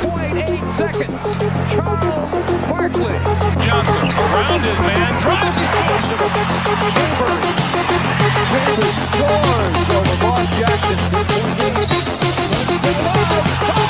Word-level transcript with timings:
2.8 0.00 0.76
seconds. 0.76 1.22
Charles 1.72 2.04
Barkley. 2.68 3.16
Johnson 3.64 4.08
around 4.20 4.62
his 4.62 4.78
man, 4.80 5.12
drives 5.20 5.56
his 5.56 5.70
vegetable. 5.86 6.30
Super. 6.96 7.30
Davis 8.52 8.96
scores 9.12 9.76
over 9.96 10.16
Mark 10.22 10.48
Jackson. 10.58 10.98
2.8. 13.72 13.85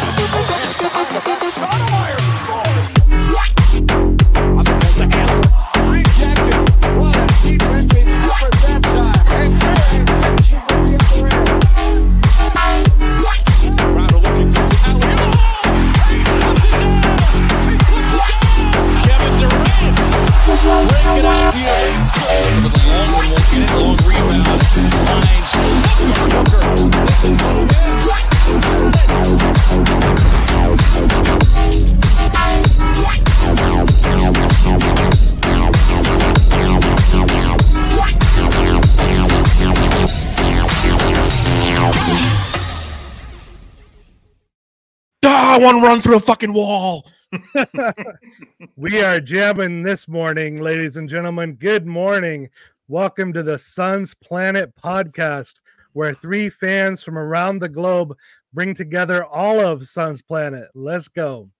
To 45.66 45.82
run 45.82 46.00
through 46.00 46.18
a 46.18 46.20
fucking 46.20 46.52
wall. 46.52 47.10
We 48.76 49.02
are 49.02 49.18
jamming 49.18 49.82
this 49.82 50.06
morning, 50.06 50.60
ladies 50.60 50.96
and 50.96 51.08
gentlemen. 51.08 51.54
Good 51.54 51.84
morning. 51.84 52.50
Welcome 52.86 53.32
to 53.32 53.42
the 53.42 53.58
Suns 53.58 54.14
Planet 54.14 54.72
podcast, 54.76 55.54
where 55.92 56.14
three 56.14 56.50
fans 56.50 57.02
from 57.02 57.18
around 57.18 57.58
the 57.58 57.68
globe 57.68 58.16
bring 58.52 58.74
together 58.74 59.24
all 59.24 59.58
of 59.58 59.88
Suns 59.88 60.22
Planet. 60.22 60.68
Let's 60.76 61.08
go. 61.08 61.50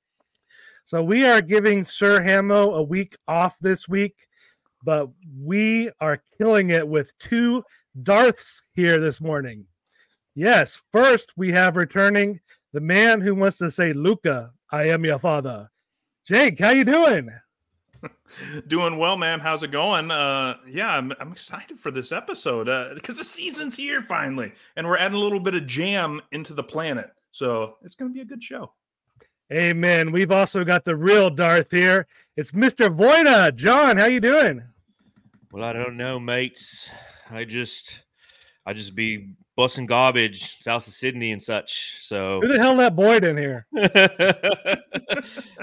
So, 0.84 1.02
we 1.02 1.26
are 1.26 1.42
giving 1.42 1.84
Sir 1.84 2.22
Hamo 2.22 2.74
a 2.74 2.82
week 2.84 3.16
off 3.26 3.58
this 3.58 3.88
week, 3.88 4.28
but 4.84 5.08
we 5.36 5.91
are 6.00 6.22
killing 6.38 6.70
it 6.70 6.86
with 6.86 7.12
two 7.18 7.64
Darths 8.04 8.62
here 8.70 9.00
this 9.00 9.20
morning. 9.20 9.64
Yes, 10.36 10.80
first 10.92 11.32
we 11.36 11.50
have 11.50 11.76
returning 11.76 12.38
the 12.77 12.80
man 12.82 13.22
who 13.22 13.34
wants 13.34 13.56
to 13.56 13.70
say, 13.70 13.94
Luca, 13.94 14.50
I 14.70 14.88
am 14.88 15.02
your 15.02 15.19
father. 15.19 15.70
Jake, 16.27 16.60
how 16.60 16.72
you 16.72 16.84
doing? 16.84 17.30
Doing 18.69 18.98
well, 18.98 19.16
man. 19.16 19.41
How's 19.41 19.62
it 19.62 19.70
going? 19.70 20.10
Uh, 20.10 20.56
yeah, 20.69 20.91
I'm, 20.91 21.10
I'm 21.19 21.32
excited 21.32 21.80
for 21.80 21.91
this 21.91 22.12
episode 22.12 22.69
uh, 22.69 22.91
because 22.92 23.16
the 23.16 23.24
season's 23.24 23.78
here 23.78 24.02
finally, 24.02 24.52
and 24.77 24.86
we're 24.86 24.98
adding 24.98 25.16
a 25.16 25.20
little 25.20 25.41
bit 25.41 25.54
of 25.54 25.66
jam 25.66 26.20
into 26.32 26.52
the 26.52 26.62
planet. 26.62 27.08
So 27.32 27.77
it's 27.80 27.94
going 27.94 28.10
to 28.10 28.14
be 28.14 28.20
a 28.20 28.27
good 28.27 28.42
show. 28.42 28.74
Amen. 29.50 30.12
We've 30.12 30.30
also 30.30 30.62
got 30.62 30.84
the 30.84 30.97
real 30.97 31.30
Darth 31.30 31.70
here. 31.70 32.06
It's 32.36 32.52
Mr. 32.52 32.94
Voita. 32.94 33.54
John, 33.54 33.97
how 33.97 34.04
you 34.04 34.20
doing? 34.20 34.62
Well, 35.50 35.64
I 35.64 35.72
don't 35.72 35.97
know, 35.97 36.20
mates. 36.20 36.91
I 37.30 37.44
just, 37.44 38.02
I 38.66 38.74
just 38.74 38.94
be 38.94 39.34
busting 39.56 39.86
garbage 39.86 40.58
south 40.60 40.86
of 40.86 40.92
Sydney 40.92 41.32
and 41.32 41.42
such. 41.42 41.96
So 42.00 42.40
Who 42.42 42.48
the 42.48 42.58
hell 42.58 42.76
that 42.76 42.94
Boyd 42.94 43.24
in 43.24 43.36
here? 43.36 43.66
uh, 43.76 44.76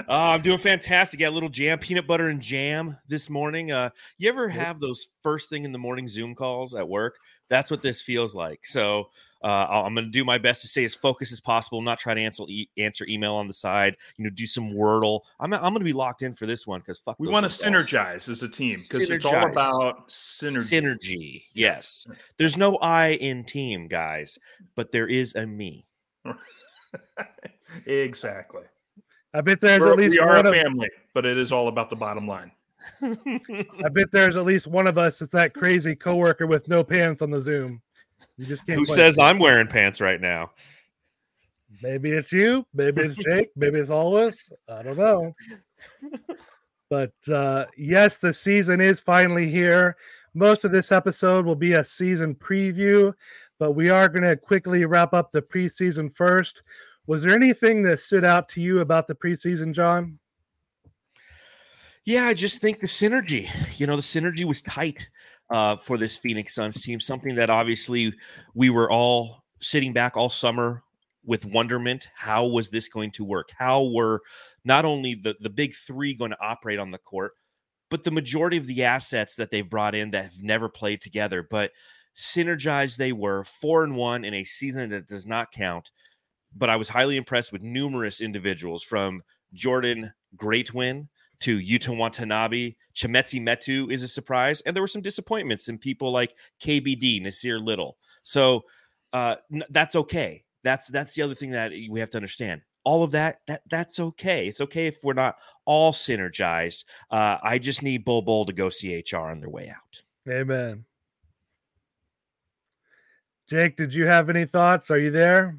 I'm 0.08 0.42
doing 0.42 0.58
fantastic. 0.58 1.20
Got 1.20 1.30
a 1.30 1.30
little 1.30 1.48
jam, 1.48 1.78
peanut 1.78 2.06
butter 2.06 2.28
and 2.28 2.40
jam 2.40 2.98
this 3.08 3.30
morning. 3.30 3.70
Uh, 3.70 3.90
you 4.18 4.28
ever 4.28 4.48
have 4.48 4.80
those 4.80 5.06
first 5.22 5.48
thing 5.48 5.64
in 5.64 5.72
the 5.72 5.78
morning 5.78 6.08
Zoom 6.08 6.34
calls 6.34 6.74
at 6.74 6.88
work? 6.88 7.16
That's 7.48 7.70
what 7.70 7.82
this 7.82 8.00
feels 8.02 8.34
like. 8.34 8.64
So 8.66 9.10
uh, 9.42 9.46
I'll- 9.68 9.84
I'm 9.84 9.94
going 9.94 10.06
to 10.06 10.10
do 10.10 10.24
my 10.24 10.38
best 10.38 10.62
to 10.62 10.68
stay 10.68 10.84
as 10.84 10.94
focused 10.94 11.30
as 11.32 11.40
possible. 11.40 11.82
Not 11.82 11.98
try 11.98 12.14
to 12.14 12.20
answer 12.20 12.44
e- 12.48 12.70
answer 12.78 13.04
email 13.06 13.34
on 13.34 13.46
the 13.46 13.52
side. 13.52 13.96
You 14.16 14.24
know, 14.24 14.30
do 14.30 14.46
some 14.46 14.70
Wordle. 14.72 15.20
I'm 15.38 15.52
I'm 15.52 15.60
going 15.60 15.74
to 15.80 15.84
be 15.84 15.92
locked 15.92 16.22
in 16.22 16.32
for 16.34 16.46
this 16.46 16.66
one 16.66 16.80
because 16.80 16.98
fuck. 16.98 17.16
We 17.18 17.28
want 17.28 17.48
to 17.48 17.52
synergize 17.52 18.28
as 18.30 18.42
a 18.42 18.48
team 18.48 18.76
because 18.76 19.10
it's 19.10 19.26
all 19.26 19.46
about 19.46 20.08
synergy. 20.08 20.80
Synergy. 20.82 21.42
Yes. 21.52 22.06
There's 22.38 22.56
no 22.56 22.76
I 22.76 23.08
in 23.12 23.44
team, 23.44 23.86
guys, 23.88 24.38
but 24.74 24.90
there 24.92 25.06
is 25.08 25.34
a 25.34 25.46
me. 25.46 25.86
exactly. 27.86 28.62
I 29.34 29.40
bet 29.40 29.60
there's 29.60 29.80
We're- 29.82 29.92
at 29.92 29.98
least 29.98 30.12
we 30.12 30.18
are 30.20 30.36
one 30.36 30.46
a 30.46 30.50
of, 30.50 30.54
family, 30.54 30.90
but 31.12 31.26
it 31.26 31.36
is 31.36 31.52
all 31.52 31.68
about 31.68 31.90
the 31.90 31.96
bottom 31.96 32.26
line. 32.28 32.52
I 33.02 33.88
bet 33.92 34.10
there's 34.10 34.36
at 34.36 34.44
least 34.44 34.66
one 34.66 34.86
of 34.86 34.98
us 34.98 35.18
that's 35.18 35.32
that 35.32 35.54
crazy 35.54 35.94
coworker 35.94 36.46
with 36.46 36.68
no 36.68 36.84
pants 36.84 37.22
on 37.22 37.30
the 37.30 37.40
Zoom. 37.40 37.80
You 38.36 38.46
just 38.46 38.66
can't 38.66 38.78
Who 38.78 38.86
says. 38.86 39.18
I'm 39.18 39.38
wearing 39.38 39.68
pants 39.68 40.00
right 40.00 40.20
now? 40.20 40.50
Maybe 41.82 42.12
it's 42.12 42.32
you, 42.32 42.66
maybe 42.72 43.02
it's 43.02 43.16
Jake, 43.16 43.50
maybe 43.56 43.78
it's 43.78 43.90
all 43.90 44.16
of 44.16 44.28
us. 44.28 44.50
I 44.68 44.82
don't 44.82 44.96
know. 44.96 45.34
But 46.90 47.12
uh, 47.32 47.64
yes, 47.76 48.18
the 48.18 48.32
season 48.32 48.80
is 48.80 49.00
finally 49.00 49.50
here. 49.50 49.96
Most 50.34 50.64
of 50.64 50.70
this 50.70 50.92
episode 50.92 51.44
will 51.44 51.56
be 51.56 51.72
a 51.72 51.84
season 51.84 52.34
preview, 52.34 53.12
but 53.58 53.72
we 53.72 53.90
are 53.90 54.08
going 54.08 54.22
to 54.22 54.36
quickly 54.36 54.84
wrap 54.84 55.12
up 55.14 55.32
the 55.32 55.42
preseason 55.42 56.12
first. 56.12 56.62
Was 57.06 57.22
there 57.22 57.34
anything 57.34 57.82
that 57.82 58.00
stood 58.00 58.24
out 58.24 58.48
to 58.50 58.60
you 58.60 58.80
about 58.80 59.08
the 59.08 59.14
preseason, 59.14 59.72
John? 59.72 60.18
Yeah, 62.04 62.26
I 62.26 62.34
just 62.34 62.60
think 62.60 62.80
the 62.80 62.86
synergy, 62.86 63.48
you 63.78 63.86
know, 63.86 63.96
the 63.96 64.02
synergy 64.02 64.44
was 64.44 64.60
tight 64.60 65.08
uh, 65.48 65.76
for 65.76 65.96
this 65.96 66.16
Phoenix 66.18 66.54
Suns 66.54 66.82
team. 66.82 67.00
Something 67.00 67.34
that 67.36 67.48
obviously 67.48 68.12
we 68.54 68.68
were 68.68 68.90
all 68.90 69.44
sitting 69.58 69.94
back 69.94 70.16
all 70.16 70.28
summer 70.28 70.82
with 71.24 71.46
wonderment. 71.46 72.08
How 72.14 72.46
was 72.46 72.68
this 72.68 72.88
going 72.88 73.10
to 73.12 73.24
work? 73.24 73.48
How 73.56 73.84
were 73.84 74.20
not 74.66 74.84
only 74.84 75.14
the, 75.14 75.34
the 75.40 75.48
big 75.48 75.74
three 75.74 76.12
going 76.12 76.32
to 76.32 76.40
operate 76.42 76.78
on 76.78 76.90
the 76.90 76.98
court, 76.98 77.32
but 77.88 78.04
the 78.04 78.10
majority 78.10 78.58
of 78.58 78.66
the 78.66 78.84
assets 78.84 79.36
that 79.36 79.50
they've 79.50 79.68
brought 79.68 79.94
in 79.94 80.10
that 80.10 80.24
have 80.24 80.42
never 80.42 80.68
played 80.68 81.00
together, 81.00 81.46
but 81.48 81.70
synergized 82.14 82.96
they 82.96 83.12
were 83.12 83.44
four 83.44 83.82
and 83.82 83.96
one 83.96 84.24
in 84.24 84.34
a 84.34 84.44
season 84.44 84.90
that 84.90 85.06
does 85.06 85.26
not 85.26 85.52
count. 85.52 85.90
But 86.54 86.68
I 86.68 86.76
was 86.76 86.88
highly 86.90 87.16
impressed 87.16 87.50
with 87.50 87.62
numerous 87.62 88.20
individuals 88.20 88.82
from 88.82 89.22
Jordan 89.54 90.12
Goodwin 90.36 91.08
to 91.40 91.58
Yuta 91.58 91.96
Watanabe. 91.96 92.74
Chimezie 92.94 93.40
Metu 93.40 93.90
is 93.90 94.02
a 94.02 94.08
surprise. 94.08 94.60
And 94.62 94.74
there 94.74 94.82
were 94.82 94.88
some 94.88 95.02
disappointments 95.02 95.68
in 95.68 95.78
people 95.78 96.10
like 96.10 96.34
KBD, 96.62 97.22
Nassir 97.22 97.64
Little. 97.64 97.96
So 98.22 98.64
uh, 99.12 99.36
n- 99.52 99.64
that's 99.70 99.94
okay. 99.96 100.44
That's 100.62 100.88
that's 100.88 101.14
the 101.14 101.22
other 101.22 101.34
thing 101.34 101.50
that 101.50 101.72
we 101.90 102.00
have 102.00 102.10
to 102.10 102.18
understand. 102.18 102.62
All 102.84 103.02
of 103.02 103.12
that, 103.12 103.40
that 103.46 103.62
that's 103.70 103.98
okay. 103.98 104.48
It's 104.48 104.60
okay 104.60 104.86
if 104.86 105.02
we're 105.02 105.14
not 105.14 105.36
all 105.64 105.92
synergized. 105.92 106.84
Uh, 107.10 107.38
I 107.42 107.58
just 107.58 107.82
need 107.82 108.04
Bol 108.04 108.22
Bol 108.22 108.46
to 108.46 108.52
go 108.52 108.68
CHR 108.68 109.16
on 109.16 109.40
their 109.40 109.50
way 109.50 109.68
out. 109.74 110.02
Amen. 110.28 110.84
Jake, 113.46 113.76
did 113.76 113.92
you 113.92 114.06
have 114.06 114.30
any 114.30 114.46
thoughts? 114.46 114.90
Are 114.90 114.98
you 114.98 115.10
there? 115.10 115.56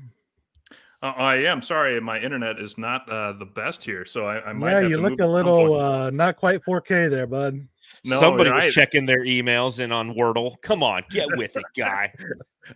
Uh, 1.05 1.13
I 1.17 1.35
am 1.35 1.61
sorry, 1.61 2.01
my 2.01 2.19
internet 2.19 2.59
is 2.59 2.79
not 2.79 3.07
uh, 3.07 3.33
the 3.33 3.45
best 3.45 3.83
here, 3.83 4.05
so 4.05 4.25
I, 4.25 4.49
I 4.49 4.53
might. 4.53 4.71
Yeah, 4.71 4.79
you 4.87 4.97
look 4.97 5.19
a 5.19 5.27
little 5.27 5.79
uh, 5.79 6.09
not 6.09 6.35
quite 6.35 6.63
4K 6.63 7.11
there, 7.11 7.27
bud. 7.27 7.67
No, 8.03 8.19
Somebody 8.19 8.51
was 8.51 8.65
I- 8.65 8.69
checking 8.69 9.05
their 9.05 9.23
emails 9.23 9.79
and 9.79 9.91
on 9.91 10.13
Wordle. 10.13 10.61
Come 10.61 10.83
on, 10.83 11.03
get 11.09 11.27
with 11.37 11.55
it, 11.57 11.65
guy. 11.77 12.13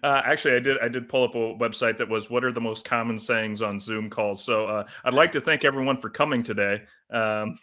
Uh, 0.04 0.22
actually, 0.24 0.56
I 0.56 0.60
did. 0.60 0.78
I 0.80 0.88
did 0.88 1.10
pull 1.10 1.24
up 1.24 1.36
a 1.36 1.38
website 1.38 1.98
that 1.98 2.08
was 2.08 2.30
what 2.30 2.44
are 2.44 2.52
the 2.52 2.62
most 2.62 2.86
common 2.86 3.18
sayings 3.18 3.62
on 3.62 3.80
Zoom 3.80 4.10
calls. 4.10 4.44
So 4.44 4.66
uh, 4.68 4.88
I'd 5.04 5.14
like 5.14 5.32
to 5.34 5.42
thank 5.42 5.66
everyone 5.66 5.98
for 5.98 6.10
coming 6.10 6.44
today. 6.44 6.84
Um, 7.10 7.58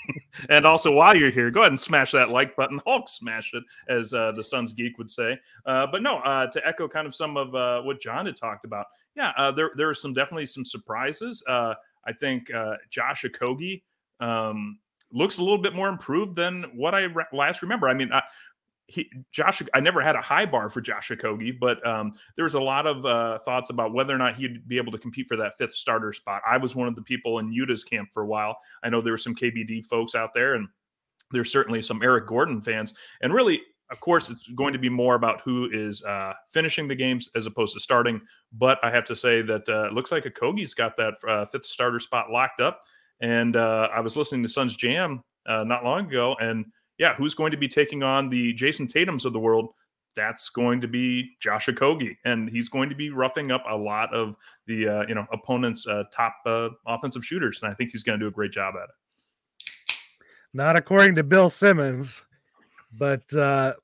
and 0.50 0.66
also, 0.66 0.92
while 0.92 1.16
you're 1.16 1.30
here, 1.30 1.50
go 1.50 1.60
ahead 1.60 1.72
and 1.72 1.80
smash 1.80 2.12
that 2.12 2.30
like 2.30 2.54
button. 2.56 2.80
Hulk 2.86 3.08
smash 3.08 3.52
it, 3.54 3.64
as 3.88 4.12
uh, 4.12 4.32
the 4.32 4.44
Suns 4.44 4.72
geek 4.72 4.98
would 4.98 5.10
say. 5.10 5.38
Uh, 5.64 5.86
but 5.90 6.02
no, 6.02 6.18
uh, 6.18 6.46
to 6.48 6.66
echo 6.66 6.86
kind 6.88 7.06
of 7.06 7.14
some 7.14 7.36
of 7.36 7.54
uh, 7.54 7.80
what 7.82 8.00
John 8.00 8.26
had 8.26 8.36
talked 8.36 8.64
about. 8.64 8.86
Yeah, 9.14 9.32
uh, 9.36 9.50
there 9.50 9.70
there 9.76 9.88
are 9.88 9.94
some 9.94 10.12
definitely 10.12 10.46
some 10.46 10.64
surprises. 10.64 11.42
Uh, 11.46 11.74
I 12.06 12.12
think 12.12 12.52
uh, 12.52 12.74
Josh 12.90 13.24
Okogie 13.24 13.82
um, 14.20 14.78
looks 15.12 15.38
a 15.38 15.42
little 15.42 15.58
bit 15.58 15.74
more 15.74 15.88
improved 15.88 16.36
than 16.36 16.64
what 16.74 16.94
I 16.94 17.02
re- 17.02 17.24
last 17.32 17.62
remember. 17.62 17.88
I 17.88 17.94
mean, 17.94 18.12
I, 18.12 18.22
he 18.90 19.08
Josh, 19.32 19.62
I 19.72 19.80
never 19.80 20.00
had 20.00 20.16
a 20.16 20.20
high 20.20 20.46
bar 20.46 20.68
for 20.68 20.80
Josh 20.80 21.10
Okogie, 21.10 21.58
but 21.58 21.84
um, 21.86 22.12
there 22.36 22.44
was 22.44 22.54
a 22.54 22.60
lot 22.60 22.86
of 22.86 23.06
uh, 23.06 23.38
thoughts 23.40 23.70
about 23.70 23.92
whether 23.92 24.14
or 24.14 24.18
not 24.18 24.36
he'd 24.36 24.66
be 24.68 24.76
able 24.76 24.92
to 24.92 24.98
compete 24.98 25.26
for 25.28 25.36
that 25.36 25.56
fifth 25.58 25.74
starter 25.74 26.12
spot. 26.12 26.42
I 26.48 26.56
was 26.56 26.74
one 26.74 26.88
of 26.88 26.96
the 26.96 27.02
people 27.02 27.38
in 27.38 27.52
Yuta's 27.52 27.84
camp 27.84 28.10
for 28.12 28.22
a 28.22 28.26
while. 28.26 28.56
I 28.82 28.90
know 28.90 29.00
there 29.00 29.12
were 29.12 29.18
some 29.18 29.34
KBD 29.34 29.86
folks 29.86 30.14
out 30.14 30.32
there, 30.34 30.54
and 30.54 30.68
there's 31.30 31.52
certainly 31.52 31.82
some 31.82 32.02
Eric 32.02 32.26
Gordon 32.26 32.60
fans. 32.60 32.94
And 33.22 33.32
really, 33.32 33.60
of 33.90 34.00
course, 34.00 34.30
it's 34.30 34.46
going 34.48 34.72
to 34.72 34.78
be 34.78 34.88
more 34.88 35.14
about 35.14 35.40
who 35.42 35.68
is 35.72 36.02
uh, 36.04 36.32
finishing 36.48 36.88
the 36.88 36.94
games 36.94 37.28
as 37.34 37.46
opposed 37.46 37.74
to 37.74 37.80
starting. 37.80 38.20
But 38.52 38.78
I 38.84 38.90
have 38.90 39.04
to 39.06 39.16
say 39.16 39.42
that 39.42 39.68
uh, 39.68 39.86
it 39.86 39.92
looks 39.92 40.12
like 40.12 40.24
Okogie's 40.24 40.74
got 40.74 40.96
that 40.96 41.14
uh, 41.26 41.44
fifth 41.46 41.66
starter 41.66 42.00
spot 42.00 42.30
locked 42.30 42.60
up. 42.60 42.80
And 43.20 43.56
uh, 43.56 43.88
I 43.94 44.00
was 44.00 44.16
listening 44.16 44.42
to 44.42 44.48
Suns 44.48 44.76
Jam 44.76 45.22
uh, 45.46 45.64
not 45.64 45.84
long 45.84 46.06
ago, 46.06 46.36
and 46.40 46.64
yeah, 46.98 47.14
who's 47.14 47.34
going 47.34 47.50
to 47.50 47.56
be 47.56 47.68
taking 47.68 48.02
on 48.02 48.28
the 48.28 48.52
Jayson 48.54 48.86
Tatum's 48.86 49.24
of 49.24 49.32
the 49.32 49.40
world? 49.40 49.70
That's 50.16 50.50
going 50.50 50.80
to 50.80 50.88
be 50.88 51.30
Josh 51.40 51.66
Okogie, 51.66 52.16
and 52.24 52.48
he's 52.50 52.68
going 52.68 52.88
to 52.90 52.94
be 52.94 53.10
roughing 53.10 53.50
up 53.52 53.64
a 53.68 53.76
lot 53.76 54.12
of 54.12 54.36
the 54.66 54.88
uh, 54.88 55.06
you 55.06 55.14
know 55.14 55.26
opponent's 55.32 55.86
uh, 55.86 56.04
top 56.12 56.34
uh, 56.46 56.68
offensive 56.86 57.24
shooters, 57.24 57.62
and 57.62 57.70
I 57.70 57.74
think 57.74 57.90
he's 57.90 58.02
going 58.02 58.18
to 58.18 58.24
do 58.24 58.28
a 58.28 58.32
great 58.32 58.52
job 58.52 58.74
at 58.76 58.88
it. 58.88 60.04
Not 60.52 60.76
according 60.76 61.14
to 61.14 61.22
Bill 61.22 61.48
Simmons, 61.48 62.24
but 62.98 63.32
uh, 63.34 63.74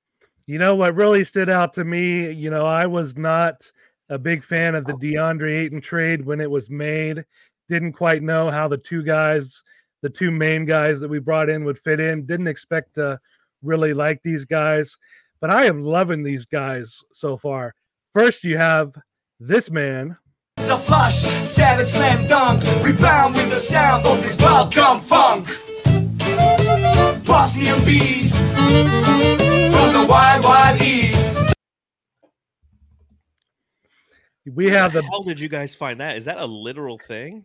you 0.47 0.59
know 0.59 0.75
what 0.75 0.95
really 0.95 1.25
stood 1.25 1.49
out 1.49 1.73
to 1.75 1.85
me. 1.85 2.31
You 2.31 2.51
know, 2.51 2.67
I 2.67 2.87
was 2.87 3.17
not 3.17 3.71
a 4.09 4.19
big 4.19 4.43
fan 4.43 4.75
of 4.75 4.85
the 4.85 4.95
DeAndre 4.95 5.65
Ayton 5.65 5.81
trade 5.81 6.25
when 6.25 6.41
it 6.41 6.51
was 6.51 6.71
made. 6.71 7.25
Didn't 7.69 7.93
quite 7.93 8.23
know 8.23 8.51
how 8.51 8.69
the 8.69 8.79
two 8.79 9.03
guys, 9.03 9.63
the 10.03 10.11
two 10.11 10.31
main 10.31 10.65
guys 10.65 11.01
that 11.01 11.09
we 11.09 11.19
brought 11.19 11.51
in, 11.51 11.65
would 11.65 11.79
fit 11.79 12.01
in. 12.01 12.27
Didn't 12.27 12.47
expect 12.47 12.95
to 12.95 13.19
really 13.63 13.93
like 13.95 14.23
these 14.23 14.45
guys, 14.45 14.97
but 15.41 15.51
I 15.51 15.65
am 15.67 15.83
loving 15.83 16.23
these 16.23 16.47
guys 16.47 17.03
so 17.13 17.37
far. 17.37 17.75
First, 18.13 18.45
you 18.45 18.57
have 18.57 18.95
this 19.41 19.71
man. 19.71 20.17
It's 20.59 20.71
a 20.71 20.79
flush, 20.79 21.23
savage 21.45 21.89
slam 21.89 22.27
dunk, 22.27 22.63
rebound 22.83 23.35
with 23.35 23.51
the 23.51 23.57
sound 23.57 24.07
of 24.07 24.23
this 24.23 24.39
welcome 24.39 25.01
funk. 25.01 25.47
Bosnian 27.27 27.85
beast 27.85 28.41
from 28.55 29.93
the 29.93 30.07
wild, 30.09 30.45
wild 30.45 30.81
east. 30.81 31.37
We 34.47 34.71
have 34.71 34.93
the. 34.93 35.03
How 35.03 35.23
did 35.23 35.41
you 35.41 35.49
guys 35.49 35.75
find 35.75 36.01
that? 36.01 36.17
Is 36.17 36.25
that 36.27 36.39
a 36.39 36.47
literal 36.47 36.99
thing? 36.99 37.45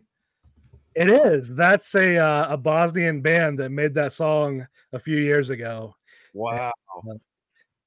It 0.94 1.10
is. 1.10 1.54
That's 1.54 1.94
a 1.94 2.18
uh, 2.18 2.52
a 2.52 2.56
Bosnian 2.56 3.20
band 3.22 3.58
that 3.60 3.70
made 3.70 3.94
that 3.94 4.12
song 4.12 4.66
a 4.92 4.98
few 4.98 5.18
years 5.18 5.50
ago. 5.50 5.94
Wow. 6.34 6.72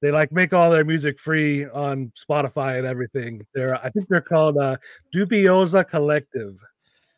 They 0.02 0.10
like 0.10 0.30
make 0.30 0.52
all 0.52 0.70
their 0.70 0.84
music 0.84 1.18
free 1.18 1.66
on 1.66 2.12
Spotify 2.16 2.78
and 2.78 2.86
everything. 2.86 3.46
They're 3.54 3.76
I 3.76 3.90
think 3.90 4.08
they're 4.08 4.20
called 4.20 4.58
uh, 4.58 4.76
Dubioza 5.14 5.88
Collective. 5.88 6.58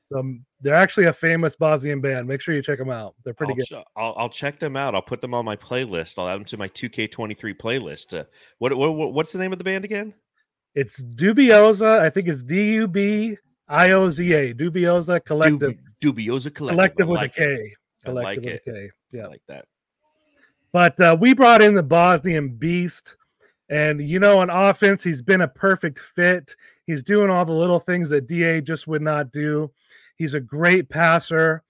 So 0.02 0.23
they're 0.62 0.75
actually 0.75 1.06
a 1.06 1.12
famous 1.12 1.55
Bosnian 1.55 2.00
band. 2.00 2.26
Make 2.26 2.40
sure 2.40 2.55
you 2.55 2.62
check 2.62 2.79
them 2.79 2.88
out. 2.88 3.14
They're 3.25 3.35
pretty 3.35 3.52
I'll, 3.52 3.56
good. 3.56 3.67
ch- 3.67 3.87
I'll, 3.96 4.14
I'll 4.17 4.29
check 4.31 4.58
them 4.58 4.75
out. 4.76 4.94
I'll 4.94 5.02
put 5.02 5.20
them 5.20 5.35
on 5.35 5.44
my 5.44 5.56
playlist. 5.56 6.19
I'll 6.19 6.29
add 6.29 6.37
them 6.37 6.44
to 6.46 6.56
my 6.56 6.69
2K23 6.69 7.56
playlist. 7.58 8.19
Uh, 8.19 8.25
what, 8.58 8.75
what 8.76 8.94
what- 8.94 9.12
what's 9.12 9.32
the 9.32 9.38
name 9.38 9.52
of 9.52 9.58
the 9.58 9.64
band 9.64 9.85
again? 9.85 10.14
It's 10.75 11.02
Dubioza. 11.02 11.99
I 11.99 12.08
think 12.08 12.29
it's 12.29 12.43
D 12.43 12.75
U 12.75 12.88
B 12.88 13.37
I 13.69 13.93
O 13.93 14.11
Z 14.11 14.32
A. 14.32 14.55
Dubioza 14.55 15.25
Collective. 15.25 15.76
Dub- 16.00 16.17
Dubioza 16.17 16.55
Collective. 16.55 16.76
Collective 16.76 17.06
I 17.09 17.11
with 17.11 17.20
like 17.20 17.38
a. 17.38 17.41
K. 17.41 17.75
I 18.06 18.11
like 18.11 18.23
Collective 18.41 18.44
it. 18.44 18.62
with 18.67 18.75
a 18.75 18.79
K. 18.79 18.91
Yeah. 19.12 19.25
I 19.25 19.26
like 19.29 19.43
that. 19.49 19.65
But 20.73 21.00
uh, 21.00 21.17
we 21.19 21.35
brought 21.35 21.62
in 21.62 21.75
the 21.75 21.82
Bosnian 21.82 22.50
Beast, 22.50 23.17
and 23.70 24.00
you 24.00 24.19
know, 24.20 24.41
on 24.41 24.50
offense, 24.50 25.03
he's 25.03 25.23
been 25.23 25.41
a 25.43 25.49
perfect 25.49 25.99
fit. 25.99 26.55
He's 26.87 27.03
doing 27.03 27.31
all 27.31 27.44
the 27.44 27.53
little 27.53 27.81
things 27.81 28.11
that 28.11 28.26
Da 28.26 28.61
just 28.61 28.87
would 28.87 29.03
not 29.03 29.32
do. 29.32 29.71
He's 30.17 30.35
a 30.35 30.41
great 30.41 30.88
passer. 30.88 31.62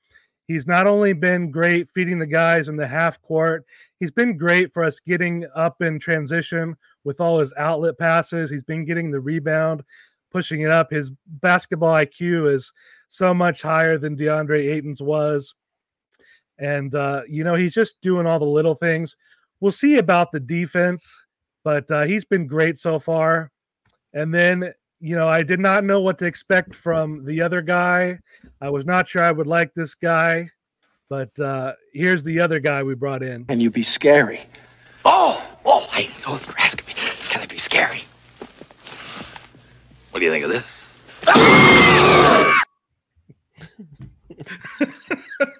He's 0.46 0.66
not 0.66 0.86
only 0.86 1.12
been 1.12 1.50
great 1.50 1.90
feeding 1.90 2.18
the 2.18 2.26
guys 2.26 2.68
in 2.68 2.76
the 2.76 2.86
half 2.86 3.20
court, 3.20 3.66
he's 4.00 4.10
been 4.10 4.38
great 4.38 4.72
for 4.72 4.82
us 4.82 4.98
getting 4.98 5.44
up 5.54 5.82
in 5.82 5.98
transition 5.98 6.74
with 7.04 7.20
all 7.20 7.38
his 7.38 7.52
outlet 7.58 7.98
passes. 7.98 8.48
He's 8.50 8.64
been 8.64 8.86
getting 8.86 9.10
the 9.10 9.20
rebound, 9.20 9.82
pushing 10.30 10.62
it 10.62 10.70
up. 10.70 10.90
His 10.90 11.10
basketball 11.26 11.94
IQ 11.94 12.52
is 12.52 12.72
so 13.08 13.32
much 13.32 13.62
higher 13.62 13.98
than 13.98 14.16
DeAndre 14.16 14.72
Ayton's 14.74 15.02
was. 15.02 15.54
And, 16.58 16.94
uh, 16.94 17.22
you 17.28 17.44
know, 17.44 17.54
he's 17.54 17.74
just 17.74 18.00
doing 18.00 18.26
all 18.26 18.38
the 18.38 18.44
little 18.44 18.74
things. 18.74 19.16
We'll 19.60 19.72
see 19.72 19.98
about 19.98 20.32
the 20.32 20.40
defense, 20.40 21.18
but 21.64 21.90
uh, 21.90 22.04
he's 22.04 22.24
been 22.24 22.46
great 22.46 22.78
so 22.78 22.98
far. 22.98 23.50
And 24.12 24.34
then, 24.34 24.72
you 25.00 25.14
know, 25.14 25.28
I 25.28 25.42
did 25.42 25.60
not 25.60 25.84
know 25.84 26.00
what 26.00 26.18
to 26.18 26.26
expect 26.26 26.74
from 26.74 27.24
the 27.24 27.40
other 27.42 27.62
guy. 27.62 28.18
I 28.60 28.70
was 28.70 28.84
not 28.86 29.08
sure 29.08 29.22
I 29.22 29.32
would 29.32 29.46
like 29.46 29.74
this 29.74 29.94
guy, 29.94 30.50
but 31.08 31.38
uh, 31.38 31.74
here's 31.92 32.22
the 32.22 32.40
other 32.40 32.60
guy 32.60 32.82
we 32.82 32.94
brought 32.94 33.22
in. 33.22 33.44
Can 33.44 33.60
you 33.60 33.70
be 33.70 33.82
scary? 33.82 34.40
Oh, 35.04 35.44
oh, 35.64 35.88
I 35.92 36.10
know 36.26 36.38
you're 36.44 36.58
asking 36.58 36.86
me. 36.86 36.94
Can 37.28 37.42
I 37.42 37.46
be 37.46 37.58
scary? 37.58 38.02
What 40.10 40.20
do 40.20 40.26
you 40.26 40.30
think 40.32 40.44
of 40.44 40.50
this? 40.50 40.84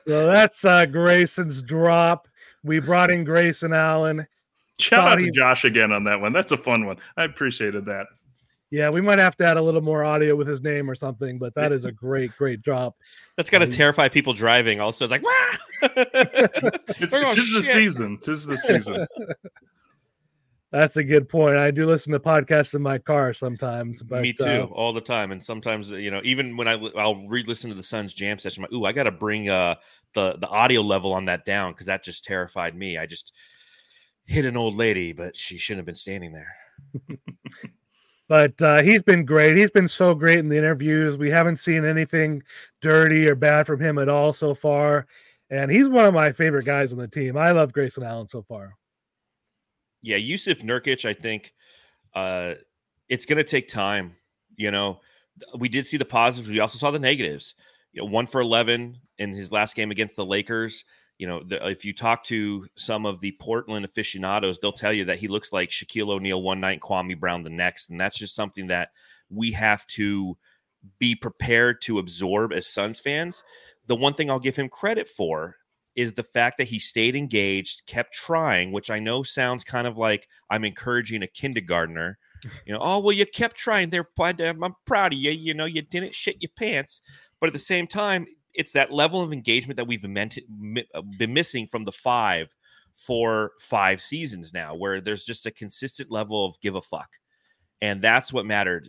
So 0.07 0.27
that's 0.27 0.65
uh, 0.65 0.87
Grayson's 0.87 1.61
drop. 1.63 2.29
We 2.65 2.81
brought 2.81 3.11
in 3.11 3.25
Grayson 3.25 3.73
Allen. 3.75 4.27
Shout 4.79 5.01
out 5.07 5.11
to 5.17 5.21
Body- 5.27 5.31
Josh 5.31 5.65
again 5.67 5.93
on 5.93 6.05
that 6.05 6.19
one. 6.21 6.33
That's 6.33 6.51
a 6.53 6.57
fun 6.57 6.87
one. 6.87 6.97
I 7.17 7.25
appreciated 7.25 7.85
that. 7.87 8.07
Yeah, 8.71 8.89
we 8.91 9.01
might 9.03 9.19
have 9.19 9.37
to 9.37 9.47
add 9.47 9.57
a 9.59 9.63
little 9.63 9.81
more 9.83 10.05
audio 10.05 10.35
with 10.35 10.47
his 10.49 10.63
name 10.63 10.91
or 10.91 10.95
something, 10.95 11.39
but 11.39 11.55
that 11.55 11.73
is 11.73 11.85
a 11.85 11.93
great, 11.93 12.35
great 12.37 12.63
drop. 12.63 12.97
That's 13.37 13.51
got 13.51 13.59
to 13.59 13.65
Um, 13.67 13.71
terrify 13.71 14.09
people 14.09 14.33
driving. 14.33 14.81
Also, 14.81 15.05
it's 15.05 15.11
like, 15.11 15.23
"Wah!" 15.23 15.57
It's 17.01 17.15
Oh, 17.15 17.31
tis 17.35 17.53
the 17.55 17.63
shit. 17.63 17.73
season. 17.73 18.19
Tis 18.23 18.47
the 18.47 18.57
season. 18.57 19.07
That's 20.71 20.99
a 20.99 21.05
good 21.05 21.29
point. 21.29 21.57
I 21.57 21.71
do 21.71 21.87
listen 21.87 22.13
to 22.13 22.21
podcasts 22.21 22.75
in 22.75 22.83
my 22.83 22.99
car 22.99 23.33
sometimes. 23.33 24.03
But, 24.03 24.21
Me 24.21 24.35
too, 24.35 24.45
uh, 24.45 24.67
all 24.67 24.93
the 24.93 25.01
time. 25.01 25.33
And 25.33 25.43
sometimes, 25.43 25.91
you 25.91 26.11
know, 26.11 26.21
even 26.25 26.57
when 26.59 26.69
I 26.69 26.75
I'll 26.97 27.27
re-listen 27.27 27.71
to 27.71 27.77
the 27.77 27.83
Suns 27.83 28.13
jam 28.13 28.39
session, 28.39 28.63
I'm 28.63 28.71
like, 28.71 28.79
ooh, 28.79 28.85
I 28.85 28.93
got 28.93 29.05
to 29.05 29.11
bring 29.11 29.49
uh 29.49 29.77
the 30.15 30.35
the 30.39 30.49
audio 30.49 30.83
level 30.83 31.13
on 31.15 31.25
that 31.27 31.47
down 31.47 31.73
because 31.73 31.87
that 31.87 32.05
just 32.05 32.25
terrified 32.25 32.77
me. 32.77 32.99
I 32.99 33.07
just 33.07 33.33
hit 34.27 34.45
an 34.45 34.59
old 34.59 34.75
lady, 34.75 35.13
but 35.13 35.35
she 35.35 35.57
shouldn't 35.57 35.81
have 35.81 35.87
been 35.87 35.95
standing 35.95 36.33
there. 36.33 36.55
but 38.29 38.61
uh, 38.61 38.83
he's 38.83 39.03
been 39.03 39.25
great. 39.25 39.57
He's 39.57 39.71
been 39.71 39.89
so 39.89 40.15
great 40.15 40.39
in 40.39 40.51
the 40.51 40.59
interviews. 40.59 41.17
We 41.17 41.31
haven't 41.31 41.57
seen 41.57 41.87
anything 41.87 42.43
dirty 42.83 43.27
or 43.27 43.35
bad 43.35 43.67
from 43.67 43.81
him 43.81 43.99
at 43.99 44.11
all 44.11 44.35
so 44.35 44.53
far. 44.53 45.07
And 45.49 45.71
he's 45.71 45.89
one 45.89 46.05
of 46.05 46.13
my 46.13 46.31
favorite 46.31 46.67
guys 46.67 46.93
on 46.93 46.99
the 46.99 47.09
team. 47.09 47.39
I 47.39 47.53
love 47.53 47.73
Grayson 47.73 48.05
Allen 48.05 48.29
so 48.29 48.43
far. 48.43 48.77
Yeah, 50.03 50.17
Jusuf 50.17 50.63
Nurkic, 50.63 51.05
I 51.05 51.15
think 51.15 51.55
uh, 52.15 52.55
it's 53.09 53.25
going 53.25 53.39
to 53.39 53.45
take 53.45 53.69
time. 53.69 54.17
You 54.57 54.71
know, 54.71 55.01
we 55.57 55.69
did 55.69 55.87
see 55.87 55.97
the 55.97 56.05
positives. 56.05 56.51
We 56.51 56.61
also 56.61 56.79
saw 56.79 56.91
the 56.91 56.99
negatives. 56.99 57.55
You 57.93 58.03
know, 58.03 58.09
one 58.09 58.27
for 58.27 58.41
11 58.41 58.99
in 59.19 59.33
his 59.33 59.51
last 59.51 59.75
game 59.75 59.91
against 59.91 60.17
the 60.17 60.27
Lakers. 60.27 60.85
You 61.19 61.27
know, 61.27 61.43
the, 61.43 61.67
if 61.69 61.85
you 61.85 61.93
talk 61.93 62.23
to 62.25 62.67
some 62.77 63.05
of 63.07 63.21
the 63.21 63.33
Portland 63.41 63.85
aficionados, 63.85 64.59
they'll 64.59 64.73
tell 64.73 64.93
you 64.93 65.05
that 65.07 65.19
he 65.19 65.27
looks 65.27 65.53
like 65.53 65.71
Shaquille 65.71 66.11
O'Neal 66.11 66.43
one 66.43 66.61
night, 66.61 66.81
Kwame 66.81 67.19
Brown 67.19 67.43
the 67.43 67.51
next. 67.51 67.91
And 67.91 68.01
that's 68.01 68.19
just 68.19 68.37
something 68.37 68.69
that 68.69 68.91
we 69.31 69.53
have 69.53 69.87
to 69.89 70.37
be 70.99 71.15
prepared 71.15 71.81
to 71.83 71.99
absorb 71.99 72.53
as 72.53 72.69
Suns 72.69 73.01
fans. 73.01 73.43
The 73.87 73.97
one 73.97 74.13
thing 74.13 74.31
I'll 74.31 74.39
give 74.39 74.57
him 74.57 74.69
credit 74.69 75.09
for 75.09 75.57
is 75.99 76.13
the 76.13 76.23
fact 76.23 76.59
that 76.59 76.69
he 76.69 76.79
stayed 76.79 77.17
engaged, 77.17 77.83
kept 77.87 78.15
trying, 78.15 78.71
which 78.71 78.89
I 78.89 79.01
know 79.01 79.25
sounds 79.25 79.65
kind 79.65 79.85
of 79.85 79.99
like 79.99 80.29
I'm 80.49 80.65
encouraging 80.65 81.25
a 81.25 81.27
kindergartner. 81.27 82.19
You 82.65 82.73
know, 82.73 82.79
oh 82.81 83.01
well, 83.01 83.11
you 83.11 83.27
kept 83.27 83.57
trying 83.57 83.91
there. 83.91 84.07
I'm 84.21 84.77
proud 84.87 85.13
of 85.13 85.19
you. 85.19 85.33
You 85.33 85.55
know, 85.55 85.65
you 85.65 85.83
didn't 85.83 86.15
shit 86.15 86.41
your 86.41 86.53
pants, 86.57 87.01
but 87.41 87.49
at 87.49 87.53
the 87.53 87.59
same 87.59 87.89
time, 87.89 88.29
it's 88.55 88.71
that 88.73 88.93
level 88.93 89.21
of 89.23 89.33
engagement 89.33 89.77
that 89.77 89.89
we've 89.89 90.05
uh, 90.05 91.03
been 91.19 91.35
missing 91.35 91.67
from 91.67 91.85
the 91.85 91.91
five 91.91 92.55
for 92.95 93.51
five 93.59 94.01
seasons 94.01 94.55
now, 94.55 94.77
where 94.77 95.01
there's 95.01 95.25
just 95.25 95.47
a 95.47 95.51
consistent 95.51 96.13
level 96.13 96.47
of 96.47 96.61
give 96.61 96.77
a 96.77 96.81
fuck, 96.81 97.11
and 97.83 98.01
that's 98.01 98.33
what 98.33 98.47
mattered. 98.47 98.89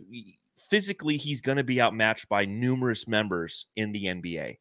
Physically, 0.68 1.16
he's 1.16 1.40
going 1.40 1.58
to 1.58 1.64
be 1.64 1.82
outmatched 1.82 2.28
by 2.28 2.44
numerous 2.44 3.08
members 3.08 3.66
in 3.74 3.90
the 3.90 4.04
NBA. 4.04 4.58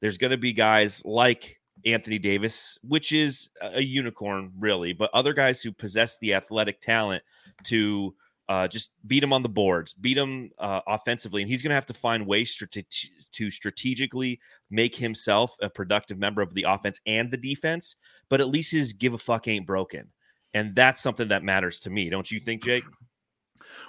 There's 0.00 0.16
going 0.16 0.30
to 0.30 0.38
be 0.38 0.54
guys 0.54 1.04
like 1.04 1.59
Anthony 1.84 2.18
Davis, 2.18 2.78
which 2.82 3.12
is 3.12 3.50
a 3.60 3.82
unicorn, 3.82 4.52
really, 4.58 4.92
but 4.92 5.10
other 5.12 5.32
guys 5.32 5.62
who 5.62 5.72
possess 5.72 6.18
the 6.18 6.34
athletic 6.34 6.80
talent 6.80 7.22
to 7.64 8.14
uh, 8.48 8.66
just 8.66 8.90
beat 9.06 9.22
him 9.22 9.32
on 9.32 9.44
the 9.44 9.48
boards, 9.48 9.94
beat 9.94 10.18
him 10.18 10.50
uh, 10.58 10.80
offensively, 10.88 11.40
and 11.40 11.48
he's 11.48 11.62
going 11.62 11.70
to 11.70 11.74
have 11.74 11.86
to 11.86 11.94
find 11.94 12.26
ways 12.26 12.50
strate- 12.50 13.08
to 13.30 13.50
strategically 13.50 14.40
make 14.70 14.96
himself 14.96 15.56
a 15.62 15.70
productive 15.70 16.18
member 16.18 16.42
of 16.42 16.52
the 16.54 16.64
offense 16.64 17.00
and 17.06 17.30
the 17.30 17.36
defense. 17.36 17.94
But 18.28 18.40
at 18.40 18.48
least 18.48 18.72
his 18.72 18.92
give 18.92 19.14
a 19.14 19.18
fuck 19.18 19.46
ain't 19.46 19.68
broken, 19.68 20.08
and 20.52 20.74
that's 20.74 21.00
something 21.00 21.28
that 21.28 21.44
matters 21.44 21.78
to 21.80 21.90
me, 21.90 22.10
don't 22.10 22.28
you 22.30 22.40
think, 22.40 22.64
Jake? 22.64 22.84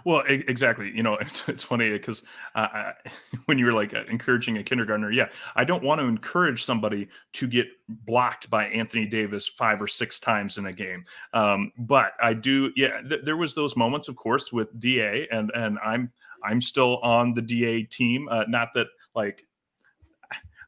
Well, 0.05 0.23
e- 0.29 0.43
exactly. 0.47 0.91
You 0.95 1.03
know, 1.03 1.15
it's, 1.21 1.47
it's 1.47 1.63
funny 1.63 1.89
because 1.91 2.23
uh, 2.55 2.91
when 3.45 3.57
you 3.57 3.65
were 3.65 3.73
like 3.73 3.93
uh, 3.93 4.03
encouraging 4.09 4.57
a 4.57 4.63
kindergartner, 4.63 5.11
yeah, 5.11 5.29
I 5.55 5.63
don't 5.63 5.83
want 5.83 6.01
to 6.01 6.07
encourage 6.07 6.63
somebody 6.63 7.07
to 7.33 7.47
get 7.47 7.67
blocked 7.89 8.49
by 8.49 8.65
Anthony 8.65 9.05
Davis 9.05 9.47
five 9.47 9.81
or 9.81 9.87
six 9.87 10.19
times 10.19 10.57
in 10.57 10.65
a 10.65 10.73
game. 10.73 11.03
Um, 11.33 11.71
but 11.77 12.13
I 12.21 12.33
do, 12.33 12.71
yeah, 12.75 13.01
th- 13.01 13.21
there 13.23 13.37
was 13.37 13.53
those 13.53 13.75
moments, 13.75 14.07
of 14.07 14.15
course, 14.15 14.51
with 14.51 14.67
Da, 14.79 15.27
and 15.31 15.51
and 15.53 15.77
I'm 15.83 16.11
I'm 16.43 16.61
still 16.61 16.97
on 16.99 17.33
the 17.33 17.41
Da 17.41 17.83
team. 17.83 18.27
Uh, 18.29 18.45
not 18.47 18.69
that 18.75 18.87
like 19.15 19.45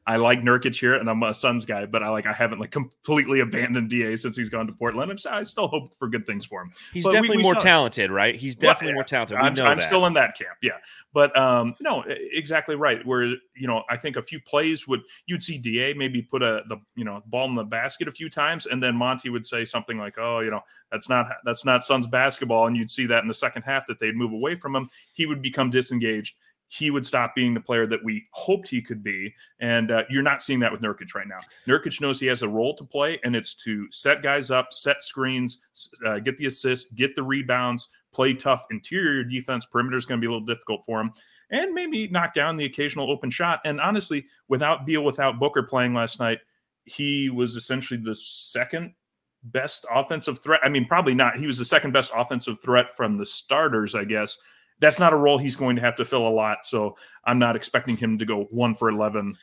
I 0.05 0.17
like 0.17 0.41
Nurkic 0.41 0.75
here, 0.77 0.95
and 0.95 1.10
I'm 1.10 1.24
a 1.24 1.33
Suns 1.33 1.63
guy, 1.63 1.86
but 1.86 2.03
I 2.03 2.10
like 2.10 2.25
I 2.25 2.33
haven't 2.33 2.60
like 2.60 2.72
completely 2.72 3.39
abandoned 3.39 3.89
Da 3.89 4.15
since 4.15 4.36
he's 4.36 4.50
gone 4.50 4.67
to 4.67 4.74
Portland. 4.74 5.10
I'm, 5.12 5.17
I 5.33 5.43
still 5.43 5.67
hope 5.69 5.98
for 5.98 6.10
good 6.10 6.25
things 6.25 6.43
for 6.45 6.62
him. 6.63 6.74
He's 6.91 7.03
But 7.05 7.12
definitely 7.13 7.38
we 7.38 7.43
more 7.43 7.53
saw- 7.53 7.62
talented, 7.62 8.12
right? 8.12 8.36
He's 8.36 8.57
Well, 8.57 8.74
definitely 8.74 8.89
yeah. 8.89 8.95
more 8.95 9.03
talented. 9.05 9.38
We 9.38 9.43
I'm, 9.43 9.57
I'm 9.60 9.79
still 9.79 10.05
in 10.05 10.13
that 10.15 10.38
camp, 10.38 10.57
yeah. 10.62 10.77
But 11.13 11.36
um, 11.38 11.75
no, 11.79 12.03
exactly 12.07 12.75
right. 12.75 13.05
Where 13.05 13.24
you 13.24 13.67
know, 13.67 13.83
I 13.89 13.95
think 13.95 14.17
a 14.17 14.22
few 14.24 14.41
plays 14.41 14.88
would 14.88 15.01
you'd 15.25 15.41
see 15.41 15.57
Da 15.57 15.93
maybe 15.93 16.22
put 16.22 16.41
a 16.43 16.63
the 16.67 16.77
you 16.95 17.05
know 17.05 17.22
ball 17.27 17.48
in 17.48 17.55
the 17.55 17.63
basket 17.63 18.07
a 18.10 18.12
few 18.12 18.29
times, 18.29 18.65
and 18.65 18.83
then 18.83 18.95
Monty 18.95 19.29
would 19.29 19.45
say 19.45 19.63
something 19.63 19.98
like, 19.98 20.17
"Oh, 20.17 20.39
you 20.41 20.51
know, 20.51 20.62
that's 20.91 21.07
not 21.07 21.27
that's 21.45 21.63
not 21.65 21.86
Suns 21.86 22.07
basketball," 22.07 22.67
and 22.67 22.75
you'd 22.75 22.91
see 22.91 23.05
that 23.05 23.22
in 23.22 23.27
the 23.29 23.33
second 23.33 23.62
half 23.62 23.88
that 23.88 24.00
they'd 24.01 24.15
move 24.15 24.33
away 24.33 24.55
from 24.55 24.75
him. 24.75 24.89
He 25.13 25.25
would 25.25 25.41
become 25.41 25.69
disengaged. 25.69 26.36
He 26.75 26.89
would 26.89 27.06
stop 27.06 27.36
being 27.36 27.53
the 27.53 27.62
player 27.62 27.86
that 27.86 28.03
we 28.03 28.25
hoped 28.32 28.68
he 28.68 28.82
could 28.82 29.03
be, 29.03 29.32
and 29.60 29.92
uh, 29.92 30.06
you're 30.10 30.24
not 30.24 30.42
seeing 30.42 30.60
that 30.62 30.72
with 30.72 30.82
Nurkic 30.82 31.13
right 31.13 31.27
now. 31.27 31.38
Nurkic 31.68 32.01
knows 32.01 32.20
he 32.20 32.25
has 32.25 32.42
a 32.42 32.48
role 32.50 32.75
to 32.77 32.84
play, 32.84 33.20
and 33.24 33.36
it's 33.36 33.53
to 33.63 33.86
set 33.92 34.24
guys 34.24 34.50
up, 34.50 34.74
set 34.74 35.03
screens, 35.03 35.60
uh, 36.03 36.18
get 36.18 36.36
the 36.38 36.48
assists, 36.48 36.92
get 36.94 37.15
the 37.15 37.22
rebounds, 37.22 37.89
play 38.12 38.34
tough 38.34 38.65
interior 38.72 39.24
defense. 39.24 39.68
Perimeter 39.68 39.98
is 39.98 40.08
going 40.08 40.20
to 40.20 40.22
be 40.22 40.27
a 40.27 40.32
little 40.32 40.48
difficult 40.48 40.84
for 40.84 41.00
him, 41.00 41.12
and 41.51 41.74
maybe 41.74 42.08
knock 42.08 42.34
down 42.34 42.58
the 42.58 42.65
occasional 42.65 43.12
open 43.12 43.30
shot. 43.30 43.60
And 43.65 43.80
honestly, 43.80 44.25
without 44.48 44.84
Beal, 44.84 45.03
without 45.03 45.39
Booker 45.39 45.62
playing 45.62 45.94
last 45.94 46.20
night, 46.20 46.39
he 46.86 47.30
was 47.30 47.56
essentially 47.56 48.00
the 48.03 48.15
second 48.15 48.96
best 49.44 49.86
offensive 49.94 50.39
threat. 50.39 50.62
I 50.63 50.70
mean, 50.70 50.86
probably 50.86 51.13
not. 51.13 51.38
He 51.38 51.46
was 51.46 51.60
the 51.60 51.65
second 51.65 51.92
best 51.92 52.12
offensive 52.15 52.60
threat 52.63 52.98
from 52.98 53.18
the 53.18 53.27
starters, 53.27 53.94
I 53.94 54.06
guess. 54.06 54.39
That's 54.83 54.99
not 54.99 55.13
a 55.13 55.15
role 55.15 55.37
he's 55.37 55.55
going 55.55 55.77
to 55.77 55.81
have 55.81 55.95
to 55.95 56.05
fill 56.05 56.27
a 56.27 56.29
lot. 56.29 56.65
So 56.65 56.97
I'm 57.23 57.39
not 57.39 57.55
expecting 57.55 57.95
him 57.95 58.17
to 58.17 58.25
go 58.25 58.43
one 58.51 58.75
for 58.75 58.89
11, 58.89 59.35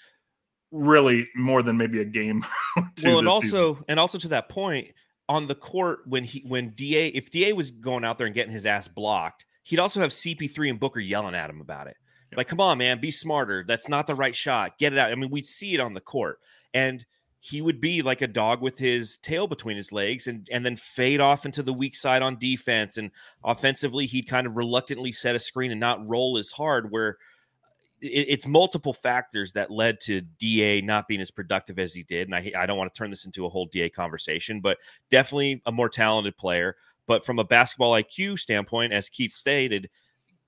really 0.71 1.27
more 1.35 1.63
than 1.63 1.79
maybe 1.79 2.01
a 2.01 2.05
game. 2.05 2.45
well, 2.77 3.19
and 3.19 3.27
also 3.27 3.73
season. 3.75 3.85
and 3.89 3.99
also 3.99 4.19
to 4.19 4.29
that 4.29 4.51
point 4.51 4.93
on 5.31 5.47
the 5.47 5.55
court 5.55 6.01
when 6.07 6.25
he 6.25 6.45
when 6.47 6.75
Da 6.77 7.07
if 7.07 7.31
Da 7.31 7.53
was 7.55 7.71
going 7.71 8.05
out 8.05 8.19
there 8.19 8.27
and 8.27 8.35
getting 8.35 8.53
his 8.53 8.67
ass 8.67 8.87
blocked, 8.87 9.47
he'd 9.63 9.79
also 9.79 10.01
have 10.01 10.11
CP3 10.11 10.71
and 10.71 10.81
Booker 10.81 11.01
yelling 11.01 11.35
at 11.35 11.49
him 11.49 11.61
about 11.61 11.87
it. 11.87 11.97
Like, 12.37 12.47
come 12.47 12.61
on, 12.61 12.79
man, 12.79 13.01
be 13.01 13.11
smarter. 13.11 13.65
That's 13.67 13.89
not 13.89 14.07
the 14.07 14.15
right 14.15 14.37
shot. 14.37 14.79
Get 14.79 14.93
it 14.93 14.99
out. 14.99 15.11
I 15.11 15.15
mean, 15.17 15.31
we'd 15.31 15.47
see 15.47 15.75
it 15.75 15.81
on 15.81 15.95
the 15.95 16.01
court, 16.01 16.39
and 16.75 17.05
he 17.43 17.63
would 17.63 17.81
be 17.81 18.03
like 18.03 18.21
a 18.21 18.29
dog 18.29 18.61
with 18.61 18.79
his 18.79 19.17
tail 19.17 19.47
between 19.47 19.77
his 19.77 19.93
legs, 19.93 20.27
and 20.27 20.47
and 20.53 20.65
then 20.65 20.77
fade 20.77 21.21
off 21.21 21.47
into 21.47 21.63
the 21.63 21.73
weak 21.73 21.97
side 21.97 22.21
on 22.21 22.39
defense. 22.39 22.99
And 22.99 23.11
offensively, 23.43 24.05
he'd 24.07 24.29
kind 24.29 24.47
of 24.47 24.59
reluctantly 24.59 25.11
set 25.11 25.35
a 25.35 25.39
screen 25.39 25.71
and 25.71 25.81
not 25.81 26.07
roll 26.07 26.37
as 26.37 26.51
hard. 26.51 26.91
Where 26.91 27.17
uh, 27.65 27.69
it, 28.03 28.27
it's 28.29 28.47
multiple 28.47 28.93
factors 28.93 29.55
that 29.55 29.71
led 29.71 30.01
to 30.03 30.21
Da 30.21 30.83
not 30.83 31.09
being 31.09 31.23
as 31.23 31.31
productive 31.31 31.79
as 31.79 31.95
he 31.95 32.03
did. 32.03 32.29
And 32.29 32.35
I, 32.35 32.53
I 32.57 32.67
don't 32.67 32.77
want 32.77 32.93
to 32.93 32.99
turn 32.99 33.11
this 33.11 33.25
into 33.25 33.47
a 33.47 33.49
whole 33.49 33.67
Da 33.67 33.89
conversation, 33.89 34.61
but 34.61 34.77
definitely 35.11 35.63
a 35.65 35.73
more 35.73 35.89
talented 35.89 36.37
player. 36.37 36.77
But 37.07 37.25
from 37.25 37.39
a 37.39 37.45
basketball 37.45 37.93
IQ 37.93 38.39
standpoint, 38.39 38.93
as 38.93 39.09
Keith 39.09 39.33
stated, 39.33 39.89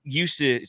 Jusuf, 0.07 0.63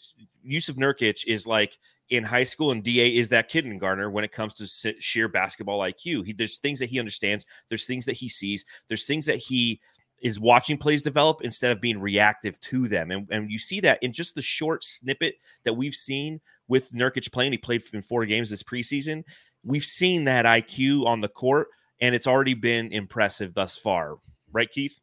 Jusuf 0.48 0.76
Nurkic 0.76 1.24
is 1.26 1.46
like 1.46 1.78
in 2.10 2.24
high 2.24 2.44
school, 2.44 2.70
and 2.70 2.82
Da 2.82 3.16
is 3.16 3.30
that 3.30 3.48
kindergartner 3.48 4.10
when 4.10 4.24
it 4.24 4.32
comes 4.32 4.54
to 4.54 4.94
sheer 5.00 5.28
basketball 5.28 5.80
IQ. 5.80 6.26
He, 6.26 6.32
there's 6.32 6.58
things 6.58 6.78
that 6.80 6.90
he 6.90 6.98
understands, 6.98 7.44
there's 7.68 7.86
things 7.86 8.04
that 8.04 8.16
he 8.16 8.28
sees, 8.28 8.64
there's 8.88 9.06
things 9.06 9.26
that 9.26 9.36
he 9.36 9.80
is 10.22 10.40
watching 10.40 10.78
plays 10.78 11.02
develop 11.02 11.42
instead 11.42 11.70
of 11.70 11.80
being 11.80 12.00
reactive 12.00 12.58
to 12.58 12.88
them. 12.88 13.10
And, 13.10 13.28
and 13.30 13.50
you 13.50 13.58
see 13.58 13.80
that 13.80 14.02
in 14.02 14.12
just 14.12 14.34
the 14.34 14.42
short 14.42 14.82
snippet 14.82 15.36
that 15.64 15.74
we've 15.74 15.94
seen 15.94 16.40
with 16.66 16.92
Nurkic 16.92 17.30
playing. 17.30 17.52
He 17.52 17.58
played 17.58 17.82
in 17.92 18.00
four 18.00 18.24
games 18.24 18.48
this 18.48 18.62
preseason. 18.62 19.24
We've 19.62 19.84
seen 19.84 20.24
that 20.24 20.46
IQ 20.46 21.04
on 21.04 21.20
the 21.20 21.28
court, 21.28 21.68
and 22.00 22.14
it's 22.14 22.26
already 22.26 22.54
been 22.54 22.92
impressive 22.92 23.54
thus 23.54 23.76
far. 23.76 24.16
Right, 24.50 24.70
Keith? 24.70 25.00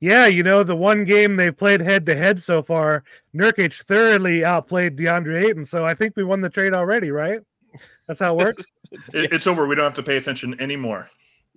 Yeah, 0.00 0.26
you 0.26 0.42
know, 0.42 0.62
the 0.62 0.76
one 0.76 1.04
game 1.04 1.36
they've 1.36 1.56
played 1.56 1.80
head 1.80 2.04
to 2.06 2.14
head 2.16 2.40
so 2.40 2.62
far, 2.62 3.02
Nurkic 3.34 3.82
thoroughly 3.82 4.44
outplayed 4.44 4.96
DeAndre 4.96 5.44
Ayton. 5.44 5.64
So 5.64 5.86
I 5.86 5.94
think 5.94 6.14
we 6.16 6.24
won 6.24 6.40
the 6.42 6.50
trade 6.50 6.74
already, 6.74 7.10
right? 7.10 7.40
That's 8.06 8.20
how 8.20 8.38
it 8.38 8.44
works. 8.44 8.64
It- 9.12 9.32
it's 9.32 9.48
over. 9.48 9.66
We 9.66 9.74
don't 9.74 9.84
have 9.84 9.94
to 9.94 10.02
pay 10.02 10.16
attention 10.16 10.60
anymore. 10.60 11.08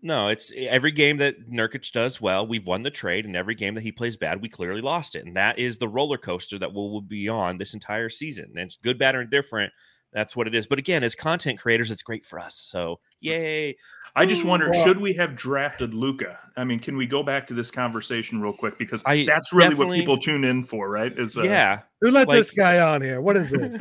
No, 0.02 0.30
it's 0.30 0.52
every 0.58 0.92
game 0.92 1.18
that 1.18 1.48
Nurkic 1.48 1.92
does 1.92 2.20
well, 2.20 2.48
we've 2.48 2.66
won 2.66 2.82
the 2.82 2.90
trade, 2.90 3.26
and 3.26 3.36
every 3.36 3.54
game 3.54 3.76
that 3.76 3.84
he 3.84 3.92
plays 3.92 4.18
bad, 4.18 4.42
we 4.42 4.50
clearly 4.50 4.82
lost 4.82 5.14
it. 5.16 5.26
And 5.28 5.36
that 5.36 5.60
is 5.60 5.78
the 5.78 5.88
roller 5.88 6.18
coaster 6.18 6.58
that 6.58 6.74
we'll, 6.74 6.90
will 6.90 7.02
be 7.02 7.30
on 7.30 7.58
this 7.58 7.76
entire 7.76 8.10
season. 8.10 8.46
And 8.56 8.60
it's 8.60 8.78
good, 8.82 8.98
bad, 8.98 9.14
or 9.14 9.22
indifferent. 9.22 9.72
That's 10.12 10.36
what 10.36 10.48
it 10.48 10.56
is. 10.56 10.66
But 10.66 10.80
again, 10.80 11.04
as 11.04 11.14
content 11.14 11.60
creators, 11.60 11.92
it's 11.92 12.02
great 12.02 12.26
for 12.26 12.40
us. 12.40 12.56
So 12.56 13.00
yay. 13.22 13.76
I 14.16 14.26
just 14.26 14.44
wonder, 14.44 14.72
Well- 14.72 14.84
should 14.84 15.00
we 15.00 15.14
have 15.14 15.36
drafted 15.36 15.94
Luka? 15.94 16.40
I 16.58 16.64
mean, 16.64 16.80
can 16.80 16.98
we 16.98 17.06
go 17.06 17.22
back 17.22 17.46
to 17.48 17.54
this 17.54 17.70
conversation 17.70 18.42
real 18.42 18.54
quick 18.54 18.78
because 18.80 19.04
I 19.06 19.24
that's 19.26 19.54
really 19.54 19.76
what 19.76 19.94
people 19.94 20.18
tune 20.18 20.44
in 20.44 20.66
for, 20.66 20.90
right? 20.90 21.12
Is 21.18 21.38
uh, 21.38 21.44
yeah. 21.44 21.82
Who 22.02 22.10
let 22.12 22.28
Like- 22.28 22.40
this 22.40 22.50
guy 22.52 22.80
on 22.80 23.02
here? 23.02 23.22
What 23.22 23.38
is 23.38 23.52
this? 23.52 23.78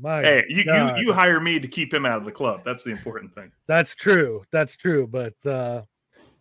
My 0.00 0.22
Hey, 0.22 0.44
you, 0.48 0.64
you 0.66 0.92
you 0.98 1.12
hire 1.12 1.40
me 1.40 1.58
to 1.58 1.68
keep 1.68 1.92
him 1.94 2.04
out 2.04 2.18
of 2.18 2.24
the 2.24 2.32
club. 2.32 2.62
That's 2.64 2.84
the 2.84 2.90
important 2.90 3.34
thing. 3.34 3.50
That's 3.66 3.94
true. 3.94 4.44
That's 4.50 4.76
true. 4.76 5.06
But 5.06 5.34
uh 5.46 5.82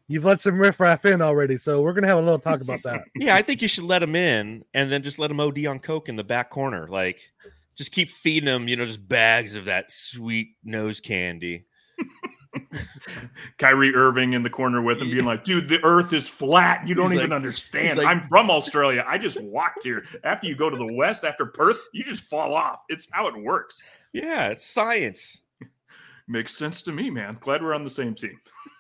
you've 0.08 0.26
let 0.26 0.40
some 0.40 0.58
riffraff 0.60 1.06
in 1.06 1.22
already, 1.22 1.56
so 1.58 1.82
we're 1.82 1.94
gonna 1.94 2.08
have 2.08 2.18
a 2.18 2.22
little 2.22 2.40
talk 2.40 2.62
about 2.62 2.82
that. 2.84 3.02
yeah, 3.16 3.36
I 3.36 3.42
think 3.42 3.62
you 3.62 3.68
should 3.68 3.86
let 3.86 4.04
him 4.04 4.16
in 4.16 4.66
and 4.74 4.92
then 4.92 5.04
just 5.04 5.20
let 5.20 5.32
him 5.32 5.40
OD 5.40 5.66
on 5.68 5.80
Coke 5.80 6.10
in 6.10 6.16
the 6.16 6.24
back 6.24 6.50
corner. 6.50 6.88
Like, 6.88 7.32
just 7.80 7.94
keep 7.94 8.10
feeding 8.10 8.46
them, 8.46 8.68
you 8.68 8.76
know, 8.76 8.86
just 8.86 9.08
bags 9.08 9.56
of 9.56 9.66
that 9.66 9.90
sweet 9.90 10.50
nose 10.66 11.00
candy. 11.00 11.64
Kyrie 13.58 13.96
Irving 13.96 14.34
in 14.34 14.44
the 14.44 14.50
corner 14.50 14.82
with 14.82 15.02
him, 15.02 15.10
being 15.10 15.24
like, 15.24 15.46
"Dude, 15.46 15.70
the 15.70 15.82
Earth 15.86 16.12
is 16.12 16.28
flat. 16.28 16.86
You 16.86 16.94
don't 16.94 17.10
He's 17.12 17.20
even 17.20 17.30
like- 17.30 17.38
understand. 17.38 17.98
like- 17.98 18.06
I'm 18.06 18.26
from 18.28 18.52
Australia. 18.52 19.06
I 19.08 19.18
just 19.18 19.40
walked 19.42 19.84
here. 19.84 20.04
After 20.26 20.46
you 20.48 20.56
go 20.56 20.70
to 20.70 20.76
the 20.76 20.94
West, 20.94 21.24
after 21.24 21.46
Perth, 21.46 21.80
you 21.94 22.04
just 22.04 22.24
fall 22.24 22.54
off. 22.54 22.80
It's 22.90 23.08
how 23.14 23.28
it 23.28 23.36
works. 23.42 23.82
Yeah, 24.14 24.50
it's 24.50 24.66
science. 24.68 25.40
Makes 26.28 26.58
sense 26.58 26.82
to 26.84 26.92
me, 26.92 27.10
man. 27.10 27.38
Glad 27.40 27.64
we're 27.64 27.74
on 27.74 27.86
the 27.86 27.90
same 27.90 28.14
team. 28.14 28.38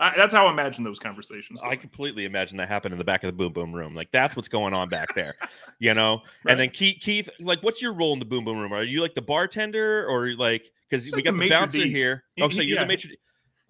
I, 0.00 0.14
that's 0.16 0.32
how 0.32 0.46
I 0.46 0.50
imagine 0.50 0.82
those 0.82 0.98
conversations. 0.98 1.60
I 1.62 1.76
completely 1.76 2.24
imagine 2.24 2.56
that 2.56 2.68
happened 2.68 2.92
in 2.94 2.98
the 2.98 3.04
back 3.04 3.22
of 3.22 3.28
the 3.28 3.32
boom 3.36 3.52
boom 3.52 3.72
room. 3.72 3.94
Like 3.94 4.10
that's 4.10 4.34
what's 4.34 4.48
going 4.48 4.72
on 4.74 4.88
back 4.88 5.14
there, 5.14 5.36
you 5.78 5.92
know. 5.94 6.22
Right. 6.44 6.52
And 6.52 6.60
then 6.60 6.70
Keith, 6.70 6.96
Keith, 7.00 7.28
like, 7.38 7.62
what's 7.62 7.82
your 7.82 7.92
role 7.92 8.14
in 8.14 8.18
the 8.18 8.24
boom 8.24 8.44
boom 8.44 8.58
room? 8.58 8.72
Are 8.72 8.82
you 8.82 9.02
like 9.02 9.14
the 9.14 9.22
bartender, 9.22 10.06
or 10.08 10.32
like 10.34 10.70
because 10.88 11.04
we 11.04 11.10
like 11.12 11.24
got 11.24 11.34
the 11.34 11.40
the, 11.40 11.48
bouncer 11.50 11.78
d'. 11.84 11.90
here? 11.90 12.24
He- 12.34 12.42
Oh, 12.42 12.48
so 12.48 12.62
you're 12.62 12.76
yeah. 12.76 12.84
the 12.84 12.88
maitre. 12.88 13.10
d'. 13.10 13.16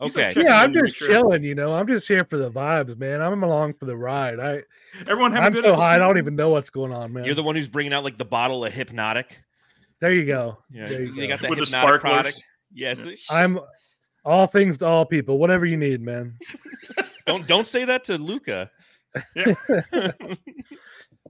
He's 0.03 0.17
like 0.17 0.35
Okay, 0.37 0.45
yeah, 0.47 0.61
I'm 0.63 0.73
just 0.73 0.97
sure. 0.97 1.09
chilling, 1.09 1.43
you 1.45 1.55
know. 1.55 1.75
I'm 1.75 1.87
just 1.87 2.09
here 2.09 2.25
for 2.25 2.39
the 2.39 2.51
vibes, 2.51 2.97
man. 2.97 3.21
I'm 3.21 3.43
along 3.43 3.75
for 3.75 3.85
the 3.85 3.97
ride. 3.97 4.41
I 4.41 4.63
Everyone 5.01 5.31
have 5.33 5.43
I'm 5.45 5.53
a 5.53 5.57
good 5.57 5.65
so 5.65 5.75
high, 5.77 5.97
I 5.97 5.99
don't 5.99 6.17
even 6.17 6.37
know 6.37 6.49
what's 6.49 6.71
going 6.71 6.91
on, 6.93 7.13
man. 7.13 7.25
you're 7.25 7.35
the 7.35 7.43
one 7.43 7.55
who's 7.55 7.69
bringing 7.69 7.93
out 7.93 8.03
like 8.05 8.17
the 8.17 8.25
bottle 8.25 8.65
of 8.65 8.73
Hpnotiq. 8.73 9.27
there 10.01 10.15
you 10.15 10.25
go. 10.25 10.57
Yeah, 10.71 10.89
There 10.89 11.03
you 11.03 11.15
they 11.15 11.27
go. 11.27 11.35
got 11.35 11.41
that 11.43 11.51
With 11.51 11.59
the 11.59 11.65
Hpnotiq 11.67 11.69
sparklers. 11.69 12.01
product. 12.01 12.45
Yes, 12.73 13.27
I'm 13.31 13.59
all 14.25 14.47
things 14.47 14.79
to 14.79 14.87
all 14.87 15.05
people. 15.05 15.39
Whatever 15.39 15.67
you 15.67 15.77
need, 15.77 16.01
man. 16.01 16.37
don't 17.27 17.47
don't 17.47 17.67
say 17.67 17.85
that 17.85 18.05
to 18.05 18.19
Luca. 18.19 18.71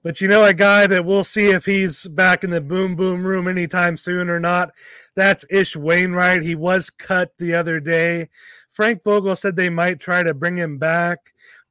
But 0.03 0.21
you 0.21 0.29
know, 0.29 0.45
a 0.45 0.55
guy 0.55 0.87
that 0.87 1.05
we'll 1.05 1.25
see 1.25 1.51
if 1.51 1.67
he's 1.67 2.09
back 2.09 2.43
in 2.43 2.51
the 2.51 2.61
boom 2.61 2.97
boom 2.97 3.25
room 3.25 3.49
anytime 3.49 3.97
soon 3.97 4.31
or 4.31 4.41
not. 4.41 4.71
That's 5.15 5.45
Ish 5.51 5.77
Wainwright. 5.77 6.43
He 6.43 6.55
was 6.55 6.89
cut 6.89 7.33
the 7.39 7.55
other 7.55 7.81
day. 7.81 8.31
Frank 8.71 9.03
Vogel 9.03 9.37
said 9.37 9.57
they 9.57 9.69
might 9.69 10.01
try 10.01 10.23
to 10.23 10.33
bring 10.33 10.57
him 10.57 10.79
back. 10.79 11.19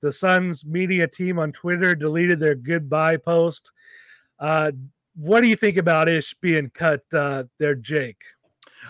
The 0.01 0.11
Suns 0.11 0.63
media 0.63 1.07
team 1.07 1.39
on 1.39 1.51
Twitter 1.51 1.95
deleted 1.95 2.39
their 2.39 2.55
goodbye 2.55 3.17
post. 3.17 3.71
Uh, 4.39 4.71
what 5.15 5.41
do 5.41 5.47
you 5.47 5.55
think 5.55 5.77
about 5.77 6.07
Ish 6.07 6.35
being 6.35 6.69
cut 6.69 7.01
uh, 7.13 7.45
there, 7.57 7.75
Jake? 7.75 8.21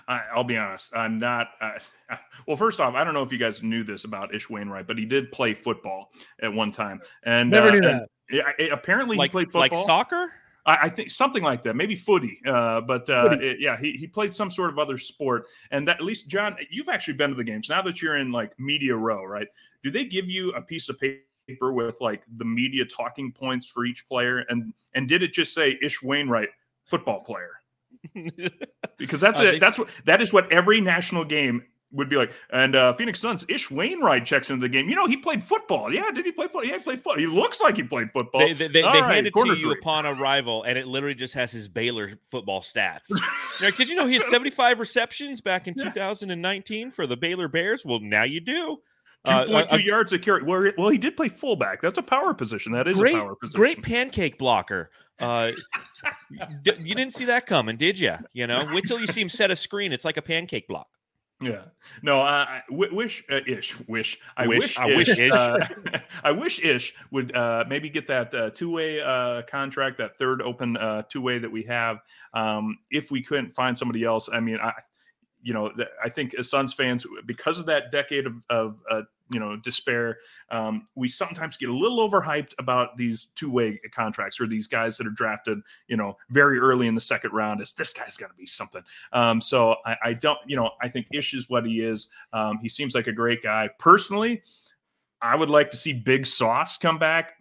I, 0.07 0.21
I'll 0.35 0.43
be 0.43 0.57
honest. 0.57 0.95
I'm 0.95 1.17
not. 1.17 1.51
Uh, 1.61 1.79
well, 2.47 2.57
first 2.57 2.79
off, 2.79 2.95
I 2.95 3.03
don't 3.03 3.13
know 3.13 3.23
if 3.23 3.31
you 3.31 3.37
guys 3.37 3.61
knew 3.63 3.83
this 3.83 4.03
about 4.03 4.33
Ish 4.33 4.49
Wainwright, 4.49 4.87
but 4.87 4.97
he 4.97 5.05
did 5.05 5.31
play 5.31 5.53
football 5.53 6.11
at 6.41 6.51
one 6.53 6.71
time, 6.71 7.01
and 7.23 7.49
Never 7.49 7.67
uh, 7.67 7.71
knew 7.71 7.87
and- 7.87 8.05
yeah, 8.31 8.43
apparently 8.71 9.17
like 9.17 9.31
he 9.31 9.33
played 9.33 9.53
like 9.53 9.71
football. 9.71 9.85
soccer. 9.85 10.31
I, 10.65 10.77
I 10.83 10.89
think 10.89 11.09
something 11.09 11.41
like 11.41 11.63
that, 11.63 11.75
maybe 11.75 11.95
footy. 11.95 12.39
Uh, 12.45 12.81
but 12.81 13.09
uh, 13.09 13.29
Footy. 13.29 13.47
it- 13.47 13.57
yeah, 13.59 13.77
he, 13.79 13.93
he 13.93 14.05
played 14.07 14.33
some 14.33 14.51
sort 14.51 14.69
of 14.69 14.77
other 14.77 14.97
sport, 14.97 15.45
and 15.71 15.87
that 15.87 15.97
at 15.97 16.03
least 16.03 16.27
John, 16.27 16.55
you've 16.69 16.89
actually 16.89 17.15
been 17.15 17.29
to 17.31 17.35
the 17.35 17.43
games. 17.43 17.69
Now 17.69 17.81
that 17.83 18.01
you're 18.01 18.17
in 18.17 18.31
like 18.31 18.57
media 18.59 18.95
row, 18.95 19.23
right? 19.23 19.47
Do 19.83 19.89
they 19.91 20.05
give 20.05 20.25
you 20.29 20.51
a 20.51 20.61
piece 20.61 20.89
of 20.89 20.99
paper 20.99 21.21
paper 21.47 21.73
with 21.73 21.95
like 21.99 22.21
the 22.37 22.45
media 22.45 22.85
talking 22.85 23.31
points 23.31 23.67
for 23.67 23.83
each 23.85 24.07
player, 24.07 24.45
and 24.49 24.71
and 24.93 25.09
did 25.09 25.23
it 25.23 25.33
just 25.33 25.51
say 25.51 25.79
Ish 25.81 26.03
Wainwright, 26.03 26.49
football 26.85 27.21
player? 27.21 27.53
Because 28.97 29.19
that's 29.21 29.39
I 29.39 29.45
it. 29.45 29.49
think- 29.51 29.61
That's 29.61 29.79
what 29.79 29.89
that 30.05 30.21
is 30.21 30.33
what 30.33 30.51
every 30.51 30.81
national 30.81 31.23
game 31.25 31.63
would 31.91 32.09
be 32.09 32.15
like. 32.15 32.31
And 32.51 32.75
uh, 32.75 32.93
Phoenix 32.93 33.19
Suns, 33.19 33.45
Ish 33.49 33.71
Wainwright 33.71 34.25
checks 34.25 34.49
into 34.49 34.61
the 34.61 34.69
game. 34.69 34.89
You 34.89 34.95
know, 34.95 35.07
he 35.07 35.17
played 35.17 35.43
football. 35.43 35.93
Yeah, 35.93 36.09
did 36.11 36.25
he 36.25 36.31
play 36.31 36.45
football? 36.45 36.63
Yeah, 36.65 36.77
he 36.77 36.83
played 36.83 36.97
football. 36.99 37.17
He 37.17 37.27
looks 37.27 37.61
like 37.61 37.75
he 37.77 37.83
played 37.83 38.11
football. 38.11 38.41
They, 38.41 38.53
they, 38.53 38.67
they, 38.67 38.81
they 38.81 38.83
right, 38.83 39.13
hand 39.15 39.27
it 39.27 39.33
to 39.35 39.53
you 39.57 39.71
upon 39.71 40.05
arrival, 40.05 40.63
and 40.63 40.77
it 40.77 40.87
literally 40.87 41.15
just 41.15 41.33
has 41.33 41.51
his 41.51 41.67
Baylor 41.67 42.11
football 42.31 42.61
stats. 42.61 43.09
Like, 43.61 43.75
did 43.75 43.89
you 43.89 43.95
know 43.95 44.07
he 44.07 44.13
had 44.13 44.23
75 44.23 44.79
receptions 44.79 45.41
back 45.41 45.67
in 45.67 45.73
Yeah. 45.77 45.83
2019 45.91 46.91
for 46.91 47.05
the 47.05 47.17
Baylor 47.17 47.49
Bears? 47.49 47.83
Well, 47.85 47.99
now 47.99 48.23
you 48.23 48.39
do. 48.39 48.77
2.2 49.27 49.31
Uh, 49.33 49.45
point 49.47 49.69
two 49.69 49.75
a- 49.75 49.81
yards 49.81 50.13
of 50.13 50.21
carry. 50.21 50.43
Well, 50.43 50.63
well, 50.77 50.87
he 50.87 50.97
did 50.97 51.17
play 51.17 51.27
fullback. 51.27 51.81
That's 51.81 51.97
a 51.97 52.01
power 52.01 52.33
position. 52.33 52.71
That 52.71 52.87
is 52.87 52.95
great, 52.97 53.15
a 53.15 53.19
power 53.19 53.35
position. 53.35 53.59
great 53.59 53.83
pancake 53.83 54.37
blocker. 54.37 54.91
Uh, 55.19 55.51
d- 56.63 56.71
you 56.83 56.95
didn't 56.95 57.13
see 57.13 57.25
that 57.25 57.45
coming, 57.45 57.75
did 57.75 57.99
you? 57.99 58.15
You 58.31 58.47
know, 58.47 58.63
wait 58.73 58.85
till 58.85 58.99
you 58.99 59.07
see 59.07 59.21
him 59.21 59.27
set 59.29 59.51
a 59.51 59.55
screen. 59.57 59.91
It's 59.91 60.05
like 60.05 60.15
a 60.15 60.21
pancake 60.21 60.67
block. 60.69 60.87
Yeah. 61.41 61.63
No, 62.03 62.19
I, 62.19 62.41
I 62.41 62.61
w- 62.69 62.93
wish 62.93 63.23
uh, 63.31 63.39
Ish 63.47 63.75
wish 63.87 64.19
I 64.35 64.45
Wish- 64.45 64.59
wish 64.59 64.77
I 64.77 64.85
wish 64.87 65.09
Ish. 65.09 65.31
uh, 65.31 65.57
I 66.23 66.31
wish 66.31 66.59
Ish 66.59 66.93
would 67.11 67.33
uh, 67.35 67.63
maybe 67.67 67.89
get 67.89 68.07
that 68.07 68.33
uh, 68.35 68.49
two 68.49 68.69
way 68.71 68.99
uh, 69.01 69.43
contract, 69.43 69.97
that 69.99 70.17
third 70.17 70.41
open 70.41 70.75
uh, 70.75 71.03
two 71.09 71.21
way 71.21 71.39
that 71.39 71.49
we 71.51 71.63
have. 71.63 71.99
Um, 72.33 72.79
if 72.91 73.09
we 73.09 73.23
couldn't 73.23 73.53
find 73.53 73.77
somebody 73.77 74.03
else, 74.03 74.29
I 74.31 74.39
mean, 74.41 74.59
I 74.61 74.73
you 75.41 75.53
know, 75.53 75.71
I 76.03 76.09
think 76.09 76.33
as 76.33 76.49
Suns 76.49 76.73
fans, 76.73 77.05
because 77.25 77.59
of 77.59 77.65
that 77.67 77.91
decade 77.91 78.25
of, 78.25 78.33
of 78.49 78.79
uh, 78.89 79.01
you 79.31 79.39
know 79.39 79.55
despair, 79.55 80.17
um, 80.51 80.87
we 80.95 81.07
sometimes 81.07 81.55
get 81.55 81.69
a 81.69 81.73
little 81.73 82.07
overhyped 82.09 82.53
about 82.59 82.97
these 82.97 83.27
two 83.35 83.49
way 83.49 83.79
contracts 83.93 84.39
or 84.39 84.47
these 84.47 84.67
guys 84.67 84.97
that 84.97 85.07
are 85.07 85.11
drafted, 85.11 85.59
you 85.87 85.97
know, 85.97 86.17
very 86.29 86.59
early 86.59 86.87
in 86.87 86.95
the 86.95 87.01
second 87.01 87.31
round. 87.31 87.61
As 87.61 87.73
this 87.73 87.93
guy's 87.93 88.17
got 88.17 88.27
to 88.27 88.35
be 88.35 88.45
something. 88.45 88.83
Um, 89.13 89.39
so 89.39 89.75
I, 89.85 89.95
I 90.03 90.13
don't, 90.13 90.39
you 90.45 90.55
know, 90.55 90.71
I 90.81 90.89
think 90.89 91.07
Ish 91.13 91.33
is 91.33 91.49
what 91.49 91.65
he 91.65 91.81
is. 91.81 92.09
Um, 92.33 92.59
he 92.61 92.69
seems 92.69 92.95
like 92.95 93.07
a 93.07 93.13
great 93.13 93.41
guy. 93.41 93.69
Personally, 93.79 94.41
I 95.21 95.35
would 95.35 95.49
like 95.49 95.71
to 95.71 95.77
see 95.77 95.93
Big 95.93 96.25
Sauce 96.25 96.77
come 96.77 96.97
back. 96.97 97.33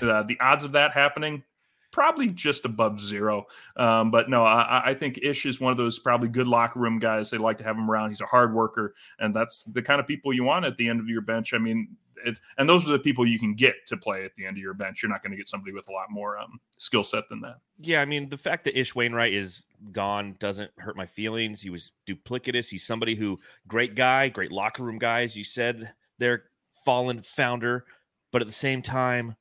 Uh, 0.00 0.22
the 0.22 0.38
odds 0.40 0.64
of 0.64 0.72
that 0.72 0.92
happening 0.92 1.42
probably 1.90 2.28
just 2.28 2.64
above 2.64 3.00
zero. 3.00 3.46
Um, 3.76 4.10
but 4.10 4.28
no, 4.28 4.44
I, 4.44 4.90
I 4.90 4.94
think 4.94 5.18
Ish 5.22 5.46
is 5.46 5.60
one 5.60 5.72
of 5.72 5.78
those 5.78 5.98
probably 5.98 6.28
good 6.28 6.46
locker 6.46 6.78
room 6.78 6.98
guys. 6.98 7.30
They 7.30 7.38
like 7.38 7.58
to 7.58 7.64
have 7.64 7.76
him 7.76 7.90
around. 7.90 8.10
He's 8.10 8.20
a 8.20 8.26
hard 8.26 8.54
worker, 8.54 8.94
and 9.18 9.34
that's 9.34 9.64
the 9.64 9.82
kind 9.82 10.00
of 10.00 10.06
people 10.06 10.32
you 10.32 10.44
want 10.44 10.64
at 10.64 10.76
the 10.76 10.88
end 10.88 11.00
of 11.00 11.08
your 11.08 11.20
bench. 11.20 11.54
I 11.54 11.58
mean, 11.58 11.96
it, 12.24 12.38
and 12.58 12.68
those 12.68 12.86
are 12.86 12.92
the 12.92 12.98
people 12.98 13.26
you 13.26 13.38
can 13.38 13.54
get 13.54 13.74
to 13.86 13.96
play 13.96 14.24
at 14.24 14.34
the 14.34 14.44
end 14.44 14.56
of 14.56 14.62
your 14.62 14.74
bench. 14.74 15.02
You're 15.02 15.10
not 15.10 15.22
going 15.22 15.30
to 15.30 15.36
get 15.36 15.48
somebody 15.48 15.72
with 15.72 15.88
a 15.88 15.92
lot 15.92 16.10
more 16.10 16.38
um, 16.38 16.58
skill 16.76 17.04
set 17.04 17.28
than 17.28 17.40
that. 17.42 17.56
Yeah, 17.80 18.02
I 18.02 18.04
mean, 18.04 18.28
the 18.28 18.36
fact 18.36 18.64
that 18.64 18.78
Ish 18.78 18.94
Wainwright 18.94 19.32
is 19.32 19.66
gone 19.92 20.36
doesn't 20.38 20.70
hurt 20.78 20.96
my 20.96 21.06
feelings. 21.06 21.62
He 21.62 21.70
was 21.70 21.92
duplicitous. 22.06 22.70
He's 22.70 22.84
somebody 22.84 23.14
who, 23.14 23.38
great 23.66 23.94
guy, 23.94 24.28
great 24.28 24.52
locker 24.52 24.82
room 24.82 24.98
guy, 24.98 25.22
as 25.22 25.36
you 25.36 25.44
said, 25.44 25.92
their 26.18 26.44
fallen 26.84 27.22
founder. 27.22 27.84
But 28.32 28.42
at 28.42 28.48
the 28.48 28.52
same 28.52 28.82
time, 28.82 29.36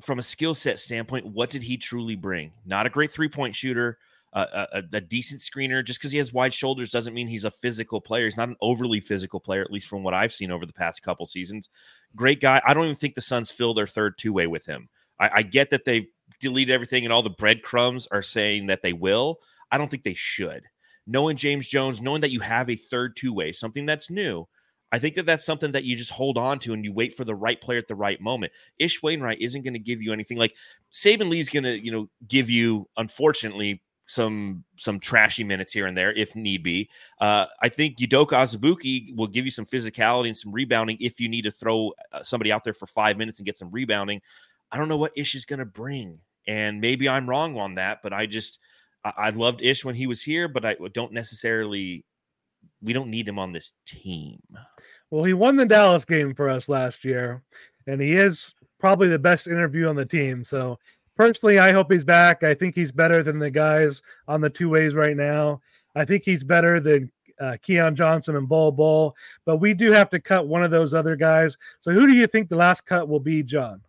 from 0.00 0.18
a 0.18 0.22
skill 0.22 0.54
set 0.54 0.78
standpoint, 0.78 1.26
what 1.26 1.50
did 1.50 1.62
he 1.62 1.76
truly 1.76 2.16
bring? 2.16 2.52
Not 2.64 2.86
a 2.86 2.90
great 2.90 3.10
three 3.10 3.28
point 3.28 3.54
shooter, 3.54 3.98
uh, 4.32 4.66
a, 4.72 4.78
a, 4.78 4.82
a 4.94 5.00
decent 5.00 5.40
screener. 5.40 5.84
Just 5.84 5.98
because 5.98 6.12
he 6.12 6.18
has 6.18 6.32
wide 6.32 6.52
shoulders 6.52 6.90
doesn't 6.90 7.14
mean 7.14 7.28
he's 7.28 7.44
a 7.44 7.50
physical 7.50 8.00
player. 8.00 8.24
He's 8.24 8.36
not 8.36 8.48
an 8.48 8.56
overly 8.60 9.00
physical 9.00 9.40
player, 9.40 9.62
at 9.62 9.72
least 9.72 9.88
from 9.88 10.02
what 10.02 10.14
I've 10.14 10.32
seen 10.32 10.50
over 10.50 10.66
the 10.66 10.72
past 10.72 11.02
couple 11.02 11.26
seasons. 11.26 11.68
Great 12.14 12.40
guy. 12.40 12.60
I 12.66 12.74
don't 12.74 12.84
even 12.84 12.96
think 12.96 13.14
the 13.14 13.20
Suns 13.20 13.50
fill 13.50 13.74
their 13.74 13.86
third 13.86 14.18
two 14.18 14.32
way 14.32 14.46
with 14.46 14.66
him. 14.66 14.88
I, 15.18 15.30
I 15.34 15.42
get 15.42 15.70
that 15.70 15.84
they've 15.84 16.06
deleted 16.40 16.74
everything 16.74 17.04
and 17.04 17.12
all 17.12 17.22
the 17.22 17.30
breadcrumbs 17.30 18.06
are 18.10 18.22
saying 18.22 18.66
that 18.66 18.82
they 18.82 18.92
will. 18.92 19.40
I 19.70 19.78
don't 19.78 19.90
think 19.90 20.02
they 20.02 20.14
should. 20.14 20.64
Knowing 21.06 21.36
James 21.36 21.68
Jones, 21.68 22.00
knowing 22.00 22.20
that 22.20 22.32
you 22.32 22.40
have 22.40 22.68
a 22.68 22.76
third 22.76 23.16
two 23.16 23.32
way, 23.32 23.52
something 23.52 23.86
that's 23.86 24.10
new, 24.10 24.46
I 24.92 24.98
think 24.98 25.16
that 25.16 25.26
that's 25.26 25.44
something 25.44 25.72
that 25.72 25.84
you 25.84 25.96
just 25.96 26.12
hold 26.12 26.38
on 26.38 26.58
to 26.60 26.72
and 26.72 26.84
you 26.84 26.92
wait 26.92 27.12
for 27.12 27.24
the 27.24 27.34
right 27.34 27.60
player 27.60 27.78
at 27.78 27.88
the 27.88 27.96
right 27.96 28.20
moment. 28.20 28.52
Ish 28.78 29.02
Wainwright 29.02 29.40
isn't 29.40 29.62
going 29.62 29.74
to 29.74 29.80
give 29.80 30.00
you 30.00 30.12
anything 30.12 30.38
like 30.38 30.54
Saben 30.92 31.28
Lee's 31.28 31.48
going 31.48 31.64
to, 31.64 31.84
you 31.84 31.90
know, 31.90 32.08
give 32.28 32.48
you, 32.48 32.88
unfortunately, 32.96 33.82
some 34.06 34.64
some 34.76 35.00
trashy 35.00 35.42
minutes 35.44 35.72
here 35.72 35.86
and 35.86 35.96
there 35.96 36.12
if 36.12 36.36
need 36.36 36.62
be. 36.62 36.88
Uh, 37.20 37.46
I 37.60 37.68
think 37.68 37.98
Udoka 37.98 38.32
Azubuike 38.32 39.16
will 39.16 39.26
give 39.26 39.44
you 39.44 39.50
some 39.50 39.66
physicality 39.66 40.28
and 40.28 40.36
some 40.36 40.52
rebounding 40.52 40.96
if 41.00 41.20
you 41.20 41.28
need 41.28 41.42
to 41.42 41.50
throw 41.50 41.92
uh, 42.12 42.22
somebody 42.22 42.52
out 42.52 42.64
there 42.64 42.72
for 42.72 42.86
five 42.86 43.18
minutes 43.18 43.38
and 43.38 43.46
get 43.46 43.56
some 43.56 43.70
rebounding. 43.70 44.20
I 44.70 44.78
don't 44.78 44.88
know 44.88 44.96
what 44.96 45.12
Ish 45.16 45.34
is 45.34 45.44
going 45.44 45.58
to 45.58 45.66
bring, 45.66 46.20
and 46.46 46.80
maybe 46.80 47.08
I'm 47.08 47.28
wrong 47.28 47.58
on 47.58 47.74
that, 47.74 47.98
but 48.02 48.12
I 48.12 48.26
just 48.26 48.60
I, 49.04 49.12
I 49.16 49.30
loved 49.30 49.62
Ish 49.62 49.84
when 49.84 49.94
he 49.94 50.06
was 50.06 50.22
here, 50.22 50.48
but 50.48 50.64
I 50.64 50.76
don't 50.92 51.12
necessarily. 51.12 52.04
We 52.82 52.92
don't 52.92 53.10
need 53.10 53.26
him 53.26 53.38
on 53.38 53.52
this 53.52 53.72
team. 53.86 54.40
Well, 55.10 55.24
he 55.24 55.34
won 55.34 55.56
the 55.56 55.66
Dallas 55.66 56.04
game 56.04 56.34
for 56.34 56.48
us 56.48 56.68
last 56.68 57.04
year, 57.04 57.42
and 57.86 58.00
he 58.00 58.14
is 58.14 58.54
probably 58.78 59.08
the 59.08 59.18
best 59.18 59.46
interview 59.46 59.88
on 59.88 59.96
the 59.96 60.04
team. 60.04 60.44
So 60.44 60.78
personally, 61.16 61.58
I 61.58 61.72
hope 61.72 61.90
he's 61.90 62.04
back. 62.04 62.42
I 62.42 62.54
think 62.54 62.74
he's 62.74 62.92
better 62.92 63.22
than 63.22 63.38
the 63.38 63.50
guys 63.50 64.02
on 64.28 64.40
the 64.40 64.50
two 64.50 64.68
ways 64.68 64.94
right 64.94 65.16
now. 65.16 65.60
I 65.94 66.04
think 66.04 66.24
he's 66.24 66.44
better 66.44 66.80
than 66.80 67.10
uh, 67.40 67.56
Keon 67.62 67.94
Johnson 67.94 68.36
and 68.36 68.48
Bol 68.48 68.72
Bol, 68.72 69.14
but 69.44 69.56
we 69.56 69.74
do 69.74 69.92
have 69.92 70.10
to 70.10 70.20
cut 70.20 70.48
one 70.48 70.62
of 70.62 70.70
those 70.70 70.94
other 70.94 71.16
guys. 71.16 71.56
So 71.80 71.92
who 71.92 72.06
do 72.06 72.14
you 72.14 72.26
think 72.26 72.48
the 72.48 72.56
last 72.56 72.82
cut 72.82 73.08
will 73.08 73.20
be, 73.20 73.42
John? 73.42 73.80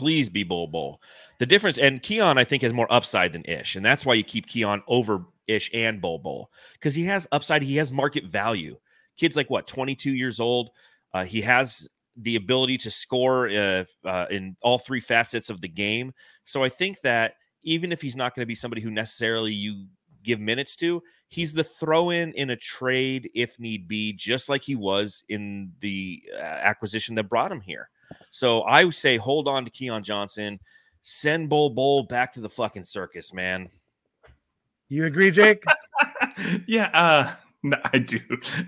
please 0.00 0.30
be 0.30 0.42
Bol 0.42 0.66
Bol. 0.66 0.98
The 1.38 1.46
difference, 1.46 1.76
and 1.76 2.02
Keon, 2.02 2.38
I 2.38 2.44
think, 2.44 2.62
has 2.62 2.72
more 2.72 2.90
upside 2.90 3.34
than 3.34 3.44
Ish, 3.44 3.76
and 3.76 3.84
that's 3.84 4.06
why 4.06 4.14
you 4.14 4.24
keep 4.24 4.46
Keon 4.46 4.82
over 4.88 5.26
Ish 5.46 5.70
and 5.74 6.00
Bol 6.00 6.18
Bol 6.18 6.50
because 6.72 6.94
he 6.94 7.04
has 7.04 7.28
upside. 7.32 7.62
He 7.62 7.76
has 7.76 7.92
market 7.92 8.24
value. 8.24 8.78
Kid's 9.20 9.36
like 9.36 9.50
what, 9.50 9.66
22 9.66 10.14
years 10.14 10.40
old. 10.40 10.70
Uh, 11.12 11.24
he 11.24 11.42
has 11.42 11.86
the 12.16 12.36
ability 12.36 12.78
to 12.78 12.90
score 12.90 13.48
uh, 13.50 13.84
uh, 14.04 14.26
in 14.30 14.56
all 14.62 14.78
three 14.78 15.00
facets 15.00 15.50
of 15.50 15.60
the 15.60 15.68
game. 15.68 16.12
So 16.44 16.64
I 16.64 16.70
think 16.70 17.02
that 17.02 17.34
even 17.62 17.92
if 17.92 18.00
he's 18.00 18.16
not 18.16 18.34
going 18.34 18.42
to 18.42 18.46
be 18.46 18.54
somebody 18.54 18.80
who 18.80 18.90
necessarily 18.90 19.52
you 19.52 19.86
give 20.22 20.40
minutes 20.40 20.74
to, 20.76 21.02
he's 21.28 21.52
the 21.52 21.64
throw 21.64 22.08
in 22.08 22.32
in 22.32 22.48
a 22.48 22.56
trade 22.56 23.30
if 23.34 23.60
need 23.60 23.86
be, 23.86 24.14
just 24.14 24.48
like 24.48 24.62
he 24.62 24.74
was 24.74 25.22
in 25.28 25.72
the 25.80 26.22
uh, 26.34 26.40
acquisition 26.40 27.14
that 27.16 27.28
brought 27.28 27.52
him 27.52 27.60
here. 27.60 27.90
So 28.30 28.62
I 28.62 28.84
would 28.84 28.94
say 28.94 29.18
hold 29.18 29.48
on 29.48 29.66
to 29.66 29.70
Keon 29.70 30.02
Johnson, 30.02 30.60
send 31.02 31.50
Bol 31.50 31.70
Bol 31.70 32.04
back 32.04 32.32
to 32.32 32.40
the 32.40 32.48
fucking 32.48 32.84
circus, 32.84 33.34
man. 33.34 33.68
You 34.88 35.04
agree, 35.04 35.30
Jake? 35.30 35.62
yeah, 36.66 36.90
uh, 36.94 37.34
no, 37.62 37.76
I 37.92 37.98
do. 37.98 38.20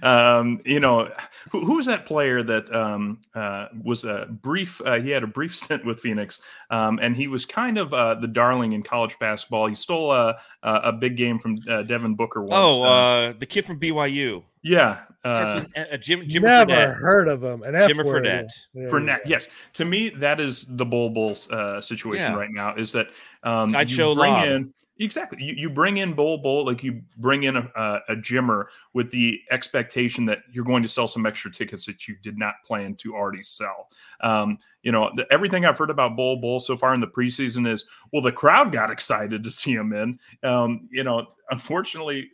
Um, 0.03 0.61
you 0.67 0.79
know, 0.81 1.09
who, 1.51 1.65
who 1.65 1.77
was 1.77 1.87
that 1.87 2.05
player 2.05 2.43
that 2.43 2.71
um, 2.75 3.21
uh, 3.35 3.69
was 3.83 4.05
a 4.05 4.27
brief? 4.43 4.81
Uh, 4.85 5.01
he 5.01 5.09
had 5.11 5.23
a 5.23 5.27
brief 5.27 5.57
stint 5.63 5.85
with 5.85 6.01
Phoenix, 6.01 6.41
um, 6.71 6.99
and 7.01 7.17
he 7.17 7.27
was 7.29 7.47
kind 7.47 7.79
of 7.79 7.95
uh, 7.95 8.15
the 8.17 8.29
darling 8.29 8.73
in 8.73 8.83
college 8.83 9.19
basketball. 9.19 9.67
He 9.67 9.75
stole 9.75 10.13
a 10.13 10.37
a, 10.63 10.75
a 10.85 10.93
big 10.93 11.17
game 11.17 11.39
from 11.39 11.59
uh, 11.69 11.83
Devin 11.83 12.15
Booker 12.15 12.43
once. 12.43 12.55
Oh, 12.57 12.83
Uh, 12.83 12.87
uh, 12.87 13.33
the 13.39 13.47
kid 13.47 13.65
from 13.65 13.81
BYU, 13.81 14.43
yeah, 14.63 15.01
uh, 15.25 15.65
uh, 15.75 15.97
Jim 15.97 16.29
Jim 16.29 16.43
Never 16.43 16.71
Fredette. 16.71 16.95
heard 16.95 17.29
of 17.29 17.43
him. 17.43 17.63
An 17.63 17.75
F 17.75 17.91
Jimmer 17.91 18.05
word. 18.05 18.25
Fredette. 18.25 18.49
There 18.75 18.89
for 18.89 19.01
you 19.01 19.07
net. 19.07 19.23
Yes, 19.25 19.49
to 19.73 19.85
me 19.87 20.11
that 20.11 20.39
is 20.39 20.67
the 20.77 20.85
Bol 20.85 21.11
Bols 21.15 21.51
uh, 21.51 21.81
situation 21.81 22.33
Yeah. 22.33 22.39
right 22.39 22.51
now. 22.51 22.75
Is 22.75 22.93
that 22.93 23.07
um, 23.43 23.69
you 23.69 23.73
Sideshow 23.75 24.15
bring 24.15 24.33
Lob. 24.33 24.49
in 24.49 24.75
exactly 25.05 25.43
you, 25.43 25.55
you 25.55 25.71
bring 25.71 25.99
in 25.99 26.15
Bol 26.15 26.39
Bol 26.39 26.65
like 26.65 26.83
you 26.83 27.03
bring 27.17 27.45
in 27.45 27.57
a, 27.57 27.71
a, 27.77 28.01
a 28.11 28.17
Jimmer 28.17 28.67
with 28.95 29.11
the 29.11 29.41
expectation 29.51 30.25
that 30.27 30.39
you're 30.51 30.65
going 30.65 30.83
to 30.83 30.89
sell 30.89 31.09
some 31.09 31.27
extra 31.27 31.51
tickets 31.51 31.87
that 31.87 32.07
you 32.09 32.17
did 32.23 32.39
not 32.39 32.55
plan 32.65 32.95
to 32.97 33.15
already 33.15 33.43
sell. 33.43 33.89
Um, 34.21 34.59
you 34.83 34.93
know 34.93 35.11
the, 35.17 35.27
everything 35.31 35.65
I've 35.65 35.79
heard 35.79 35.91
about 35.91 36.17
Bol 36.17 36.37
Bol 36.37 36.61
so 36.61 36.77
far 36.77 36.95
in 36.95 37.01
the 37.01 37.07
preseason 37.07 37.71
is 37.71 37.87
well 38.13 38.23
the 38.23 38.33
crowd 38.33 38.73
got 38.73 38.91
excited 38.91 39.43
to 39.43 39.51
see 39.51 39.73
him 39.73 39.93
in. 39.93 40.19
Um, 40.43 40.89
you 40.91 41.05
know 41.05 41.27
unfortunately 41.51 42.31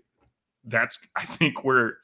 that's 0.64 0.98
I 1.16 1.24
think 1.24 1.64
where 1.64 1.98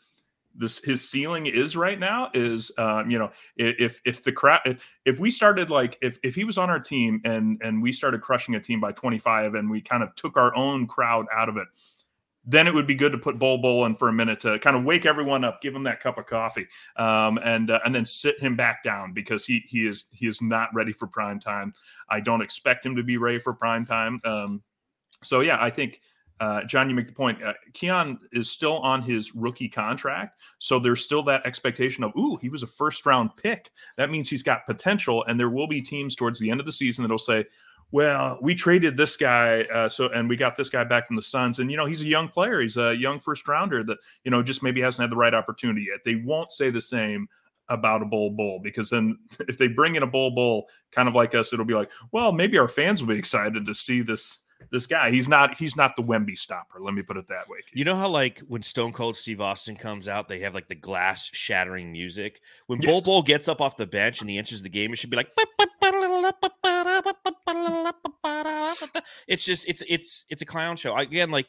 this 0.57 0.83
his 0.85 1.09
ceiling 1.09 1.47
is 1.47 1.77
right 1.77 1.99
now 1.99 2.31
is 2.35 2.71
um, 2.79 3.11
you 3.11 3.19
know 3.19 3.31
if 3.57 4.01
if 4.05 4.23
the 4.23 4.33
crowd 4.33 4.61
if, 4.65 4.87
if 5.05 5.19
we 5.19 5.31
started 5.31 5.71
like 5.71 5.99
if 6.01 6.19
if 6.23 6.35
he 6.35 6.45
was 6.45 6.59
on 6.59 6.71
our 6.71 6.81
team 6.81 7.21
and 7.25 7.61
and 7.63 7.83
we 7.83 7.93
started 7.93 8.21
crushing 8.23 8.55
a 8.55 8.61
team 8.61 8.81
by 8.81 8.93
25 8.93 9.55
and 9.55 9.71
we 9.71 9.81
kind 9.81 10.03
of 10.03 10.15
took 10.15 10.37
our 10.37 10.55
own 10.55 10.87
crowd 10.87 11.27
out 11.35 11.49
of 11.49 11.57
it 11.57 11.67
then 12.47 12.67
it 12.67 12.75
would 12.75 12.87
be 12.87 12.95
good 12.95 13.13
to 13.13 13.19
put 13.19 13.39
Bol 13.39 13.59
Bol 13.59 13.87
in 13.87 13.97
for 13.97 14.09
a 14.09 14.13
minute 14.13 14.41
to 14.41 14.59
kind 14.59 14.77
of 14.77 14.85
wake 14.85 15.07
everyone 15.07 15.45
up, 15.45 15.63
give 15.63 15.75
him 15.75 15.85
that 15.85 16.01
cup 16.01 16.19
of 16.19 16.27
coffee, 16.27 16.67
um, 16.97 17.39
and 17.43 17.71
uh, 17.71 17.81
and 17.85 17.95
then 17.95 18.05
sit 18.05 18.39
him 18.39 18.55
back 18.55 18.83
down 18.83 19.13
because 19.13 19.47
he 19.47 19.65
he 19.67 19.87
is 19.87 20.07
he 20.13 20.27
is 20.27 20.43
not 20.43 20.69
ready 20.75 20.93
for 20.93 21.07
prime 21.07 21.41
time. 21.41 21.73
I 22.11 22.21
don't 22.21 22.43
expect 22.43 22.85
him 22.85 22.97
to 22.97 23.03
be 23.03 23.17
ready 23.17 23.39
for 23.39 23.55
prime 23.55 23.87
time. 23.87 24.21
Um, 24.25 24.63
so 25.23 25.41
yeah, 25.41 25.57
I 25.59 25.71
think 25.71 26.01
uh, 26.45 26.63
John, 26.65 26.91
you 26.91 26.95
make 26.95 27.07
the 27.07 27.15
point. 27.15 27.43
Uh, 27.43 27.55
Keon 27.73 28.19
is 28.33 28.51
still 28.51 28.77
on 28.81 29.01
his 29.01 29.35
rookie 29.35 29.69
contract, 29.69 30.39
so 30.59 30.79
there's 30.79 31.03
still 31.03 31.23
that 31.23 31.47
expectation 31.47 32.05
of, 32.05 32.13
ooh, 32.19 32.37
he 32.37 32.51
was 32.51 32.63
a 32.63 32.67
first 32.67 33.07
round 33.07 33.31
pick. 33.35 33.71
That 33.97 34.11
means 34.11 34.29
he's 34.29 34.43
got 34.43 34.67
potential, 34.67 35.25
and 35.25 35.41
there 35.41 35.49
will 35.49 35.67
be 35.67 35.81
teams 35.81 36.15
towards 36.15 36.39
the 36.39 36.51
end 36.51 36.61
of 36.61 36.67
the 36.67 36.73
season 36.73 37.03
that'll 37.03 37.17
say, 37.17 37.47
well, 37.93 38.39
we 38.43 38.55
traded 38.55 38.99
this 38.99 39.17
guy, 39.17 39.63
uh, 39.73 39.89
so 39.89 40.09
and 40.09 40.29
we 40.29 40.37
got 40.37 40.55
this 40.55 40.69
guy 40.69 40.85
back 40.85 41.07
from 41.07 41.17
the 41.17 41.23
Suns, 41.23 41.61
and 41.61 41.71
you 41.71 41.79
know 41.79 41.87
he's 41.87 42.03
a 42.03 42.07
young 42.07 42.29
player, 42.29 42.61
he's 42.61 42.77
a 42.77 42.95
young 42.95 43.21
first 43.21 43.49
rounder 43.49 43.83
that 43.83 43.97
you 44.25 44.31
know 44.31 44.43
just 44.43 44.63
maybe 44.63 44.83
hasn't 44.83 45.03
had 45.03 45.11
the 45.11 45.17
right 45.17 45.33
opportunity 45.33 45.87
yet. 45.91 46.01
They 46.05 46.17
won't 46.17 46.53
say 46.53 46.69
the 46.69 46.81
same 46.83 47.27
about 47.71 48.03
a 48.03 48.05
Bol 48.05 48.31
Bol 48.31 48.61
because 48.63 48.91
then 48.91 49.17
if 49.49 49.57
they 49.57 49.69
bring 49.69 49.95
in 49.95 50.03
a 50.03 50.07
Bol 50.07 50.33
Bol, 50.33 50.69
kind 50.93 51.09
of 51.09 51.15
like 51.15 51.35
us, 51.35 51.55
it'll 51.55 51.65
be 51.65 51.73
like, 51.73 51.91
well, 52.13 52.33
maybe 52.33 52.59
our 52.59 52.69
fans 52.69 53.01
will 53.01 53.15
be 53.15 53.19
excited 53.19 53.65
to 53.65 53.73
see 53.73 54.03
this 54.03 54.41
this 54.71 54.87
guy. 54.87 55.11
He's 55.11 55.29
not 55.29 55.57
he's 55.59 55.77
not 55.77 55.97
the 55.97 56.03
Wemby 56.03 56.37
stopper. 56.39 56.81
Let 56.81 56.95
me 56.95 57.03
put 57.03 57.17
it 57.17 57.29
that 57.29 57.49
way. 57.49 57.59
You 57.73 57.85
know 57.85 57.97
how 57.97 58.09
like 58.09 58.41
when 58.49 58.63
Stone 58.63 58.93
Cold 58.93 59.17
Steve 59.17 59.41
Austin 59.41 59.77
comes 59.77 60.09
out, 60.09 60.29
they 60.29 60.41
have 60.41 60.55
like 60.55 60.69
the 60.69 60.75
glass 60.75 61.31
shattering 61.33 61.93
music. 61.93 62.41
When 62.67 62.81
Yes. 62.81 62.91
Bol 62.93 63.03
Bol 63.03 63.23
gets 63.23 63.49
up 63.49 63.61
off 63.61 63.77
the 63.77 63.87
bench 63.87 64.21
and 64.21 64.29
he 64.29 64.39
enters 64.39 64.63
the 64.63 64.69
game, 64.69 64.93
it 64.93 64.97
should 64.97 65.11
be 65.11 65.17
like 65.17 65.29
it's 69.27 69.45
just 69.45 69.69
it's 69.69 69.83
it's 69.89 70.25
it's 70.29 70.43
a 70.43 70.47
clown 70.47 70.77
show. 70.77 70.97
Again, 70.97 71.31
like 71.31 71.47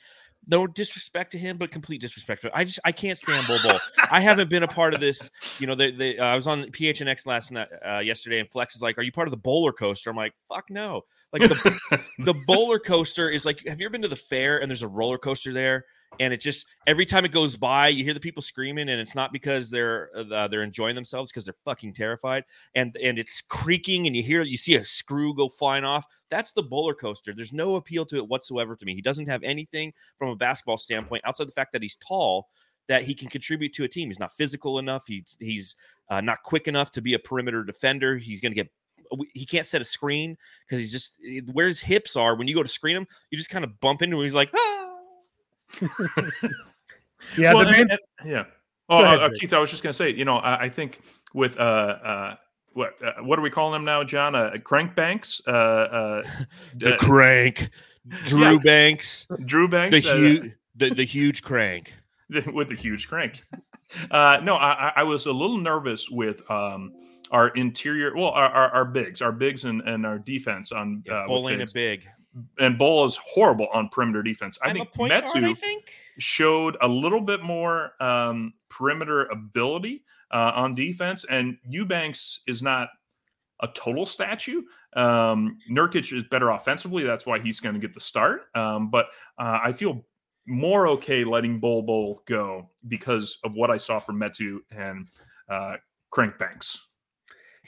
no 0.47 0.67
disrespect 0.67 1.31
to 1.31 1.37
him, 1.37 1.57
but 1.57 1.71
complete 1.71 2.01
disrespect. 2.01 2.45
I 2.53 2.63
just 2.63 2.79
I 2.85 2.91
can't 2.91 3.17
stand 3.17 3.47
Bol 3.47 3.59
Bol. 3.63 3.79
I 4.11 4.21
haven't 4.21 4.49
been 4.49 4.63
a 4.63 4.67
part 4.67 4.93
of 4.93 4.99
this. 4.99 5.31
You 5.59 5.67
know, 5.67 5.75
the, 5.75 5.91
the, 5.91 6.19
uh, 6.19 6.25
I 6.25 6.35
was 6.35 6.47
on 6.47 6.65
PHNX 6.65 7.25
last 7.25 7.51
night 7.51 7.67
uh, 7.85 7.99
yesterday, 7.99 8.39
and 8.39 8.49
Flex 8.49 8.75
is 8.75 8.81
like, 8.81 8.97
"Are 8.97 9.03
you 9.03 9.11
part 9.11 9.27
of 9.27 9.31
the 9.31 9.37
bowler 9.37 9.71
coaster?" 9.71 10.09
I'm 10.09 10.15
like, 10.15 10.33
"Fuck 10.49 10.65
no!" 10.69 11.01
Like 11.31 11.43
the 11.43 11.79
the 12.19 12.33
bowler 12.45 12.79
coaster 12.79 13.29
is 13.29 13.45
like 13.45 13.65
have 13.67 13.79
you 13.79 13.85
ever 13.85 13.91
been 13.91 14.01
to 14.03 14.07
the 14.07 14.15
fair 14.15 14.59
and 14.59 14.69
there's 14.69 14.83
a 14.83 14.87
roller 14.87 15.17
coaster 15.17 15.51
there 15.53 15.85
and 16.19 16.33
it 16.33 16.41
just 16.41 16.65
every 16.87 17.05
time 17.05 17.25
it 17.25 17.31
goes 17.31 17.55
by 17.55 17.87
you 17.87 18.03
hear 18.03 18.13
the 18.13 18.19
people 18.19 18.41
screaming 18.41 18.89
and 18.89 18.99
it's 18.99 19.15
not 19.15 19.31
because 19.31 19.69
they're 19.69 20.09
uh, 20.15 20.47
they're 20.47 20.63
enjoying 20.63 20.95
themselves 20.95 21.31
because 21.31 21.45
they're 21.45 21.55
fucking 21.65 21.93
terrified 21.93 22.43
and 22.75 22.95
and 23.01 23.19
it's 23.19 23.41
creaking 23.41 24.07
and 24.07 24.15
you 24.15 24.23
hear 24.23 24.41
you 24.41 24.57
see 24.57 24.75
a 24.75 24.85
screw 24.85 25.33
go 25.33 25.49
flying 25.49 25.83
off 25.83 26.05
that's 26.29 26.51
the 26.51 26.63
bowler 26.63 26.93
coaster 26.93 27.33
there's 27.33 27.53
no 27.53 27.75
appeal 27.75 28.05
to 28.05 28.17
it 28.17 28.27
whatsoever 28.27 28.75
to 28.75 28.85
me 28.85 28.95
he 28.95 29.01
doesn't 29.01 29.27
have 29.27 29.43
anything 29.43 29.93
from 30.17 30.29
a 30.29 30.35
basketball 30.35 30.77
standpoint 30.77 31.23
outside 31.25 31.47
the 31.47 31.53
fact 31.53 31.73
that 31.73 31.81
he's 31.81 31.95
tall 31.97 32.47
that 32.87 33.03
he 33.03 33.15
can 33.15 33.29
contribute 33.29 33.73
to 33.73 33.83
a 33.83 33.87
team 33.87 34.09
he's 34.09 34.19
not 34.19 34.33
physical 34.33 34.79
enough 34.79 35.05
he's 35.07 35.37
he's 35.39 35.75
uh, 36.09 36.21
not 36.21 36.43
quick 36.43 36.67
enough 36.67 36.91
to 36.91 37.01
be 37.01 37.13
a 37.13 37.19
perimeter 37.19 37.63
defender 37.63 38.17
he's 38.17 38.39
going 38.39 38.51
to 38.51 38.55
get 38.55 38.69
he 39.33 39.45
can't 39.45 39.65
set 39.65 39.81
a 39.81 39.85
screen 39.85 40.37
because 40.65 40.79
he's 40.79 40.91
just 40.91 41.19
where 41.53 41.67
his 41.67 41.79
hips 41.79 42.15
are. 42.15 42.35
When 42.35 42.47
you 42.47 42.55
go 42.55 42.63
to 42.63 42.69
screen 42.69 42.97
him, 42.97 43.07
you 43.29 43.37
just 43.37 43.51
kind 43.51 43.63
of 43.63 43.79
bump 43.79 44.01
into 44.01 44.17
him. 44.17 44.23
He's 44.23 44.33
like, 44.33 44.49
ah. 44.55 44.84
Yeah, 47.37 47.53
Well, 47.53 47.65
the 47.65 47.79
and- 47.79 47.91
and- 47.91 47.99
yeah. 48.25 48.43
Oh, 48.87 49.03
ahead, 49.03 49.19
uh, 49.19 49.23
uh, 49.23 49.29
Keith, 49.39 49.51
I 49.51 49.57
was 49.57 49.71
just 49.71 49.81
going 49.81 49.91
to 49.91 49.97
say, 49.97 50.11
you 50.11 50.25
know, 50.25 50.37
I, 50.37 50.65
I 50.65 50.69
think 50.69 51.01
with 51.33 51.57
uh, 51.57 51.61
uh, 51.61 52.35
what 52.73 52.93
uh, 53.03 53.23
what 53.23 53.39
are 53.39 53.41
we 53.41 53.49
calling 53.49 53.73
them 53.73 53.83
now, 53.83 54.03
John? 54.03 54.35
Uh, 54.35 54.51
crank 54.63 54.95
banks, 54.95 55.41
uh, 55.47 55.49
uh, 55.51 56.23
the 56.75 56.93
uh, 56.93 56.97
crank, 56.97 57.71
Drew 58.25 58.53
Yeah. 58.53 58.57
Banks, 58.59 59.25
Drew 59.45 59.67
Banks, 59.67 60.03
the 60.03 60.11
uh, 60.11 60.17
huge, 60.17 60.51
the, 60.75 60.89
the 60.93 61.03
huge 61.03 61.41
crank. 61.41 61.93
with 62.53 62.69
the 62.69 62.75
huge 62.75 63.07
crank. 63.07 63.43
Uh, 64.11 64.39
no, 64.43 64.55
I, 64.55 64.93
I- 64.97 65.03
was 65.03 65.25
a 65.25 65.33
little 65.33 65.57
nervous 65.57 66.09
with 66.09 66.47
um, 66.51 66.91
our 67.31 67.47
interior, 67.49 68.15
well, 68.15 68.29
our, 68.29 68.49
our, 68.49 68.69
our 68.69 68.85
bigs, 68.85 69.21
our 69.21 69.31
bigs 69.31 69.65
and, 69.65 69.81
and 69.81 70.05
our 70.05 70.19
defense 70.19 70.71
on 70.71 71.01
Yeah, 71.05 71.25
uh, 71.27 71.47
ain't 71.49 71.61
a 71.61 71.67
big. 71.73 72.07
And 72.59 72.77
Bull 72.77 73.05
is 73.05 73.17
horrible 73.23 73.67
on 73.73 73.89
perimeter 73.89 74.23
defense. 74.23 74.57
I 74.61 74.69
I'm 74.69 74.75
think 74.75 74.89
a 74.93 74.97
point 74.97 75.09
guard, 75.09 75.43
I 75.43 75.53
think. 75.53 75.93
showed 76.17 76.77
a 76.81 76.87
little 76.87 77.21
bit 77.21 77.41
more 77.43 77.91
um, 78.01 78.51
perimeter 78.69 79.25
ability 79.25 80.03
uh, 80.31 80.51
on 80.55 80.75
defense, 80.75 81.25
and 81.29 81.57
Eubanks 81.67 82.41
is 82.47 82.61
not 82.61 82.89
a 83.61 83.67
total 83.73 84.05
statue. 84.05 84.61
Um, 84.95 85.57
Nurkic 85.69 86.15
is 86.15 86.23
better 86.25 86.49
offensively. 86.49 87.03
That's 87.03 87.25
why 87.25 87.39
he's 87.39 87.59
going 87.59 87.75
to 87.75 87.79
get 87.81 87.93
the 87.93 87.99
start. 88.01 88.43
Um, 88.55 88.89
but 88.89 89.07
uh, 89.37 89.59
I 89.63 89.71
feel 89.71 90.05
more 90.45 90.87
okay 90.87 91.23
letting 91.23 91.59
Bol 91.59 91.81
Bol 91.83 92.21
go 92.27 92.69
because 92.87 93.37
of 93.43 93.55
what 93.55 93.71
I 93.71 93.77
saw 93.77 93.99
from 93.99 94.19
Metu 94.19 94.59
and 94.71 95.07
uh, 95.49 95.75
Crank 96.11 96.37
Banks. 96.37 96.87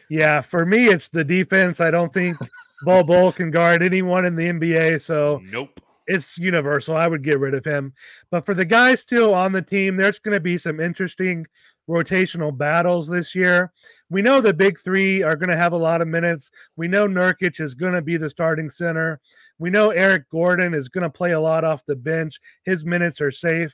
yeah, 0.09 0.41
for 0.41 0.65
me, 0.65 0.87
it's 0.87 1.07
the 1.07 1.23
defense. 1.23 1.81
I 1.81 1.89
don't 1.91 2.13
think 2.13 2.37
Bol 2.83 3.03
Bol 3.03 3.31
can 3.31 3.51
guard 3.51 3.81
anyone 3.83 4.25
in 4.25 4.35
the 4.35 4.47
NBA, 4.49 5.01
so 5.01 5.41
Nope. 5.43 5.79
it's 6.07 6.37
universal. 6.37 6.95
I 6.95 7.07
would 7.07 7.23
get 7.23 7.39
rid 7.39 7.53
of 7.53 7.65
him. 7.65 7.93
But 8.29 8.45
for 8.45 8.53
the 8.53 8.65
guys 8.65 9.01
still 9.01 9.33
on 9.33 9.51
the 9.51 9.61
team, 9.61 9.97
there's 9.97 10.19
going 10.19 10.35
to 10.35 10.39
be 10.39 10.57
some 10.57 10.79
interesting 10.79 11.45
rotational 11.89 12.55
battles 12.55 13.07
this 13.07 13.33
year. 13.33 13.71
We 14.09 14.21
know 14.21 14.39
the 14.41 14.53
big 14.53 14.77
three 14.79 15.23
are 15.23 15.35
going 15.35 15.49
to 15.49 15.57
have 15.57 15.73
a 15.73 15.77
lot 15.77 16.01
of 16.01 16.07
minutes. 16.07 16.51
We 16.75 16.87
know 16.87 17.07
Nurkic 17.07 17.59
is 17.59 17.73
going 17.75 17.93
to 17.93 18.01
be 18.01 18.17
the 18.17 18.29
starting 18.29 18.69
center. 18.69 19.19
We 19.59 19.69
know 19.69 19.89
Eric 19.89 20.29
Gordon 20.29 20.73
is 20.73 20.87
going 20.89 21.03
to 21.03 21.09
play 21.09 21.31
a 21.31 21.39
lot 21.39 21.63
off 21.63 21.85
the 21.85 21.95
bench. 21.95 22.39
His 22.63 22.85
minutes 22.85 23.19
are 23.21 23.31
safe. 23.31 23.73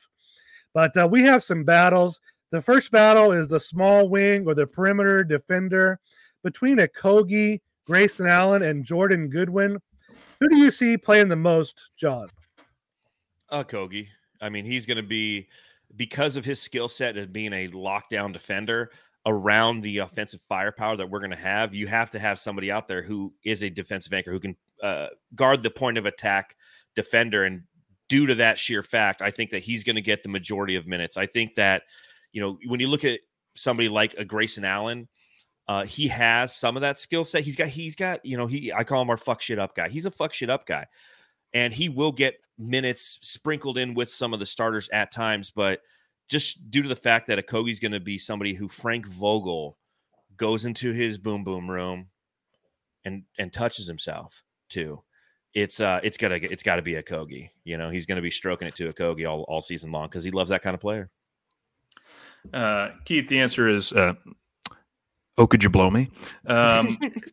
But 0.74 0.96
uh, 0.98 1.08
we 1.10 1.22
have 1.24 1.44
some 1.44 1.64
battles. 1.64 2.20
The 2.52 2.62
first 2.62 2.90
battle 2.92 3.32
is 3.32 3.48
the 3.48 3.60
small 3.60 4.10
wing 4.10 4.46
or 4.48 4.54
the 4.56 4.66
perimeter 4.68 5.24
defender 5.24 6.00
between 6.44 6.80
a 6.80 6.88
Kogi, 6.88 7.62
Grayson 7.86 8.28
Allen, 8.28 8.64
and 8.64 8.86
Jordan 8.86 9.30
Goodwin. 9.30 9.78
Who 10.40 10.50
do 10.50 10.58
you 10.58 10.72
see 10.72 10.98
playing 10.98 11.30
the 11.30 11.36
most, 11.36 11.92
John? 11.98 12.28
Uh, 13.50 13.64
Kogi. 13.64 14.08
I 14.42 14.50
mean, 14.50 14.66
he's 14.66 14.86
going 14.86 14.98
to 14.98 15.04
be 15.04 15.48
because 15.96 16.38
of 16.38 16.46
his 16.46 16.62
skill 16.62 16.90
set 16.90 17.18
as 17.18 17.28
being 17.28 17.54
a 17.54 17.68
lockdown 17.70 18.34
defender 18.34 18.92
around 19.26 19.82
the 19.82 20.00
offensive 20.00 20.42
firepower 20.42 20.98
that 20.98 21.10
we're 21.10 21.20
going 21.20 21.32
to 21.32 21.38
have. 21.38 21.74
You 21.74 21.88
have 21.88 22.10
to 22.12 22.20
have 22.20 22.40
somebody 22.40 22.72
out 22.72 22.88
there 22.88 23.02
who 23.02 23.34
is 23.46 23.64
a 23.64 23.70
defensive 23.70 24.12
anchor 24.12 24.32
who 24.32 24.40
can 24.40 24.56
uh, 24.82 25.08
guard 25.36 25.64
the 25.64 25.70
point 25.70 25.98
of 25.98 26.06
attack 26.06 26.56
defender. 26.96 27.46
And 27.46 27.64
due 28.10 28.26
to 28.26 28.36
that 28.36 28.60
sheer 28.60 28.84
fact, 28.84 29.22
I 29.22 29.32
think 29.32 29.52
that 29.52 29.64
he's 29.64 29.84
going 29.84 29.96
to 29.96 30.02
get 30.02 30.24
the 30.24 30.30
majority 30.30 30.76
of 30.76 30.88
minutes. 30.88 31.16
I 31.16 31.26
think 31.26 31.56
that 31.56 31.84
you 32.32 32.42
know 32.42 32.58
when 32.66 32.80
you 32.80 32.88
look 32.88 33.06
at 33.06 33.20
somebody 33.56 33.90
like 33.90 34.16
a 34.16 34.26
Grayson 34.26 34.66
Allen. 34.66 35.08
Uh, 35.68 35.86
he 35.86 36.08
has 36.10 36.56
some 36.56 36.76
of 36.76 36.82
that 36.82 37.00
skill 37.00 37.24
set. 37.24 37.44
He's 37.44 37.56
got, 37.56 37.70
he's 37.70 37.96
got, 37.96 38.26
you 38.26 38.36
know, 38.36 38.48
he, 38.48 38.74
I 38.74 38.84
call 38.84 39.02
him 39.02 39.10
our 39.10 39.18
fuck 39.18 39.42
shit 39.42 39.60
up 39.60 39.76
guy. 39.76 39.90
He's 39.90 40.06
a 40.06 40.12
fuck 40.12 40.34
shit 40.34 40.50
up 40.50 40.66
guy 40.66 40.88
and 41.54 41.74
he 41.74 41.90
will 41.90 42.12
get 42.12 42.40
minutes 42.58 43.20
sprinkled 43.22 43.78
in 43.78 43.94
with 43.94 44.10
some 44.10 44.34
of 44.34 44.40
the 44.40 44.46
starters 44.46 44.90
at 44.90 45.12
times, 45.12 45.52
but 45.52 45.82
just 46.28 46.70
due 46.72 46.82
to 46.82 46.90
the 46.90 46.96
fact 46.96 47.28
that 47.28 47.46
Okogie's 47.46 47.80
going 47.80 47.92
to 47.92 48.00
be 48.00 48.18
somebody 48.18 48.54
who 48.54 48.68
Frank 48.68 49.06
Vogel 49.08 49.78
goes 50.36 50.66
into 50.66 50.92
his 50.92 51.18
boom 51.18 51.44
boom 51.44 51.70
room 51.70 52.08
and 53.06 53.24
and 53.38 53.54
touches 53.54 53.88
himself 53.88 54.44
to. 54.70 55.02
It's 55.54 55.80
uh 55.80 56.00
it's 56.02 56.18
gotta 56.18 56.36
it's 56.52 56.64
gotta 56.64 56.82
be 56.82 56.96
a 56.96 57.04
Kogi. 57.04 57.52
You 57.64 57.78
know, 57.78 57.92
he's 57.92 58.08
gonna 58.08 58.22
be 58.22 58.32
stroking 58.32 58.68
it 58.68 58.76
to 58.76 58.90
a 58.90 58.94
Kogi 58.94 59.30
all, 59.30 59.44
all 59.44 59.62
season 59.62 59.92
long 59.92 60.08
because 60.08 60.24
he 60.24 60.32
loves 60.32 60.50
that 60.50 60.64
kind 60.64 60.74
of 60.74 60.82
player. 60.82 61.12
Uh, 62.52 62.90
Keith, 63.06 63.28
the 63.30 63.40
answer 63.40 63.70
is, 63.70 63.94
uh, 63.94 64.16
oh, 65.38 65.48
could 65.48 65.64
you 65.64 65.70
blow 65.70 65.90
me? 65.90 66.10
Um, 66.48 66.86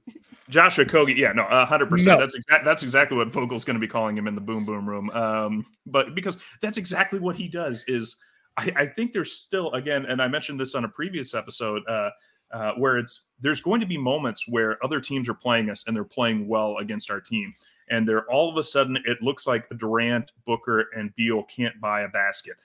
Joshua 0.49 0.85
Kogi, 0.85 1.17
yeah, 1.17 1.33
no, 1.33 1.45
hundred 1.67 1.87
No. 1.87 1.91
percent. 1.97 2.19
That's 2.21 2.35
exactly 2.35 2.65
that's 2.65 2.83
exactly 2.83 3.17
what 3.17 3.29
Vogel's 3.29 3.65
going 3.65 3.75
to 3.75 3.81
be 3.81 3.89
calling 3.89 4.17
him 4.17 4.27
in 4.27 4.35
the 4.35 4.41
boom 4.41 4.65
boom 4.65 4.89
room. 4.89 5.11
Um, 5.11 5.67
but 5.87 6.15
because 6.15 6.39
that's 6.61 6.79
exactly 6.79 7.19
what 7.19 7.37
he 7.37 7.49
does. 7.49 7.85
Is 7.89 8.17
I, 8.57 8.73
I 8.77 8.87
think 8.87 9.13
there's 9.13 9.33
still 9.33 9.73
again, 9.73 10.07
and 10.07 10.21
I 10.21 10.29
mentioned 10.29 10.59
this 10.59 10.75
on 10.75 10.85
a 10.85 10.89
previous 10.89 11.35
episode, 11.35 11.83
uh, 11.89 12.11
uh, 12.53 12.73
where 12.73 12.99
it's 12.99 13.29
there's 13.41 13.61
going 13.61 13.81
to 13.81 13.87
be 13.87 13.97
moments 13.97 14.47
where 14.49 14.83
other 14.85 15.01
teams 15.01 15.29
are 15.29 15.35
playing 15.35 15.71
us 15.71 15.85
and 15.87 15.95
they're 15.95 16.05
playing 16.05 16.49
well 16.49 16.79
against 16.79 17.11
our 17.11 17.21
team, 17.21 17.55
and 17.91 18.09
they're 18.09 18.25
all 18.31 18.51
of 18.51 18.57
a 18.57 18.63
sudden 18.63 18.99
it 19.05 19.23
looks 19.23 19.47
like 19.47 19.69
Durant, 19.79 20.33
Booker, 20.47 20.87
and 20.97 21.15
Beal 21.15 21.45
can't 21.45 21.81
buy 21.81 22.03
a 22.03 22.09
basket. 22.09 22.57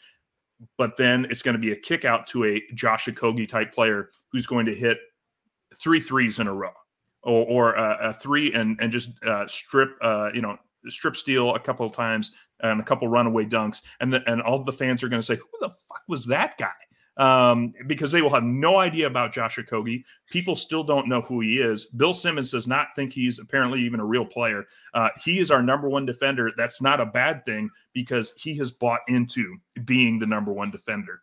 But 0.77 0.95
then 0.97 1.25
it's 1.29 1.41
going 1.41 1.53
to 1.53 1.59
be 1.59 1.73
a 1.73 1.75
kick 1.75 2.05
out 2.05 2.25
to 2.27 2.45
a 2.45 2.63
Josh 2.73 3.05
Okogie 3.05 3.47
type 3.47 3.73
player 3.73 4.09
who's 4.29 4.47
going 4.47 4.65
to 4.65 4.73
hit 4.73 4.97
three 5.81 5.99
threes 5.99 6.39
in 6.39 6.47
a 6.47 6.53
row 6.53 6.73
or, 7.23 7.45
or 7.45 7.73
a, 7.75 8.09
a 8.09 8.13
three 8.13 8.53
and 8.53 8.79
and 8.81 8.91
just 8.91 9.11
uh, 9.23 9.47
strip 9.47 9.89
uh, 10.01 10.29
you 10.33 10.41
know 10.41 10.57
strip 10.87 11.15
steal 11.15 11.55
a 11.55 11.59
couple 11.59 11.85
of 11.85 11.91
times 11.91 12.31
and 12.61 12.79
a 12.79 12.83
couple 12.83 13.07
runaway 13.07 13.43
dunks 13.43 13.81
and 13.99 14.13
the, 14.13 14.21
and 14.27 14.41
all 14.41 14.63
the 14.63 14.71
fans 14.71 15.03
are 15.03 15.09
going 15.09 15.21
to 15.21 15.25
say 15.25 15.35
who 15.35 15.47
the 15.59 15.69
fuck 15.69 16.01
was 16.07 16.25
that 16.25 16.57
guy 16.57 16.71
um, 17.17 17.73
because 17.87 18.11
they 18.11 18.21
will 18.21 18.33
have 18.33 18.43
no 18.43 18.77
idea 18.77 19.07
about 19.07 19.33
Josh 19.33 19.57
Okogie. 19.57 20.03
People 20.29 20.55
still 20.55 20.83
don't 20.83 21.07
know 21.07 21.21
who 21.21 21.41
he 21.41 21.59
is. 21.59 21.85
Bill 21.85 22.13
Simmons 22.13 22.51
does 22.51 22.67
not 22.67 22.87
think 22.95 23.13
he's 23.13 23.39
apparently 23.39 23.81
even 23.81 23.99
a 23.99 24.05
real 24.05 24.25
player. 24.25 24.65
Uh, 24.93 25.09
he 25.23 25.39
is 25.39 25.51
our 25.51 25.63
number 25.63 25.87
one 25.87 26.05
defender. 26.05 26.51
That's 26.57 26.81
not 26.81 26.99
a 26.99 27.05
bad 27.05 27.45
thing 27.45 27.69
because 27.93 28.33
he 28.37 28.55
has 28.57 28.71
bought 28.71 29.01
into 29.07 29.57
being 29.85 30.19
the 30.19 30.25
number 30.25 30.51
one 30.51 30.71
defender. 30.71 31.21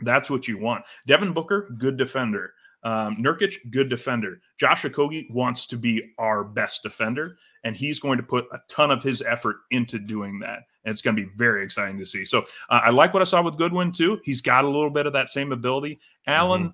That's 0.00 0.30
what 0.30 0.46
you 0.46 0.58
want. 0.58 0.84
Devin 1.06 1.32
Booker, 1.32 1.68
good 1.78 1.96
defender. 1.96 2.54
Um, 2.84 3.16
Nurkic, 3.16 3.56
good 3.70 3.88
defender. 3.88 4.40
Josh 4.58 4.82
Okogie 4.82 5.30
wants 5.30 5.66
to 5.66 5.76
be 5.76 6.12
our 6.18 6.44
best 6.44 6.82
defender, 6.82 7.36
and 7.64 7.76
he's 7.76 7.98
going 7.98 8.18
to 8.18 8.22
put 8.22 8.46
a 8.52 8.58
ton 8.68 8.90
of 8.90 9.02
his 9.02 9.22
effort 9.22 9.56
into 9.70 9.98
doing 9.98 10.38
that. 10.40 10.60
And 10.84 10.92
it's 10.92 11.02
going 11.02 11.16
to 11.16 11.22
be 11.22 11.28
very 11.36 11.64
exciting 11.64 11.98
to 11.98 12.06
see. 12.06 12.24
So 12.24 12.42
uh, 12.70 12.80
I 12.84 12.90
like 12.90 13.12
what 13.12 13.20
I 13.20 13.24
saw 13.24 13.42
with 13.42 13.58
Goodwin 13.58 13.92
too. 13.92 14.20
He's 14.24 14.40
got 14.40 14.64
a 14.64 14.68
little 14.68 14.90
bit 14.90 15.06
of 15.06 15.12
that 15.14 15.28
same 15.28 15.52
ability. 15.52 15.98
Allen 16.26 16.72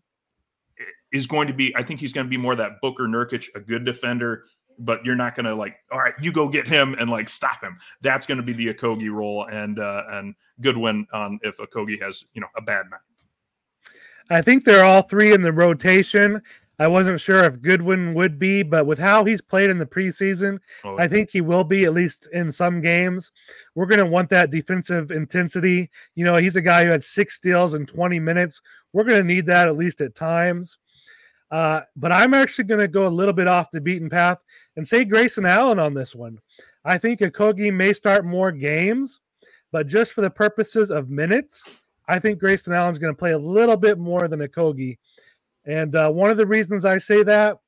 is 1.13 1.27
going 1.27 1.49
to 1.49 1.55
be, 1.55 1.75
I 1.77 1.83
think 1.83 2.01
he's 2.01 2.13
going 2.13 2.27
to 2.27 2.31
be 2.31 2.37
more 2.37 2.55
that 2.55 2.81
Booker 2.83 3.05
Nurkic, 3.05 3.49
a 3.55 3.61
good 3.61 3.85
defender, 3.85 4.45
but 4.79 5.05
you're 5.05 5.15
not 5.15 5.35
going 5.35 5.47
to 5.47 5.55
like, 5.55 5.77
all 5.93 5.99
right, 5.99 6.15
you 6.21 6.33
go 6.33 6.49
get 6.49 6.67
him 6.67 6.95
and 6.99 7.09
like 7.09 7.29
stop 7.29 7.63
him. 7.63 7.79
That's 8.03 8.27
going 8.27 8.39
to 8.39 8.43
be 8.43 8.53
the 8.53 8.75
Okogie 8.75 9.13
role 9.13 9.47
and 9.47 9.79
uh, 9.79 10.05
and 10.11 10.35
Goodwin 10.61 11.07
on 11.13 11.39
if 11.43 11.59
Okogie 11.59 12.01
has 12.03 12.25
you 12.35 12.41
know 12.41 12.49
a 12.57 12.63
bad 12.63 12.87
night. 12.91 13.01
I 14.31 14.41
think 14.43 14.65
they're 14.65 14.85
all 14.85 15.03
three 15.03 15.33
in 15.33 15.43
the 15.43 15.53
rotation. 15.53 16.41
I 16.79 16.89
wasn't 16.89 17.21
sure 17.21 17.45
if 17.45 17.61
Goodwin 17.63 18.15
would 18.15 18.37
be, 18.39 18.63
but 18.65 18.85
with 18.87 18.99
how 18.99 19.25
he's 19.25 19.41
played 19.41 19.71
in 19.71 19.79
the 19.79 19.87
preseason, 19.87 20.59
Oh, 20.83 20.99
I 20.99 21.07
think 21.07 21.31
he 21.31 21.41
will 21.41 21.63
be 21.63 21.85
at 21.85 21.93
least 21.95 22.29
in 22.33 22.51
some 22.51 22.81
games. 22.81 23.31
We're 23.77 23.87
going 23.87 24.01
to 24.01 24.07
want 24.07 24.29
that 24.31 24.51
defensive 24.51 25.13
intensity. 25.13 25.89
You 26.17 26.25
know, 26.25 26.37
he's 26.37 26.57
a 26.57 26.61
guy 26.61 26.85
who 26.85 26.91
had 26.91 27.05
six 27.05 27.35
steals 27.37 27.75
in 27.75 27.87
20 27.87 28.19
minutes. 28.19 28.61
We're 28.93 29.05
going 29.05 29.21
to 29.21 29.35
need 29.35 29.47
that 29.47 29.69
at 29.69 29.77
least 29.77 30.01
at 30.01 30.17
times. 30.17 30.79
Uh, 31.51 31.83
but 31.95 32.11
I'm 32.11 32.35
actually 32.35 32.65
going 32.65 32.81
to 32.81 32.89
go 32.89 33.07
a 33.07 33.09
little 33.09 33.35
bit 33.35 33.47
off 33.47 33.71
the 33.71 33.81
beaten 33.81 34.11
path 34.11 34.43
and 34.77 34.87
say 34.87 35.05
Grayson 35.05 35.47
Allen 35.47 35.79
on 35.79 35.95
this 35.95 36.13
one. 36.15 36.39
I 36.85 36.99
think 36.99 37.21
Okogie 37.21 37.73
may 37.73 37.93
start 37.93 38.25
more 38.25 38.51
games, 38.51 39.21
but 39.71 39.87
just 39.87 40.13
for 40.13 40.23
the 40.23 40.31
purposes 40.31 40.91
of 40.91 41.09
minutes, 41.09 41.79
I 42.09 42.19
think 42.19 42.39
Grayson 42.39 42.73
Allen's 42.73 42.99
going 42.99 43.15
to 43.15 43.19
play 43.19 43.33
a 43.33 43.39
little 43.39 43.77
bit 43.77 43.99
more 43.99 44.29
than 44.29 44.41
Okogie. 44.41 44.99
And 45.67 45.97
uh, 45.97 46.11
one 46.11 46.31
of 46.31 46.37
the 46.37 46.47
reasons 46.47 46.85
I 46.85 46.99
say 46.99 47.23
that 47.23 47.59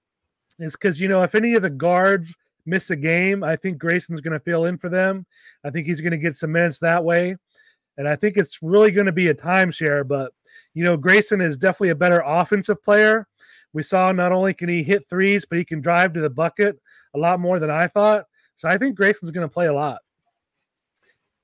is 0.59 0.72
because, 0.72 1.01
you 1.01 1.09
know, 1.09 1.22
if 1.22 1.35
any 1.35 1.55
of 1.55 1.62
the 1.62 1.70
guards 1.70 2.35
miss 2.66 2.90
a 2.90 2.96
game, 2.96 3.42
I 3.42 3.57
think 3.57 3.79
Grayson's 3.79 4.20
going 4.20 4.33
to 4.33 4.40
fill 4.40 4.66
in 4.66 4.77
for 4.77 4.88
them. 4.88 5.25
I 5.64 5.70
think 5.70 5.87
he's 5.87 6.01
going 6.01 6.11
to 6.11 6.18
get 6.18 6.35
some 6.35 6.53
minutes 6.53 6.79
that 6.81 7.03
way. 7.03 7.37
And 7.96 8.07
I 8.07 8.16
think 8.16 8.37
it's 8.37 8.59
really 8.62 8.90
going 8.90 9.07
to 9.07 9.12
be 9.12 9.29
a 9.29 9.35
timeshare. 9.35 10.07
But, 10.07 10.33
you 10.75 10.85
know, 10.85 10.96
Grayson 10.96 11.40
is 11.40 11.57
definitely 11.57 11.90
a 11.90 11.94
better 11.94 12.22
offensive 12.27 12.83
player. 12.83 13.27
We 13.72 13.83
saw 13.83 14.12
not 14.12 14.33
only 14.33 14.53
can 14.53 14.68
he 14.68 14.83
hit 14.83 15.09
threes, 15.09 15.44
but 15.44 15.59
he 15.59 15.64
can 15.64 15.81
drive 15.81 16.12
to 16.14 16.20
the 16.20 16.31
bucket 16.31 16.79
a 17.14 17.18
lot 17.18 17.40
more 17.40 17.59
than 17.59 17.70
I 17.70 17.87
thought. 17.87 18.25
So 18.57 18.68
I 18.68 18.77
think 18.77 18.96
Grayson's 18.96 19.31
going 19.31 19.46
to 19.46 19.53
play 19.53 19.66
a 19.66 19.72
lot. 19.72 20.01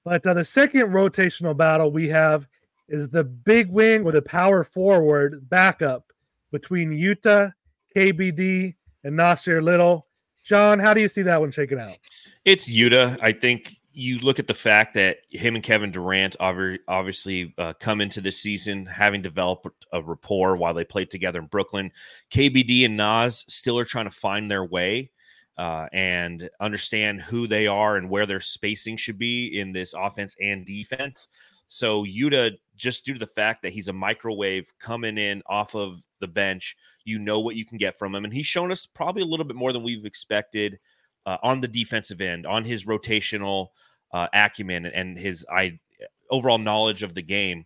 But 0.05 0.27
uh, 0.27 0.35
the 0.35 0.45
second 0.45 0.89
rotational 0.89 1.57
battle 1.57 1.93
we 1.93 2.09
have 2.09 2.47
is 2.93 3.09
the 3.09 3.25
big 3.25 3.71
wing 3.71 4.05
with 4.05 4.15
a 4.15 4.23
power 4.23 4.63
forward 4.63 5.49
backup 5.49 6.13
between 6.53 6.91
Yuta, 6.91 7.53
KBD, 7.97 8.75
and 9.05 9.19
Nassir 9.19 9.63
Little. 9.63 10.07
John, 10.45 10.79
how 10.79 10.93
do 10.93 11.01
you 11.01 11.09
see 11.09 11.23
that 11.23 11.41
one 11.41 11.51
shaking 11.51 11.81
out? 11.81 11.97
It's 12.45 12.71
Yuta. 12.71 13.19
I 13.23 13.33
think 13.33 13.77
you 13.95 14.19
look 14.19 14.39
at 14.39 14.47
the 14.47 14.55
fact 14.55 14.95
that 14.95 15.19
him 15.31 15.55
and 15.55 15.65
Kevin 15.65 15.91
Durant 15.91 16.37
obviously 16.41 17.55
uh, 17.59 17.73
come 17.79 18.01
into 18.01 18.21
this 18.21 18.39
season 18.39 18.87
having 18.87 19.23
developed 19.23 19.87
a 19.93 20.03
rapport 20.03 20.57
while 20.57 20.75
they 20.75 20.85
played 20.85 21.11
together 21.11 21.41
in 21.41 21.47
Brooklyn. 21.47 21.91
KBD 22.31 22.85
and 22.85 22.97
Nas 22.97 23.45
still 23.49 23.79
are 23.79 23.85
trying 23.85 24.07
to 24.07 24.11
find 24.11 24.51
their 24.51 24.65
way 24.65 25.11
uh, 25.59 25.87
and 25.93 26.49
understand 26.61 27.21
who 27.21 27.47
they 27.47 27.67
are 27.67 27.97
and 27.97 28.09
where 28.09 28.27
their 28.27 28.41
spacing 28.41 28.97
should 28.97 29.19
be 29.19 29.59
in 29.59 29.73
this 29.73 29.95
offense 29.95 30.35
and 30.41 30.65
defense. 30.65 31.29
So 31.69 32.05
Yuta, 32.05 32.59
just 32.83 33.05
due 33.05 33.15
to 33.15 33.21
the 33.21 33.27
fact 33.27 33.63
that 33.63 33.73
he's 33.73 33.89
a 33.89 33.93
microwave 33.93 34.73
coming 34.81 35.17
in 35.17 35.43
off 35.47 35.75
of 35.75 36.03
the 36.21 36.29
bench, 36.29 36.77
you 37.05 37.19
know 37.19 37.41
what 37.41 37.57
you 37.57 37.65
can 37.65 37.79
get 37.79 37.97
from 37.97 38.15
him, 38.15 38.25
and 38.25 38.33
he's 38.33 38.47
shown 38.47 38.73
us 38.73 38.87
probably 38.87 39.23
a 39.23 39.27
little 39.27 39.47
bit 39.47 39.57
more 39.57 39.73
than 39.73 39.83
we've 39.83 40.05
expected 40.05 40.79
uh, 41.25 41.39
on 41.43 41.61
the 41.61 41.69
defensive 41.69 42.21
end, 42.21 42.47
on 42.47 42.65
his 42.65 42.85
rotational 42.85 43.69
uh, 44.13 44.27
acumen 44.35 44.87
and 44.87 45.19
his 45.19 45.47
I, 45.51 45.79
overall 46.31 46.59
knowledge 46.59 47.03
of 47.03 47.15
the 47.15 47.23
game. 47.23 47.65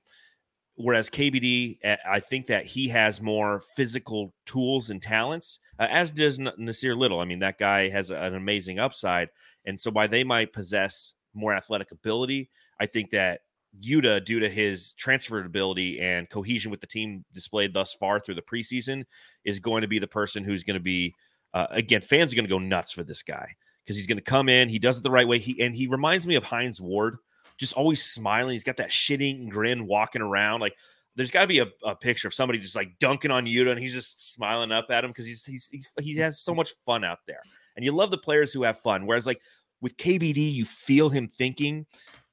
Whereas 0.74 1.09
KBD, 1.09 1.79
uh, 1.83 1.96
I 2.07 2.20
think 2.20 2.46
that 2.48 2.66
he 2.66 2.88
has 2.88 3.22
more 3.22 3.62
physical 3.74 4.35
tools 4.44 4.90
and 4.90 5.00
talents, 5.00 5.61
uh, 5.79 5.88
as 5.90 6.11
does 6.11 6.38
Nassir 6.38 6.94
Little. 6.94 7.20
I 7.20 7.24
mean, 7.24 7.38
that 7.38 7.59
guy 7.59 7.88
has 7.88 8.11
an 8.11 8.35
amazing 8.35 8.79
upside, 8.79 9.31
and 9.64 9.81
so 9.81 9.90
while 9.90 10.09
they 10.09 10.22
might 10.22 10.52
possess 10.52 11.14
more 11.33 11.55
athletic 11.55 11.92
ability, 11.92 12.50
I 12.79 12.85
think 12.85 13.11
that 13.11 13.40
Yuta, 13.80 14.24
due 14.24 14.40
to 14.40 14.48
his 14.48 14.94
transferability 14.98 16.00
and 16.00 16.28
cohesion 16.28 16.70
with 16.70 16.80
the 16.80 16.86
team 16.86 17.24
displayed 17.32 17.72
thus 17.72 17.92
far 17.92 18.20
through 18.20 18.34
the 18.36 18.42
preseason, 18.42 19.04
is 19.44 19.60
going 19.60 19.82
to 19.82 19.88
be 19.88 19.98
the 19.98 20.06
person 20.06 20.44
who's 20.44 20.62
going 20.62 20.74
to 20.74 20.80
be 20.80 21.14
uh, 21.56 21.66
again, 21.70 22.02
fans 22.02 22.32
are 22.32 22.36
going 22.36 22.44
to 22.44 22.50
go 22.50 22.58
nuts 22.58 22.92
for 22.92 23.02
this 23.02 23.22
guy 23.22 23.48
because 23.82 23.96
he's 23.96 24.06
going 24.06 24.18
to 24.18 24.24
come 24.24 24.48
in. 24.48 24.68
He 24.68 24.78
does 24.78 24.98
it 24.98 25.02
the 25.02 25.10
right 25.10 25.26
way. 25.26 25.38
He 25.38 25.62
and 25.62 25.74
he 25.74 25.86
reminds 25.86 26.26
me 26.26 26.34
of 26.34 26.44
Hines 26.44 26.82
Ward, 26.82 27.16
just 27.56 27.72
always 27.72 28.04
smiling. 28.04 28.52
He's 28.52 28.64
got 28.64 28.76
that 28.76 28.90
shitting 28.90 29.48
grin 29.48 29.86
walking 29.86 30.20
around. 30.20 30.60
Like 30.60 30.76
there's 31.14 31.30
got 31.30 31.40
to 31.40 31.46
be 31.46 31.60
a, 31.60 31.68
a, 31.82 31.96
picture 31.96 32.28
of 32.28 32.34
somebody 32.34 32.58
just 32.58 32.76
like 32.76 32.98
dunking 33.00 33.30
on 33.30 33.46
Yuta 33.46 33.70
and 33.70 33.80
he's 33.80 33.94
just 33.94 34.34
smiling 34.34 34.70
up 34.70 34.90
at 34.90 35.02
him 35.02 35.10
because 35.10 35.24
he's, 35.24 35.46
he's 35.46 35.66
he's 35.70 35.88
he 35.98 36.14
has 36.16 36.40
so 36.40 36.54
much 36.54 36.74
fun 36.84 37.04
out 37.04 37.20
there. 37.26 37.40
And 37.74 37.84
you 37.84 37.92
love 37.92 38.10
the 38.10 38.18
players 38.18 38.52
who 38.52 38.62
have 38.64 38.78
fun. 38.78 39.06
Whereas 39.06 39.26
like 39.26 39.40
with 39.80 39.96
KBD, 39.96 40.52
you 40.52 40.66
feel 40.66 41.08
him 41.08 41.28
thinking. 41.28 41.86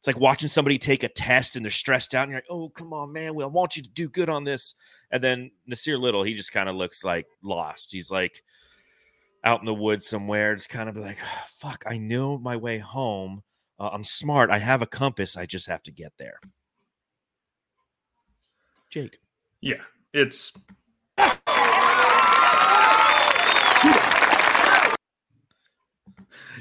It's 0.04 0.08
like 0.10 0.20
watching 0.20 0.50
somebody 0.50 0.78
take 0.78 1.04
a 1.04 1.08
test 1.08 1.56
and 1.56 1.64
they're 1.64 1.72
stressed 1.72 2.14
out, 2.14 2.24
and 2.24 2.32
you're 2.32 2.40
like, 2.40 2.50
"Oh, 2.50 2.68
come 2.68 2.92
on, 2.92 3.14
man! 3.14 3.36
We 3.36 3.44
I 3.46 3.48
want 3.48 3.78
you 3.78 3.84
to 3.84 3.90
do 3.90 4.10
good 4.10 4.28
on 4.28 4.44
this." 4.44 4.76
And 5.12 5.24
then 5.24 5.52
Nassir 5.66 5.98
Little, 5.98 6.24
he 6.24 6.34
just 6.34 6.52
kind 6.52 6.68
of 6.68 6.76
looks 6.76 7.06
like 7.06 7.26
lost. 7.42 7.94
He's 7.94 8.12
like, 8.12 8.44
out 9.46 9.62
in 9.62 9.66
the 9.66 9.74
woods 9.74 10.06
somewhere, 10.06 10.56
just 10.56 10.68
kind 10.68 10.90
of 10.90 10.98
like, 10.98 11.20
"Ah, 11.24 11.46
fuck, 11.56 11.86
I 11.88 11.96
know 11.96 12.38
my 12.38 12.58
way 12.58 12.80
home. 12.80 13.44
Uh, 13.80 13.92
I'm 13.94 14.04
smart. 14.04 14.50
I 14.50 14.58
have 14.58 14.82
a 14.82 14.86
compass. 14.86 15.38
I 15.38 15.46
just 15.46 15.68
have 15.68 15.84
to 15.84 15.92
get 15.92 16.12
there. 16.18 16.42
Jake. 18.90 19.20
Yeah, 19.62 19.84
it's 20.12 20.52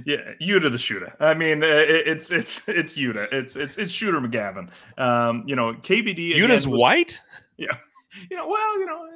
yeah, 0.04 0.32
Yuta 0.40 0.70
the 0.70 0.78
shooter. 0.78 1.14
I 1.20 1.34
mean, 1.34 1.62
uh, 1.62 1.66
it, 1.66 2.06
it's 2.06 2.30
it's 2.30 2.68
it's 2.68 2.96
Yuta. 2.96 3.32
It's 3.32 3.56
it's 3.56 3.78
it's 3.78 3.92
shooter 3.92 4.20
McGavin. 4.20 4.68
Um, 4.98 5.44
you 5.46 5.56
know, 5.56 5.72
KBD. 5.74 6.34
Yuta's 6.34 6.66
was- 6.66 6.80
white? 6.80 7.20
Yeah, 7.56 7.76
you 8.30 8.36
know, 8.36 8.48
well, 8.48 8.78
you 8.78 8.86
know, 8.86 9.08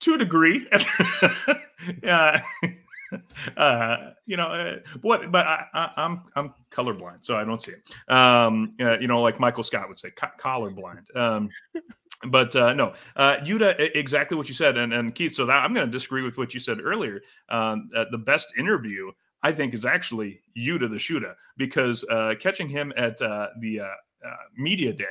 to 0.00 0.14
a 0.14 0.18
degree. 0.18 0.66
yeah. 2.02 2.40
Uh, 3.56 4.12
you 4.26 4.36
know 4.36 4.46
uh, 4.46 4.76
what? 5.02 5.32
But 5.32 5.46
I, 5.46 5.64
I, 5.74 5.90
I'm 5.96 6.22
I'm 6.36 6.54
colorblind, 6.70 7.24
so 7.24 7.36
I 7.36 7.44
don't 7.44 7.60
see 7.60 7.72
it. 7.72 8.12
Um, 8.12 8.70
uh, 8.80 8.98
you 8.98 9.08
know, 9.08 9.20
like 9.20 9.40
Michael 9.40 9.62
Scott 9.62 9.88
would 9.88 9.98
say, 9.98 10.10
co- 10.10 10.28
collarblind. 10.38 11.04
Um, 11.16 11.50
but 12.28 12.54
uh, 12.54 12.72
no, 12.74 12.94
uh, 13.16 13.36
Yuta, 13.38 13.74
exactly 13.94 14.36
what 14.36 14.48
you 14.48 14.54
said, 14.54 14.76
and 14.76 14.92
and 14.92 15.14
Keith. 15.14 15.32
So 15.32 15.46
that 15.46 15.64
I'm 15.64 15.72
going 15.72 15.86
to 15.86 15.92
disagree 15.92 16.22
with 16.22 16.36
what 16.38 16.52
you 16.52 16.60
said 16.60 16.78
earlier. 16.82 17.22
Um, 17.48 17.90
uh, 17.96 18.04
the 18.10 18.18
best 18.18 18.52
interview 18.58 19.10
I 19.42 19.52
think 19.52 19.74
is 19.74 19.84
actually 19.84 20.40
Yuta 20.56 20.90
the 20.90 20.98
shooter 20.98 21.34
because 21.56 22.04
uh, 22.10 22.34
catching 22.38 22.68
him 22.68 22.92
at 22.96 23.20
uh, 23.22 23.48
the 23.60 23.80
uh, 24.26 24.34
media 24.56 24.92
day 24.92 25.04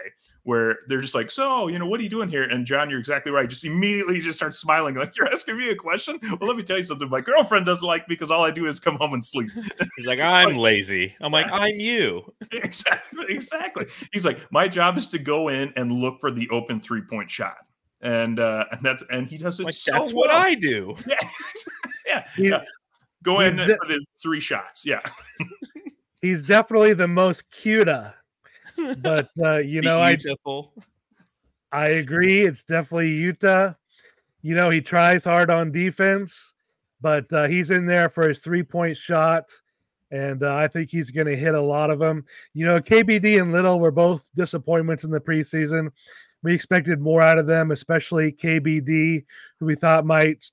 where 0.44 0.78
they're 0.88 1.02
just 1.02 1.16
like, 1.16 1.30
so 1.30 1.68
you 1.68 1.80
know, 1.80 1.86
what 1.86 2.00
are 2.00 2.04
you 2.04 2.10
doing 2.10 2.30
here? 2.30 2.44
And 2.44 2.66
John, 2.66 2.90
you're 2.90 3.00
exactly 3.00 3.32
right. 3.32 3.50
Just 3.50 3.66
immediately 3.66 4.20
just 4.20 4.38
start 4.38 4.54
smiling 4.56 4.96
like 4.96 5.16
you're 5.18 5.28
asking 5.28 5.58
me 5.58 5.70
a 5.70 5.76
question. 5.76 6.20
Well, 6.22 6.48
let 6.48 6.56
me 6.58 6.64
tell 6.64 6.78
you 6.78 6.84
something. 6.84 7.10
My 7.10 7.22
girlfriend 7.22 7.66
doesn't 7.66 7.86
like 7.86 8.08
me 8.08 8.16
because 8.16 8.32
all 8.32 8.44
I 8.44 8.52
do 8.52 8.66
is 8.68 8.80
come 8.80 8.96
home 8.98 9.14
and 9.14 9.24
sleep. 9.24 9.50
He's 9.98 10.06
like, 10.06 10.20
I'm 10.20 10.58
lazy. 10.58 11.16
I'm 11.22 11.32
like, 11.32 11.52
I'm 11.52 11.76
you. 11.80 12.34
exactly, 12.52 13.26
exactly. 13.30 13.86
He's 14.12 14.26
like, 14.26 14.52
my 14.52 14.68
job 14.68 14.98
is 14.98 15.10
to 15.10 15.20
go 15.20 15.50
in 15.50 15.74
and 15.76 15.92
look 15.92 16.20
for 16.20 16.32
the 16.32 16.50
open 16.50 16.80
three 16.80 17.02
point 17.02 17.30
shot. 17.30 17.58
And 18.02 18.40
uh, 18.40 18.66
and 18.72 18.80
that's 18.82 19.04
and 19.12 19.28
he 19.28 19.38
does 19.38 19.60
it 19.60 19.66
Like, 19.66 19.74
so 19.74 19.92
that's 19.92 20.14
what. 20.14 20.30
I 20.32 20.56
do. 20.56 20.96
yeah, 21.08 21.16
yeah, 22.08 22.26
He- 22.36 22.50
yeah. 22.50 22.62
Go 23.22 23.42
in 23.42 23.58
de- 23.58 23.66
for 23.66 23.88
the 23.88 24.00
three 24.22 24.40
shots. 24.40 24.86
Yeah, 24.86 25.02
He's 26.22 26.42
definitely 26.44 26.94
the 26.94 27.08
most 27.08 27.50
cuter. 27.52 28.14
But 29.02 29.30
uh, 29.42 29.58
you 29.58 29.82
know, 29.82 30.00
I 30.00 30.16
I 31.72 31.88
agree. 31.90 32.42
It's 32.42 32.64
definitely 32.64 33.16
Yuta. 33.16 33.76
You 34.42 34.56
know, 34.56 34.70
he 34.70 34.82
tries 34.82 35.26
hard 35.26 35.50
on 35.50 35.72
defense, 35.72 36.54
but 37.02 37.32
uh, 37.34 37.48
he's 37.48 37.72
in 37.72 37.86
there 37.86 38.10
for 38.10 38.28
his 38.28 38.40
three 38.40 38.64
point 38.64 38.98
shot. 38.98 39.52
And 40.12 40.42
uh, 40.42 40.56
I 40.56 40.68
think 40.68 40.90
he's 40.90 41.12
going 41.12 41.28
to 41.28 41.36
hit 41.36 41.54
a 41.54 41.62
lot 41.62 41.92
of 41.92 42.00
them. 42.00 42.26
You 42.54 42.66
know, 42.66 42.80
KBD 42.80 43.40
and 43.40 43.52
Little 43.52 43.80
were 43.80 43.92
both 43.92 44.28
disappointments 44.34 45.04
in 45.04 45.12
the 45.12 45.20
preseason. 45.20 45.92
We 46.42 46.54
expected 46.54 47.00
more 47.00 47.22
out 47.22 47.38
of 47.38 47.46
them, 47.46 47.70
especially 47.72 48.32
KBD, 48.32 49.24
who 49.60 49.66
we 49.66 49.76
thought 49.76 50.06
might 50.06 50.44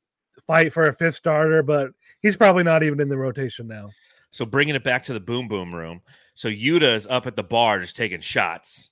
fight 0.46 0.72
for 0.72 0.88
a 0.88 0.92
fifth 0.92 1.14
starter, 1.14 1.62
but 1.62 1.90
he's 2.20 2.36
probably 2.36 2.64
not 2.64 2.82
even 2.82 3.00
in 3.00 3.08
the 3.08 3.16
rotation 3.16 3.66
now. 3.66 3.88
So 4.30 4.44
bringing 4.44 4.74
it 4.74 4.84
back 4.84 5.04
to 5.04 5.12
the 5.12 5.20
boom 5.20 5.48
boom 5.48 5.74
room. 5.74 6.02
So 6.34 6.48
Yuta 6.48 6.94
is 6.94 7.06
up 7.06 7.26
at 7.26 7.36
the 7.36 7.42
bar 7.42 7.80
just 7.80 7.96
taking 7.96 8.20
shots. 8.20 8.90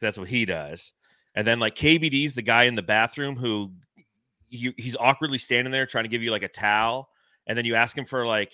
That's 0.00 0.18
what 0.18 0.28
he 0.28 0.44
does. 0.44 0.92
And 1.34 1.46
then 1.46 1.58
like 1.58 1.74
KBD's 1.74 2.34
the 2.34 2.42
guy 2.42 2.64
in 2.64 2.74
the 2.74 2.82
bathroom 2.82 3.36
who 3.36 3.72
he, 4.48 4.72
he's 4.76 4.96
awkwardly 4.96 5.38
standing 5.38 5.72
there 5.72 5.86
trying 5.86 6.04
to 6.04 6.08
give 6.08 6.22
you 6.22 6.30
like 6.30 6.42
a 6.42 6.48
towel, 6.48 7.08
and 7.46 7.58
then 7.58 7.64
you 7.64 7.74
ask 7.74 7.96
him 7.96 8.04
for 8.04 8.26
like 8.26 8.52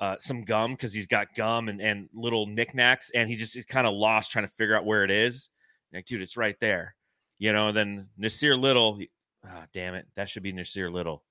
uh, 0.00 0.16
some 0.18 0.44
gum 0.44 0.72
because 0.72 0.92
he's 0.92 1.06
got 1.06 1.34
gum 1.36 1.68
and, 1.68 1.80
and 1.80 2.08
little 2.14 2.46
knickknacks, 2.46 3.10
and 3.14 3.28
he 3.28 3.36
just 3.36 3.68
kind 3.68 3.86
of 3.86 3.94
lost 3.94 4.30
trying 4.30 4.46
to 4.46 4.52
figure 4.52 4.76
out 4.76 4.86
where 4.86 5.04
it 5.04 5.10
is. 5.10 5.50
Like, 5.92 6.06
dude, 6.06 6.22
it's 6.22 6.36
right 6.36 6.56
there, 6.60 6.94
you 7.38 7.52
know. 7.52 7.68
And 7.68 7.76
then 7.76 8.08
Nassir 8.18 8.58
Little, 8.58 8.98
ah, 9.46 9.66
damn 9.74 9.94
it, 9.94 10.06
that 10.16 10.30
should 10.30 10.42
be 10.42 10.52
Nassir 10.52 10.90
Little. 10.90 11.22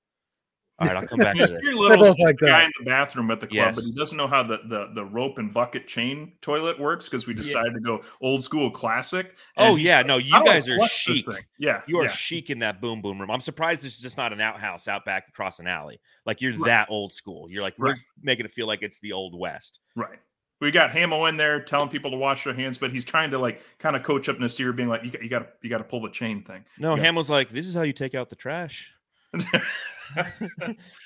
All 0.81 0.87
right, 0.87 0.97
I'll 0.97 1.07
come 1.07 1.19
back 1.19 1.35
to 1.37 1.45
this. 1.47 1.63
Your 1.63 1.75
little 1.75 2.15
like 2.19 2.37
the 2.39 2.47
guy 2.47 2.59
that. 2.59 2.65
in 2.65 2.71
the 2.79 2.85
bathroom 2.85 3.29
at 3.31 3.39
the 3.39 3.47
club, 3.47 3.75
but 3.75 3.83
he 3.83 3.91
doesn't 3.91 4.17
know 4.17 4.27
how 4.27 4.41
the, 4.41 4.59
the, 4.67 4.89
the 4.95 5.05
rope 5.05 5.37
and 5.37 5.53
bucket 5.53 5.87
chain 5.87 6.33
toilet 6.41 6.79
works 6.79 7.07
because 7.07 7.27
we 7.27 7.35
Yeah. 7.35 7.43
decided 7.43 7.73
to 7.75 7.79
go 7.79 8.01
old 8.21 8.43
school 8.43 8.71
classic. 8.71 9.35
Oh 9.57 9.75
yeah, 9.75 10.01
no, 10.01 10.17
you 10.17 10.33
"How 10.33 10.43
do 10.43 10.49
I 10.49 10.53
guys 10.53 10.67
are 10.69 10.87
chic. 10.87 11.25
thing?" 11.25 11.43
Yeah, 11.59 11.81
You 11.87 11.99
are 11.99 12.05
yeah. 12.05 12.09
chic 12.11 12.49
in 12.49 12.59
that 12.59 12.81
boom 12.81 13.01
boom 13.01 13.19
room. 13.21 13.29
I'm 13.29 13.41
surprised 13.41 13.83
this 13.83 13.93
is 13.95 13.99
just 14.01 14.17
not 14.17 14.33
an 14.33 14.41
outhouse 14.41 14.87
out 14.87 15.05
back 15.05 15.27
across 15.29 15.59
an 15.59 15.67
alley. 15.67 16.01
Like 16.25 16.41
you're 16.41 16.53
Right. 16.53 16.65
that 16.65 16.87
old 16.89 17.13
school. 17.13 17.49
You're 17.49 17.61
like 17.61 17.75
we're 17.77 17.95
making 18.21 18.45
it 18.45 18.51
feel 18.51 18.65
like 18.67 18.81
it's 18.81 18.99
the 18.99 19.11
old 19.13 19.37
west. 19.39 19.79
Right. 19.95 20.19
We 20.61 20.69
got 20.69 20.91
Hamo 20.91 21.25
in 21.25 21.37
there 21.37 21.59
telling 21.59 21.89
people 21.89 22.11
to 22.11 22.17
wash 22.17 22.43
their 22.43 22.53
hands, 22.53 22.77
but 22.77 22.91
he's 22.91 23.03
trying 23.03 23.31
to 23.31 23.39
like 23.39 23.61
kind 23.79 23.95
of 23.95 24.03
coach 24.03 24.29
up 24.29 24.37
Nassir, 24.37 24.75
being 24.75 24.89
like, 24.89 25.03
"You 25.03 25.09
got, 25.09 25.23
you 25.23 25.29
got, 25.29 25.39
to, 25.39 25.47
you 25.63 25.69
got 25.71 25.79
to 25.79 25.83
pull 25.83 26.01
the 26.01 26.09
chain 26.09 26.43
thing." 26.43 26.63
No, 26.77 26.95
Yeah. 26.95 27.01
Hamill's 27.03 27.29
like, 27.31 27.49
this 27.49 27.65
is 27.65 27.73
how 27.73 27.81
you 27.81 27.93
take 27.93 28.13
out 28.13 28.29
the 28.29 28.35
trash. 28.35 28.93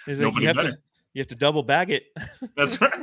He's 0.06 0.20
like, 0.20 0.34
Nobody 0.34 0.42
you 0.42 0.48
have 0.48 0.56
better. 0.56 0.72
to 0.72 0.78
you 1.14 1.22
have 1.22 1.28
to 1.28 1.36
double 1.36 1.64
bag 1.64 1.92
it. 1.92 2.08
That's 2.58 2.80
right. 2.82 2.94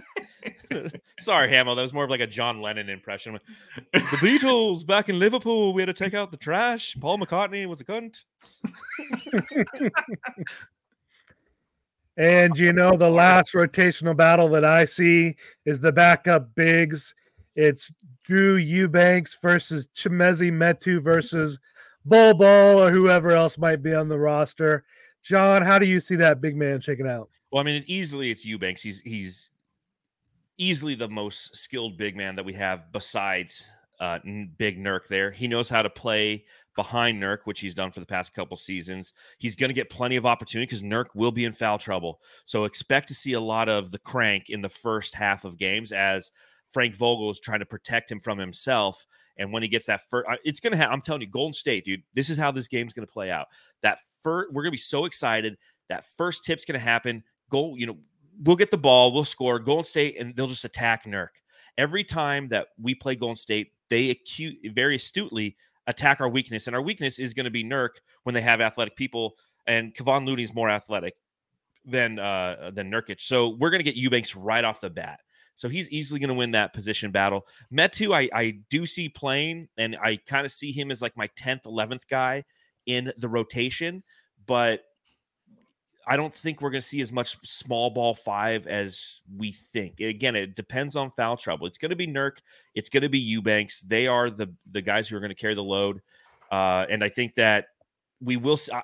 Sorry, 1.18 1.48
Hamill. 1.48 1.74
That 1.76 1.82
was 1.82 1.94
more 1.94 2.04
of 2.04 2.10
like 2.10 2.20
a 2.20 2.26
John 2.26 2.60
Lennon 2.60 2.88
impression. 2.88 3.38
The 3.92 4.18
Beatles 4.18 4.86
back 4.86 5.08
in 5.08 5.18
Liverpool, 5.18 5.72
we 5.72 5.80
had 5.80 5.86
to 5.86 5.94
take 5.94 6.12
out 6.12 6.30
the 6.30 6.36
trash. 6.36 6.96
Paul 7.00 7.18
McCartney 7.18 7.66
was 7.66 7.80
a 7.80 7.84
cunt. 7.84 8.24
And 12.16 12.58
you 12.58 12.72
know, 12.72 12.96
the 12.96 13.08
last 13.08 13.54
rotational 13.54 14.16
battle 14.16 14.48
that 14.50 14.64
I 14.64 14.84
see 14.84 15.34
is 15.64 15.80
the 15.80 15.92
backup 15.92 16.54
bigs. 16.54 17.14
It's 17.56 17.92
Drew 18.24 18.56
Eubanks 18.56 19.38
versus 19.40 19.88
Chimezie 19.94 20.52
Metu 20.52 21.02
versus 21.02 21.58
Bol 22.04 22.34
Bol 22.34 22.78
or 22.82 22.90
whoever 22.90 23.30
else 23.30 23.56
might 23.56 23.82
be 23.82 23.94
on 23.94 24.08
the 24.08 24.18
roster. 24.18 24.84
John, 25.22 25.62
how 25.62 25.78
do 25.78 25.86
you 25.86 26.00
see 26.00 26.16
that 26.16 26.40
big 26.40 26.56
man 26.56 26.80
shaking 26.80 27.06
out? 27.06 27.28
Well, 27.50 27.60
I 27.60 27.64
mean, 27.64 27.84
easily 27.86 28.30
it's 28.30 28.44
Eubanks. 28.44 28.82
He's 28.82 29.00
he's 29.00 29.50
easily 30.58 30.94
the 30.94 31.08
most 31.08 31.56
skilled 31.56 31.96
big 31.96 32.16
man 32.16 32.36
that 32.36 32.44
we 32.44 32.52
have 32.54 32.92
besides 32.92 33.72
uh, 34.00 34.18
Big 34.58 34.78
Nurk. 34.78 35.06
There, 35.08 35.30
he 35.30 35.48
knows 35.48 35.68
how 35.68 35.82
to 35.82 35.90
play 35.90 36.44
behind 36.74 37.22
Nurk, 37.22 37.38
which 37.44 37.60
he's 37.60 37.74
done 37.74 37.90
for 37.90 38.00
the 38.00 38.06
past 38.06 38.34
couple 38.34 38.56
seasons. 38.56 39.12
He's 39.38 39.56
going 39.56 39.68
to 39.68 39.74
get 39.74 39.90
plenty 39.90 40.16
of 40.16 40.26
opportunity 40.26 40.66
because 40.66 40.82
Nurk 40.82 41.14
will 41.14 41.30
be 41.30 41.44
in 41.44 41.52
foul 41.52 41.78
trouble. 41.78 42.20
So 42.44 42.64
expect 42.64 43.08
to 43.08 43.14
see 43.14 43.34
a 43.34 43.40
lot 43.40 43.68
of 43.68 43.90
the 43.90 43.98
crank 43.98 44.48
in 44.48 44.62
the 44.62 44.68
first 44.68 45.14
half 45.14 45.44
of 45.44 45.58
games 45.58 45.92
as 45.92 46.30
Frank 46.70 46.96
Vogel 46.96 47.30
is 47.30 47.40
trying 47.40 47.60
to 47.60 47.66
protect 47.66 48.10
him 48.10 48.20
from 48.20 48.38
himself. 48.38 49.06
And 49.36 49.52
when 49.52 49.62
he 49.62 49.68
gets 49.68 49.86
that 49.86 50.08
first, 50.08 50.26
it's 50.44 50.60
going 50.60 50.72
to 50.72 50.76
have, 50.76 50.90
I'm 50.90 51.00
telling 51.00 51.22
you, 51.22 51.28
Golden 51.28 51.52
State, 51.52 51.84
dude, 51.84 52.02
this 52.14 52.30
is 52.30 52.36
how 52.36 52.50
this 52.50 52.68
game's 52.68 52.92
going 52.92 53.06
to 53.06 53.12
play 53.12 53.30
out. 53.30 53.48
That 53.82 53.98
first, 54.22 54.52
we're 54.52 54.62
to 54.70 54.70
be 54.70 54.76
so 54.76 55.04
excited. 55.04 55.56
That 55.88 56.04
first 56.16 56.44
tip's 56.44 56.64
to 56.78 56.78
happen. 56.78 57.22
Goal, 57.50 57.76
you 57.76 57.86
know, 57.86 57.98
we'll 58.42 58.56
get 58.56 58.70
the 58.70 58.78
ball, 58.78 59.12
we'll 59.12 59.24
score. 59.24 59.58
Golden 59.58 59.84
State, 59.84 60.18
and 60.18 60.34
they'll 60.34 60.46
just 60.46 60.64
attack 60.64 61.04
Nurk. 61.04 61.28
Every 61.78 62.04
time 62.04 62.48
that 62.48 62.68
we 62.80 62.94
play 62.94 63.14
Golden 63.14 63.36
State, 63.36 63.72
they 63.90 64.10
acute 64.10 64.56
very 64.74 64.96
astutely 64.96 65.56
attack 65.86 66.20
our 66.20 66.28
weakness, 66.28 66.66
and 66.66 66.76
our 66.76 66.82
weakness 66.82 67.18
is 67.18 67.34
going 67.34 67.44
to 67.44 67.50
be 67.50 67.64
Nurk 67.64 68.00
when 68.22 68.34
they 68.34 68.40
have 68.40 68.60
athletic 68.60 68.96
people. 68.96 69.34
And 69.66 69.94
Kevon 69.94 70.26
Looney 70.26 70.42
is 70.42 70.54
more 70.54 70.70
athletic 70.70 71.14
than 71.84 72.18
uh 72.18 72.70
than 72.72 72.90
Nurkic, 72.90 73.20
so 73.20 73.50
we're 73.50 73.70
going 73.70 73.80
to 73.80 73.84
get 73.84 73.96
Eubanks 73.96 74.36
right 74.36 74.64
off 74.64 74.80
the 74.80 74.90
bat. 74.90 75.20
So 75.56 75.68
he's 75.68 75.90
easily 75.90 76.18
going 76.18 76.28
to 76.28 76.34
win 76.34 76.52
that 76.52 76.72
position 76.72 77.10
battle. 77.10 77.46
Metu, 77.72 78.14
I, 78.14 78.28
I 78.34 78.58
do 78.70 78.86
see 78.86 79.08
playing, 79.08 79.68
and 79.76 79.96
I 80.02 80.16
kind 80.16 80.46
of 80.46 80.52
see 80.52 80.72
him 80.72 80.90
as 80.90 81.02
like 81.02 81.16
my 81.16 81.28
10th, 81.36 81.64
11th 81.64 82.08
guy 82.08 82.44
in 82.86 83.12
the 83.16 83.28
rotation, 83.28 84.02
but 84.46 84.82
I 86.06 86.16
don't 86.16 86.34
think 86.34 86.60
we're 86.60 86.70
going 86.70 86.82
to 86.82 86.86
see 86.86 87.00
as 87.00 87.12
much 87.12 87.36
small 87.44 87.88
ball 87.90 88.14
five 88.14 88.66
as 88.66 89.20
we 89.36 89.52
think. 89.52 90.00
Again, 90.00 90.34
it 90.34 90.56
depends 90.56 90.96
on 90.96 91.10
foul 91.12 91.36
trouble. 91.36 91.66
It's 91.68 91.78
going 91.78 91.90
to 91.90 91.96
be 91.96 92.08
Nurk. 92.08 92.38
It's 92.74 92.88
going 92.88 93.04
to 93.04 93.08
be 93.08 93.20
Eubanks. 93.20 93.82
They 93.82 94.08
are 94.08 94.28
the 94.28 94.52
the 94.72 94.82
guys 94.82 95.08
who 95.08 95.16
are 95.16 95.20
going 95.20 95.30
to 95.30 95.36
carry 95.36 95.54
the 95.54 95.62
load, 95.62 96.00
uh, 96.50 96.86
and 96.90 97.04
I 97.04 97.08
think 97.08 97.36
that 97.36 97.66
we 98.20 98.36
will. 98.36 98.54
s- 98.54 98.70
I- 98.72 98.82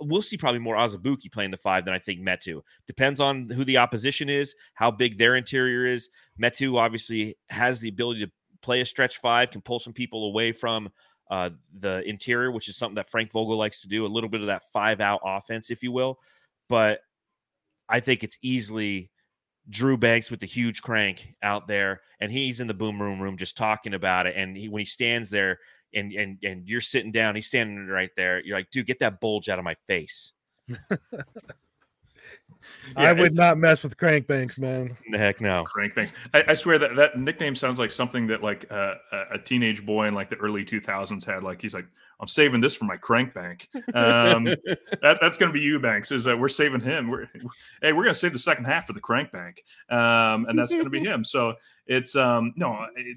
We'll 0.00 0.22
see 0.22 0.36
probably 0.36 0.60
more 0.60 0.76
Azubuike 0.76 1.32
playing 1.32 1.50
the 1.50 1.56
five 1.56 1.84
than 1.84 1.92
I 1.92 1.98
think 1.98 2.20
Metu. 2.20 2.62
Depends 2.86 3.18
on 3.18 3.50
who 3.50 3.64
the 3.64 3.78
opposition 3.78 4.28
is, 4.28 4.54
how 4.74 4.92
big 4.92 5.18
their 5.18 5.34
interior 5.34 5.86
is. 5.86 6.08
Metu 6.40 6.78
obviously 6.78 7.36
has 7.50 7.80
the 7.80 7.88
ability 7.88 8.24
to 8.24 8.30
play 8.62 8.80
a 8.80 8.86
stretch 8.86 9.16
five, 9.18 9.50
can 9.50 9.60
pull 9.60 9.80
some 9.80 9.92
people 9.92 10.26
away 10.28 10.52
from 10.52 10.88
uh, 11.30 11.50
the 11.78 12.08
interior, 12.08 12.50
which 12.50 12.68
is 12.68 12.76
something 12.76 12.96
that 12.96 13.10
Frank 13.10 13.32
Vogel 13.32 13.56
likes 13.56 13.82
to 13.82 13.88
do. 13.88 14.04
A 14.04 14.08
little 14.08 14.30
bit 14.30 14.40
of 14.40 14.46
that 14.46 14.70
five 14.72 15.00
out 15.00 15.20
offense, 15.24 15.70
if 15.70 15.82
you 15.82 15.92
will 15.92 16.18
but 16.68 17.00
I 17.88 18.00
think 18.00 18.22
it's 18.22 18.38
easily 18.42 19.10
Drew 19.68 19.96
Banks 19.96 20.30
with 20.30 20.40
the 20.40 20.46
huge 20.46 20.82
crank 20.82 21.34
out 21.42 21.66
there, 21.66 22.02
and 22.20 22.30
he's 22.30 22.60
in 22.60 22.66
the 22.66 22.74
boom 22.74 23.00
room 23.00 23.20
room 23.20 23.36
just 23.36 23.56
talking 23.56 23.94
about 23.94 24.26
it. 24.26 24.34
And 24.36 24.56
he, 24.56 24.68
when 24.68 24.80
he 24.80 24.86
stands 24.86 25.30
there, 25.30 25.58
and 25.94 26.12
and 26.12 26.38
and 26.42 26.68
you're 26.68 26.80
sitting 26.80 27.12
down, 27.12 27.34
he's 27.34 27.46
standing 27.46 27.86
right 27.86 28.10
there. 28.16 28.44
You're 28.44 28.58
like, 28.58 28.70
dude, 28.70 28.86
get 28.86 28.98
that 29.00 29.20
bulge 29.20 29.48
out 29.48 29.58
of 29.58 29.64
my 29.64 29.74
face. 29.86 30.32
I 32.96 33.12
would 33.12 33.34
not 33.34 33.58
mess 33.58 33.82
with 33.82 33.96
Crankbanks, 33.96 34.58
man. 34.58 34.96
Heck 35.12 35.40
no. 35.40 35.64
Crank 35.64 35.94
banks. 35.94 36.12
I, 36.34 36.44
I 36.48 36.54
swear 36.54 36.78
that 36.78 36.96
that 36.96 37.18
nickname 37.18 37.54
sounds 37.54 37.78
like 37.78 37.90
something 37.90 38.26
that 38.28 38.42
like 38.42 38.70
uh, 38.70 38.94
a 39.12 39.22
a 39.32 39.38
teenage 39.38 39.84
boy 39.84 40.06
in 40.06 40.14
like 40.14 40.30
the 40.30 40.36
early 40.36 40.64
2000s 40.64 41.24
had. 41.24 41.42
Like 41.42 41.60
he's 41.60 41.74
like, 41.74 41.86
I'm 42.20 42.28
saving 42.28 42.60
this 42.60 42.74
for 42.74 42.84
my 42.84 42.96
crank 42.96 43.34
bank. 43.34 43.68
Um, 43.94 44.44
that, 45.02 45.18
that's 45.20 45.38
going 45.38 45.50
to 45.50 45.52
be 45.52 45.60
you, 45.60 45.78
Banks. 45.78 46.10
Is 46.12 46.24
that 46.24 46.38
we're 46.38 46.48
saving 46.48 46.80
him? 46.80 47.08
We're 47.08 47.28
hey, 47.82 47.92
we're 47.92 48.04
going 48.04 48.14
to 48.14 48.14
save 48.14 48.32
the 48.32 48.38
second 48.38 48.64
half 48.64 48.86
for 48.86 48.92
the 48.92 49.00
crank 49.00 49.32
bank, 49.32 49.62
um, 49.90 50.46
and 50.46 50.58
that's 50.58 50.72
going 50.72 50.84
to 50.84 50.90
be 50.90 51.00
him. 51.00 51.24
So 51.24 51.54
it's 51.86 52.16
um 52.16 52.52
no. 52.56 52.86
It, 52.96 53.16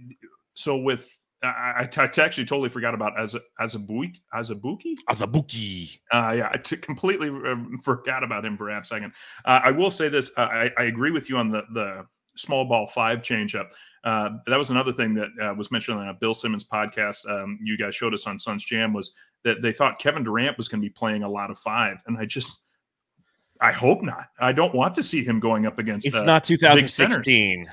so 0.53 0.77
with 0.77 1.17
I, 1.43 1.47
I, 1.47 1.89
I 1.97 2.09
actually 2.21 2.45
totally 2.45 2.69
forgot 2.69 2.93
about 2.93 3.19
as 3.19 3.35
as 3.59 3.75
a 3.75 3.79
buki 3.79 4.17
as 4.33 4.51
a 4.51 4.55
buki. 4.55 4.95
Azubuike. 5.09 5.99
Uh, 6.11 6.33
yeah, 6.37 6.49
I 6.53 6.57
t- 6.57 6.77
completely 6.77 7.29
um, 7.29 7.79
forgot 7.83 8.23
about 8.23 8.45
him 8.45 8.57
for 8.57 8.69
a 8.69 8.73
half 8.73 8.85
second. 8.85 9.13
Uh, 9.45 9.59
I 9.63 9.71
will 9.71 9.91
say 9.91 10.09
this: 10.09 10.31
uh, 10.37 10.41
I, 10.41 10.69
I 10.77 10.83
agree 10.83 11.11
with 11.11 11.29
you 11.29 11.37
on 11.37 11.49
the 11.49 11.63
the 11.73 12.05
small 12.35 12.65
ball 12.65 12.87
five 12.87 13.19
changeup. 13.21 13.71
Uh, 14.03 14.29
that 14.47 14.57
was 14.57 14.71
another 14.71 14.91
thing 14.91 15.13
that 15.13 15.29
uh, 15.41 15.53
was 15.53 15.71
mentioned 15.71 15.99
on 15.99 16.09
a 16.09 16.13
Bill 16.13 16.33
Simmons 16.33 16.65
podcast. 16.65 17.29
Um, 17.29 17.59
you 17.61 17.77
guys 17.77 17.95
showed 17.95 18.13
us 18.13 18.25
on 18.27 18.39
Suns 18.39 18.63
Jam 18.63 18.93
was 18.93 19.13
that 19.43 19.61
they 19.61 19.73
thought 19.73 19.99
Kevin 19.99 20.23
Durant 20.23 20.57
was 20.57 20.67
going 20.67 20.81
to 20.81 20.85
be 20.85 20.91
playing 20.93 21.23
a 21.23 21.29
lot 21.29 21.49
of 21.49 21.57
five, 21.57 22.01
and 22.07 22.17
I 22.17 22.25
just, 22.25 22.59
I 23.59 23.71
hope 23.71 24.01
not. 24.01 24.27
I 24.39 24.53
don't 24.53 24.73
want 24.73 24.95
to 24.95 25.03
see 25.03 25.23
him 25.23 25.39
going 25.39 25.65
up 25.65 25.79
against. 25.79 26.07
It's 26.07 26.17
uh, 26.17 26.23
not 26.23 26.47
big 26.47 26.59
2016. 26.59 27.67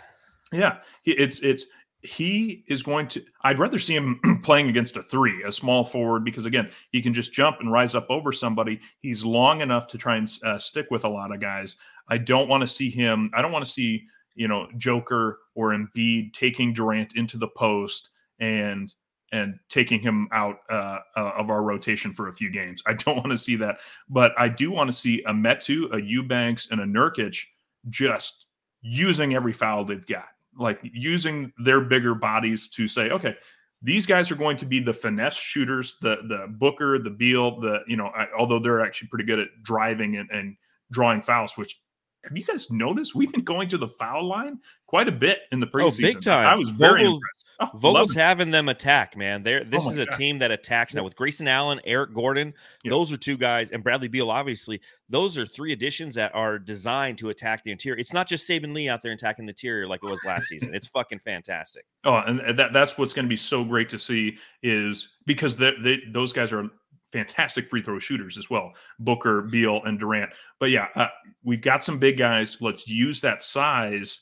Yeah, 0.53 0.79
it's 1.05 1.41
it's 1.41 1.67
he 2.03 2.65
is 2.69 2.83
going 2.83 3.09
to. 3.09 3.25
I'd 3.43 3.59
rather 3.59 3.79
see 3.79 3.95
him 3.95 4.21
playing 4.43 4.69
against 4.69 4.97
a 4.97 5.03
three, 5.03 5.43
a 5.43 5.53
small 5.53 5.85
forward, 5.85 6.25
because 6.25 6.47
again, 6.47 6.71
he 6.93 7.03
can 7.03 7.13
just 7.13 7.33
jump 7.33 7.59
and 7.61 7.73
rise 7.73 7.95
up 7.95 8.07
over 8.09 8.33
somebody. 8.33 8.81
He's 9.01 9.25
long 9.25 9.61
enough 9.61 9.89
to 9.89 9.99
try 9.99 10.17
and 10.17 10.31
uh, 10.45 10.59
stick 10.59 10.87
with 10.91 11.05
a 11.05 11.09
lot 11.09 11.33
of 11.33 11.41
guys. 11.41 11.77
I 12.09 12.19
don't 12.19 12.49
want 12.49 12.61
to 12.63 12.67
see 12.67 12.91
him. 12.91 13.31
I 13.35 13.43
don't 13.43 13.53
want 13.53 13.65
to 13.65 13.71
see 13.71 14.05
you 14.35 14.49
know 14.49 14.69
Joker 14.77 15.41
or 15.55 15.71
Embiid 15.71 16.33
taking 16.33 16.73
Durant 16.73 17.17
into 17.17 17.37
the 17.37 17.49
post 17.49 18.11
and 18.39 18.93
and 19.33 19.59
taking 19.69 20.01
him 20.01 20.27
out 20.33 20.61
uh, 20.71 21.01
uh, 21.17 21.33
of 21.37 21.51
our 21.51 21.63
rotation 21.63 22.15
for 22.15 22.29
a 22.29 22.35
few 22.35 22.51
games. 22.51 22.83
I 22.87 22.95
don't 22.95 23.17
want 23.19 23.31
to 23.31 23.37
see 23.37 23.57
that, 23.57 23.79
but 24.09 24.33
I 24.39 24.49
do 24.49 24.71
want 24.71 24.89
to 24.89 24.97
see 24.97 25.23
a 25.25 25.33
Metu, 25.33 25.93
a 25.93 26.01
Eubanks, 26.01 26.71
and 26.71 26.81
a 26.81 26.87
Nurkic 26.87 27.45
just 27.91 28.47
using 28.81 29.35
every 29.35 29.53
foul 29.53 29.85
they've 29.85 30.07
got, 30.07 30.29
like 30.59 30.81
using 30.83 31.53
their 31.65 31.81
bigger 31.81 32.15
bodies 32.15 32.69
to 32.71 32.89
say, 32.89 33.11
okay, 33.11 33.35
these 33.81 34.07
guys 34.07 34.31
are 34.31 34.35
going 34.35 34.57
to 34.57 34.67
be 34.67 34.81
the 34.81 34.93
finesse 34.93 35.37
shooters, 35.37 35.99
the 36.01 36.17
the 36.29 36.47
Booker, 36.59 36.99
the 36.99 37.11
Beal, 37.11 37.61
the 37.61 37.81
you 37.87 37.97
know, 37.97 38.09
I, 38.09 38.27
although 38.37 38.59
they're 38.59 38.85
actually 38.85 39.09
pretty 39.09 39.25
good 39.25 39.39
at 39.39 39.49
driving 39.63 40.17
and, 40.17 40.31
and 40.31 40.57
drawing 40.91 41.23
fouls. 41.23 41.57
Which 41.57 41.81
have 42.25 42.37
you 42.37 42.45
guys 42.45 42.71
noticed? 42.71 43.15
We've 43.15 43.33
been 43.33 43.45
going 43.45 43.69
to 43.69 43.79
the 43.79 43.89
foul 43.89 44.27
line 44.27 44.59
quite 44.87 45.09
a 45.09 45.13
bit 45.13 45.41
in 45.53 45.61
the 45.61 45.67
preseason. 45.67 46.05
Oh, 46.05 46.13
big 46.15 46.23
time. 46.23 46.47
I 46.47 46.57
was 46.57 46.71
very 46.71 47.05
impressed. 47.05 47.48
Oh, 47.61 47.71
Vogel's 47.75 48.15
having 48.15 48.53
them 48.53 48.69
attack, 48.69 49.17
man. 49.17 49.43
They're 49.43 49.65
this 49.65 49.85
my 49.85 49.91
is 49.91 49.99
a 49.99 50.07
God. 50.07 50.17
team 50.17 50.39
that 50.39 50.53
attacks 50.53 50.95
now 50.95 51.03
with 51.03 51.17
Grayson 51.17 51.49
Allen, 51.49 51.81
Eric 51.85 52.15
Gordon. 52.15 52.55
Yeah. 52.85 52.91
Those 52.91 53.13
are 53.13 53.17
two 53.17 53.37
guys, 53.37 53.71
and 53.71 53.83
Bradley 53.83 54.07
Beal, 54.07 54.31
obviously. 54.31 54.81
Those 55.09 55.37
are 55.37 55.45
three 55.45 55.73
additions 55.73 56.15
that 56.15 56.33
are 56.37 56.59
designed 56.59 57.19
to 57.19 57.31
attack 57.31 57.65
the 57.65 57.73
interior. 57.73 57.99
It's 57.99 58.13
not 58.13 58.29
just 58.29 58.49
Saben 58.49 58.73
Lee 58.73 58.89
out 58.89 59.03
there 59.03 59.11
attacking 59.11 59.47
the 59.47 59.51
interior 59.51 59.89
like 59.89 60.01
it 60.05 60.09
was 60.09 60.21
last 60.25 60.47
season. 60.47 60.73
It's 60.73 60.87
fucking 60.87 61.19
fantastic. 61.19 61.85
Oh, 62.05 62.19
and 62.19 62.57
that 62.59 62.73
that's 62.73 62.97
what's 62.97 63.13
going 63.13 63.25
to 63.25 63.31
be 63.31 63.37
so 63.37 63.65
great 63.65 63.89
to 63.89 63.99
see 63.99 64.39
is 64.63 65.15
because 65.27 65.57
they, 65.57 65.73
they, 65.83 65.99
those 66.13 66.33
guys 66.33 66.53
are 66.53 66.71
fantastic 67.11 67.69
free 67.69 67.83
throw 67.83 67.99
shooters 67.99 68.39
as 68.39 68.51
well 68.51 68.73
Booker, 69.01 69.43
Beal, 69.43 69.83
and 69.85 69.99
Durant. 69.99 70.31
But 70.61 70.71
yeah, 70.71 70.89
uh, 70.95 71.09
we've 71.43 71.63
got 71.63 71.83
some 71.83 71.99
big 71.99 72.19
guys. 72.19 72.59
Let's 72.61 72.87
use 72.87 73.21
that 73.23 73.43
size 73.43 74.21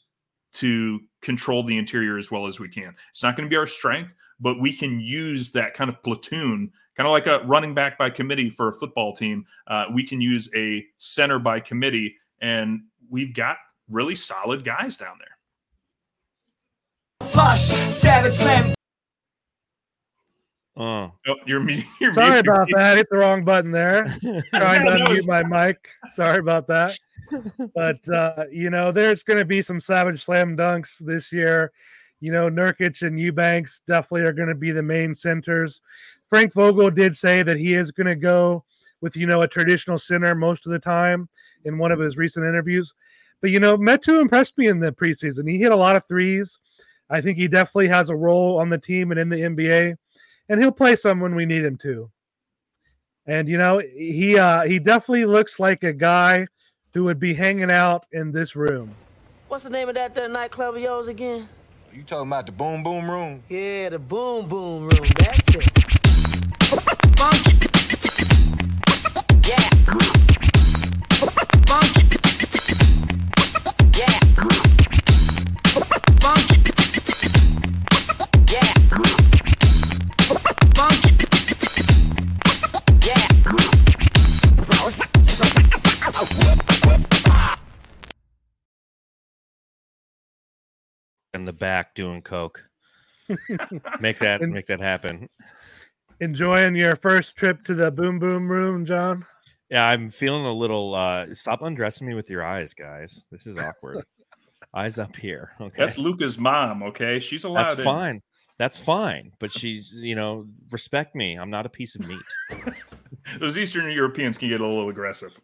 to 0.57 1.01
control 1.23 1.63
the 1.63 1.77
interior 1.77 2.19
as 2.19 2.31
well 2.31 2.47
as 2.47 2.61
we 2.61 2.69
can. 2.69 2.95
It's 3.11 3.23
not 3.23 3.37
going 3.37 3.47
to 3.47 3.51
be 3.51 3.57
our 3.57 3.67
strength, 3.67 4.15
but 4.41 4.61
we 4.61 4.73
can 4.73 5.01
use 5.01 5.51
that 5.53 5.75
kind 5.75 5.91
of 5.91 6.03
platoon, 6.03 6.71
kind 6.97 7.07
of 7.07 7.13
like 7.13 7.27
a 7.27 7.41
running 7.47 7.75
back 7.75 7.99
by 7.99 8.11
committee 8.11 8.51
for 8.51 8.69
a 8.69 8.73
football 8.73 9.15
team. 9.15 9.45
Uh, 9.67 9.87
we 9.93 10.05
can 10.05 10.21
use 10.21 10.49
a 10.55 10.85
center 10.99 11.39
by 11.39 11.61
committee, 11.61 12.17
and 12.41 12.81
we've 13.11 13.35
got 13.35 13.57
really 13.91 14.15
solid 14.15 14.65
guys 14.65 14.97
down 14.97 15.19
there. 15.19 17.29
Flush, 17.29 17.69
savage 17.91 18.33
slam 18.33 18.76
Uh, 20.77 21.09
Oh, 21.27 21.35
you're 21.47 21.61
me. 21.61 21.87
You're 22.01 22.13
Sorry 22.13 22.29
muted. 22.43 22.49
about 22.49 22.69
that. 22.77 22.97
Hit 22.99 23.07
the 23.11 23.17
wrong 23.17 23.45
button 23.45 23.71
there. 23.71 24.05
Trying 24.23 24.43
to 24.43 24.45
That 24.53 25.07
was- 25.09 25.25
unmute 25.25 25.27
my 25.27 25.43
mic. 25.67 25.89
Sorry 26.13 26.39
about 26.39 26.67
that. 26.69 26.99
But 27.75 28.09
uh, 28.09 28.45
you 28.53 28.71
know, 28.71 28.93
there's 28.93 29.23
going 29.23 29.39
to 29.39 29.45
be 29.45 29.63
some 29.63 29.81
savage 29.81 30.23
slam 30.23 30.57
dunks 30.57 30.99
this 31.05 31.33
year. 31.33 31.73
You 32.21 32.31
know, 32.33 32.49
Nurkic 32.51 33.07
and 33.07 33.19
Eubanks 33.19 33.81
definitely 33.87 34.23
are 34.29 34.33
going 34.33 34.49
to 34.49 34.55
be 34.55 34.71
the 34.71 34.83
main 34.83 35.15
centers. 35.15 35.81
Frank 36.29 36.53
Vogel 36.55 36.91
did 36.91 37.17
say 37.17 37.43
that 37.43 37.57
he 37.57 37.75
is 37.75 37.91
going 37.91 38.07
to 38.07 38.15
go 38.15 38.65
with 39.01 39.17
you 39.17 39.27
know 39.27 39.43
a 39.43 39.49
traditional 39.49 39.99
center 39.99 40.35
most 40.35 40.67
of 40.67 40.73
the 40.73 40.79
time 40.79 41.29
in 41.65 41.79
one 41.79 41.91
of 41.93 41.99
his 41.99 42.17
recent 42.17 42.45
interviews. 42.47 42.95
But 43.41 43.51
you 43.51 43.61
know, 43.61 43.77
Metu 43.77 44.21
impressed 44.21 44.57
me 44.57 44.69
in 44.69 44.79
the 44.79 44.93
preseason. 44.93 45.51
He 45.51 45.59
hit 45.59 45.73
a 45.73 45.77
lot 45.77 45.97
of 45.97 46.07
threes. 46.07 46.59
I 47.11 47.21
think 47.21 47.37
he 47.37 47.49
definitely 47.49 47.89
has 47.89 48.09
a 48.11 48.17
role 48.17 48.59
on 48.59 48.69
the 48.71 48.79
team 48.79 49.11
and 49.11 49.21
in 49.21 49.29
the 49.29 49.37
NBA, 49.41 49.95
and 50.49 50.61
he'll 50.61 50.73
play 50.73 50.97
some 50.97 51.21
when 51.21 51.35
we 51.35 51.47
need 51.47 51.65
him 51.65 51.77
to. 51.79 52.11
And 53.27 53.49
you 53.49 53.59
know, 53.59 53.79
he 53.79 54.39
uh, 54.39 54.63
he 54.63 54.79
definitely 54.79 55.25
looks 55.25 55.59
like 55.59 55.83
a 55.83 55.93
guy 55.93 56.47
who 56.95 57.05
would 57.05 57.19
be 57.19 57.35
hanging 57.35 57.71
out 57.71 58.07
in 58.13 58.33
this 58.33 58.55
room. 58.55 58.95
What's 59.49 59.65
the 59.65 59.71
name 59.71 59.89
of 59.89 59.95
that 59.97 60.15
there 60.15 60.29
nightclub 60.29 60.77
of 60.77 60.81
yours 60.81 61.09
again? 61.09 61.49
You 61.93 62.03
talking 62.03 62.29
about 62.29 62.47
the 62.47 62.53
boom 62.53 62.83
boom 62.83 63.11
room? 63.11 63.43
Yeah, 63.49 63.89
the 63.89 63.99
Boom 63.99 64.49
Boom 64.49 64.89
Room. 64.89 65.07
That's 65.19 65.55
it. 65.55 65.77
In 91.37 91.45
the 91.45 91.53
back 91.53 91.95
doing 91.95 92.23
coke. 92.23 92.65
make 94.01 94.19
that 94.19 94.41
And- 94.41 94.53
make 94.53 94.67
that 94.67 94.81
happen. 94.81 95.29
Enjoying 96.21 96.75
your 96.75 96.97
first 96.97 97.37
trip 97.37 97.63
to 97.65 97.75
the 97.75 97.91
boom 97.91 98.19
boom 98.19 98.49
room, 98.51 98.87
John. 98.87 99.25
Yeah, 99.69 99.87
I'm 99.87 100.11
feeling 100.11 100.47
a 100.47 100.53
little. 100.53 100.95
uh 100.95 101.35
Stop 101.35 101.61
undressing 101.63 102.07
me 102.07 102.15
with 102.15 102.31
your 102.31 102.43
eyes, 102.43 102.73
guys. 102.73 103.23
This 103.31 103.47
is 103.47 103.59
awkward. 103.59 104.03
eyes 104.75 104.99
up 104.99 105.15
here. 105.15 105.53
Okay, 105.61 105.75
That's 105.77 105.99
Luka's 105.99 106.39
mom. 106.39 106.83
Okay, 106.85 107.19
she's 107.19 107.45
allowed. 107.45 107.69
that's 107.69 107.79
in. 107.81 107.85
fine. 107.85 108.23
That's 108.59 108.79
fine. 108.79 109.33
But 109.39 109.53
she's, 109.53 109.93
you 109.93 110.15
know, 110.15 110.47
respect 110.71 111.15
me. 111.15 111.35
I'm 111.35 111.51
not 111.51 111.67
a 111.67 111.69
piece 111.69 111.95
of 111.97 112.09
meat. 112.09 112.23
Those 113.39 113.59
Eastern 113.59 113.91
Europeans 113.91 114.39
can 114.39 114.49
get 114.49 114.61
a 114.61 114.67
little 114.67 114.89
aggressive. 114.89 115.39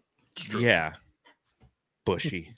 Yeah, 0.58 0.94
bushy. 2.06 2.56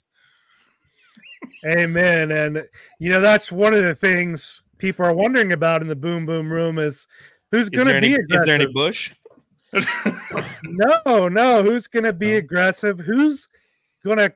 Amen. 1.65 2.31
And 2.31 2.67
you 2.99 3.09
know, 3.11 3.19
that's 3.19 3.51
one 3.51 3.73
of 3.73 3.83
the 3.83 3.95
things 3.95 4.61
people 4.77 5.05
are 5.05 5.13
wondering 5.13 5.53
about 5.53 5.81
in 5.81 5.87
the 5.87 5.95
boom 5.95 6.25
boom 6.25 6.51
room 6.51 6.79
is 6.79 7.07
who's 7.51 7.69
going 7.69 7.87
to 7.87 7.95
any, 7.95 8.09
be 8.09 8.13
is 8.13 8.45
there 8.45 8.55
any 8.55 8.67
bush? 8.67 9.13
no, 10.65 11.27
no, 11.27 11.63
who's 11.63 11.87
going 11.87 12.03
to 12.03 12.13
be 12.13 12.31
No. 12.31 12.37
aggressive? 12.37 12.99
Who's 12.99 13.47
going 14.03 14.17
to 14.17 14.33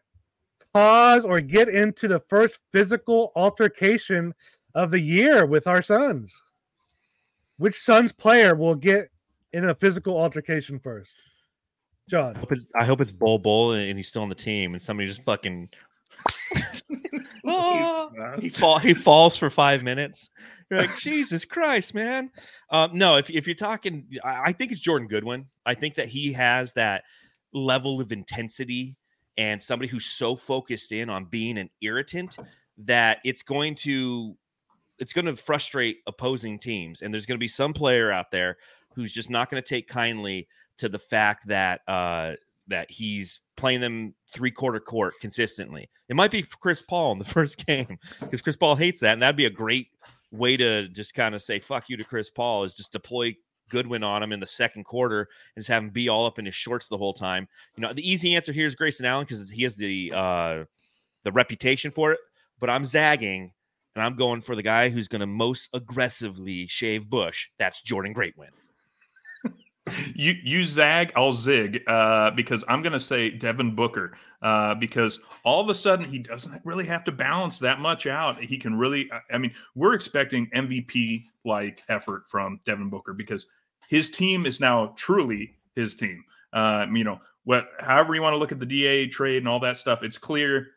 cause 0.73 1.23
or 1.25 1.39
get 1.39 1.69
into 1.69 2.07
the 2.07 2.19
first 2.27 2.59
physical 2.71 3.31
altercation 3.35 4.33
of 4.75 4.91
the 4.91 4.99
year 4.99 5.45
with 5.45 5.67
our 5.67 5.81
Suns? 5.81 6.41
Which 7.57 7.75
Suns 7.75 8.11
player 8.11 8.55
will 8.55 8.75
get 8.75 9.09
in 9.53 9.65
a 9.65 9.75
physical 9.75 10.17
altercation 10.17 10.79
first? 10.79 11.15
John. 12.09 12.35
I 12.35 12.39
hope 12.39 12.51
it- 12.53 12.67
I 12.75 12.85
hope 12.85 13.01
it's 13.01 13.11
Bol 13.11 13.37
Bol 13.37 13.73
and 13.73 13.97
he's 13.97 14.07
still 14.07 14.23
on 14.23 14.29
the 14.29 14.35
team 14.35 14.73
and 14.73 14.81
somebody 14.81 15.07
just 15.07 15.23
fucking 15.23 15.69
He 18.39 18.49
fall 18.49 18.79
he 18.79 18.93
falls 18.93 19.37
for 19.37 19.49
five 19.49 19.83
minutes. 19.83 20.29
You're 20.69 20.81
like, 20.81 20.95
Jesus 20.99 21.45
Christ, 21.45 21.93
man. 21.93 22.31
Um, 22.69 22.91
no, 22.93 23.17
if 23.17 23.29
if 23.29 23.47
you're 23.47 23.55
talking, 23.55 24.07
I, 24.23 24.41
I 24.45 24.53
think 24.53 24.71
it's 24.71 24.81
Jordan 24.81 25.07
Goodwin. 25.07 25.47
I 25.65 25.75
think 25.75 25.95
that 25.95 26.09
he 26.09 26.33
has 26.33 26.73
that 26.73 27.03
level 27.53 28.01
of 28.01 28.11
intensity 28.11 28.97
and 29.37 29.61
somebody 29.61 29.89
who's 29.89 30.05
so 30.05 30.35
focused 30.35 30.91
in 30.91 31.09
on 31.09 31.25
being 31.25 31.57
an 31.57 31.69
irritant 31.81 32.37
that 32.77 33.19
it's 33.23 33.43
going 33.43 33.75
to 33.75 34.35
it's 34.99 35.13
going 35.13 35.25
to 35.25 35.35
frustrate 35.35 35.99
opposing 36.07 36.59
teams. 36.59 37.01
And 37.01 37.13
there's 37.13 37.25
going 37.25 37.37
to 37.37 37.43
be 37.43 37.47
some 37.47 37.73
player 37.73 38.11
out 38.11 38.31
there 38.31 38.57
who's 38.95 39.13
just 39.13 39.29
not 39.29 39.49
going 39.49 39.61
to 39.61 39.67
take 39.67 39.87
kindly 39.87 40.47
to 40.77 40.89
the 40.89 40.99
fact 40.99 41.47
that 41.47 41.81
uh 41.87 42.33
that 42.69 42.89
he's 42.89 43.39
playing 43.57 43.81
them 43.81 44.15
three 44.31 44.51
quarter 44.51 44.79
court 44.79 45.13
consistently. 45.19 45.89
It 46.07 46.15
might 46.15 46.31
be 46.31 46.43
Chris 46.61 46.81
Paul 46.81 47.11
in 47.13 47.19
the 47.19 47.25
first 47.25 47.65
game 47.65 47.97
because 48.21 48.41
Chris 48.41 48.55
Paul 48.55 48.75
hates 48.75 48.99
that, 49.01 49.13
and 49.13 49.21
that'd 49.21 49.35
be 49.35 49.45
a 49.45 49.51
great 49.51 49.87
way 50.31 50.57
to 50.57 50.87
just 50.87 51.13
kind 51.13 51.35
of 51.35 51.41
say 51.41 51.59
"fuck 51.59 51.89
you" 51.89 51.97
to 51.97 52.03
Chris 52.03 52.29
Paul 52.29 52.63
is 52.63 52.73
just 52.73 52.91
deploy 52.91 53.35
Goodwin 53.69 54.03
on 54.03 54.23
him 54.23 54.31
in 54.31 54.39
the 54.39 54.47
second 54.47 54.83
quarter 54.83 55.27
and 55.55 55.61
just 55.61 55.69
have 55.69 55.83
him 55.83 55.89
be 55.89 56.09
all 56.09 56.25
up 56.25 56.39
in 56.39 56.45
his 56.45 56.55
shorts 56.55 56.87
the 56.87 56.97
whole 56.97 57.13
time. 57.13 57.47
You 57.75 57.81
know, 57.81 57.93
the 57.93 58.09
easy 58.09 58.35
answer 58.35 58.51
here 58.51 58.65
is 58.65 58.75
Grayson 58.75 59.05
Allen 59.05 59.25
because 59.25 59.49
he 59.49 59.63
has 59.63 59.75
the 59.75 60.11
uh 60.13 60.63
the 61.23 61.31
reputation 61.31 61.91
for 61.91 62.11
it. 62.11 62.19
But 62.59 62.69
I'm 62.69 62.85
zagging 62.85 63.53
and 63.95 64.03
I'm 64.03 64.15
going 64.15 64.41
for 64.41 64.55
the 64.55 64.63
guy 64.63 64.89
who's 64.89 65.07
going 65.07 65.21
to 65.21 65.27
most 65.27 65.69
aggressively 65.73 66.67
shave 66.67 67.09
Bush. 67.09 67.49
That's 67.57 67.81
Jordan 67.81 68.13
Greatwin. 68.13 68.49
You 70.15 70.35
you 70.43 70.63
zag, 70.63 71.11
I'll 71.15 71.33
zig 71.33 71.81
uh, 71.87 72.31
because 72.31 72.63
I'm 72.67 72.81
going 72.81 72.93
to 72.93 72.99
say 72.99 73.29
Devin 73.29 73.75
Booker 73.75 74.17
uh, 74.41 74.75
because 74.75 75.19
all 75.43 75.61
of 75.61 75.69
a 75.69 75.73
sudden 75.73 76.09
he 76.09 76.19
doesn't 76.19 76.61
really 76.65 76.85
have 76.85 77.03
to 77.05 77.11
balance 77.11 77.59
that 77.59 77.79
much 77.79 78.07
out. 78.07 78.41
He 78.41 78.57
can 78.57 78.77
really, 78.77 79.09
I- 79.31 79.37
mean, 79.37 79.53
we're 79.75 79.93
expecting 79.93 80.49
MVP 80.51 81.25
like 81.45 81.83
effort 81.89 82.23
from 82.27 82.59
Devin 82.65 82.89
Booker 82.89 83.13
because 83.13 83.47
his 83.87 84.09
team 84.09 84.45
is 84.45 84.59
now 84.59 84.93
truly 84.95 85.55
his 85.75 85.95
team. 85.95 86.23
Uh, 86.53 86.85
you 86.93 87.03
know, 87.03 87.19
what, 87.43 87.69
however 87.79 88.15
you 88.15 88.21
want 88.21 88.33
to 88.33 88.37
look 88.37 88.51
at 88.51 88.59
the 88.59 88.65
DA 88.65 89.07
trade 89.07 89.37
and 89.37 89.47
all 89.47 89.59
that 89.59 89.77
stuff, 89.77 90.03
it's 90.03 90.17
clear 90.17 90.67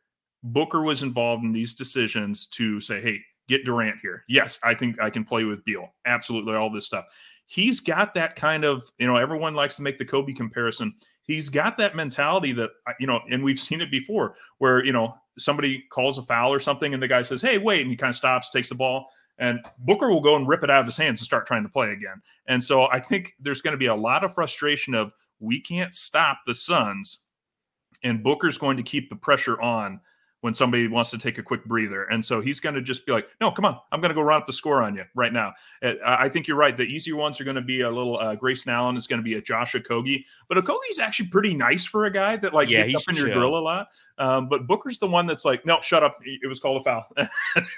Booker 0.42 0.82
was 0.82 1.02
involved 1.02 1.44
in 1.44 1.52
these 1.52 1.74
decisions 1.74 2.46
to 2.46 2.80
say, 2.80 3.00
hey, 3.00 3.18
get 3.48 3.64
Durant 3.64 3.96
here. 4.02 4.24
Yes, 4.28 4.58
I 4.62 4.74
think 4.74 5.00
I 5.00 5.10
can 5.10 5.24
play 5.24 5.44
with 5.44 5.64
Beal. 5.64 5.92
Absolutely, 6.06 6.54
all 6.54 6.70
this 6.70 6.86
stuff 6.86 7.04
he's 7.52 7.80
got 7.80 8.14
that 8.14 8.34
kind 8.34 8.64
of 8.64 8.90
you 8.98 9.06
know 9.06 9.16
everyone 9.16 9.54
likes 9.54 9.76
to 9.76 9.82
make 9.82 9.98
the 9.98 10.04
kobe 10.04 10.32
comparison. 10.32 10.94
He's 11.24 11.50
got 11.50 11.76
that 11.78 11.94
mentality 11.94 12.52
that 12.52 12.70
you 12.98 13.06
know 13.06 13.20
and 13.30 13.44
we've 13.44 13.60
seen 13.60 13.80
it 13.80 13.90
before 13.90 14.36
where 14.58 14.84
you 14.84 14.92
know 14.92 15.14
somebody 15.38 15.84
calls 15.90 16.16
a 16.16 16.22
foul 16.22 16.52
or 16.52 16.60
something 16.60 16.94
and 16.94 17.02
the 17.02 17.08
guy 17.08 17.22
says 17.22 17.42
hey 17.42 17.58
wait 17.58 17.82
and 17.82 17.90
he 17.90 17.96
kind 17.96 18.10
of 18.10 18.16
stops 18.16 18.50
takes 18.50 18.70
the 18.70 18.74
ball 18.74 19.06
and 19.38 19.60
booker 19.80 20.10
will 20.10 20.20
go 20.20 20.36
and 20.36 20.48
rip 20.48 20.62
it 20.62 20.70
out 20.70 20.80
of 20.80 20.86
his 20.86 20.96
hands 20.96 21.20
and 21.20 21.26
start 21.26 21.46
trying 21.46 21.62
to 21.62 21.68
play 21.68 21.90
again. 21.90 22.22
And 22.46 22.64
so 22.64 22.86
i 22.86 22.98
think 22.98 23.34
there's 23.38 23.62
going 23.62 23.72
to 23.72 23.78
be 23.78 23.86
a 23.86 23.94
lot 23.94 24.24
of 24.24 24.34
frustration 24.34 24.94
of 24.94 25.12
we 25.38 25.60
can't 25.60 25.94
stop 25.94 26.38
the 26.46 26.54
suns 26.54 27.24
and 28.02 28.22
booker's 28.22 28.58
going 28.58 28.78
to 28.78 28.82
keep 28.82 29.10
the 29.10 29.16
pressure 29.16 29.60
on 29.60 30.00
when 30.42 30.54
somebody 30.54 30.88
wants 30.88 31.10
to 31.10 31.18
take 31.18 31.38
a 31.38 31.42
quick 31.42 31.64
breather. 31.64 32.04
And 32.04 32.24
so 32.24 32.40
he's 32.40 32.58
going 32.58 32.74
to 32.74 32.82
just 32.82 33.06
be 33.06 33.12
like, 33.12 33.28
no, 33.40 33.50
come 33.52 33.64
on, 33.64 33.78
I'm 33.92 34.00
going 34.00 34.10
to 34.10 34.14
go 34.14 34.22
run 34.22 34.40
up 34.40 34.46
the 34.46 34.52
score 34.52 34.82
on 34.82 34.96
you 34.96 35.04
right 35.14 35.32
now. 35.32 35.52
Uh, 35.82 35.94
I 36.04 36.28
think 36.28 36.48
you're 36.48 36.56
right. 36.56 36.76
The 36.76 36.82
easier 36.82 37.14
ones 37.14 37.40
are 37.40 37.44
going 37.44 37.56
to 37.56 37.62
be 37.62 37.82
a 37.82 37.90
little 37.90 38.18
uh, 38.18 38.34
Grayson 38.34 38.72
Allen 38.72 38.96
is 38.96 39.06
going 39.06 39.20
to 39.20 39.24
be 39.24 39.34
a 39.34 39.40
Josh 39.40 39.72
Okogie, 39.74 40.24
but 40.48 40.58
Okogie's 40.58 40.98
actually 40.98 41.28
pretty 41.28 41.54
nice 41.54 41.84
for 41.84 42.06
a 42.06 42.10
guy 42.12 42.36
that 42.36 42.52
like 42.52 42.68
Yeah, 42.68 42.86
gets 42.86 42.94
up 42.94 43.02
in 43.08 43.16
your 43.16 43.32
grill 43.32 43.56
a 43.56 43.60
lot. 43.60 43.86
Um, 44.18 44.48
but 44.48 44.66
Booker's 44.66 44.98
the 44.98 45.06
one 45.06 45.26
that's 45.26 45.44
like, 45.44 45.64
no, 45.64 45.80
shut 45.80 46.02
up. 46.02 46.18
It 46.24 46.46
was 46.48 46.60
called 46.60 46.80
a 46.80 46.84
foul. 46.84 47.06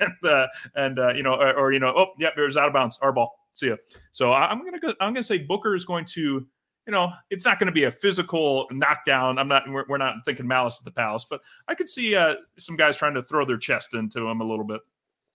and, 0.01 0.25
uh, 0.25 0.47
and 0.75 0.99
uh, 0.99 1.13
you 1.15 1.23
know, 1.23 1.35
or, 1.35 1.55
or, 1.55 1.73
you 1.73 1.79
know, 1.79 1.93
oh, 1.97 2.07
yeah, 2.19 2.31
there's 2.35 2.57
out 2.57 2.67
of 2.67 2.73
bounds. 2.73 2.99
Our 3.03 3.13
ball. 3.13 3.47
See 3.53 3.69
ya. 3.69 3.77
So 4.11 4.33
I'm 4.33 4.61
going 4.61 4.73
to 4.73 4.81
go, 4.81 4.89
I'm 5.01 5.13
going 5.13 5.17
to 5.17 5.23
say 5.23 5.39
Booker 5.39 5.75
is 5.75 5.85
going 5.85 6.07
to, 6.07 6.47
you 6.87 6.93
know, 6.93 7.13
it's 7.31 7.45
not 7.45 7.59
going 7.59 7.67
to 7.67 7.73
be 7.73 7.85
a 7.85 7.91
physical 7.91 8.67
knockdown. 8.71 9.39
I'm 9.39 9.49
not, 9.49 9.69
we're, 9.69 9.85
we're 9.89 9.99
not 9.99 10.17
thinking 10.25 10.47
malice 10.47 10.79
at 10.81 10.85
the 10.85 10.91
palace, 10.91 11.25
but 11.29 11.41
I 11.69 11.75
could 11.75 11.89
see 11.89 12.15
uh, 12.15 12.35
some 12.59 12.77
guys 12.77 12.97
trying 12.97 13.15
to 13.15 13.23
throw 13.23 13.45
their 13.45 13.57
chest 13.57 13.95
into 13.95 14.29
him 14.29 14.41
a 14.41 14.45
little 14.45 14.65
bit. 14.65 14.81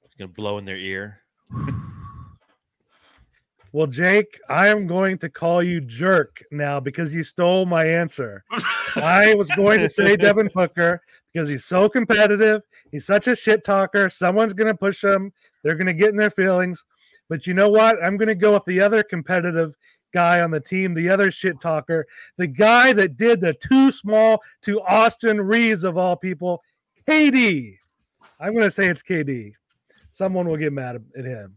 He's 0.01 0.13
gonna 0.17 0.27
blow 0.29 0.57
in 0.57 0.65
their 0.65 0.77
ear. 0.77 1.21
Well, 3.71 3.85
Jake, 3.85 4.39
I 4.49 4.67
am 4.67 4.87
going 4.87 5.19
to 5.19 5.29
call 5.29 5.61
you 5.61 5.79
jerk 5.79 6.43
now 6.51 6.79
because 6.79 7.13
you 7.13 7.21
stole 7.21 7.67
my 7.67 7.85
answer. 7.85 8.43
I 8.95 9.35
was 9.35 9.47
going 9.51 9.79
to 9.81 9.89
say 9.89 10.15
Devin 10.15 10.49
Booker 10.55 10.99
because 11.31 11.47
he's 11.47 11.65
so 11.65 11.87
competitive. 11.87 12.63
He's 12.91 13.05
such 13.05 13.27
a 13.27 13.35
shit 13.35 13.63
talker. 13.63 14.09
Someone's 14.09 14.53
going 14.53 14.71
to 14.71 14.77
push 14.77 15.03
him. 15.03 15.31
They're 15.63 15.75
going 15.75 15.85
to 15.85 15.93
get 15.93 16.09
in 16.09 16.15
their 16.15 16.31
feelings. 16.31 16.83
But 17.29 17.45
you 17.45 17.53
know 17.53 17.69
what? 17.69 18.03
I'm 18.03 18.17
going 18.17 18.29
to 18.29 18.35
go 18.35 18.53
with 18.53 18.65
the 18.65 18.81
other 18.81 19.03
competitive 19.03 19.75
guy 20.14 20.41
on 20.41 20.51
the 20.51 20.60
team, 20.60 20.93
the 20.93 21.10
other 21.10 21.32
shit 21.32 21.60
talker, 21.62 22.05
the 22.38 22.47
guy 22.47 22.93
that 22.93 23.18
did 23.18 23.41
the 23.41 23.53
too 23.53 23.91
small 23.91 24.41
to 24.64 24.82
Austin 24.82 25.39
Reaves 25.39 25.84
of 25.84 25.97
all 25.97 26.16
people, 26.16 26.64
KD. 27.07 27.78
I'm 28.39 28.53
going 28.53 28.66
to 28.66 28.72
say 28.72 28.88
it's 28.88 29.03
KD. 29.03 29.53
Someone 30.12 30.47
will 30.47 30.57
get 30.57 30.74
mad 30.74 31.01
at 31.18 31.26
him. 31.26 31.55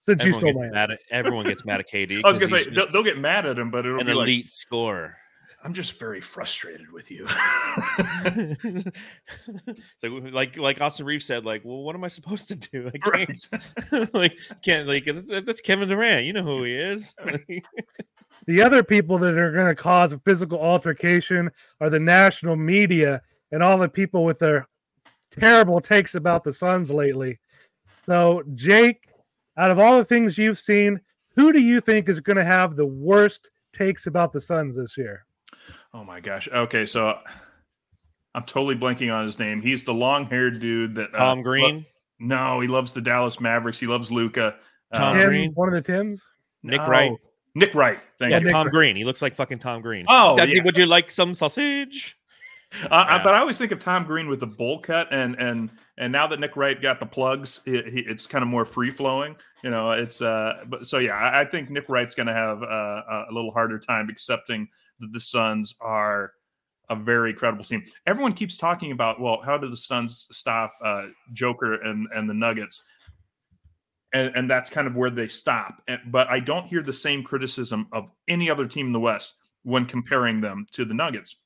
Since 0.00 0.24
you 0.24 0.30
Everyone 0.30 0.52
stole 0.52 0.62
gets, 0.62 0.72
my 0.72 0.78
mad 0.78 0.90
at, 0.92 0.98
everyone 1.10 1.44
gets 1.44 1.64
mad 1.64 1.80
at 1.80 1.90
KD. 1.90 2.20
I 2.24 2.28
was 2.28 2.38
gonna 2.38 2.48
say 2.48 2.64
he's 2.64 2.68
they'll, 2.74 2.90
they'll 2.90 3.02
get 3.02 3.18
mad 3.18 3.44
at 3.44 3.58
him, 3.58 3.70
but 3.70 3.84
it'll 3.84 4.00
an 4.00 4.06
be 4.06 4.14
like 4.14 4.24
elite 4.24 4.48
scorer. 4.48 5.18
I'm 5.62 5.74
just 5.74 5.98
very 5.98 6.22
frustrated 6.22 6.90
with 6.90 7.10
you. 7.10 7.26
so 9.98 10.08
like 10.32 10.56
like 10.56 10.80
Austin 10.80 11.04
Reaves 11.04 11.26
said, 11.26 11.44
like, 11.44 11.62
well, 11.64 11.82
what 11.82 11.94
am 11.94 12.02
I 12.02 12.08
supposed 12.08 12.48
to 12.48 12.56
do? 12.56 12.90
I 12.94 12.98
can't, 12.98 13.48
Right. 13.92 14.14
like, 14.14 14.38
can't 14.62 14.88
like 14.88 15.04
that's 15.04 15.44
that's 15.44 15.60
Kevin 15.60 15.88
Durant. 15.88 16.24
You 16.24 16.32
know 16.32 16.42
who 16.42 16.64
he 16.64 16.74
is. 16.74 17.14
The 18.46 18.62
other 18.62 18.82
people 18.82 19.18
that 19.18 19.36
are 19.36 19.52
going 19.52 19.68
to 19.68 19.74
cause 19.74 20.12
a 20.14 20.18
physical 20.20 20.58
altercation 20.58 21.50
are 21.80 21.90
the 21.90 22.00
national 22.00 22.56
media 22.56 23.20
and 23.52 23.62
all 23.62 23.76
the 23.78 23.88
people 23.88 24.24
with 24.24 24.38
their 24.38 24.66
terrible 25.30 25.78
takes 25.78 26.14
about 26.14 26.42
the 26.42 26.52
Suns 26.52 26.90
lately. 26.90 27.38
So, 28.06 28.42
Jake, 28.54 29.08
out 29.56 29.70
of 29.70 29.78
all 29.78 29.98
the 29.98 30.04
things 30.04 30.38
you've 30.38 30.58
seen, 30.58 31.00
who 31.36 31.52
do 31.52 31.60
you 31.60 31.80
think 31.80 32.08
is 32.08 32.18
going 32.18 32.38
to 32.38 32.44
have 32.44 32.76
the 32.76 32.86
worst 32.86 33.50
takes 33.72 34.06
about 34.06 34.32
the 34.32 34.40
Suns 34.40 34.74
this 34.74 34.96
year? 34.96 35.26
Oh 35.92 36.04
my 36.04 36.20
gosh. 36.20 36.48
Okay, 36.52 36.86
so 36.86 37.18
I'm 38.34 38.44
totally 38.44 38.76
blanking 38.76 39.12
on 39.12 39.24
his 39.24 39.38
name. 39.38 39.60
He's 39.60 39.82
the 39.84 39.94
long-haired 39.94 40.60
dude 40.60 40.94
that 40.94 41.14
uh, 41.14 41.18
Tom 41.18 41.38
lo- 41.38 41.44
Green, 41.44 41.86
no, 42.18 42.60
he 42.60 42.68
loves 42.68 42.92
the 42.92 43.00
Dallas 43.00 43.40
Mavericks. 43.40 43.78
He 43.78 43.86
loves 43.86 44.12
Luka. 44.12 44.56
Tom 44.94 45.16
Tim, 45.16 45.28
Green? 45.28 45.52
one 45.52 45.68
of 45.68 45.74
the 45.74 45.80
Tims. 45.82 46.26
Nick 46.62 46.86
Wright. 46.86 47.12
Nick 47.54 47.74
Wright. 47.74 47.98
Thank 48.18 48.30
yeah, 48.32 48.38
you. 48.38 48.44
Nick 48.44 48.52
Tom 48.52 48.66
Wright. 48.66 48.72
Green. 48.72 48.96
He 48.96 49.04
looks 49.04 49.22
like 49.22 49.34
fucking 49.34 49.58
Tom 49.58 49.82
Green. 49.82 50.04
Oh, 50.08 50.36
Daddy, 50.36 50.52
yeah. 50.56 50.62
would 50.62 50.76
you 50.76 50.86
like 50.86 51.10
some 51.10 51.34
sausage? 51.34 52.16
Uh, 52.84 52.88
I- 53.08 53.22
but 53.22 53.34
I 53.34 53.38
always 53.38 53.58
think 53.58 53.72
of 53.72 53.80
Tom 53.80 54.04
Green 54.04 54.28
with 54.28 54.38
the 54.38 54.46
bowl 54.46 54.78
cut, 54.80 55.08
and 55.12 55.34
and 55.40 55.70
and 55.98 56.12
now 56.12 56.28
that 56.28 56.38
Nick 56.38 56.56
Wright 56.56 56.80
got 56.80 57.00
the 57.00 57.06
plugs, 57.06 57.60
it, 57.66 57.88
he- 57.92 58.00
it's 58.06 58.28
kind 58.28 58.42
of 58.42 58.48
more 58.48 58.64
free 58.64 58.92
flowing. 58.92 59.34
You 59.64 59.70
know, 59.70 59.90
it's 59.90 60.22
uh, 60.22 60.64
but 60.68 60.86
so 60.86 60.98
yeah, 60.98 61.14
I, 61.14 61.40
I 61.40 61.44
think 61.46 61.68
Nick 61.70 61.88
Wright's 61.88 62.14
going 62.14 62.28
to 62.28 62.32
have 62.32 62.62
uh, 62.62 63.24
a 63.28 63.32
little 63.32 63.50
harder 63.50 63.78
time 63.78 64.08
accepting 64.08 64.68
that 65.00 65.12
the 65.12 65.20
Suns 65.20 65.74
are 65.80 66.32
a 66.88 66.96
very 66.96 67.32
credible 67.32 67.64
team. 67.64 67.84
Everyone 68.06 68.32
keeps 68.32 68.56
talking 68.56 68.92
about, 68.92 69.20
well, 69.20 69.40
how 69.44 69.56
did 69.58 69.70
the 69.70 69.76
Suns 69.76 70.26
stop 70.30 70.72
uh, 70.84 71.06
Joker 71.32 71.74
and 71.82 72.08
and 72.14 72.28
the 72.28 72.34
Nuggets? 72.34 72.82
And, 74.12 74.34
and 74.34 74.50
that's 74.50 74.68
kind 74.68 74.88
of 74.88 74.96
where 74.96 75.10
they 75.10 75.28
stop. 75.28 75.82
And, 75.86 76.00
but 76.08 76.28
I 76.28 76.40
don't 76.40 76.66
hear 76.66 76.82
the 76.82 76.92
same 76.92 77.22
criticism 77.22 77.86
of 77.92 78.10
any 78.26 78.50
other 78.50 78.66
team 78.66 78.86
in 78.86 78.92
the 78.92 78.98
West 78.98 79.34
when 79.62 79.86
comparing 79.86 80.40
them 80.40 80.66
to 80.72 80.84
the 80.84 80.94
Nuggets 80.94 81.44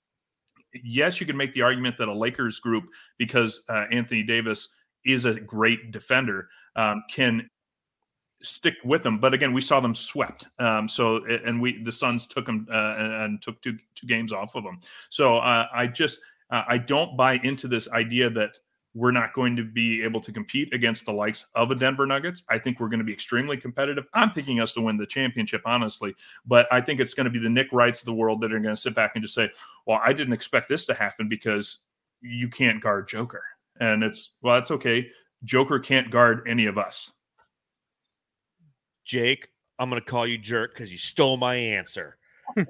yes, 0.82 1.20
you 1.20 1.26
can 1.26 1.36
make 1.36 1.52
the 1.52 1.62
argument 1.62 1.96
that 1.98 2.08
a 2.08 2.12
Lakers 2.12 2.58
group, 2.58 2.84
because 3.18 3.62
uh, 3.68 3.84
Anthony 3.90 4.22
Davis 4.22 4.68
is 5.04 5.24
a 5.24 5.34
great 5.34 5.90
defender, 5.92 6.48
um, 6.76 7.02
can 7.10 7.48
stick 8.44 8.74
with 8.84 9.02
them. 9.02 9.18
But 9.18 9.34
again, 9.34 9.52
we 9.52 9.60
saw 9.60 9.80
them 9.80 9.94
swept. 9.94 10.48
Um, 10.58 10.88
so 10.88 11.24
and 11.24 11.60
we 11.60 11.82
the 11.82 11.92
Suns 11.92 12.26
took 12.26 12.46
them 12.46 12.66
uh, 12.70 12.94
and, 12.98 13.12
and 13.12 13.42
took 13.42 13.60
two 13.62 13.76
two 13.94 14.06
games 14.06 14.32
off 14.32 14.54
of 14.54 14.64
them. 14.64 14.80
So 15.08 15.38
uh, 15.38 15.66
I 15.72 15.86
just 15.86 16.20
uh, 16.50 16.62
I 16.68 16.78
don't 16.78 17.16
buy 17.16 17.34
into 17.42 17.68
this 17.68 17.88
idea 17.90 18.30
that 18.30 18.58
we're 18.94 19.10
not 19.10 19.32
going 19.34 19.56
to 19.56 19.64
be 19.64 20.04
able 20.04 20.20
to 20.20 20.32
compete 20.32 20.72
against 20.72 21.04
the 21.04 21.12
likes 21.12 21.46
of 21.56 21.72
a 21.72 21.74
Denver 21.74 22.06
Nuggets. 22.06 22.44
I 22.48 22.58
think 22.58 22.78
we're 22.78 22.88
going 22.88 23.00
to 23.00 23.04
be 23.04 23.12
extremely 23.12 23.56
competitive. 23.56 24.04
I'm 24.14 24.30
picking 24.30 24.60
us 24.60 24.72
to 24.74 24.80
win 24.80 24.96
the 24.96 25.06
championship, 25.06 25.62
honestly, 25.64 26.14
but 26.46 26.72
I 26.72 26.80
think 26.80 27.00
it's 27.00 27.12
going 27.12 27.24
to 27.24 27.30
be 27.30 27.40
the 27.40 27.50
Nick 27.50 27.72
Wrights 27.72 28.02
of 28.02 28.06
the 28.06 28.14
world 28.14 28.40
that 28.42 28.52
are 28.52 28.60
going 28.60 28.74
to 28.74 28.80
sit 28.80 28.94
back 28.94 29.12
and 29.14 29.22
just 29.22 29.34
say, 29.34 29.50
"Well, 29.86 30.00
I 30.04 30.12
didn't 30.12 30.32
expect 30.32 30.68
this 30.68 30.86
to 30.86 30.94
happen 30.94 31.28
because 31.28 31.78
you 32.20 32.48
can't 32.48 32.80
guard 32.80 33.08
Joker," 33.08 33.42
and 33.80 34.04
it's 34.04 34.38
well, 34.42 34.54
that's 34.54 34.70
okay. 34.70 35.08
Joker 35.42 35.78
can't 35.78 36.10
guard 36.10 36.46
any 36.46 36.66
of 36.66 36.78
us. 36.78 37.10
Jake, 39.04 39.48
I'm 39.78 39.88
gonna 39.88 40.00
call 40.00 40.26
you 40.26 40.38
jerk 40.38 40.74
because 40.74 40.90
you 40.90 40.98
stole 40.98 41.36
my 41.36 41.54
answer. 41.54 42.16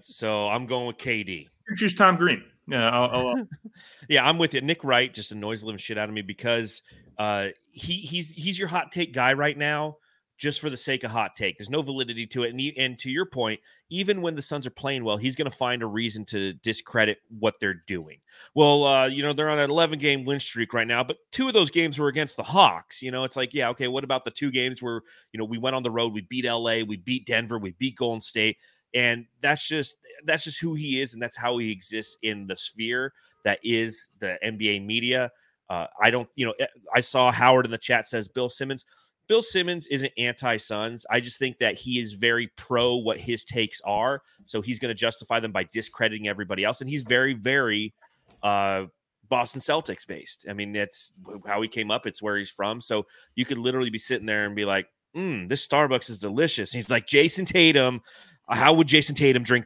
So 0.00 0.48
I'm 0.48 0.66
going 0.66 0.86
with 0.86 0.96
KD. 0.96 1.46
You 1.68 1.76
choose 1.76 1.94
Tom 1.94 2.16
Green. 2.16 2.42
Yeah, 2.66 2.88
I'll, 2.88 3.10
I'll, 3.10 3.48
Yeah, 4.08 4.24
I'm 4.24 4.38
with 4.38 4.54
you. 4.54 4.60
Nick 4.60 4.82
Wright 4.82 5.12
just 5.12 5.32
annoys 5.32 5.60
the 5.60 5.66
living 5.66 5.78
shit 5.78 5.98
out 5.98 6.08
of 6.08 6.14
me 6.14 6.22
because 6.22 6.82
uh, 7.18 7.48
he 7.70 7.94
he's 7.94 8.32
he's 8.32 8.58
your 8.58 8.68
hot 8.68 8.92
take 8.92 9.12
guy 9.12 9.34
right 9.34 9.56
now, 9.56 9.96
just 10.40 10.60
for 10.60 10.70
the 10.70 10.76
sake 10.76 11.04
of 11.04 11.10
hot 11.10 11.36
take. 11.36 11.58
There's 11.58 11.70
no 11.70 11.82
validity 11.82 12.26
to 12.28 12.44
it, 12.44 12.50
and 12.50 12.58
he, 12.58 12.76
and 12.78 12.98
to 13.00 13.10
your 13.10 13.26
point, 13.26 13.60
even 13.90 14.22
when 14.22 14.34
the 14.34 14.42
Suns 14.42 14.66
are 14.66 14.70
playing 14.70 15.04
well, 15.04 15.16
he's 15.16 15.36
going 15.36 15.50
to 15.50 15.56
find 15.56 15.82
a 15.82 15.86
reason 15.86 16.24
to 16.26 16.54
discredit 16.54 17.18
what 17.38 17.60
they're 17.60 17.82
doing. 17.86 18.18
Well, 18.54 18.84
uh, 18.84 19.06
you 19.06 19.22
know 19.22 19.32
they're 19.32 19.50
on 19.50 19.58
an 19.58 19.70
11 19.70 19.98
game 19.98 20.24
win 20.24 20.40
streak 20.40 20.74
right 20.74 20.86
now, 20.86 21.04
but 21.04 21.18
two 21.30 21.46
of 21.46 21.54
those 21.54 21.70
games 21.70 21.98
were 21.98 22.08
against 22.08 22.36
the 22.36 22.42
Hawks. 22.42 23.02
You 23.02 23.10
know, 23.10 23.24
it's 23.24 23.36
like 23.36 23.54
yeah, 23.54 23.68
okay, 23.70 23.88
what 23.88 24.02
about 24.02 24.24
the 24.24 24.30
two 24.30 24.50
games 24.50 24.82
where 24.82 25.02
you 25.32 25.38
know 25.38 25.44
we 25.44 25.58
went 25.58 25.76
on 25.76 25.82
the 25.82 25.90
road, 25.90 26.12
we 26.12 26.22
beat 26.22 26.44
LA, 26.44 26.80
we 26.86 26.96
beat 26.96 27.26
Denver, 27.26 27.58
we 27.58 27.72
beat 27.72 27.96
Golden 27.96 28.20
State 28.20 28.56
and 28.92 29.26
that's 29.40 29.68
just 29.68 29.98
that's 30.24 30.42
just 30.42 30.58
who 30.58 30.74
he 30.74 31.00
is 31.00 31.12
and 31.12 31.22
that's 31.22 31.36
how 31.36 31.58
he 31.58 31.70
exists 31.70 32.18
in 32.22 32.48
the 32.48 32.56
sphere 32.56 33.12
that 33.44 33.58
is 33.62 34.08
the 34.20 34.38
NBA 34.44 34.84
media. 34.84 35.30
Uh, 35.68 35.86
I 36.00 36.10
don't, 36.10 36.28
you 36.34 36.46
know, 36.46 36.54
I 36.94 37.00
saw 37.00 37.30
Howard 37.30 37.64
in 37.64 37.70
the 37.70 37.78
chat 37.78 38.08
says 38.08 38.28
Bill 38.28 38.48
Simmons. 38.48 38.84
Bill 39.30 39.42
Simmons 39.44 39.86
isn't 39.86 40.12
anti 40.18 40.56
Suns. 40.56 41.06
I 41.08 41.20
just 41.20 41.38
think 41.38 41.58
that 41.58 41.76
he 41.76 42.00
is 42.00 42.14
very 42.14 42.48
pro 42.56 42.96
what 42.96 43.16
his 43.16 43.44
takes 43.44 43.80
are. 43.82 44.22
So 44.44 44.60
he's 44.60 44.80
going 44.80 44.88
to 44.88 44.94
justify 44.94 45.38
them 45.38 45.52
by 45.52 45.68
discrediting 45.72 46.26
everybody 46.26 46.64
else. 46.64 46.80
And 46.80 46.90
he's 46.90 47.02
very, 47.02 47.34
very 47.34 47.94
uh, 48.42 48.86
Boston 49.28 49.60
Celtics 49.60 50.04
based. 50.04 50.46
I 50.50 50.52
mean, 50.52 50.74
it's 50.74 51.12
how 51.46 51.62
he 51.62 51.68
came 51.68 51.92
up, 51.92 52.08
it's 52.08 52.20
where 52.20 52.38
he's 52.38 52.50
from. 52.50 52.80
So 52.80 53.06
you 53.36 53.44
could 53.44 53.58
literally 53.58 53.88
be 53.88 54.00
sitting 54.00 54.26
there 54.26 54.46
and 54.46 54.56
be 54.56 54.64
like, 54.64 54.88
mm, 55.16 55.48
this 55.48 55.64
Starbucks 55.64 56.10
is 56.10 56.18
delicious. 56.18 56.72
And 56.72 56.78
he's 56.78 56.90
like, 56.90 57.06
Jayson 57.06 57.46
Tatum, 57.46 58.00
how 58.48 58.74
would 58.74 58.88
Jayson 58.88 59.14
Tatum 59.14 59.44
drink 59.44 59.64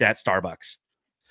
that 0.00 0.18
Starbucks? 0.18 0.76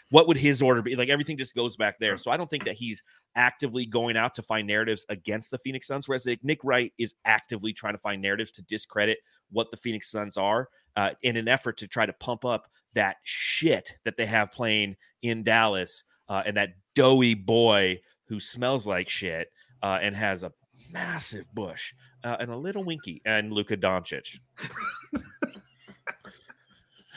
What 0.10 0.28
would 0.28 0.38
his 0.38 0.62
order 0.62 0.82
be? 0.82 0.96
Like 0.96 1.10
everything 1.10 1.38
just 1.38 1.56
goes 1.56 1.76
back 1.76 2.00
there. 2.00 2.18
So 2.18 2.32
I 2.32 2.38
don't 2.38 2.50
think 2.50 2.64
that 2.64 2.76
he's 2.76 3.04
actively 3.36 3.86
going 3.86 4.16
out 4.16 4.36
to 4.36 4.42
find 4.42 4.66
narratives 4.66 5.06
against 5.10 5.52
the 5.52 5.58
Phoenix 5.58 5.88
Suns, 5.88 6.08
whereas 6.08 6.26
like 6.26 6.44
Nick 6.44 6.64
Wright 6.64 6.94
is 6.98 7.16
actively 7.26 7.74
trying 7.74 7.94
to 7.94 8.00
find 8.00 8.22
narratives 8.22 8.52
to 8.54 8.62
discredit 8.64 9.18
what 9.52 9.70
the 9.70 9.78
Phoenix 9.78 10.10
Suns 10.10 10.38
are 10.38 10.70
uh, 10.96 11.12
in 11.24 11.36
an 11.36 11.48
effort 11.48 11.78
to 11.78 11.88
try 11.88 12.06
to 12.06 12.14
pump 12.14 12.46
up 12.46 12.68
that 12.94 13.18
shit 13.24 13.98
that 14.06 14.18
they 14.18 14.26
have 14.26 14.52
playing 14.52 14.96
in 15.22 15.44
Dallas 15.44 16.04
uh, 16.30 16.44
and 16.46 16.56
that 16.56 16.74
doughy 16.96 17.34
boy 17.34 18.00
who 18.26 18.40
smells 18.40 18.88
like 18.88 19.10
shit 19.10 19.52
uh, 19.84 20.00
and 20.02 20.16
has 20.16 20.44
a 20.44 20.52
massive 20.92 21.54
bush 21.54 21.94
uh, 22.24 22.38
and 22.40 22.52
a 22.52 22.58
little 22.58 22.84
winky 22.84 23.22
and 23.26 23.52
Luka 23.52 23.78
Doncic. 23.78 24.40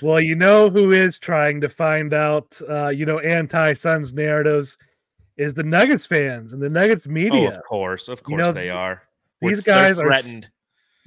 Well, 0.03 0.21
you 0.21 0.35
know 0.35 0.71
who 0.71 0.93
is 0.93 1.19
trying 1.19 1.61
to 1.61 1.69
find 1.69 2.15
out, 2.15 2.61
uh, 2.69 2.89
you 2.89 3.05
know, 3.07 3.19
anti 3.21 3.73
Suns 3.75 4.13
narratives 4.13 4.79
is 5.37 5.55
the 5.55 5.63
Nuggets 5.63 6.07
fans 6.07 6.53
and 6.53 6.63
the 6.63 6.69
Nuggets 6.71 7.07
Oh, 7.09 7.13
media. 7.13 7.49
of 7.49 7.63
course, 7.65 8.09
of 8.09 8.19
You 8.21 8.37
course 8.37 8.39
know, 8.39 8.53
they 8.53 8.71
are. 8.71 9.03
these 9.41 9.63
They're 9.63 9.75
guys 9.75 9.99
are 9.99 10.07
threatened. 10.07 10.49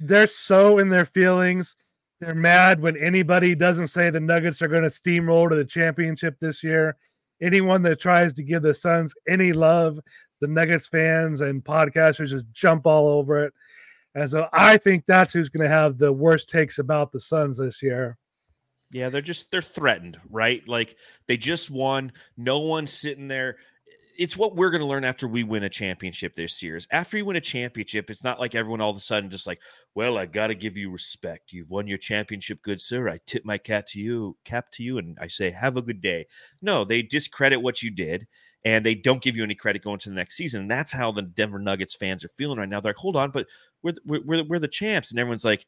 They're 0.00 0.26
so 0.26 0.78
in 0.78 0.88
their 0.88 1.04
feelings. 1.04 1.76
They're 2.20 2.34
mad 2.34 2.80
when 2.80 2.96
anybody 2.96 3.54
doesn't 3.54 3.88
say 3.88 4.10
the 4.10 4.20
Nuggets 4.20 4.62
are 4.62 4.68
going 4.68 4.82
to 4.82 4.88
steamroll 4.88 5.48
to 5.50 5.56
the 5.56 5.64
championship 5.64 6.38
this 6.40 6.62
year. 6.62 6.96
Anyone 7.40 7.82
that 7.82 8.00
tries 8.00 8.32
to 8.34 8.42
give 8.42 8.62
the 8.62 8.74
Suns 8.74 9.14
any 9.28 9.52
love, 9.52 9.98
the 10.40 10.46
Nuggets 10.46 10.86
fans 10.86 11.40
and 11.40 11.64
podcasters 11.64 12.28
just 12.30 12.50
jump 12.52 12.86
all 12.86 13.06
over 13.08 13.44
it. 13.44 13.52
And 14.14 14.30
so 14.30 14.48
I 14.52 14.76
think 14.76 15.04
that's 15.06 15.32
who's 15.32 15.48
going 15.48 15.68
to 15.68 15.74
have 15.74 15.98
the 15.98 16.12
worst 16.12 16.48
takes 16.48 16.78
about 16.78 17.12
the 17.12 17.20
Suns 17.20 17.58
this 17.58 17.82
year. 17.82 18.16
Yeah, 18.94 19.08
they're 19.08 19.22
just 19.22 19.50
they're 19.50 19.60
threatened, 19.60 20.20
right? 20.30 20.66
Like 20.68 20.96
they 21.26 21.36
just 21.36 21.68
won. 21.68 22.12
No 22.36 22.60
one's 22.60 22.92
sitting 22.92 23.26
there. 23.26 23.56
It's 24.16 24.36
what 24.36 24.54
we're 24.54 24.70
going 24.70 24.82
to 24.82 24.86
learn 24.86 25.02
after 25.04 25.26
we 25.26 25.42
win 25.42 25.64
a 25.64 25.68
championship 25.68 26.36
this 26.36 26.62
year. 26.62 26.76
Is 26.76 26.86
after 26.92 27.16
you 27.16 27.24
win 27.24 27.34
a 27.34 27.40
championship, 27.40 28.08
it's 28.08 28.22
not 28.22 28.38
like 28.38 28.54
everyone 28.54 28.80
all 28.80 28.90
of 28.90 28.96
a 28.96 29.00
sudden 29.00 29.30
just 29.30 29.48
like, 29.48 29.58
well, 29.96 30.16
I 30.16 30.26
got 30.26 30.46
to 30.46 30.54
give 30.54 30.76
you 30.76 30.92
respect. 30.92 31.52
You've 31.52 31.72
won 31.72 31.88
your 31.88 31.98
championship, 31.98 32.62
good 32.62 32.80
sir. 32.80 33.08
I 33.08 33.18
tip 33.26 33.44
my 33.44 33.58
cap 33.58 33.86
to 33.88 33.98
you, 33.98 34.36
cap 34.44 34.70
to 34.74 34.84
you, 34.84 34.98
and 34.98 35.18
I 35.20 35.26
say, 35.26 35.50
have 35.50 35.76
a 35.76 35.82
good 35.82 36.00
day. 36.00 36.26
No, 36.62 36.84
they 36.84 37.02
discredit 37.02 37.62
what 37.62 37.82
you 37.82 37.90
did, 37.90 38.28
and 38.64 38.86
they 38.86 38.94
don't 38.94 39.20
give 39.20 39.36
you 39.36 39.42
any 39.42 39.56
credit 39.56 39.82
going 39.82 39.98
to 39.98 40.08
the 40.08 40.14
next 40.14 40.36
season. 40.36 40.60
And 40.60 40.70
that's 40.70 40.92
how 40.92 41.10
the 41.10 41.22
Denver 41.22 41.58
Nuggets 41.58 41.96
fans 41.96 42.24
are 42.24 42.28
feeling 42.28 42.58
right 42.60 42.68
now. 42.68 42.78
They're 42.78 42.90
like, 42.90 42.96
hold 42.98 43.16
on, 43.16 43.32
but 43.32 43.48
we're 43.82 43.94
we're 44.06 44.22
we're, 44.24 44.44
we're 44.44 44.58
the 44.60 44.68
champs, 44.68 45.10
and 45.10 45.18
everyone's 45.18 45.44
like, 45.44 45.66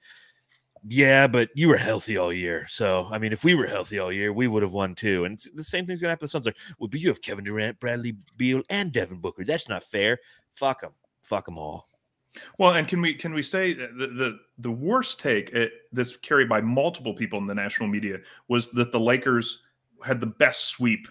yeah, 0.89 1.26
but 1.26 1.51
you 1.55 1.68
were 1.68 1.76
healthy 1.76 2.16
all 2.16 2.32
year. 2.32 2.66
So, 2.68 3.09
I 3.11 3.18
mean, 3.18 3.32
if 3.32 3.45
we 3.45 3.55
were 3.55 3.66
healthy 3.66 3.99
all 3.99 4.12
year, 4.12 4.32
we 4.32 4.47
would 4.47 4.62
have 4.62 4.72
won 4.72 4.95
too. 4.95 5.24
And 5.24 5.39
the 5.55 5.64
same 5.64 5.87
thing's 5.87 6.01
going 6.01 6.09
to 6.09 6.12
happen 6.12 6.20
to 6.20 6.24
the 6.26 6.28
Suns. 6.28 6.47
Like, 6.47 6.57
well, 6.78 6.89
but 6.89 7.01
you 7.01 7.09
have 7.09 7.22
Kevin 7.22 7.45
Durant, 7.45 7.80
Bradley 7.80 8.16
Beal, 8.37 8.62
and 8.70 8.93
Devin 8.93 9.18
Booker. 9.18 9.45
That's 9.45 9.68
not 9.68 9.82
fair. 9.82 10.18
Fuck 10.55 10.82
them. 10.82 10.93
Fuck 11.22 11.47
them 11.47 11.59
all. 11.59 11.89
Well, 12.59 12.74
and 12.74 12.87
can 12.87 13.01
we 13.01 13.14
can 13.14 13.32
we 13.32 13.43
say 13.43 13.72
that 13.72 13.97
the 13.97 14.07
the, 14.09 14.39
the 14.59 14.70
worst 14.70 15.18
take 15.18 15.55
uh, 15.57 15.66
that's 15.93 16.16
carried 16.16 16.49
by 16.49 16.61
multiple 16.61 17.14
people 17.14 17.39
in 17.39 17.47
the 17.47 17.55
national 17.55 17.89
media 17.89 18.18
was 18.49 18.70
that 18.72 18.93
the 18.93 19.01
Lakers 19.01 19.62
had 20.05 20.20
the 20.20 20.26
best 20.26 20.66
sweep 20.66 21.09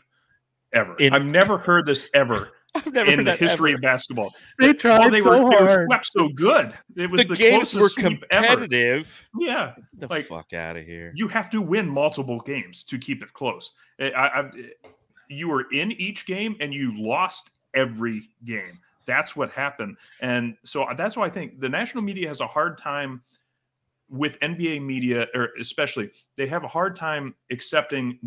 ever. 0.73 0.95
In- 0.97 1.13
I've 1.13 1.25
never 1.25 1.57
heard 1.57 1.85
this 1.85 2.09
ever 2.13 2.49
I've 2.75 2.91
never 2.93 3.09
in 3.11 3.23
the 3.23 3.35
history 3.35 3.71
ever. 3.71 3.75
of 3.77 3.81
basketball. 3.81 4.33
They 4.59 4.73
tried 4.73 5.11
they 5.13 5.21
so 5.21 5.43
were 5.45 5.49
they 5.49 5.63
were 5.63 5.85
swept 5.87 6.05
so 6.07 6.27
good. 6.29 6.73
It 6.97 7.09
was 7.09 7.21
The, 7.21 7.27
the, 7.29 7.35
games 7.35 7.73
were 7.73 7.79
closest 7.81 7.99
ever. 7.99 8.09
competitive. 8.09 9.29
Yeah, 9.39 9.73
Get 9.77 9.99
the 10.01 10.07
Like, 10.07 10.25
fuck 10.25 10.51
out 10.53 10.75
of 10.75 10.85
here. 10.85 11.13
you 11.15 11.27
have 11.29 11.49
to 11.51 11.61
win 11.61 11.87
multiple 11.89 12.39
games 12.41 12.83
to 12.83 12.97
keep 12.97 13.23
it 13.23 13.31
close. 13.33 13.73
Eh, 13.99 14.09
I, 14.15 14.27
I, 14.27 14.39
I- 14.41 14.45
eh, 14.47 14.87
you 15.29 15.47
were 15.47 15.65
in 15.71 15.91
each 15.93 16.25
game 16.27 16.55
and 16.59 16.73
you 16.73 16.93
lost 17.01 17.49
every 17.73 18.29
game. 18.43 18.79
That's 19.07 19.35
what 19.35 19.51
happened, 19.51 19.97
and 20.21 20.55
so 20.63 20.83
uh, 20.83 20.93
that's 20.95 21.15
why 21.15 21.25
I 21.25 21.29
think 21.29 21.59
the 21.59 21.69
national 21.69 22.03
media 22.03 22.27
has 22.27 22.41
a 22.41 22.47
hard 22.47 22.77
time 22.77 23.21
with 24.09 24.39
NBA 24.39 24.81
media, 24.83 25.27
or 25.33 25.49
especially 25.59 26.09
they 26.35 26.47
have 26.47 26.63
a 26.63 26.67
hard 26.67 26.95
time 26.95 27.35
accepting 27.51 28.17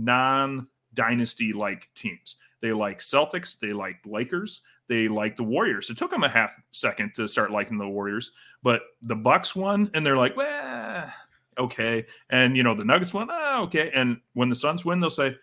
non-dynasty 0.99 1.53
like 1.53 1.89
teams. 1.95 2.37
They 2.61 2.73
like 2.73 2.99
Celtics, 2.99 3.59
they 3.59 3.73
like 3.73 3.97
Lakers, 4.05 4.63
they 4.89 5.09
like 5.09 5.37
the 5.37 5.45
Warriors. 5.45 5.91
It 5.91 5.97
took 5.97 6.11
them 6.11 6.25
a 6.25 6.29
half 6.29 6.53
second 6.73 7.13
to 7.15 7.29
start 7.29 7.51
liking 7.51 7.79
the 7.79 7.89
Warriors, 7.89 8.33
but 8.63 8.83
the 9.03 9.15
Bucks 9.15 9.55
won, 9.55 9.91
and 9.95 10.05
they're 10.05 10.17
like, 10.17 10.37
well, 10.37 11.13
okay. 11.57 12.05
And 12.31 12.57
you 12.57 12.63
know, 12.63 12.75
the 12.75 12.85
Nuggets 12.85 13.15
won, 13.15 13.29
ah, 13.31 13.61
okay. 13.63 13.91
And 13.95 14.19
when 14.35 14.49
the 14.49 14.57
Suns 14.57 14.85
win, 14.85 15.01
they'll 15.01 15.11
say, 15.11 15.37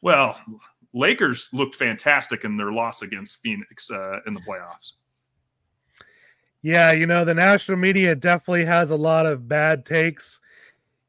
well, 0.00 0.40
Lakers 0.94 1.50
looked 1.52 1.74
fantastic 1.74 2.44
in 2.44 2.56
their 2.56 2.72
loss 2.72 3.02
against 3.02 3.38
Phoenix 3.38 3.90
uh, 3.90 4.20
in 4.26 4.32
the 4.32 4.40
playoffs. 4.40 4.92
Yeah, 6.62 6.92
you 6.92 7.06
know, 7.06 7.26
the 7.26 7.34
national 7.34 7.76
media 7.76 8.14
definitely 8.14 8.64
has 8.64 8.90
a 8.90 8.96
lot 8.96 9.26
of 9.26 9.48
bad 9.48 9.84
takes. 9.84 10.40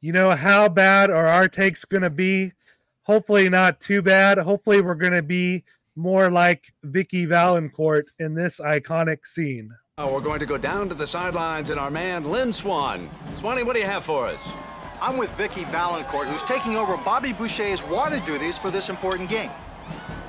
You 0.02 0.12
know, 0.12 0.32
how 0.32 0.68
bad 0.68 1.08
are 1.08 1.26
our 1.26 1.48
takes 1.48 1.84
going 1.86 2.02
to 2.02 2.10
be? 2.10 2.52
Hopefully, 3.06 3.48
not 3.48 3.80
too 3.80 4.02
bad. 4.02 4.36
Hopefully, 4.36 4.80
we're 4.80 4.96
going 4.96 5.12
to 5.12 5.22
be 5.22 5.62
more 5.94 6.28
like 6.28 6.72
Vicki 6.82 7.24
Vallencourt 7.24 8.08
in 8.18 8.34
this 8.34 8.58
iconic 8.58 9.24
scene. 9.24 9.70
Oh, 9.98 10.12
we're 10.12 10.20
going 10.20 10.40
to 10.40 10.46
go 10.46 10.58
down 10.58 10.88
to 10.88 10.94
the 10.96 11.06
sidelines 11.06 11.70
and 11.70 11.78
our 11.78 11.90
man 11.90 12.28
Lynn 12.28 12.50
Swann. 12.50 13.08
Swanee, 13.38 13.62
what 13.62 13.74
do 13.74 13.80
you 13.80 13.86
have 13.86 14.04
for 14.04 14.26
us? 14.26 14.46
I'm 15.00 15.18
with 15.18 15.30
Vicki 15.36 15.62
Vallencourt, 15.66 16.26
who's 16.26 16.42
taking 16.42 16.76
over 16.76 16.96
Bobby 16.96 17.32
Boucher's 17.32 17.80
water 17.84 18.18
duties 18.26 18.58
for 18.58 18.72
this 18.72 18.88
important 18.88 19.30
game. 19.30 19.52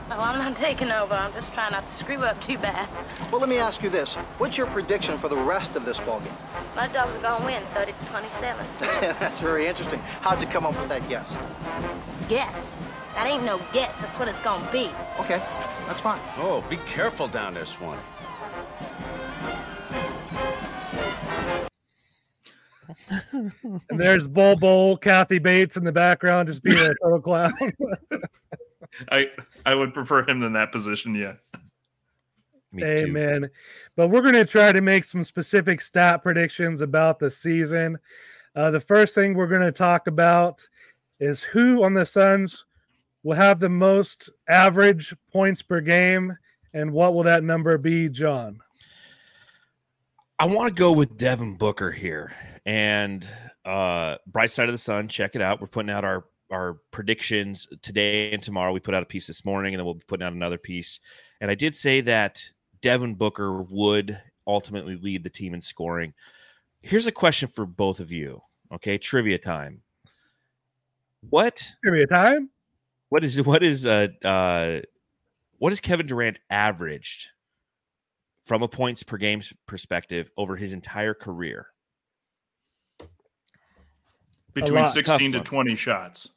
Oh, 0.10 0.22
I'm 0.22 0.38
not 0.38 0.55
taking 0.55 0.89
over. 0.89 1.14
I'm 1.14 1.34
just 1.34 1.53
trying 1.53 1.74
not 1.74 1.86
to 1.86 1.93
screw 1.93 2.24
up 2.24 2.41
too 2.41 2.58
bad. 2.58 2.88
Well, 3.30 3.41
let 3.41 3.49
me 3.49 3.58
ask 3.58 3.84
you 3.84 3.89
this. 3.89 4.16
What's 4.38 4.58
your 4.58 4.68
prediction 4.68 5.18
for 5.18 5.28
the 5.28 5.36
rest 5.36 5.76
of 5.76 5.84
this 5.84 5.99
ball 5.99 6.22
game? 6.22 6.34
My 6.76 6.88
dogs 6.88 7.14
are 7.16 7.22
gonna 7.22 7.45
win 7.45 7.62
30 7.74 7.91
to 7.91 8.05
27. 8.10 8.66
That's 8.80 9.41
very 9.41 9.68
interesting. 9.68 9.99
How'd 10.22 10.41
you 10.41 10.47
come 10.47 10.66
up 10.66 10.80
with 10.80 10.88
that 10.89 11.08
guess? 11.10 11.38
Guess. 12.30 12.80
That 13.16 13.28
ain't 13.28 13.43
no 13.43 13.60
guess. 13.74 13.99
That's 13.99 14.14
what 14.16 14.28
it's 14.30 14.39
gonna 14.39 14.72
be. 14.72 14.89
Okay, 15.20 15.41
that's 15.88 16.01
fine. 16.01 16.22
Oh, 16.38 16.64
be 16.70 16.78
careful 16.86 17.28
down 17.28 17.55
there, 17.55 17.66
Swanee. 17.66 17.97
And 23.89 23.99
there's 23.99 24.28
Bol 24.28 24.55
Bol, 24.55 24.97
Kathy 24.97 25.39
Bates 25.39 25.78
in 25.78 25.84
the 25.84 25.91
background, 25.91 26.47
just 26.47 26.62
being 26.62 26.78
a 26.78 26.93
total 27.03 27.20
clown. 27.20 27.53
I 29.12 29.30
I 29.66 29.76
would 29.76 29.94
prefer 29.94 30.28
him 30.28 30.44
in 30.44 30.54
that 30.54 30.72
position. 30.72 31.16
Yeah. 31.16 31.34
Me 32.74 32.82
too. 32.82 33.06
Amen. 33.06 33.50
But 33.96 34.10
we're 34.10 34.22
going 34.22 34.34
to 34.34 34.46
try 34.46 34.72
to 34.72 34.82
make 34.82 35.04
some 35.04 35.24
specific 35.24 35.82
stat 35.82 36.22
predictions 36.22 36.82
about 36.82 37.18
the 37.18 37.32
season. 37.32 37.98
Uh, 38.56 38.72
the 38.72 38.80
first 38.80 39.16
thing 39.16 39.34
we're 39.34 39.48
going 39.48 39.62
to 39.62 39.72
talk 39.72 40.08
about 40.08 40.68
is 41.20 41.44
who 41.44 41.84
on 41.84 41.94
the 41.94 42.06
Suns 42.06 42.66
will 43.24 43.36
have 43.36 43.60
the 43.60 43.70
most 43.70 44.30
average 44.50 45.16
points 45.32 45.62
per 45.62 45.80
game, 45.80 46.36
and 46.74 46.92
what 46.92 47.14
will 47.14 47.24
that 47.24 47.44
number 47.44 47.78
be, 47.78 48.10
John? 48.10 48.60
I 50.40 50.46
want 50.46 50.68
to 50.68 50.74
go 50.74 50.92
with 50.92 51.18
Devin 51.18 51.56
Booker 51.56 51.92
here. 51.92 52.34
And 52.66 53.28
uh 53.64 54.18
Bright 54.28 54.52
Side 54.52 54.68
of 54.70 54.74
the 54.74 54.80
Sun, 54.80 55.08
check 55.08 55.36
it 55.36 55.42
out. 55.42 55.62
We're 55.62 55.68
putting 55.68 55.90
out 55.90 56.04
our 56.04 56.26
our 56.52 56.78
predictions 56.91 57.68
today 57.82 58.32
and 58.32 58.41
tomorrow. 58.41 58.72
We 58.72 58.80
put 58.80 58.93
out 58.93 59.04
a 59.04 59.08
piece 59.08 59.28
this 59.28 59.45
morning 59.45 59.74
and 59.74 59.80
then 59.80 59.86
we'll 59.86 59.95
be 59.95 60.06
putting 60.08 60.26
out 60.26 60.34
another 60.34 60.58
piece. 60.58 61.00
And 61.41 61.52
I 61.52 61.56
did 61.56 61.76
say 61.76 62.02
that 62.02 62.43
Devin 62.82 63.16
Booker 63.16 63.62
would 63.62 64.20
ultimately 64.45 64.95
lead 64.95 65.24
the 65.24 65.30
team 65.30 65.54
in 65.54 65.62
scoring. 65.62 66.14
Here's 66.82 67.08
a 67.08 67.12
question 67.12 67.50
for 67.50 67.66
both 67.66 68.00
of 68.00 68.12
you. 68.12 68.41
Okay, 68.72 68.98
trivia 68.98 69.38
time. 69.38 69.82
What 71.30 71.72
Trivia 71.84 72.08
time. 72.08 72.50
what 73.10 73.24
is 73.24 73.41
what 73.41 73.64
is 73.64 73.86
uh 73.86 74.08
uh 74.24 74.80
what 75.58 75.74
is 75.74 75.80
Kevin 75.80 76.06
Durant 76.06 76.39
averaged 76.50 77.30
from 78.43 78.62
a 78.62 78.68
points 78.68 79.04
per 79.04 79.18
game 79.18 79.41
perspective 79.66 80.32
over 80.38 80.56
his 80.56 80.74
entire 80.74 81.14
career? 81.14 81.68
Between 84.54 84.86
16 84.86 85.34
to 85.34 85.41
20 85.41 85.76
shots. 85.76 86.30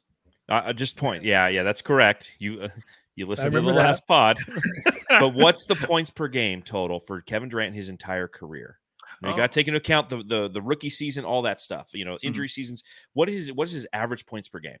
Uh, 0.51 0.61
Uh, 0.67 0.73
just 0.73 0.97
point. 0.97 1.23
Yeah, 1.23 1.47
yeah, 1.47 1.63
that's 1.63 1.81
correct. 1.81 2.35
You 2.39 2.61
uh, 2.63 2.67
you 3.15 3.25
listened 3.27 3.53
to 3.53 3.61
the 3.61 3.67
that. 3.67 3.73
last 3.77 4.07
pod. 4.07 4.37
but 5.09 5.33
what's 5.33 5.65
the 5.65 5.75
points 5.75 6.09
per 6.09 6.27
game 6.27 6.61
total 6.61 6.99
for 6.99 7.21
Kevin 7.21 7.49
Durant 7.49 7.69
in 7.69 7.73
his 7.73 7.89
entire 7.89 8.27
career? 8.27 8.77
Now, 9.21 9.29
you 9.29 9.33
Oh. 9.33 9.37
got 9.37 9.51
to 9.51 9.55
take 9.59 9.67
into 9.67 9.77
account 9.77 10.09
the, 10.09 10.23
the 10.23 10.49
the 10.49 10.61
rookie 10.61 10.89
season, 10.89 11.25
all 11.25 11.43
that 11.43 11.61
stuff. 11.61 11.89
You 11.93 12.05
know, 12.05 12.13
Mm-hmm. 12.15 12.27
injury 12.27 12.49
seasons. 12.49 12.83
What 13.13 13.29
is 13.29 13.51
what 13.53 13.67
is 13.67 13.73
his 13.73 13.87
average 13.93 14.25
points 14.25 14.49
per 14.49 14.59
game? 14.59 14.79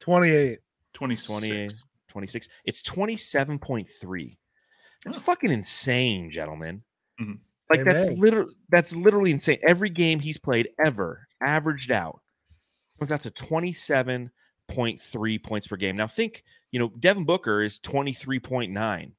28. 0.00 0.58
26. 0.94 1.26
28, 1.28 1.74
26. 2.08 2.48
It's 2.64 2.82
27.3. 2.82 4.36
That's 5.04 5.16
Oh. 5.16 5.20
fucking 5.20 5.50
insane, 5.50 6.30
gentlemen. 6.30 6.82
Mhm. 7.20 7.38
Like 7.70 7.84
that's 7.84 8.06
Amen. 8.06 8.18
literally 8.20 8.54
that's 8.68 8.94
literally 8.94 9.30
insane. 9.30 9.58
Every 9.66 9.90
game 9.90 10.20
he's 10.20 10.38
played 10.38 10.68
ever 10.84 11.26
averaged 11.40 11.90
out. 11.90 12.20
Comes 12.98 13.12
out 13.12 13.22
to 13.22 13.30
27.3 14.70 15.42
points 15.42 15.66
per 15.66 15.76
game. 15.76 15.96
Now 15.96 16.06
think, 16.06 16.42
you 16.70 16.78
know, 16.78 16.92
Devin 16.98 17.24
Booker 17.24 17.62
is 17.62 17.78
23.9. 17.80 19.12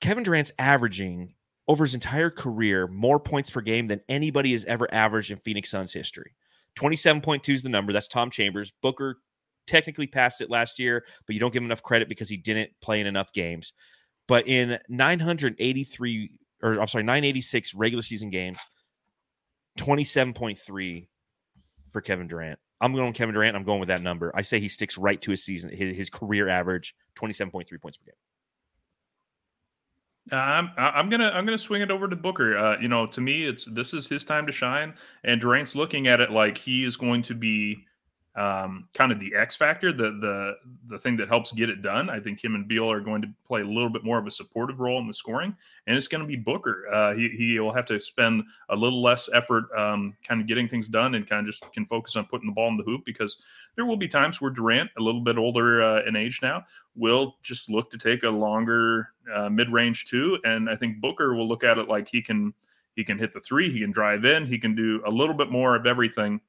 Kevin 0.00 0.24
Durant's 0.24 0.52
averaging 0.58 1.34
over 1.66 1.84
his 1.84 1.94
entire 1.94 2.30
career 2.30 2.86
more 2.86 3.18
points 3.18 3.50
per 3.50 3.60
game 3.60 3.86
than 3.86 4.00
anybody 4.08 4.52
has 4.52 4.64
ever 4.66 4.92
averaged 4.92 5.30
in 5.30 5.38
Phoenix 5.38 5.70
Suns 5.70 5.92
history. 5.92 6.34
27.2 6.78 7.48
is 7.54 7.62
the 7.62 7.68
number. 7.68 7.92
That's 7.92 8.08
Tom 8.08 8.30
Chambers. 8.30 8.72
Booker 8.82 9.18
technically 9.66 10.06
passed 10.06 10.40
it 10.40 10.50
last 10.50 10.78
year, 10.78 11.04
but 11.26 11.34
you 11.34 11.40
don't 11.40 11.52
give 11.52 11.62
him 11.62 11.68
enough 11.68 11.82
credit 11.82 12.08
because 12.08 12.28
he 12.28 12.36
didn't 12.36 12.70
play 12.82 13.00
in 13.00 13.06
enough 13.06 13.32
games. 13.32 13.72
But 14.26 14.46
in 14.46 14.78
983 14.88 16.30
or 16.62 16.80
I'm 16.80 16.86
sorry, 16.86 17.04
986 17.04 17.74
regular 17.74 18.02
season 18.02 18.30
games, 18.30 18.58
27.3 19.78 21.08
for 21.90 22.00
Kevin 22.00 22.26
Durant. 22.26 22.58
I'm 22.80 22.94
going 22.94 23.12
Kevin 23.12 23.34
Durant. 23.34 23.56
I'm 23.56 23.64
going 23.64 23.80
with 23.80 23.88
that 23.88 24.02
number. 24.02 24.32
I 24.34 24.42
say 24.42 24.60
he 24.60 24.68
sticks 24.68 24.98
right 24.98 25.20
to 25.22 25.30
his 25.30 25.44
season, 25.44 25.70
his, 25.70 25.96
his 25.96 26.10
career 26.10 26.48
average, 26.48 26.94
27.3 27.16 27.80
points 27.80 27.98
per 27.98 28.06
game. 28.06 28.14
Uh, 30.32 30.36
I'm 30.36 30.70
I'm 30.78 31.10
gonna 31.10 31.28
I'm 31.28 31.44
gonna 31.44 31.58
swing 31.58 31.82
it 31.82 31.90
over 31.90 32.08
to 32.08 32.16
Booker. 32.16 32.56
Uh, 32.56 32.80
you 32.80 32.88
know, 32.88 33.06
to 33.08 33.20
me, 33.20 33.44
it's 33.44 33.66
this 33.66 33.92
is 33.92 34.08
his 34.08 34.24
time 34.24 34.46
to 34.46 34.52
shine, 34.52 34.94
and 35.22 35.38
Durant's 35.38 35.76
looking 35.76 36.06
at 36.08 36.18
it 36.20 36.30
like 36.30 36.56
he 36.56 36.84
is 36.84 36.96
going 36.96 37.20
to 37.22 37.34
be 37.34 37.84
um, 38.36 38.88
kind 38.94 39.12
of 39.12 39.20
the 39.20 39.34
X 39.34 39.54
factor, 39.54 39.92
the 39.92 40.10
the 40.20 40.56
the 40.88 40.98
thing 40.98 41.16
that 41.18 41.28
helps 41.28 41.52
get 41.52 41.70
it 41.70 41.82
done. 41.82 42.10
I 42.10 42.18
think 42.18 42.42
him 42.42 42.54
and 42.54 42.66
Beal 42.66 42.90
are 42.90 43.00
going 43.00 43.22
to 43.22 43.28
play 43.46 43.60
a 43.60 43.66
little 43.66 43.88
bit 43.88 44.04
more 44.04 44.18
of 44.18 44.26
a 44.26 44.30
supportive 44.30 44.80
role 44.80 44.98
in 45.00 45.06
the 45.06 45.14
scoring, 45.14 45.54
and 45.86 45.96
it's 45.96 46.08
going 46.08 46.20
to 46.20 46.26
be 46.26 46.36
Booker. 46.36 46.86
Uh, 46.92 47.14
he 47.14 47.28
he 47.28 47.60
will 47.60 47.72
have 47.72 47.86
to 47.86 48.00
spend 48.00 48.42
a 48.70 48.76
little 48.76 49.02
less 49.02 49.30
effort, 49.32 49.64
um, 49.76 50.16
kind 50.26 50.40
of 50.40 50.46
getting 50.46 50.68
things 50.68 50.88
done, 50.88 51.14
and 51.14 51.28
kind 51.28 51.46
of 51.46 51.52
just 51.52 51.70
can 51.72 51.86
focus 51.86 52.16
on 52.16 52.24
putting 52.26 52.48
the 52.48 52.54
ball 52.54 52.68
in 52.68 52.76
the 52.76 52.82
hoop 52.82 53.04
because 53.04 53.38
there 53.76 53.84
will 53.84 53.96
be 53.96 54.08
times 54.08 54.40
where 54.40 54.50
Durant, 54.50 54.90
a 54.98 55.02
little 55.02 55.20
bit 55.20 55.38
older 55.38 55.82
uh, 55.82 56.02
in 56.02 56.16
age 56.16 56.40
now, 56.42 56.64
will 56.96 57.36
just 57.42 57.70
look 57.70 57.90
to 57.90 57.98
take 57.98 58.22
a 58.24 58.28
longer 58.28 59.10
uh, 59.32 59.48
mid-range 59.48 60.04
too 60.06 60.38
and 60.44 60.68
i 60.68 60.76
think 60.76 61.00
booker 61.00 61.34
will 61.34 61.48
look 61.48 61.64
at 61.64 61.78
it 61.78 61.88
like 61.88 62.08
he 62.08 62.20
can 62.22 62.52
he 62.94 63.04
can 63.04 63.18
hit 63.18 63.32
the 63.32 63.40
three 63.40 63.72
he 63.72 63.80
can 63.80 63.90
drive 63.90 64.24
in 64.24 64.46
he 64.46 64.58
can 64.58 64.74
do 64.74 65.02
a 65.06 65.10
little 65.10 65.34
bit 65.34 65.50
more 65.50 65.74
of 65.74 65.86
everything 65.86 66.40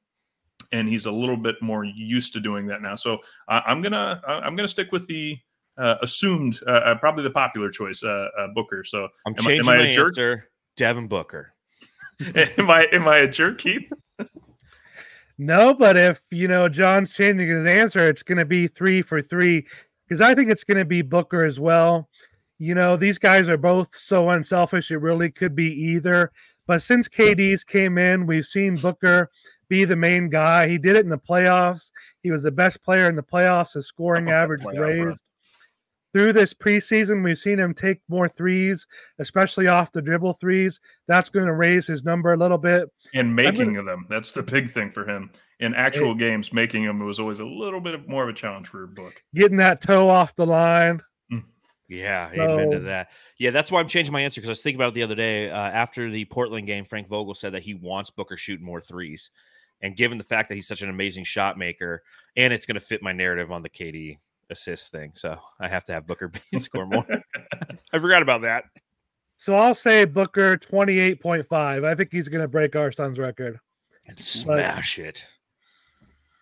and 0.72 0.88
he's 0.88 1.06
a 1.06 1.10
little 1.12 1.36
bit 1.36 1.56
more 1.62 1.84
used 1.84 2.32
to 2.32 2.40
doing 2.40 2.66
that 2.66 2.82
now 2.82 2.94
so 2.94 3.18
I 3.48 3.60
i'm 3.66 3.80
gonna 3.82 4.20
I- 4.26 4.40
i'm 4.40 4.56
gonna 4.56 4.68
stick 4.68 4.92
with 4.92 5.06
the 5.06 5.38
uh, 5.78 5.96
assumed 6.00 6.58
uh, 6.66 6.70
uh, 6.70 6.94
probably 6.94 7.22
the 7.22 7.30
popular 7.30 7.70
choice 7.70 8.02
uh, 8.02 8.28
uh, 8.38 8.48
booker 8.54 8.82
so 8.82 9.08
I'm 9.26 9.34
am, 9.34 9.44
changing 9.44 9.70
am 9.70 9.78
I 9.80 9.84
my 9.84 9.92
jerk 9.94 10.08
answer. 10.08 10.48
Devin 10.76 11.06
Booker. 11.06 11.52
am 12.34 12.70
i 12.70 12.86
am 12.92 13.06
i 13.06 13.18
a 13.18 13.28
jerk 13.28 13.58
keith 13.58 13.92
No, 15.38 15.74
but 15.74 15.96
if 15.96 16.22
you 16.30 16.48
know 16.48 16.68
John's 16.68 17.12
changing 17.12 17.48
his 17.48 17.64
answer, 17.66 18.08
it's 18.08 18.22
going 18.22 18.38
to 18.38 18.44
be 18.46 18.68
three 18.68 19.02
for 19.02 19.20
three 19.20 19.66
because 20.06 20.20
I 20.20 20.34
think 20.34 20.50
it's 20.50 20.64
going 20.64 20.78
to 20.78 20.84
be 20.84 21.02
Booker 21.02 21.42
as 21.44 21.60
well. 21.60 22.08
You 22.58 22.74
know, 22.74 22.96
these 22.96 23.18
guys 23.18 23.48
are 23.50 23.58
both 23.58 23.94
so 23.94 24.30
unselfish; 24.30 24.90
it 24.90 24.98
really 24.98 25.30
could 25.30 25.54
be 25.54 25.70
either. 25.72 26.32
But 26.66 26.82
since 26.82 27.08
KD's 27.08 27.64
came 27.64 27.98
in, 27.98 28.26
we've 28.26 28.44
seen 28.44 28.76
Booker 28.76 29.30
be 29.68 29.84
the 29.84 29.96
main 29.96 30.28
guy. 30.28 30.68
He 30.68 30.78
did 30.78 30.96
it 30.96 31.04
in 31.04 31.10
the 31.10 31.18
playoffs. 31.18 31.90
He 32.22 32.30
was 32.30 32.42
the 32.42 32.50
best 32.50 32.82
player 32.82 33.08
in 33.08 33.16
the 33.16 33.22
playoffs. 33.22 33.74
His 33.74 33.86
scoring 33.86 34.30
average 34.30 34.64
raised 34.74 35.22
through 36.12 36.32
this 36.32 36.54
preseason. 36.54 37.22
We've 37.22 37.38
seen 37.38 37.58
him 37.58 37.74
take 37.74 38.00
more 38.08 38.28
threes, 38.28 38.86
especially 39.18 39.66
off 39.66 39.92
the 39.92 40.02
dribble 40.02 40.34
threes. 40.34 40.80
That's 41.06 41.28
going 41.28 41.46
to 41.46 41.52
raise 41.52 41.86
his 41.86 42.04
number 42.04 42.32
a 42.32 42.36
little 42.36 42.58
bit. 42.58 42.88
And 43.14 43.34
making 43.34 43.74
gonna- 43.74 43.90
them. 43.90 44.06
That's 44.08 44.32
the 44.32 44.42
big 44.42 44.70
thing 44.70 44.90
for 44.90 45.08
him. 45.08 45.30
In 45.58 45.74
actual 45.74 46.14
games, 46.14 46.52
making 46.52 46.84
them 46.84 46.98
was 46.98 47.18
always 47.18 47.40
a 47.40 47.46
little 47.46 47.80
bit 47.80 48.06
more 48.06 48.22
of 48.22 48.28
a 48.28 48.32
challenge 48.34 48.68
for 48.68 48.86
Book. 48.86 49.22
Getting 49.34 49.56
that 49.56 49.80
toe 49.80 50.08
off 50.08 50.36
the 50.36 50.44
line. 50.44 51.00
Yeah, 51.88 52.30
amen 52.32 52.70
to 52.72 52.80
that. 52.80 53.10
Yeah, 53.38 53.50
that's 53.50 53.70
why 53.70 53.80
I'm 53.80 53.88
changing 53.88 54.12
my 54.12 54.20
answer 54.20 54.40
because 54.40 54.48
I 54.48 54.52
was 54.52 54.62
thinking 54.62 54.80
about 54.80 54.88
it 54.88 54.94
the 54.94 55.04
other 55.04 55.14
day. 55.14 55.50
Uh, 55.50 55.56
after 55.56 56.10
the 56.10 56.24
Portland 56.24 56.66
game, 56.66 56.84
Frank 56.84 57.06
Vogel 57.06 57.34
said 57.34 57.52
that 57.52 57.62
he 57.62 57.74
wants 57.74 58.10
Booker 58.10 58.36
shooting 58.36 58.66
more 58.66 58.80
threes. 58.80 59.30
And 59.82 59.96
given 59.96 60.18
the 60.18 60.24
fact 60.24 60.48
that 60.48 60.54
he's 60.54 60.66
such 60.66 60.82
an 60.82 60.90
amazing 60.90 61.24
shot 61.24 61.58
maker, 61.58 62.02
and 62.36 62.52
it's 62.52 62.66
going 62.66 62.74
to 62.74 62.84
fit 62.84 63.02
my 63.02 63.12
narrative 63.12 63.52
on 63.52 63.62
the 63.62 63.68
KD 63.68 64.18
assist 64.50 64.90
thing, 64.90 65.12
so 65.14 65.38
I 65.60 65.68
have 65.68 65.84
to 65.84 65.92
have 65.92 66.06
Booker 66.06 66.32
score 66.58 66.86
more. 66.86 67.06
I 67.92 67.98
forgot 67.98 68.22
about 68.22 68.42
that. 68.42 68.64
So 69.36 69.54
I'll 69.54 69.74
say 69.74 70.06
Booker 70.06 70.56
28.5. 70.56 71.84
I 71.84 71.94
think 71.94 72.08
he's 72.10 72.28
going 72.28 72.40
to 72.40 72.48
break 72.48 72.74
our 72.74 72.90
Suns' 72.90 73.18
record. 73.18 73.60
And 74.08 74.18
smash 74.18 74.98
it. 74.98 75.26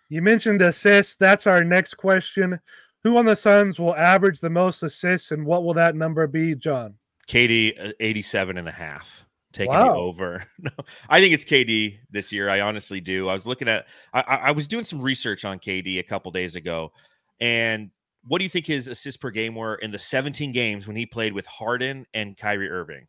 You 0.09 0.21
mentioned 0.21 0.61
assists. 0.61 1.17
That's 1.17 1.45
our 1.45 1.63
next 1.63 1.95
question. 1.95 2.59
Who 3.05 3.17
on 3.17 3.25
the 3.25 3.35
Suns 3.35 3.79
will 3.79 3.95
average 3.95 4.39
the 4.39 4.49
most 4.49 4.81
assists 4.81 5.29
and 5.29 5.45
what 5.45 5.63
will 5.63 5.75
that 5.75 5.95
number 5.95 6.25
be, 6.25 6.55
John? 6.55 6.95
KD 7.29 7.89
uh, 7.89 7.93
87 7.99 8.57
and 8.57 8.67
a 8.67 8.71
half 8.71 9.27
taking 9.53 9.71
Wow. 9.71 9.93
the 9.93 9.99
over. 9.99 10.43
No, 10.59 10.71
I 11.07 11.19
think 11.19 11.31
it's 11.35 11.45
KD 11.45 11.99
this 12.09 12.31
year. 12.31 12.49
I 12.49 12.61
honestly 12.61 12.99
do. 12.99 13.29
I 13.29 13.33
was 13.33 13.45
looking 13.45 13.67
at 13.67 13.85
I, 14.11 14.21
I 14.21 14.35
I 14.35 14.51
was 14.51 14.67
doing 14.67 14.83
some 14.83 14.99
research 14.99 15.45
on 15.45 15.59
KD 15.59 15.99
a 15.99 16.03
couple 16.03 16.31
days 16.31 16.55
ago. 16.55 16.91
And 17.39 17.91
what 18.23 18.39
do 18.39 18.43
you 18.43 18.49
think 18.49 18.65
his 18.65 18.87
assists 18.87 19.17
per 19.17 19.29
game 19.29 19.53
were 19.53 19.75
in 19.75 19.91
the 19.91 19.99
17 19.99 20.51
games 20.51 20.87
when 20.87 20.95
he 20.95 21.05
played 21.05 21.31
with 21.33 21.45
Harden 21.45 22.07
and 22.15 22.35
Kyrie 22.35 22.71
Irving? 22.71 23.05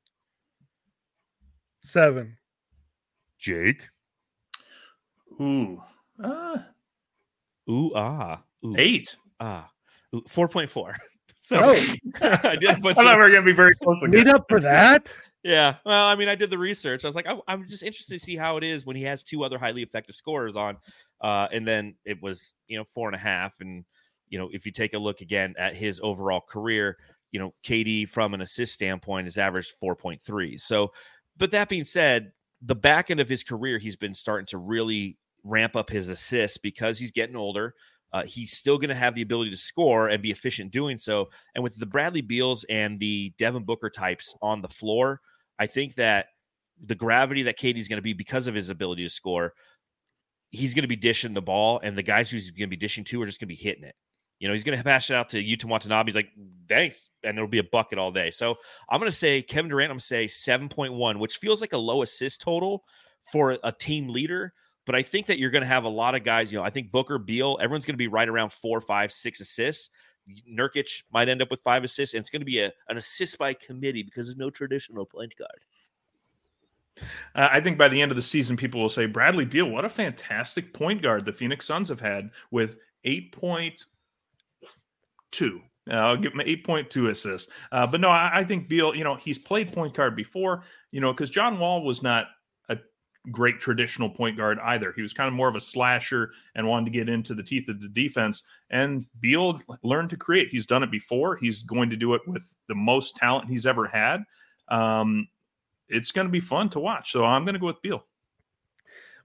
Seven. 1.83 2.37
Jake. 3.39 3.81
Ooh. 5.41 5.81
Uh, 6.23 6.59
Ooh 7.71 7.93
ah. 7.95 8.43
Ooh, 8.63 8.75
eight. 8.77 9.17
ah. 9.41 9.71
Ooh, 10.17 10.23
4.4. 10.29 10.95
So 11.39 11.61
Oh. 11.63 11.95
I 12.23 12.57
did 12.57 12.71
a 12.71 12.73
I 12.73 12.81
bunch 12.81 12.97
thought 12.97 13.07
of 13.07 13.19
we 13.19 13.23
were 13.23 13.31
going 13.31 13.43
to 13.43 13.47
be 13.47 13.53
very 13.53 13.77
close 13.77 14.03
again. 14.03 14.25
Meet 14.25 14.27
up 14.27 14.47
for 14.49 14.59
that? 14.59 15.15
Yeah. 15.45 15.77
Well, 15.85 16.07
I 16.07 16.17
mean, 16.17 16.29
I 16.29 16.35
did 16.35 16.51
the 16.51 16.59
research. 16.59 17.05
I 17.05 17.09
was 17.09 17.15
like, 17.15 17.29
I, 17.29 17.39
I'm 17.47 17.69
just 17.69 17.85
interested 17.85 18.15
to 18.15 18.19
see 18.19 18.35
how 18.35 18.57
it 18.57 18.65
is 18.65 18.85
when 18.85 18.97
he 18.97 19.05
has 19.05 19.23
two 19.23 19.45
other 19.45 19.57
highly 19.57 19.85
effective 19.85 20.17
scorers 20.17 20.57
on. 20.57 20.77
Uh, 21.21 21.47
and 21.53 21.65
then 21.65 21.95
it 22.05 22.21
was, 22.21 22.55
you 22.67 22.77
know, 22.77 22.83
four 22.83 23.07
and 23.07 23.15
a 23.15 23.21
half. 23.21 23.61
And, 23.61 23.85
you 24.29 24.41
know, 24.41 24.49
if 24.53 24.67
you 24.67 24.73
take 24.73 24.95
a 24.95 24.99
look 24.99 25.21
again 25.21 25.55
at 25.57 25.77
his 25.77 26.01
overall 26.03 26.41
career, 26.41 26.97
you 27.31 27.39
know, 27.39 27.55
KD 27.65 28.09
from 28.09 28.35
an 28.35 28.41
assist 28.41 28.73
standpoint 28.73 29.29
has 29.29 29.39
averaged 29.39 29.75
4.3. 29.81 30.59
So, 30.59 30.91
but 31.37 31.53
that 31.53 31.69
being 31.69 31.85
said, 31.85 32.33
the 32.61 32.75
back 32.75 33.09
end 33.13 33.21
of 33.21 33.29
his 33.29 33.45
career, 33.45 33.79
he's 33.79 33.95
been 33.95 34.15
starting 34.15 34.47
to 34.47 34.59
really 34.59 35.17
ramp 35.45 35.77
up 35.77 35.91
his 35.91 36.09
assists 36.09 36.59
because 36.59 36.99
he's 36.99 37.13
getting 37.13 37.37
older. 37.37 37.73
Uh, 38.17 38.25
he's 38.25 38.53
still 38.53 38.79
going 38.79 38.89
to 38.89 38.95
have 38.95 39.15
the 39.15 39.21
ability 39.21 39.51
to 39.51 39.59
score 39.59 40.09
and 40.09 40.23
be 40.23 40.31
efficient 40.31 40.71
doing 40.71 40.97
so. 40.97 41.29
And 41.55 41.63
with 41.63 41.79
the 41.79 41.85
Bradley 41.85 42.23
Beals 42.23 42.65
and 42.71 42.99
the 42.99 43.35
Devin 43.37 43.65
Booker 43.65 43.91
types 43.91 44.35
on 44.41 44.63
the 44.63 44.69
floor, 44.69 45.21
I 45.59 45.67
think 45.67 45.97
that 45.97 46.29
the 46.83 46.95
gravity 46.95 47.43
that 47.43 47.59
KD's 47.59 47.89
going 47.89 47.99
to 47.99 48.03
be 48.03 48.15
because 48.15 48.47
of 48.47 48.55
his 48.55 48.71
ability 48.71 49.03
to 49.03 49.11
score, 49.11 49.53
he's 50.51 50.73
going 50.73 50.85
to 50.85 50.89
be 50.89 50.97
dishing 50.97 51.35
the 51.35 51.43
ball, 51.43 51.79
and 51.83 51.95
the 51.95 52.03
guys 52.03 52.31
who's 52.31 52.51
going 52.51 52.71
to 52.71 52.75
be 52.75 52.77
dishing 52.77 53.05
to 53.05 53.21
are 53.21 53.27
just 53.27 53.39
going 53.39 53.49
to 53.49 53.55
be 53.55 53.63
hitting 53.63 53.85
it. 53.85 53.95
You 54.39 54.49
know, 54.49 54.55
he's 54.55 54.65
going 54.65 54.79
to 54.79 54.83
pass 54.83 55.11
it 55.11 55.15
out 55.15 55.29
to 55.31 55.43
Yuta 55.43 55.67
Watanabe. 55.67 56.09
He's 56.09 56.15
like, 56.15 56.31
thanks. 56.71 57.11
And 57.23 57.37
there'll 57.37 57.51
be 57.51 57.59
a 57.59 57.65
bucket 57.65 57.99
all 57.99 58.13
day. 58.13 58.31
So 58.31 58.57
I'm 58.89 58.99
going 58.99 59.13
to 59.13 59.17
say 59.17 59.43
Kevin 59.43 59.71
Durant, 59.71 59.91
I'm 59.91 59.97
going 59.97 60.01
to 60.01 60.05
say 60.05 60.27
7.1, 60.27 61.19
which 61.19 61.37
feels 61.37 61.61
like 61.61 61.75
a 61.75 61.79
low 61.79 62.01
assist 62.01 62.41
total 62.41 62.85
for 63.31 63.59
a 63.63 63.73
team 63.73 64.09
leader. 64.09 64.55
But 64.87 64.95
I 64.95 65.03
think 65.03 65.27
that 65.27 65.39
you're 65.39 65.51
going 65.51 65.63
to 65.63 65.69
have 65.69 65.85
a 65.85 65.89
lot 65.89 66.15
of 66.15 66.25
guys. 66.25 66.53
You 66.53 66.59
know, 66.59 66.65
I 66.65 66.71
think 66.71 66.91
Booker, 66.91 67.19
Beal, 67.19 67.59
everyone's 67.61 67.85
going 67.85 67.95
to 67.95 67.99
be 67.99 68.09
right 68.09 68.29
around 68.29 68.53
four, 68.53 68.81
five, 68.81 69.13
six 69.13 69.41
assists. 69.41 69.91
Nurkic 70.51 71.03
might 71.13 71.29
end 71.29 71.43
up 71.43 71.51
with 71.51 71.61
five 71.61 71.85
assists, 71.85 72.15
and 72.15 72.21
it's 72.21 72.31
going 72.31 72.41
to 72.41 72.47
be 72.47 72.61
a, 72.61 72.73
an 72.89 72.97
assist 72.97 73.37
by 73.37 73.53
committee 73.55 74.03
because 74.03 74.27
there's 74.27 74.37
no 74.37 74.51
traditional 74.51 75.05
point 75.05 75.35
guard. 75.37 75.61
Uh, 77.35 77.49
I 77.53 77.61
think 77.61 77.77
by 77.79 77.89
the 77.89 78.01
end 78.01 78.11
of 78.11 78.17
the 78.17 78.23
season, 78.23 78.57
people 78.57 78.81
will 78.81 78.89
say, 78.89 79.07
Bradley 79.07 79.45
Beal, 79.45 79.69
what 79.69 79.85
a 79.85 79.89
fantastic 79.89 80.73
point 80.73 81.03
guard 81.03 81.25
the 81.25 81.33
Phoenix 81.33 81.67
Suns 81.67 81.89
have 81.89 82.01
had 82.01 82.31
with 82.51 82.79
8.2. 83.05 83.85
Uh, 85.89 85.95
I'll 85.95 86.17
give 86.17 86.33
him 86.33 86.41
8.2 86.41 87.11
assists. 87.11 87.53
Uh, 87.71 87.87
but 87.87 88.01
no, 88.01 88.09
I, 88.09 88.39
I 88.39 88.45
think 88.45 88.69
Beal, 88.69 88.95
you 88.95 89.05
know, 89.05 89.17
he's 89.17 89.39
played 89.39 89.73
point 89.73 89.95
guard 89.95 90.17
before, 90.17 90.65
you 90.91 91.01
know, 91.01 91.13
because 91.13 91.31
John 91.31 91.59
Wall 91.59 91.85
was 91.85 92.03
not 92.03 92.27
great 93.31 93.61
traditional 93.61 94.09
point 94.09 94.37
guard 94.37 94.59
either. 94.63 94.93
He 94.95 95.03
was 95.03 95.13
kind 95.13 95.29
of 95.29 95.35
more 95.35 95.49
of 95.49 95.57
a 95.57 95.61
slasher 95.61 96.33
and 96.55 96.67
wanted 96.67 96.87
to 96.87 96.91
get 96.91 97.09
into 97.09 97.35
the 97.35 97.43
teeth 97.43 97.69
of 97.69 97.81
the 97.81 97.89
defense. 97.89 98.43
And 98.71 99.07
Beal 99.21 99.61
learned 99.83 100.11
to 100.11 100.17
create. 100.17 100.49
He's 100.51 100.67
done 100.67 100.83
it 100.83 100.91
before. 100.91 101.37
He's 101.37 101.63
going 101.63 101.91
to 101.91 101.97
do 101.97 102.15
it 102.15 102.23
with 102.27 102.43
the 102.69 102.75
most 102.75 103.17
talent 103.17 103.49
he's 103.49 103.67
ever 103.67 103.87
had. 103.87 104.23
Um, 104.69 105.29
it's 105.89 106.13
going 106.13 106.27
to 106.27 106.33
be 106.33 106.41
fun 106.41 106.69
to 106.71 106.81
watch. 106.81 107.13
So 107.13 107.25
I'm 107.25 107.45
going 107.45 107.55
to 107.55 107.61
go 107.61 107.67
with 107.67 107.83
Beal. 107.83 108.05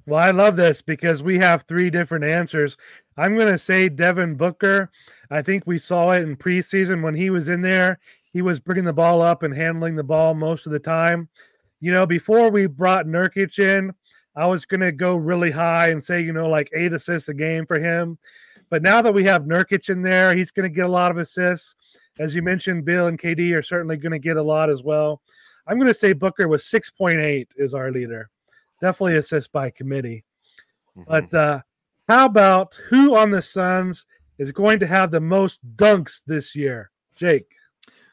Well, 0.07 0.19
I 0.19 0.31
love 0.31 0.55
this 0.55 0.81
because 0.81 1.21
we 1.21 1.37
have 1.37 1.63
three 1.63 1.89
different 1.91 2.25
answers. 2.25 2.75
I'm 3.17 3.35
going 3.35 3.51
to 3.51 3.57
say 3.57 3.87
Devin 3.87 4.35
Booker. 4.35 4.89
I 5.29 5.41
think 5.41 5.63
we 5.65 5.77
saw 5.77 6.11
it 6.11 6.23
in 6.23 6.35
preseason 6.35 7.03
when 7.03 7.13
he 7.13 7.29
was 7.29 7.49
in 7.49 7.61
there. 7.61 7.99
He 8.33 8.41
was 8.41 8.59
bringing 8.59 8.85
the 8.85 8.93
ball 8.93 9.21
up 9.21 9.43
and 9.43 9.53
handling 9.53 9.95
the 9.95 10.03
ball 10.03 10.33
most 10.33 10.65
of 10.65 10.71
the 10.71 10.79
time. 10.79 11.29
You 11.81 11.91
know, 11.91 12.05
before 12.05 12.49
we 12.49 12.67
brought 12.67 13.07
Nurkic 13.07 13.59
in, 13.59 13.93
I 14.35 14.47
was 14.47 14.65
going 14.65 14.79
to 14.79 14.91
go 14.91 15.15
really 15.15 15.51
high 15.51 15.89
and 15.89 16.01
say, 16.01 16.21
you 16.21 16.31
know, 16.31 16.47
like 16.47 16.69
eight 16.73 16.93
assists 16.93 17.27
a 17.27 17.33
game 17.33 17.65
for 17.65 17.79
him. 17.79 18.17
But 18.69 18.81
now 18.81 19.01
that 19.01 19.13
we 19.13 19.25
have 19.25 19.43
Nurkic 19.43 19.89
in 19.89 20.01
there, 20.01 20.33
he's 20.33 20.51
going 20.51 20.69
to 20.69 20.73
get 20.73 20.85
a 20.85 20.91
lot 20.91 21.11
of 21.11 21.17
assists. 21.17 21.75
As 22.19 22.33
you 22.33 22.41
mentioned, 22.41 22.85
Beal 22.85 23.07
and 23.07 23.19
KD 23.19 23.53
are 23.53 23.61
certainly 23.61 23.97
going 23.97 24.13
to 24.13 24.19
get 24.19 24.37
a 24.37 24.43
lot 24.43 24.69
as 24.69 24.83
well. 24.83 25.21
I'm 25.67 25.77
going 25.77 25.87
to 25.87 25.93
say 25.93 26.13
Booker 26.13 26.47
with 26.47 26.61
6.8 26.61 27.47
is 27.57 27.73
our 27.73 27.91
leader. 27.91 28.29
Definitely 28.79 29.17
assist 29.17 29.51
by 29.51 29.69
committee. 29.69 30.23
But 31.07 31.33
uh, 31.33 31.61
how 32.07 32.25
about 32.25 32.75
who 32.89 33.15
on 33.15 33.31
the 33.31 33.41
Suns 33.41 34.05
is 34.37 34.51
going 34.51 34.79
to 34.79 34.87
have 34.87 35.11
the 35.11 35.21
most 35.21 35.59
dunks 35.75 36.23
this 36.25 36.55
year? 36.55 36.91
Jake. 37.15 37.53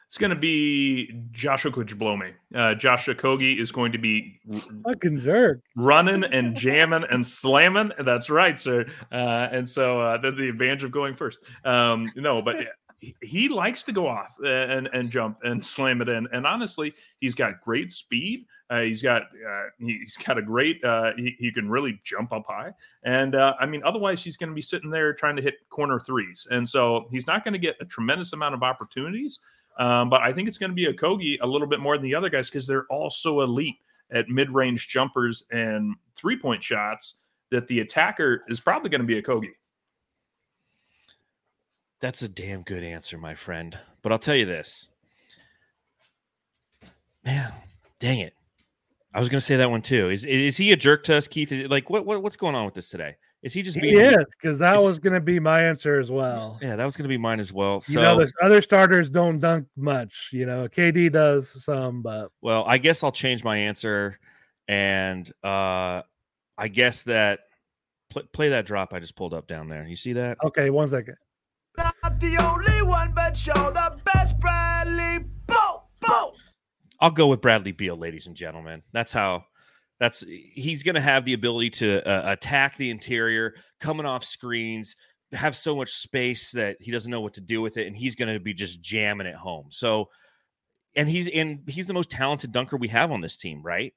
It's 0.09 0.17
going 0.17 0.31
to 0.31 0.35
be 0.35 1.21
Joshua 1.31 1.71
Okogie 1.71 2.33
uh, 2.55 2.73
Josh 2.73 3.05
Okogie 3.05 3.59
is 3.59 3.71
going 3.71 3.91
to 3.91 3.99
be 3.99 4.39
Fucking 4.83 5.19
jerk. 5.19 5.61
running 5.75 6.23
and 6.23 6.55
jamming 6.57 7.05
and 7.11 7.23
slamming. 7.23 7.91
That's 7.99 8.27
right, 8.27 8.59
sir. 8.59 8.87
Uh, 9.11 9.49
and 9.51 9.69
so 9.69 10.01
uh, 10.01 10.17
that's 10.17 10.35
the 10.35 10.49
advantage 10.49 10.83
of 10.83 10.89
going 10.89 11.13
first. 11.13 11.41
Um, 11.63 12.11
no, 12.15 12.41
but 12.41 12.65
he, 12.99 13.15
he 13.21 13.49
likes 13.49 13.83
to 13.83 13.91
go 13.91 14.07
off 14.07 14.35
and 14.43 14.89
and 14.93 15.11
jump 15.11 15.41
and 15.43 15.63
slam 15.63 16.01
it 16.01 16.09
in. 16.09 16.27
And 16.33 16.47
honestly, 16.47 16.95
he's 17.19 17.35
got 17.35 17.61
great 17.61 17.91
speed. 17.91 18.47
Uh, 18.71 18.81
he's 18.81 19.03
got 19.03 19.21
uh, 19.21 19.65
he, 19.79 19.99
has 20.03 20.17
got 20.17 20.39
a 20.39 20.41
great. 20.41 20.83
Uh, 20.83 21.11
he, 21.17 21.35
he 21.37 21.51
can 21.51 21.69
really 21.69 21.99
jump 22.03 22.33
up 22.33 22.45
high. 22.47 22.71
And 23.03 23.35
uh, 23.35 23.53
I 23.59 23.67
mean, 23.67 23.83
otherwise, 23.85 24.23
he's 24.23 24.37
going 24.37 24.49
to 24.49 24.55
be 24.55 24.61
sitting 24.63 24.89
there 24.89 25.13
trying 25.13 25.35
to 25.35 25.41
hit 25.43 25.69
corner 25.69 25.99
threes. 25.99 26.47
And 26.49 26.67
so 26.67 27.07
he's 27.11 27.27
not 27.27 27.43
going 27.43 27.53
to 27.53 27.59
get 27.59 27.75
a 27.79 27.85
tremendous 27.85 28.33
amount 28.33 28.55
of 28.55 28.63
opportunities. 28.63 29.39
Um, 29.79 30.09
but 30.09 30.21
I 30.21 30.33
think 30.33 30.47
it's 30.47 30.57
going 30.57 30.71
to 30.71 30.75
be 30.75 30.85
Okogie 30.85 31.37
a 31.41 31.47
little 31.47 31.67
bit 31.67 31.79
more 31.79 31.97
than 31.97 32.03
the 32.03 32.13
other 32.13 32.29
guys 32.29 32.49
because 32.49 32.67
they're 32.67 32.85
all 32.89 33.09
so 33.09 33.41
elite 33.41 33.77
at 34.11 34.27
mid-range 34.27 34.89
jumpers 34.89 35.45
and 35.51 35.95
three-point 36.15 36.61
shots 36.61 37.21
that 37.49 37.67
the 37.67 37.79
attacker 37.79 38.43
is 38.49 38.59
probably 38.59 38.89
going 38.89 39.01
to 39.01 39.07
be 39.07 39.21
Okogie. 39.21 39.53
That's 42.01 42.21
a 42.21 42.27
damn 42.27 42.61
good 42.61 42.83
answer, 42.83 43.17
my 43.17 43.35
friend. 43.35 43.77
But 44.01 44.11
I'll 44.11 44.19
tell 44.19 44.35
you 44.35 44.45
this. 44.45 44.89
Man, 47.25 47.51
dang 47.99 48.19
it. 48.19 48.33
I 49.13 49.19
was 49.19 49.29
going 49.29 49.39
to 49.39 49.45
say 49.45 49.55
that 49.57 49.71
one 49.71 49.81
too. 49.81 50.09
Is 50.09 50.23
is 50.23 50.57
he 50.57 50.71
a 50.71 50.77
jerk 50.77 51.03
to 51.05 51.15
us, 51.15 51.27
Keith? 51.27 51.51
Is 51.51 51.61
it 51.61 51.71
like 51.71 51.89
what, 51.89 52.05
what 52.05 52.21
what's 52.21 52.35
going 52.35 52.55
on 52.55 52.65
with 52.65 52.75
this 52.75 52.89
today? 52.89 53.15
Is 53.41 53.53
he 53.53 53.61
just 53.61 53.75
He 53.77 53.81
being 53.91 53.99
is 53.99 54.25
because 54.41 54.59
that 54.59 54.79
is- 54.79 54.85
was 54.85 54.99
going 54.99 55.13
to 55.13 55.21
be 55.21 55.39
my 55.39 55.63
answer 55.63 55.97
as 55.99 56.11
well. 56.11 56.59
Yeah, 56.61 56.75
that 56.75 56.83
was 56.85 56.97
going 56.97 57.03
to 57.03 57.09
be 57.09 57.17
mine 57.17 57.39
as 57.39 57.53
well. 57.53 57.75
You 57.75 57.93
So, 57.95 58.01
know, 58.01 58.17
the 58.17 58.33
other 58.41 58.61
starters 58.61 59.09
don't 59.09 59.39
dunk 59.39 59.67
much. 59.77 60.29
You 60.33 60.45
know, 60.45 60.67
KD 60.67 61.11
does 61.11 61.63
some, 61.63 62.01
but 62.01 62.29
well, 62.41 62.65
I 62.67 62.77
guess 62.77 63.01
I'll 63.03 63.11
change 63.13 63.43
my 63.43 63.57
answer 63.57 64.19
and 64.67 65.31
uh 65.43 66.01
I 66.57 66.67
guess 66.67 67.03
that 67.03 67.39
Play, 68.09 68.23
play 68.33 68.49
that 68.49 68.65
drop 68.65 68.91
I 68.91 68.99
just 68.99 69.15
pulled 69.15 69.35
up 69.35 69.47
down 69.47 69.69
there. 69.69 69.85
You 69.85 69.95
see 69.95 70.13
that? 70.13 70.37
Okay, 70.43 70.71
one 70.71 70.87
second. 70.87 71.15
Not 71.77 71.93
the 72.19 72.37
only 72.43 72.81
one, 72.87 73.13
but 73.13 73.37
show 73.37 73.53
the 73.53 73.99
best 74.03 74.39
Bradley. 74.39 75.25
Bo, 75.45 75.83
bo. 75.99 76.33
I'll 76.99 77.11
go 77.11 77.27
with 77.27 77.39
Bradley 77.39 77.71
Beal, 77.71 77.95
ladies 77.95 78.25
and 78.25 78.35
gentlemen. 78.35 78.81
That's 78.91 79.13
how. 79.13 79.45
That's 79.99 80.23
he's 80.27 80.83
going 80.83 80.95
to 80.95 81.01
have 81.01 81.25
the 81.25 81.33
ability 81.33 81.71
to 81.71 82.07
uh, 82.07 82.31
attack 82.31 82.77
the 82.77 82.89
interior, 82.89 83.55
coming 83.81 84.05
off 84.05 84.23
screens, 84.23 84.95
have 85.33 85.55
so 85.55 85.75
much 85.75 85.89
space 85.89 86.51
that 86.51 86.77
he 86.79 86.91
doesn't 86.91 87.11
know 87.11 87.21
what 87.21 87.33
to 87.33 87.41
do 87.41 87.61
with 87.61 87.77
it, 87.77 87.87
and 87.87 87.95
he's 87.95 88.15
going 88.15 88.33
to 88.33 88.39
be 88.39 88.53
just 88.53 88.81
jamming 88.81 89.27
it 89.27 89.35
home. 89.35 89.67
So, 89.69 90.09
and 90.95 91.09
he's 91.09 91.27
and 91.27 91.59
he's 91.67 91.87
the 91.87 91.93
most 91.93 92.09
talented 92.09 92.51
dunker 92.53 92.77
we 92.77 92.87
have 92.87 93.11
on 93.11 93.19
this 93.21 93.35
team, 93.35 93.61
right? 93.61 93.93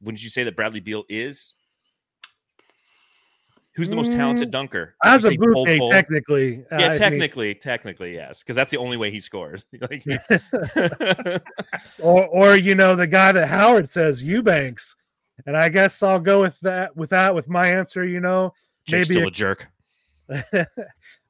Wouldn't 0.00 0.22
you 0.24 0.30
say 0.30 0.44
that 0.44 0.56
Bradley 0.56 0.80
Beal 0.80 1.04
is? 1.08 1.54
Who's 3.76 3.90
the 3.90 3.96
most 3.96 4.12
talented 4.12 4.48
Mm, 4.48 4.52
dunker? 4.52 4.94
As 5.04 5.24
a 5.24 5.28
say 5.30 5.36
boot 5.36 5.52
Bol 5.52 5.64
day, 5.66 5.78
Bol? 5.78 5.90
technically. 5.90 6.64
uh, 6.70 6.76
I 6.76 6.80
Yeah, 6.80 6.88
mean- 6.90 6.98
technically, 6.98 7.54
technically, 7.56 8.14
yes, 8.14 8.40
because 8.42 8.54
that's 8.56 8.70
the 8.70 8.76
only 8.76 8.96
way 8.96 9.10
he 9.10 9.18
scores. 9.20 9.66
or 11.98 12.26
or 12.28 12.56
you 12.56 12.74
know 12.74 12.96
the 12.96 13.06
guy 13.06 13.32
that 13.32 13.48
Howard 13.48 13.88
says 13.88 14.22
Eubanks, 14.22 14.94
and 15.46 15.56
I 15.56 15.68
guess 15.68 16.02
I'll 16.02 16.20
go 16.20 16.42
with 16.42 16.58
that 16.60 16.96
with 16.96 17.10
that 17.10 17.34
with 17.34 17.48
my 17.48 17.68
answer. 17.68 18.04
You 18.04 18.20
know, 18.20 18.52
Jake's 18.86 19.10
maybe 19.10 19.20
still 19.20 19.28
a 19.28 19.30
jerk. 19.30 19.68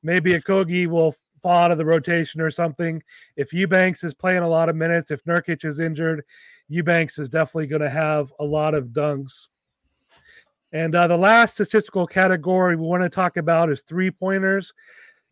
maybe 0.03 0.33
Okogie 0.33 0.87
will 0.87 1.15
fall 1.43 1.65
out 1.65 1.71
of 1.71 1.79
the 1.79 1.85
rotation 1.85 2.41
or 2.41 2.51
something. 2.51 3.03
If 3.37 3.53
Eubanks 3.53 4.05
is 4.05 4.15
playing 4.15 4.43
a 4.43 4.49
lot 4.49 4.69
of 4.69 4.77
minutes, 4.77 5.11
if 5.11 5.23
Nurkic 5.25 5.65
is 5.65 5.81
injured, 5.81 6.25
Eubanks 6.69 7.19
is 7.19 7.29
definitely 7.29 7.67
going 7.67 7.83
to 7.83 7.91
have 7.91 8.33
a 8.41 8.45
lot 8.45 8.75
of 8.75 8.89
dunks. 8.89 9.49
And 10.73 10.95
uh, 10.95 11.07
the 11.07 11.17
last 11.17 11.55
statistical 11.55 12.07
category 12.07 12.77
we 12.77 12.87
want 12.87 13.03
to 13.03 13.09
talk 13.09 13.37
about 13.37 13.71
is 13.71 13.83
three 13.83 14.11
pointers. 14.11 14.73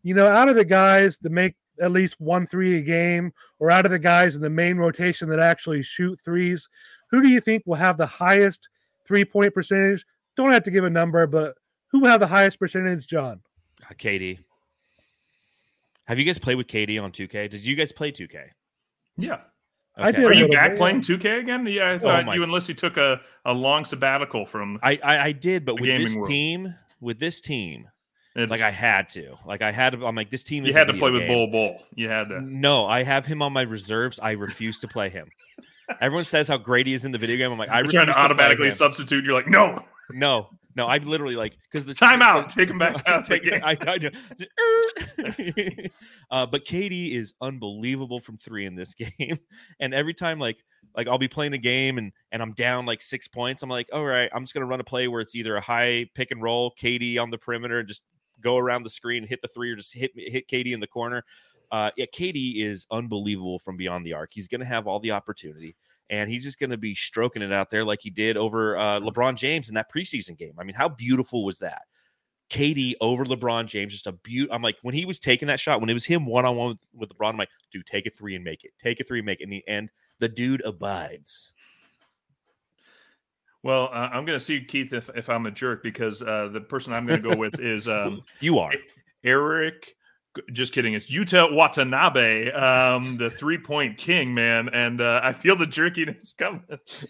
You 0.03 0.15
know, 0.15 0.27
out 0.27 0.49
of 0.49 0.55
the 0.55 0.65
guys 0.65 1.19
that 1.19 1.33
make 1.33 1.57
at 1.81 1.91
least 1.91 2.21
one 2.21 2.47
three 2.47 2.79
a 2.79 2.81
game, 2.81 3.33
or 3.59 3.71
out 3.71 3.85
of 3.85 3.91
the 3.91 3.99
guys 3.99 4.37
in 4.37 4.43
the 4.43 4.51
main 4.51 4.77
rotation 4.77 5.29
that 5.31 5.41
actually 5.41 5.83
shoot 5.83 6.21
threes, 6.21 6.69
who 7.13 7.23
do 7.23 7.29
you 7.29 7.41
think 7.41 7.63
will 7.67 7.77
have 7.77 7.97
the 7.97 8.07
highest 8.07 8.69
three 9.07 9.25
point 9.25 9.55
percentage? 9.55 10.05
Don't 10.37 10.51
have 10.51 10.65
to 10.65 10.71
give 10.73 10.85
a 10.85 10.91
number, 10.91 11.27
but 11.29 11.55
who 11.93 12.01
will 12.01 12.09
have 12.09 12.21
the 12.21 12.27
highest 12.27 12.59
percentage, 12.59 13.07
John? 13.07 13.41
Uh, 13.89 13.95
KD. 13.95 14.39
Have 16.07 16.19
you 16.19 16.25
guys 16.25 16.39
played 16.39 16.57
with 16.57 16.67
KD 16.67 17.01
on 17.03 17.13
2K? 17.13 17.49
Did 17.51 17.65
you 17.65 17.77
guys 17.77 17.93
play 17.93 18.11
2K? 18.11 18.47
Yeah. 19.17 19.39
I 19.97 20.11
did 20.11 20.25
Are 20.25 20.33
you 20.33 20.49
back 20.49 20.71
bit, 20.71 20.79
playing 20.79 20.97
yeah. 20.97 21.17
2K 21.17 21.41
again? 21.41 21.67
Yeah, 21.67 21.85
I 21.85 21.93
Oh 21.93 21.99
thought 21.99 22.25
my- 22.27 22.35
you 22.35 22.43
and 22.43 22.51
Lissy 22.51 22.73
took 22.75 22.97
a, 22.97 23.21
a 23.45 23.53
long 23.53 23.85
sabbatical 23.85 24.47
from. 24.47 24.79
I 24.83 24.99
I, 25.05 25.19
I 25.19 25.33
did, 25.33 25.65
but 25.67 25.79
with 25.79 25.85
this 25.99 26.17
world. 26.17 26.29
team, 26.31 26.75
with 27.01 27.19
this 27.21 27.43
team, 27.43 27.89
It's- 28.35 28.49
like 28.51 28.63
I 28.63 28.71
had 28.71 29.11
to. 29.11 29.37
Like 29.45 29.61
I 29.61 29.71
had 29.71 29.93
to. 29.93 30.07
I'm 30.07 30.15
like 30.17 30.31
this 30.31 30.45
team. 30.45 30.65
you 30.65 30.71
is 30.71 30.77
a 30.77 30.79
had 30.79 30.87
to 30.87 30.95
video 30.95 31.11
play 31.11 31.19
with. 31.21 31.29
Bol 31.29 31.47
Bol. 31.49 31.83
You 31.95 32.09
had 32.09 32.31
to. 32.31 32.41
No, 32.41 32.87
I 32.87 33.03
have 33.03 33.27
him 33.27 33.43
on 33.43 33.53
my 33.53 33.63
reserves. 33.63 34.19
I 34.19 34.31
refuse 34.33 34.81
to 34.81 34.89
play 34.89 35.11
him. 35.11 35.29
Everyone 36.01 36.25
says 36.25 36.49
how 36.49 36.57
great 36.57 36.87
he 36.87 36.95
is 36.95 37.05
in 37.05 37.13
the 37.13 37.19
video 37.19 37.37
game. 37.37 37.53
I'm 37.53 37.59
like, 37.59 37.69
I 37.69 37.81
You're 37.81 37.91
trying 37.91 38.07
to 38.07 38.19
automatically 38.19 38.71
substitute. 38.71 39.25
You're 39.25 39.35
like, 39.35 39.49
no, 39.49 39.85
No, 40.11 40.49
no, 40.75 40.87
I 40.87 40.99
literally 40.99 41.37
like 41.37 41.57
because 41.71 41.85
the 41.85 41.95
time 41.95 42.23
out. 42.23 42.49
Take 42.55 42.71
him 42.71 42.79
back 42.79 43.07
out. 43.07 43.25
Take 43.25 43.47
I, 43.47 43.77
I 43.81 43.99
do. 43.99 44.11
uh, 46.31 46.47
but 46.47 46.65
KD 46.65 47.13
is 47.13 47.35
unbelievable 47.41 48.21
from 48.21 48.39
three 48.39 48.67
in 48.67 48.75
this 48.75 48.95
game, 49.19 49.39
and 49.81 49.93
every 49.93 50.15
time 50.15 50.39
like 50.39 50.59
like 50.97 51.09
I'll 51.09 51.19
be 51.19 51.29
playing 51.29 51.53
a 51.53 51.59
game 51.59 51.99
and 51.99 52.13
and 52.31 52.41
I'm 52.41 52.53
down 52.53 52.87
like 52.87 53.03
six 53.03 53.29
points, 53.29 53.63
I'm 53.63 53.71
like, 53.71 53.89
all 53.93 54.05
right, 54.05 54.31
I'm 54.35 54.43
just 54.43 54.55
gonna 54.55 54.67
run 54.67 54.81
a 54.81 54.85
play 54.85 55.09
where 55.09 55.21
it's 55.21 55.35
either 55.35 55.57
a 55.57 55.61
high 55.61 56.07
pick 56.15 56.31
and 56.31 56.43
roll, 56.43 56.73
KD 56.81 57.21
on 57.21 57.31
the 57.31 57.39
perimeter, 57.39 57.81
and 57.81 57.89
just 57.89 58.03
go 58.41 58.57
around 58.57 58.85
the 58.85 58.91
screen, 58.91 59.27
hit 59.27 59.43
the 59.43 59.49
three, 59.49 59.71
or 59.71 59.77
just 59.77 59.95
hit 59.95 60.17
me 60.17 60.31
hit 60.31 60.49
KD 60.49 60.73
in 60.73 60.81
the 60.81 60.87
corner. 60.87 61.25
Uh, 61.73 61.91
yeah, 61.97 62.07
KD 62.07 62.63
is 62.63 62.87
unbelievable 62.93 63.59
from 63.59 63.77
beyond 63.77 64.07
the 64.07 64.13
arc. 64.13 64.31
He's 64.33 64.47
gonna 64.47 64.65
have 64.65 64.87
all 64.87 65.01
the 65.01 65.11
opportunity. 65.11 65.75
And 66.11 66.31
he's 66.31 66.45
just 66.45 66.59
going 66.59 66.69
to 66.69 66.77
be 66.77 66.95
stroking 66.95 67.41
it 67.41 67.53
out 67.53 67.71
there 67.71 67.87
like 67.87 68.03
he 68.03 68.11
did 68.11 68.37
over 68.37 68.77
uh, 68.77 69.01
LeBron 69.01 69.35
James 69.35 69.71
in 69.71 69.77
that 69.77 69.91
preseason 69.91 70.37
game. 70.37 70.53
I 70.59 70.65
mean, 70.65 70.75
how 70.75 70.91
beautiful 70.91 71.43
was 71.43 71.61
that? 71.61 71.85
KD 72.51 72.95
over 73.01 73.25
LeBron 73.25 73.65
James, 73.65 73.95
just 73.95 74.07
a 74.07 74.13
beaut. 74.13 74.51
I'm 74.53 74.61
like, 74.61 74.77
when 74.83 74.95
he 74.95 75.07
was 75.07 75.19
taking 75.19 75.49
that 75.49 75.59
shot, 75.59 75.81
when 75.81 75.89
it 75.89 75.95
was 75.95 76.05
him 76.05 76.27
one 76.27 76.45
on 76.45 76.55
one 76.55 76.79
with 76.93 77.09
LeBron, 77.09 77.31
I'm 77.31 77.37
like, 77.39 77.49
dude, 77.73 77.87
take 77.87 78.07
a 78.07 78.11
three 78.11 78.35
and 78.35 78.45
make 78.45 78.63
it. 78.65 78.73
Take 78.79 79.01
a 79.01 79.05
three 79.05 79.21
and 79.21 79.27
make 79.27 79.41
it. 79.41 79.45
In 79.45 79.51
the 79.51 79.67
end, 79.67 79.91
the 80.19 80.29
dude 80.29 80.63
abides. 80.67 81.55
Well, 83.63 83.89
uh, 83.91 84.11
I'm 84.13 84.27
going 84.27 84.39
to 84.39 84.45
see 84.45 84.63
Keith 84.63 84.93
if, 84.93 85.09
if 85.15 85.31
I'm 85.31 85.47
a 85.47 85.51
jerk 85.51 85.83
because 85.83 86.21
uh, 86.21 86.49
the 86.49 86.61
person 86.61 86.93
I'm 86.93 87.07
going 87.07 87.23
to 87.23 87.29
go 87.31 87.37
with 87.37 87.59
is 87.59 87.89
um, 87.89 88.23
You 88.41 88.59
are. 88.59 88.75
Eric. 89.25 89.95
Just 90.53 90.73
kidding. 90.73 90.95
It's 90.95 91.11
Yuta 91.11 91.53
Watanabe, 91.53 92.51
um, 92.53 93.19
the 93.19 93.29
three 93.29 93.59
point 93.59 93.99
king, 93.99 94.33
man. 94.33 94.71
And 94.71 95.01
uh, 95.01 95.21
I 95.23 95.33
feel 95.33 95.57
the 95.57 95.67
jerkiness 95.67 96.33
coming. 96.39 96.65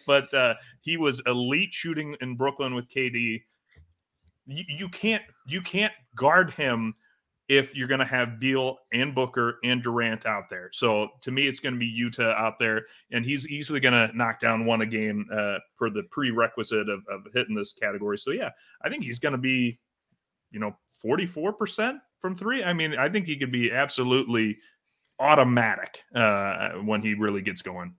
But 0.06 0.32
uh, 0.34 0.54
he 0.80 0.96
was 0.96 1.22
elite 1.26 1.72
shooting 1.72 2.16
in 2.20 2.36
Brooklyn 2.36 2.74
with 2.74 2.88
KD. 2.88 3.42
You, 4.46 4.64
you 4.66 4.88
can't 4.88 5.22
you 5.46 5.60
can't 5.60 5.92
guard 6.16 6.50
him 6.52 6.94
if 7.48 7.74
you're 7.76 7.88
going 7.88 8.00
to 8.00 8.06
have 8.06 8.40
Beal 8.40 8.78
and 8.92 9.14
Booker 9.14 9.58
and 9.62 9.82
Durant 9.82 10.26
out 10.26 10.48
there. 10.48 10.70
So 10.72 11.08
to 11.20 11.30
me, 11.30 11.46
it's 11.46 11.60
going 11.60 11.74
to 11.74 11.78
be 11.78 11.92
Yuta 11.92 12.34
out 12.34 12.58
there, 12.58 12.86
and 13.10 13.24
he's 13.24 13.46
easily 13.48 13.78
going 13.78 13.92
to 13.92 14.16
knock 14.16 14.40
down 14.40 14.64
one 14.64 14.80
a 14.80 14.86
game 14.86 15.26
uh, 15.32 15.58
for 15.76 15.90
the 15.90 16.04
prerequisite 16.10 16.88
of, 16.88 17.00
of 17.10 17.26
hitting 17.34 17.54
this 17.54 17.72
category. 17.72 18.18
So 18.18 18.30
yeah, 18.30 18.50
I 18.82 18.88
think 18.88 19.04
he's 19.04 19.18
going 19.18 19.32
to 19.32 19.38
be, 19.38 19.78
you 20.52 20.60
know, 20.60 20.76
44% 21.04 21.98
from 22.20 22.36
three. 22.36 22.62
I 22.62 22.72
mean, 22.72 22.94
I 22.96 23.08
think 23.08 23.26
he 23.26 23.36
could 23.36 23.50
be 23.50 23.72
absolutely 23.72 24.58
automatic 25.18 26.02
uh, 26.14 26.72
when 26.84 27.02
he 27.02 27.14
really 27.14 27.42
gets 27.42 27.62
going. 27.62 27.94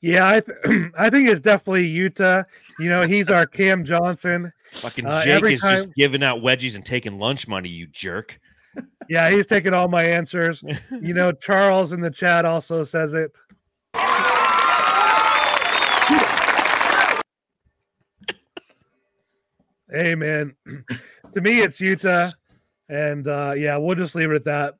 Yeah, 0.00 0.28
I, 0.28 0.40
th- 0.40 0.90
I 0.98 1.08
think 1.08 1.28
it's 1.28 1.40
definitely 1.40 1.90
Yuta. 1.90 2.44
You 2.78 2.88
know, 2.88 3.02
he's 3.02 3.30
our 3.30 3.46
Cam 3.46 3.84
Johnson. 3.84 4.52
Fucking 4.72 5.06
Uh, 5.06 5.22
Jake 5.22 5.34
every 5.34 5.54
is 5.54 5.60
just 5.60 5.94
giving 5.94 6.22
out 6.22 6.42
wedgies 6.42 6.74
and 6.74 6.84
taking 6.84 7.18
lunch 7.18 7.48
money, 7.48 7.68
you 7.68 7.86
jerk. 7.86 8.38
Yeah, 9.08 9.30
he's 9.30 9.46
taking 9.46 9.72
all 9.72 9.88
my 9.88 10.04
answers. 10.04 10.62
You 11.00 11.14
know, 11.14 11.32
Charles 11.32 11.92
in 11.92 12.00
the 12.00 12.10
chat 12.10 12.44
also 12.44 12.82
says 12.82 13.14
it. 13.14 13.38
Hey 19.94 20.16
man, 20.16 20.56
to 21.34 21.40
me 21.40 21.60
it's 21.60 21.80
Yuta, 21.80 22.32
and 22.88 23.28
uh, 23.28 23.54
yeah, 23.56 23.76
we'll 23.76 23.94
just 23.94 24.16
leave 24.16 24.32
it 24.32 24.34
at 24.34 24.44
that. 24.44 24.74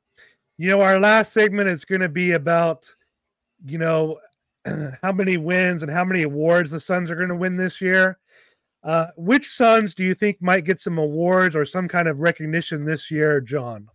You 0.57 0.67
know, 0.69 0.81
our 0.81 0.99
last 0.99 1.31
segment 1.31 1.69
is 1.69 1.85
going 1.85 2.01
to 2.01 2.09
be 2.09 2.33
about, 2.33 2.93
you 3.65 3.77
know, 3.77 4.19
how 5.01 5.13
many 5.13 5.37
wins 5.37 5.83
and 5.83 5.91
how 5.91 6.03
many 6.03 6.23
awards 6.23 6.71
the 6.71 6.81
Suns 6.81 7.09
are 7.09 7.15
going 7.15 7.29
to 7.29 7.35
win 7.35 7.55
this 7.55 7.79
year. 7.79 8.19
Uh, 8.83 9.07
which 9.15 9.47
Suns 9.47 9.95
do 9.95 10.03
you 10.03 10.13
think 10.13 10.41
might 10.41 10.65
get 10.65 10.81
some 10.81 10.97
awards 10.97 11.55
or 11.55 11.63
some 11.63 11.87
kind 11.87 12.09
of 12.09 12.19
recognition 12.19 12.83
this 12.83 13.09
year, 13.09 13.39
John? 13.39 13.87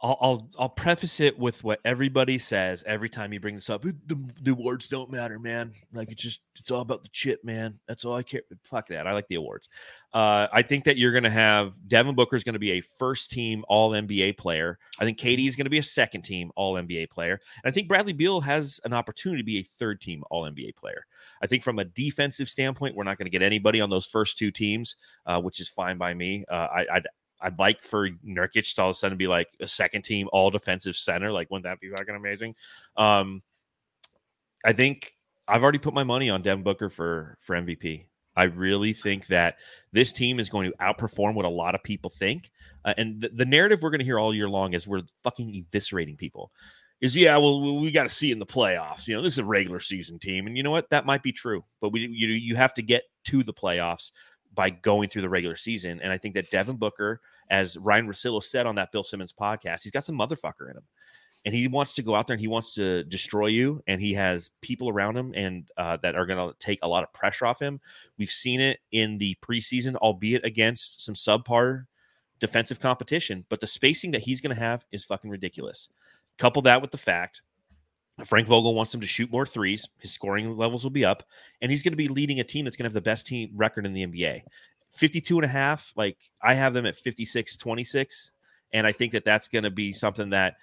I'll, 0.00 0.16
I'll 0.20 0.48
I'll 0.58 0.68
preface 0.68 1.18
it 1.18 1.36
with 1.38 1.64
what 1.64 1.80
everybody 1.84 2.38
says 2.38 2.84
every 2.86 3.08
time 3.08 3.32
you 3.32 3.40
bring 3.40 3.56
this 3.56 3.68
up. 3.68 3.82
The, 3.82 4.16
the 4.40 4.52
awards 4.52 4.88
don't 4.88 5.10
matter, 5.10 5.40
man. 5.40 5.72
Like 5.92 6.12
it's 6.12 6.22
just 6.22 6.40
it's 6.56 6.70
all 6.70 6.82
about 6.82 7.02
the 7.02 7.08
chip, 7.08 7.42
man. 7.42 7.80
That's 7.88 8.04
all 8.04 8.14
I 8.14 8.22
care. 8.22 8.42
Fuck 8.62 8.88
that. 8.88 9.08
I 9.08 9.12
like 9.12 9.26
the 9.26 9.34
awards. 9.34 9.68
Uh, 10.14 10.46
I 10.52 10.62
think 10.62 10.84
that 10.84 10.98
you're 10.98 11.10
going 11.10 11.24
to 11.24 11.30
have 11.30 11.74
Devin 11.86 12.14
Booker 12.14 12.36
is 12.36 12.44
going 12.44 12.54
to 12.54 12.60
be 12.60 12.72
a 12.72 12.80
first 12.80 13.32
team 13.32 13.64
All 13.68 13.90
NBA 13.90 14.38
player. 14.38 14.78
I 15.00 15.04
think 15.04 15.18
KD 15.18 15.48
is 15.48 15.56
going 15.56 15.66
to 15.66 15.70
be 15.70 15.78
a 15.78 15.82
second 15.82 16.22
team 16.22 16.52
All 16.54 16.74
NBA 16.74 17.10
player, 17.10 17.40
and 17.64 17.70
I 17.70 17.72
think 17.72 17.88
Bradley 17.88 18.12
Beal 18.12 18.40
has 18.42 18.80
an 18.84 18.92
opportunity 18.92 19.42
to 19.42 19.46
be 19.46 19.58
a 19.58 19.64
third 19.64 20.00
team 20.00 20.22
All 20.30 20.44
NBA 20.44 20.76
player. 20.76 21.06
I 21.42 21.48
think 21.48 21.64
from 21.64 21.80
a 21.80 21.84
defensive 21.84 22.48
standpoint, 22.48 22.94
we're 22.94 23.04
not 23.04 23.18
going 23.18 23.26
to 23.26 23.30
get 23.30 23.42
anybody 23.42 23.80
on 23.80 23.90
those 23.90 24.06
first 24.06 24.38
two 24.38 24.52
teams, 24.52 24.94
uh, 25.26 25.40
which 25.40 25.60
is 25.60 25.68
fine 25.68 25.98
by 25.98 26.14
me. 26.14 26.44
Uh, 26.48 26.54
I, 26.54 26.86
I'd 26.92 27.06
I'd 27.40 27.58
like 27.58 27.82
for 27.82 28.08
Nurkic 28.26 28.74
to 28.74 28.82
all 28.82 28.90
of 28.90 28.94
a 28.94 28.98
sudden 28.98 29.18
be 29.18 29.26
like 29.26 29.48
a 29.60 29.68
second 29.68 30.02
team 30.02 30.28
all 30.32 30.50
defensive 30.50 30.96
center. 30.96 31.30
Like, 31.32 31.50
wouldn't 31.50 31.64
that 31.64 31.80
be 31.80 31.90
fucking 31.90 32.14
amazing? 32.14 32.54
Um, 32.96 33.42
I 34.64 34.72
think 34.72 35.14
I've 35.46 35.62
already 35.62 35.78
put 35.78 35.94
my 35.94 36.04
money 36.04 36.30
on 36.30 36.42
Devin 36.42 36.64
Booker 36.64 36.88
for 36.88 37.36
for 37.40 37.56
MVP. 37.56 38.06
I 38.36 38.44
really 38.44 38.92
think 38.92 39.26
that 39.26 39.56
this 39.90 40.12
team 40.12 40.38
is 40.38 40.48
going 40.48 40.70
to 40.70 40.76
outperform 40.78 41.34
what 41.34 41.44
a 41.44 41.48
lot 41.48 41.74
of 41.74 41.82
people 41.82 42.08
think. 42.08 42.52
Uh, 42.84 42.94
and 42.96 43.20
the, 43.20 43.44
narrative 43.44 43.82
we're 43.82 43.90
going 43.90 43.98
to 43.98 44.04
hear 44.04 44.18
all 44.20 44.32
year 44.32 44.48
long 44.48 44.74
is 44.74 44.86
we're 44.86 45.02
fucking 45.24 45.52
eviscerating 45.52 46.16
people. 46.16 46.52
Is 47.00 47.16
yeah, 47.16 47.36
well, 47.36 47.60
we- 47.60 47.80
we 47.80 47.90
got 47.90 48.04
to 48.04 48.08
see 48.08 48.30
in 48.30 48.38
the 48.38 48.46
playoffs. 48.46 49.08
You 49.08 49.16
know, 49.16 49.22
this 49.22 49.32
is 49.32 49.38
a 49.40 49.44
regular 49.44 49.80
season 49.80 50.20
team, 50.20 50.46
and 50.46 50.56
you 50.56 50.62
know 50.62 50.70
what? 50.70 50.88
That 50.90 51.06
might 51.06 51.22
be 51.22 51.32
true, 51.32 51.64
but 51.80 51.90
we 51.90 52.00
you 52.00 52.28
you 52.28 52.54
have 52.56 52.74
to 52.74 52.82
get 52.82 53.04
to 53.24 53.42
the 53.42 53.52
playoffs 53.52 54.12
by 54.58 54.70
going 54.70 55.08
through 55.08 55.22
the 55.22 55.28
regular 55.28 55.54
season. 55.54 56.00
And 56.02 56.12
I 56.12 56.18
think 56.18 56.34
that 56.34 56.50
Devin 56.50 56.78
Booker, 56.78 57.20
as 57.48 57.78
Ryen 57.78 58.08
Russillo 58.08 58.42
said 58.42 58.66
on 58.66 58.74
that 58.74 58.90
Bill 58.90 59.04
Simmons 59.04 59.32
podcast, 59.32 59.84
he's 59.84 59.92
got 59.92 60.02
some 60.02 60.18
motherfucker 60.18 60.68
in 60.68 60.76
him. 60.76 60.82
and 61.44 61.54
he 61.54 61.68
wants 61.68 61.94
to 61.94 62.02
go 62.02 62.16
out 62.16 62.26
there 62.26 62.34
and 62.34 62.40
he 62.40 62.48
wants 62.48 62.74
to 62.74 63.04
destroy 63.04 63.46
you 63.46 63.80
and 63.86 64.00
he 64.00 64.12
has 64.14 64.50
people 64.60 64.88
around 64.88 65.16
him 65.16 65.32
and 65.36 65.68
uh, 65.76 65.96
that 65.98 66.16
are 66.16 66.26
going 66.26 66.50
to 66.50 66.58
take 66.58 66.80
a 66.82 66.88
lot 66.88 67.04
of 67.04 67.12
pressure 67.12 67.46
off 67.46 67.62
him 67.62 67.80
we've 68.18 68.30
seen 68.30 68.60
it 68.60 68.80
in 68.90 69.16
the 69.18 69.36
preseason 69.40 69.94
albeit 69.96 70.44
against 70.44 71.00
some 71.00 71.14
subpar 71.14 71.86
defensive 72.40 72.80
competition 72.80 73.44
but 73.48 73.60
the 73.60 73.66
spacing 73.66 74.10
that 74.10 74.22
he's 74.22 74.40
going 74.40 74.54
to 74.54 74.60
have 74.60 74.84
is 74.90 75.04
fucking 75.04 75.30
ridiculous 75.30 75.88
couple 76.36 76.62
that 76.62 76.82
with 76.82 76.90
the 76.90 76.98
fact 76.98 77.42
Frank 78.24 78.48
Vogel 78.48 78.74
wants 78.74 78.92
him 78.94 79.00
to 79.00 79.06
shoot 79.06 79.30
more 79.30 79.46
threes. 79.46 79.88
His 79.98 80.12
scoring 80.12 80.56
levels 80.56 80.82
will 80.82 80.90
be 80.90 81.04
up, 81.04 81.22
and 81.62 81.70
he's 81.70 81.82
going 81.82 81.92
to 81.92 81.96
be 81.96 82.08
leading 82.08 82.40
a 82.40 82.44
team 82.44 82.64
that's 82.64 82.76
going 82.76 82.84
to 82.84 82.88
have 82.88 82.94
the 82.94 83.00
best 83.00 83.26
team 83.26 83.50
record 83.54 83.86
in 83.86 83.92
the 83.92 84.06
NBA. 84.06 84.42
52 84.90 85.36
and 85.36 85.44
a 85.44 85.48
half, 85.48 85.92
like 85.96 86.16
I 86.42 86.54
have 86.54 86.74
them 86.74 86.86
at 86.86 86.96
56 86.96 87.56
26. 87.56 88.32
And 88.72 88.86
I 88.86 88.92
think 88.92 89.12
that 89.12 89.24
that's 89.24 89.48
going 89.48 89.64
to 89.64 89.70
be 89.70 89.92
something 89.92 90.30
that 90.30 90.54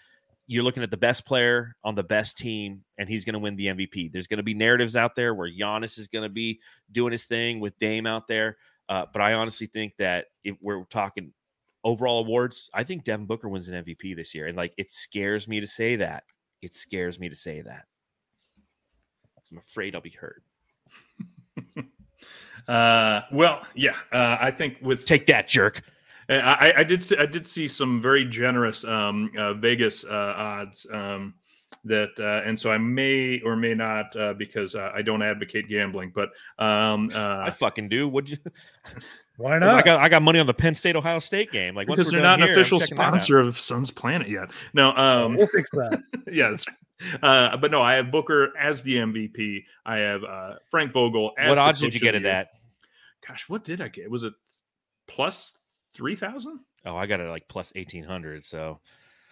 you're 0.47 0.63
looking 0.63 0.83
at 0.83 0.91
the 0.91 0.97
best 0.97 1.25
player 1.25 1.75
on 1.83 1.95
the 1.95 2.03
best 2.03 2.37
team, 2.37 2.83
and 2.97 3.09
he's 3.09 3.25
going 3.25 3.33
to 3.33 3.39
win 3.39 3.55
the 3.55 3.67
MVP. 3.67 4.11
There's 4.11 4.27
going 4.27 4.37
to 4.37 4.43
be 4.43 4.53
narratives 4.53 4.95
out 4.95 5.15
there 5.15 5.33
where 5.33 5.49
Giannis 5.49 5.97
is 5.97 6.07
going 6.07 6.23
to 6.23 6.29
be 6.29 6.59
doing 6.91 7.11
his 7.11 7.25
thing 7.25 7.59
with 7.59 7.77
Dame 7.79 8.05
out 8.05 8.27
there. 8.27 8.57
Uh, 8.87 9.05
but 9.11 9.21
I 9.21 9.33
honestly 9.33 9.65
think 9.65 9.93
that 9.97 10.25
if 10.43 10.55
we're 10.61 10.83
talking 10.85 11.33
overall 11.83 12.19
awards, 12.19 12.69
I 12.73 12.83
think 12.83 13.03
Devin 13.03 13.25
Booker 13.25 13.49
wins 13.49 13.69
an 13.69 13.83
MVP 13.83 14.15
this 14.15 14.35
year. 14.35 14.45
And 14.45 14.55
like 14.55 14.73
it 14.77 14.91
scares 14.91 15.47
me 15.47 15.59
to 15.59 15.67
say 15.67 15.95
that. 15.95 16.23
It 16.65 16.73
scares 16.73 17.19
me 17.19 17.29
to 17.29 17.35
say 17.35 17.61
that. 17.61 17.85
I'm 19.51 19.59
afraid 19.59 19.95
I'll 19.95 20.01
be 20.01 20.09
hurt. 20.09 20.43
Uh, 22.67 23.21
well, 23.31 23.61
yeah, 23.75 23.95
uh, 24.11 24.37
I 24.41 24.49
think 24.49 24.77
with 24.81 25.05
take 25.05 25.27
that 25.27 25.47
jerk. 25.47 25.83
I, 26.27 26.73
I 26.77 26.83
did 26.83 27.03
see 27.03 27.15
I 27.15 27.27
did 27.27 27.47
see 27.47 27.67
some 27.67 28.01
very 28.01 28.25
generous 28.25 28.83
um, 28.83 29.31
uh, 29.37 29.53
Vegas 29.53 30.03
uh, 30.03 30.33
odds 30.35 30.87
um, 30.91 31.35
that, 31.83 32.09
uh, 32.19 32.47
and 32.47 32.59
so 32.59 32.71
I 32.71 32.79
may 32.79 33.39
or 33.41 33.55
may 33.55 33.75
not 33.75 34.15
uh, 34.15 34.33
because 34.33 34.73
uh, 34.73 34.91
I 34.95 35.03
don't 35.03 35.21
advocate 35.21 35.69
gambling, 35.69 36.11
but 36.15 36.29
um, 36.57 37.09
uh, 37.13 37.43
I 37.45 37.51
fucking 37.51 37.89
do. 37.89 38.07
Would 38.07 38.31
you? 38.31 38.37
Why 39.37 39.57
not? 39.59 39.69
I 39.69 39.75
not? 39.75 39.85
got 39.85 40.01
I 40.01 40.09
got 40.09 40.21
money 40.21 40.39
on 40.39 40.47
the 40.47 40.53
Penn 40.53 40.75
State 40.75 40.95
Ohio 40.95 41.19
State 41.19 41.51
game. 41.51 41.75
Like 41.75 41.87
because 41.87 42.09
they're 42.09 42.21
not 42.21 42.39
an 42.39 42.47
here, 42.47 42.55
I'm 42.55 42.59
official 42.59 42.79
checking 42.79 42.97
that 42.97 43.03
out. 43.03 43.07
sponsor 43.09 43.39
of 43.39 43.59
Sun's 43.59 43.91
Planet 43.91 44.29
yet. 44.29 44.51
No, 44.73 44.91
um, 44.95 45.35
we'll 45.35 45.47
fix 45.47 45.69
that. 45.71 46.01
yeah, 46.31 46.51
that's 46.51 46.65
right. 46.67 47.23
Uh, 47.23 47.57
but 47.57 47.71
no, 47.71 47.81
I 47.81 47.95
have 47.95 48.11
Booker 48.11 48.53
as 48.57 48.81
the 48.81 48.95
MVP. 48.95 49.63
I 49.85 49.97
have 49.97 50.23
uh, 50.23 50.53
Frank 50.71 50.93
Vogel 50.93 51.33
as 51.37 51.49
What 51.49 51.55
the 51.55 51.61
odds 51.61 51.79
did 51.81 51.93
you 51.93 51.99
get 51.99 52.11
the 52.13 52.17
it 52.19 52.25
at? 52.25 52.47
Gosh, 53.27 53.49
what 53.49 53.63
did 53.63 53.81
I 53.81 53.89
get? 53.89 54.09
Was 54.09 54.23
it 54.23 54.33
plus 55.07 55.57
three 55.93 56.15
thousand? 56.15 56.59
Oh, 56.85 56.95
I 56.95 57.05
got 57.05 57.19
it 57.19 57.29
like 57.29 57.47
plus 57.47 57.73
eighteen 57.75 58.03
hundred. 58.03 58.43
So 58.43 58.79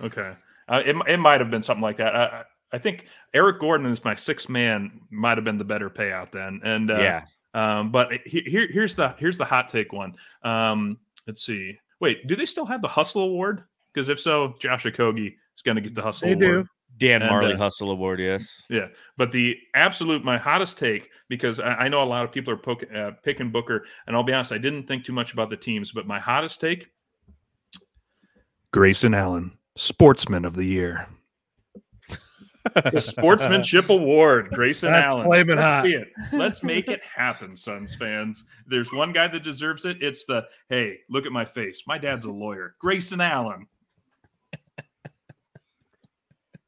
Okay, 0.01 0.33
uh, 0.67 0.81
it 0.85 0.95
it 1.07 1.17
might 1.17 1.39
have 1.39 1.51
been 1.51 1.63
something 1.63 1.81
like 1.83 1.97
that. 1.97 2.15
I, 2.15 2.23
I- 2.25 2.43
I 2.75 2.79
think 2.79 3.05
Eric 3.35 3.59
Gordon 3.59 3.85
is 3.85 4.03
my 4.03 4.15
sixth 4.15 4.49
man. 4.49 5.01
Might 5.11 5.37
have 5.37 5.43
been 5.45 5.59
the 5.59 5.63
better 5.63 5.91
payout 5.91 6.31
then. 6.31 6.59
And 6.63 6.89
uh, 6.89 6.97
yeah, 6.97 7.25
um, 7.53 7.91
but 7.91 8.11
here 8.25 8.67
here's 8.71 8.95
the 8.95 9.15
here's 9.17 9.37
the 9.37 9.45
hot 9.45 9.69
take 9.69 9.93
one. 9.93 10.15
Um, 10.43 10.97
let's 11.27 11.45
see. 11.45 11.77
Wait, 11.99 12.27
do 12.27 12.35
they 12.35 12.45
still 12.45 12.65
have 12.65 12.81
the 12.81 12.87
Hustle 12.87 13.23
Award? 13.23 13.63
Because 13.93 14.09
if 14.09 14.19
so, 14.19 14.55
Josh 14.59 14.83
Okogie 14.85 15.35
is 15.55 15.61
going 15.63 15.75
to 15.75 15.81
get 15.81 15.95
the 15.95 16.01
Hustle 16.01 16.29
They 16.29 16.35
do. 16.35 16.51
Award. 16.51 16.67
Dan 16.97 17.21
And, 17.23 17.29
Marley 17.29 17.53
uh, 17.53 17.57
Hustle 17.57 17.91
Award. 17.91 18.19
Yes. 18.19 18.61
Yeah, 18.69 18.87
but 19.17 19.31
the 19.31 19.57
absolute 19.73 20.23
my 20.23 20.37
hottest 20.37 20.77
take 20.77 21.09
because 21.27 21.59
I, 21.59 21.73
I 21.73 21.87
know 21.87 22.03
a 22.03 22.05
lot 22.05 22.23
of 22.23 22.31
people 22.31 22.53
are 22.53 22.57
poke, 22.57 22.83
uh, 22.93 23.11
picking 23.23 23.49
Booker, 23.49 23.85
and 24.05 24.15
I'll 24.15 24.23
be 24.23 24.33
honest, 24.33 24.51
I 24.51 24.59
didn't 24.59 24.87
think 24.87 25.03
too 25.03 25.13
much 25.13 25.33
about 25.33 25.49
the 25.49 25.57
teams, 25.57 25.91
but 25.91 26.05
my 26.05 26.19
hottest 26.19 26.61
take: 26.61 26.91
Grayson 28.71 29.13
Allen, 29.15 29.57
Sportsman 29.75 30.45
of 30.45 30.55
the 30.55 30.65
Year, 30.65 31.07
the 32.75 32.99
Sportsmanship 32.99 33.89
Award, 33.89 34.49
Grayson 34.51 34.91
That's 34.91 35.05
Allen. 35.05 35.27
Let's 35.29 35.61
hot. 35.61 35.83
see 35.83 35.93
it. 35.93 36.07
Let's 36.31 36.63
make 36.63 36.87
it 36.87 37.01
happen, 37.03 37.55
Suns 37.55 37.93
fans. 37.93 38.45
There's 38.67 38.91
one 38.93 39.11
guy 39.11 39.27
that 39.27 39.43
deserves 39.43 39.85
it. 39.85 39.97
It's 40.01 40.25
the 40.25 40.47
hey, 40.69 40.99
look 41.09 41.25
at 41.25 41.31
my 41.31 41.45
face. 41.45 41.83
My 41.87 41.97
dad's 41.97 42.25
a 42.25 42.31
lawyer, 42.31 42.75
Grayson 42.79 43.21
Allen. 43.21 43.67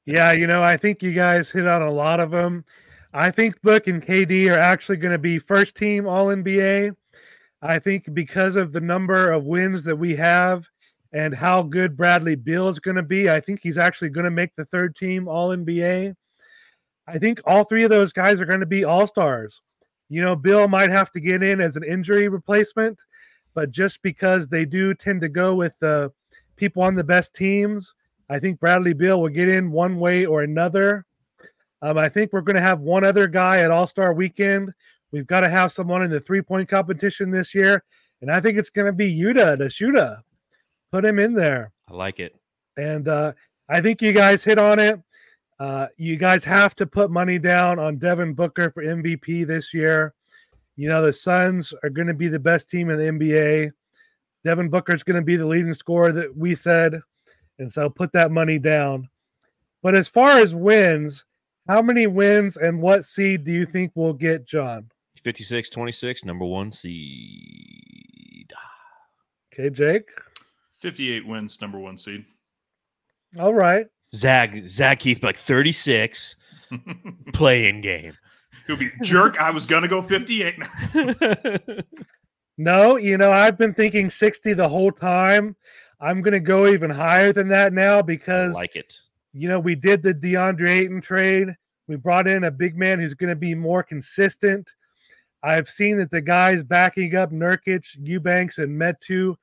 Yeah, 0.06 0.34
you 0.34 0.46
know, 0.46 0.62
I 0.64 0.78
think 0.78 1.02
you 1.02 1.14
guys 1.14 1.50
hit 1.50 1.68
on 1.68 1.82
a 1.82 1.90
lot 1.90 2.20
of 2.20 2.30
them. 2.30 2.64
I 3.14 3.32
think 3.32 3.60
Book 3.62 3.88
and 3.88 4.06
KD 4.06 4.52
are 4.52 4.60
actually 4.60 4.98
going 4.98 5.14
to 5.14 5.18
be 5.18 5.40
first 5.40 5.76
team 5.76 6.06
All 6.06 6.28
NBA. 6.28 6.96
I 7.62 7.80
think 7.80 8.14
because 8.14 8.56
of 8.56 8.72
the 8.72 8.82
number 8.82 9.32
of 9.32 9.46
wins 9.46 9.84
that 9.86 9.96
we 9.96 10.16
have 10.16 10.70
and 11.16 11.34
how 11.34 11.64
good 11.64 11.96
Bradley 11.96 12.36
Beal 12.36 12.68
is 12.68 12.78
going 12.78 12.98
to 12.98 13.04
be, 13.04 13.30
I 13.30 13.40
think 13.40 13.62
he's 13.62 13.78
actually 13.78 14.10
going 14.10 14.26
to 14.26 14.32
make 14.32 14.54
the 14.54 14.66
third 14.66 14.98
team 14.98 15.30
All 15.30 15.56
NBA. 15.56 16.14
I 17.08 17.18
think 17.18 17.40
all 17.46 17.64
three 17.64 17.84
of 17.84 17.90
those 17.90 18.12
guys 18.12 18.42
are 18.42 18.46
going 18.46 18.60
to 18.60 18.66
be 18.66 18.84
All 18.84 19.08
Stars. 19.08 19.62
You 20.10 20.22
know, 20.22 20.36
Beal 20.36 20.68
might 20.68 20.90
have 20.90 21.14
to 21.14 21.22
get 21.22 21.42
in 21.42 21.62
as 21.62 21.78
an 21.78 21.86
injury 21.86 22.28
replacement, 22.28 23.02
but 23.54 23.72
just 23.72 24.02
because 24.02 24.50
they 24.50 24.66
do 24.66 24.94
tend 24.94 25.22
to 25.22 25.30
go 25.30 25.56
with 25.56 25.82
uh, 25.82 26.10
people 26.58 26.84
on 26.84 26.96
the 26.96 27.04
best 27.04 27.34
teams, 27.34 27.94
I 28.30 28.38
think 28.38 28.60
Bradley 28.60 28.94
Beal 28.94 29.22
will 29.22 29.30
get 29.30 29.48
in 29.48 29.72
one 29.72 29.98
way 29.98 30.26
or 30.26 30.44
another. 30.44 31.06
Um, 31.82 31.98
I 31.98 32.10
think 32.10 32.34
we're 32.34 32.42
going 32.42 32.58
to 32.58 32.62
have 32.62 32.82
one 32.82 33.06
other 33.06 33.28
guy 33.28 33.60
at 33.60 33.72
All 33.72 33.88
Star 33.88 34.14
Weekend. 34.14 34.74
We've 35.12 35.28
got 35.28 35.42
to 35.42 35.50
have 35.50 35.72
someone 35.72 36.04
in 36.04 36.10
the 36.10 36.20
three 36.20 36.42
point 36.42 36.68
competition 36.68 37.32
this 37.32 37.56
year, 37.56 37.86
and 38.20 38.30
I 38.30 38.42
think 38.42 38.58
it's 38.58 38.70
going 38.70 38.88
to 38.88 38.94
be 38.94 39.18
Yuta 39.18 39.58
to 39.58 39.66
Shuta. 39.66 40.20
Put 40.92 41.06
him 41.06 41.20
in 41.20 41.34
there, 41.34 41.72
I 41.90 41.94
like 41.94 42.20
it. 42.20 42.36
and 42.78 43.08
uh, 43.08 43.34
I 43.70 43.82
think 43.82 44.02
you 44.02 44.12
guys 44.12 44.44
hit 44.44 44.58
on 44.60 44.80
it. 44.80 45.00
Uh, 45.60 45.88
you 45.98 46.18
guys 46.18 46.44
have 46.44 46.76
to 46.76 46.86
put 46.86 47.10
money 47.12 47.40
down 47.40 47.80
on 47.80 47.98
Devin 47.98 48.34
Booker 48.34 48.70
for 48.72 48.84
MVP 48.84 49.48
this 49.48 49.74
year. 49.74 50.14
You 50.76 50.90
know 50.90 51.02
the 51.02 51.14
Suns 51.14 51.74
are 51.84 51.90
going 51.90 52.08
to 52.08 52.14
be 52.14 52.28
the 52.28 52.40
best 52.40 52.70
team 52.70 52.90
in 52.90 52.98
the 52.98 53.06
NBA. 53.06 53.72
Devin 54.44 54.70
Booker 54.70 54.94
is 54.94 55.04
going 55.04 55.16
to 55.16 55.22
be 55.26 55.38
the 55.38 55.46
leading 55.46 55.74
scorer 55.74 56.12
that 56.12 56.36
we 56.36 56.54
said, 56.56 57.00
and 57.60 57.72
so 57.72 57.90
put 57.90 58.12
that 58.14 58.32
money 58.32 58.60
down. 58.60 59.10
But 59.82 59.96
as 59.96 60.08
far 60.08 60.38
as 60.38 60.54
wins, 60.56 61.26
how 61.68 61.82
many 61.82 62.06
wins 62.08 62.58
and 62.58 62.82
what 62.82 63.06
seed 63.06 63.44
do 63.44 63.52
you 63.52 63.66
think 63.66 63.92
we'll 63.96 64.14
get, 64.14 64.46
John? 64.46 64.90
56 65.24 65.70
26, 65.70 66.26
number 66.26 66.46
one 66.46 66.72
seed. 66.72 68.52
Okay, 69.54 69.70
Jake. 69.70 70.10
58 70.86 71.26
wins, 71.26 71.60
number 71.62 71.80
one 71.80 71.98
seed. 71.98 72.24
All 73.40 73.56
right. 73.56 73.88
Zag, 74.14 74.70
Zag 74.70 75.00
Keith, 75.00 75.24
like 75.24 75.36
36 75.36 76.36
playing 77.34 77.82
game. 77.82 78.14
He'll 78.68 78.78
be 78.78 78.92
jerk. 79.02 79.40
I 79.40 79.50
was 79.50 79.66
gonna 79.66 79.88
go 79.88 80.00
58. 80.00 80.56
No, 82.58 82.96
you 82.96 83.18
know, 83.18 83.32
I've 83.32 83.58
been 83.58 83.74
thinking 83.74 84.10
60 84.10 84.54
the 84.54 84.70
whole 84.70 84.92
time. 84.92 85.56
I'm 86.00 86.22
going 86.22 86.34
to 86.34 86.40
go 86.40 86.68
even 86.68 86.90
higher 86.90 87.34
than 87.34 87.50
that 87.50 87.74
now 87.74 88.00
I 88.00 88.02
because, 88.02 88.54
like 88.54 88.76
it. 88.78 88.98
you 89.34 89.50
know, 89.50 89.60
we 89.60 89.76
did 89.76 90.02
the 90.02 90.14
DeAndre 90.14 90.70
Ayton 90.70 91.02
trade. 91.02 91.50
We 91.88 91.98
brought 91.98 92.28
in 92.28 92.46
a 92.46 92.52
big 92.52 92.78
man 92.78 93.00
who's 93.00 93.14
going 93.14 93.30
to 93.30 93.36
be 93.36 93.56
more 93.56 93.84
consistent. 93.84 94.74
I've 95.44 95.70
seen 95.70 95.98
that 95.98 96.12
the 96.12 96.22
guys 96.22 96.64
backing 96.64 97.16
up 97.16 97.32
Nurkic, 97.32 97.98
Eubanks, 98.02 98.58
and 98.58 98.72
Metu 98.72 99.36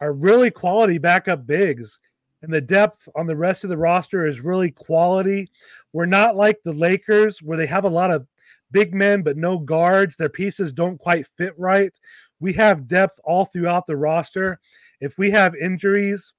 are 0.00 0.12
really 0.12 0.50
quality 0.50 0.98
backup 0.98 1.46
bigs. 1.46 1.98
And 2.42 2.52
the 2.52 2.60
depth 2.60 3.08
on 3.14 3.26
the 3.26 3.36
rest 3.36 3.64
of 3.64 3.70
the 3.70 3.76
roster 3.76 4.26
is 4.26 4.40
really 4.40 4.70
quality. 4.70 5.48
We're 5.92 6.06
not 6.06 6.36
like 6.36 6.62
the 6.62 6.72
Lakers 6.72 7.42
where 7.42 7.58
they 7.58 7.66
have 7.66 7.84
a 7.84 7.88
lot 7.88 8.10
of 8.10 8.26
big 8.72 8.94
men 8.94 9.22
but 9.22 9.36
no 9.36 9.58
guards. 9.58 10.16
Their 10.16 10.30
pieces 10.30 10.72
don't 10.72 10.98
quite 10.98 11.26
fit 11.26 11.52
right. 11.58 11.92
We 12.38 12.52
have 12.54 12.88
depth 12.88 13.20
all 13.24 13.44
throughout 13.44 13.86
the 13.86 13.96
roster. 13.96 14.58
If 15.00 15.18
we 15.18 15.30
have 15.30 15.54
injuries, 15.54 16.32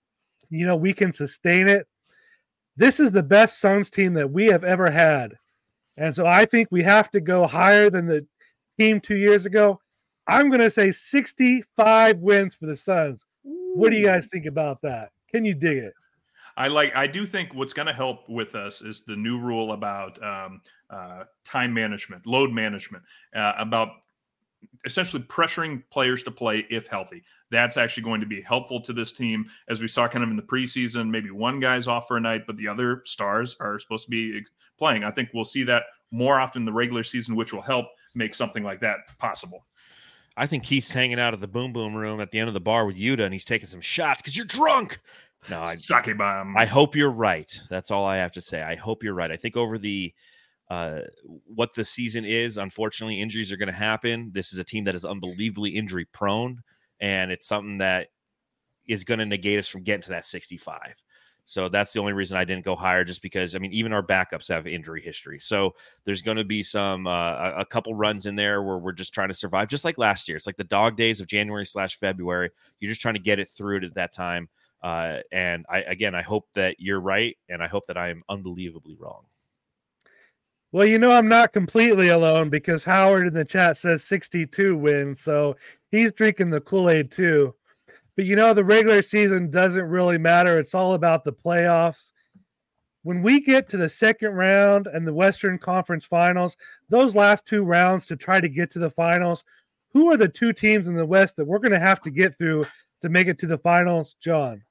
you 0.50 0.66
know, 0.66 0.76
we 0.76 0.94
can 0.94 1.12
sustain 1.12 1.68
it. 1.68 1.88
This 2.78 3.00
is 3.00 3.12
the 3.12 3.24
best 3.24 3.60
Suns 3.60 3.90
team 3.90 4.14
that 4.16 4.32
we 4.32 4.48
have 4.48 4.64
ever 4.64 4.90
had. 4.90 5.36
And 5.98 6.16
so 6.16 6.26
I 6.26 6.46
think 6.46 6.70
we 6.72 6.82
have 6.84 7.12
to 7.12 7.22
go 7.22 7.46
higher 7.46 7.90
than 7.90 8.08
the 8.08 8.26
team 8.80 9.00
two 9.00 9.16
years 9.16 9.46
ago. 9.46 9.80
I'm 10.28 10.50
going 10.50 10.62
to 10.62 10.72
say 10.72 10.92
65 10.92 12.20
wins 12.20 12.56
for 12.56 12.66
the 12.66 12.76
Suns. 12.76 13.26
What 13.74 13.90
do 13.90 13.98
you 13.98 14.06
guys 14.06 14.28
think 14.28 14.46
about 14.46 14.82
that? 14.82 15.12
Can 15.32 15.46
you 15.46 15.54
dig 15.54 15.78
it? 15.78 15.94
I 16.58 16.68
like. 16.68 16.96
I 16.96 17.08
do 17.08 17.26
think 17.26 17.54
what's 17.54 17.74
going 17.74 17.88
to 17.88 17.94
help 17.94 18.30
with 18.30 18.56
us 18.56 18.82
is 18.82 19.06
the 19.06 19.16
new 19.16 19.40
rule 19.40 19.72
about 19.72 20.22
um, 20.22 20.62
uh, 20.90 21.24
time 21.46 21.74
management, 21.74 22.26
load 22.26 22.52
management, 22.52 23.04
uh, 23.36 23.54
about 23.58 23.90
essentially 24.86 25.24
pressuring 25.24 25.82
players 25.92 26.24
to 26.24 26.32
play 26.32 26.66
if 26.70 26.88
healthy. 26.88 27.24
That's 27.50 27.78
actually 27.78 28.04
going 28.04 28.22
to 28.22 28.28
be 28.28 28.42
helpful 28.42 28.82
to 28.82 28.94
this 28.94 29.12
team, 29.12 29.46
as 29.70 29.82
we 29.82 29.88
saw 29.88 30.08
kind 30.08 30.24
of 30.24 30.30
in 30.30 30.36
the 30.36 30.44
preseason. 30.44 31.10
Maybe 31.10 31.32
one 31.32 31.60
guy's 31.60 31.88
off 31.88 32.08
for 32.08 32.18
a 32.18 32.22
night, 32.22 32.44
but 32.46 32.58
the 32.58 32.68
other 32.68 33.02
stars 33.06 33.56
are 33.60 33.80
supposed 33.80 34.06
to 34.06 34.12
be 34.12 34.42
playing. 34.78 35.04
I 35.04 35.12
think 35.12 35.30
we'll 35.34 35.46
see 35.46 35.64
that 35.64 35.84
more 36.12 36.40
often 36.40 36.64
in 36.64 36.66
the 36.66 36.74
regular 36.74 37.04
season, 37.04 37.36
which 37.36 37.54
will 37.54 37.62
help 37.62 37.86
make 38.14 38.34
something 38.34 38.64
like 38.64 38.82
that 38.82 39.00
possible. 39.18 39.66
I 40.38 40.48
think 40.48 40.64
Keith's 40.64 40.92
hanging 40.92 41.20
out 41.20 41.34
at 41.34 41.40
the 41.40 41.48
boom 41.48 41.74
boom 41.74 41.94
room 41.94 42.22
at 42.22 42.32
the 42.32 42.40
end 42.40 42.48
of 42.48 42.54
the 42.54 42.62
bar 42.62 42.86
with 42.86 42.98
Yuta 42.98 43.22
and 43.22 43.34
he's 43.34 43.46
taking 43.46 43.68
some 43.68 43.82
shots 43.82 44.22
because 44.22 44.36
you're 44.36 44.46
drunk. 44.46 45.00
No, 45.50 45.62
I, 45.62 45.76
Sake 45.76 46.18
bomb. 46.18 46.56
I 46.56 46.66
hope 46.66 46.96
you're 46.96 47.12
right. 47.12 47.60
That's 47.70 47.92
all 47.92 48.06
I 48.06 48.18
have 48.18 48.32
to 48.34 48.42
say. 48.42 48.62
I 48.62 48.76
hope 48.76 49.04
you're 49.04 49.14
right. 49.14 49.32
I 49.32 49.38
think 49.38 49.58
over 49.58 49.78
the 49.78 50.14
uh, 50.70 51.02
what 51.46 51.74
the 51.74 51.84
season 51.84 52.24
is, 52.24 52.58
unfortunately, 52.58 53.20
injuries 53.20 53.52
are 53.52 53.58
going 53.58 53.68
to 53.68 53.74
happen. 53.74 54.32
This 54.34 54.54
is 54.54 54.60
a 54.60 54.64
team 54.64 54.86
that 54.86 54.96
is 54.96 55.04
unbelievably 55.04 55.72
injury 55.72 56.06
prone, 56.06 56.62
and 57.02 57.30
it's 57.32 57.48
something 57.48 57.80
that 57.80 58.08
is 58.88 59.04
going 59.04 59.20
to 59.20 59.26
negate 59.26 59.60
us 59.60 59.68
from 59.68 59.84
getting 59.84 60.04
to 60.04 60.12
that 60.12 60.24
65. 60.24 60.80
So 61.46 61.70
that's 61.70 61.92
the 61.92 62.00
only 62.00 62.14
reason 62.14 62.38
I 62.38 62.46
didn't 62.46 62.66
go 62.66 62.76
higher, 62.76 63.04
just 63.04 63.22
because 63.22 63.56
I 63.56 63.60
mean, 63.60 63.74
even 63.74 63.94
our 63.94 64.04
backups 64.04 64.48
have 64.50 64.68
injury 64.68 65.02
history. 65.02 65.40
So 65.40 65.76
there's 66.06 66.22
going 66.22 66.38
to 66.38 66.44
be 66.44 66.64
some 66.64 67.08
uh, 67.08 67.54
a- 67.58 67.66
couple 67.66 67.94
runs 67.94 68.26
in 68.26 68.36
there 68.36 68.62
where 68.62 68.78
we're 68.78 68.92
just 68.92 69.14
trying 69.14 69.30
to 69.30 69.34
survive, 69.34 69.68
just 69.68 69.84
like 69.84 69.98
last 69.98 70.28
year. 70.28 70.38
It's 70.38 70.48
like 70.48 70.58
the 70.58 70.64
dog 70.64 70.96
days 70.98 71.20
of 71.20 71.28
January 71.28 71.66
slash 71.66 71.98
February. 71.98 72.52
You're 72.80 72.92
just 72.92 73.02
trying 73.02 73.16
to 73.16 73.20
get 73.20 73.40
it 73.40 73.48
through 73.48 73.84
at 73.84 73.96
that 73.96 74.14
time. 74.14 74.50
Uh, 74.82 75.20
and 75.32 75.66
I 75.70 75.80
again, 75.82 76.16
I 76.16 76.22
hope 76.22 76.48
that 76.54 76.80
you're 76.80 77.02
right, 77.02 77.38
and 77.50 77.62
I 77.62 77.68
hope 77.68 77.86
that 77.88 77.98
I 77.98 78.10
am 78.10 78.24
unbelievably 78.30 78.96
wrong. 79.00 79.24
Well, 80.72 80.86
you 80.86 81.00
know, 81.00 81.12
I'm 81.12 81.28
not 81.28 81.52
completely 81.52 82.10
alone 82.10 82.50
because 82.50 82.86
Howard 82.86 83.28
in 83.28 83.34
the 83.34 83.44
chat 83.44 83.76
says 83.76 84.06
62 84.06 84.78
wins. 84.78 85.20
So 85.20 85.58
he's 85.92 86.14
drinking 86.14 86.50
the 86.50 86.62
Kool 86.62 86.90
Aid 86.90 87.12
too. 87.12 87.54
But 88.22 88.28
you 88.28 88.36
know, 88.36 88.54
the 88.54 88.64
regular 88.64 89.02
season 89.02 89.50
doesn't 89.50 89.82
really 89.82 90.20
matter. 90.20 90.60
It's 90.60 90.76
all 90.76 90.94
about 90.94 91.24
the 91.24 91.34
playoffs. 91.34 92.12
When 93.02 93.24
we 93.24 93.42
get 93.42 93.68
to 93.70 93.78
the 93.78 93.90
second 93.90 94.34
round 94.34 94.86
and 94.86 95.08
the 95.08 95.14
Western 95.16 95.58
Conference 95.58 96.06
finals, 96.06 96.56
those 96.88 97.16
last 97.16 97.48
two 97.48 97.64
rounds 97.64 98.06
to 98.06 98.16
try 98.16 98.40
to 98.40 98.48
get 98.48 98.70
to 98.74 98.80
the 98.80 98.92
finals, 98.92 99.44
who 99.92 100.12
are 100.12 100.18
the 100.18 100.28
two 100.28 100.54
teams 100.54 100.88
in 100.88 100.94
the 100.94 101.04
West 101.04 101.36
that 101.38 101.46
we're 101.46 101.58
going 101.58 101.72
to 101.72 101.80
have 101.80 102.00
to 102.04 102.12
get 102.12 102.38
through 102.38 102.68
to 103.02 103.10
make 103.10 103.26
it 103.26 103.40
to 103.40 103.48
the 103.48 103.58
finals, 103.58 104.16
John? 104.20 104.62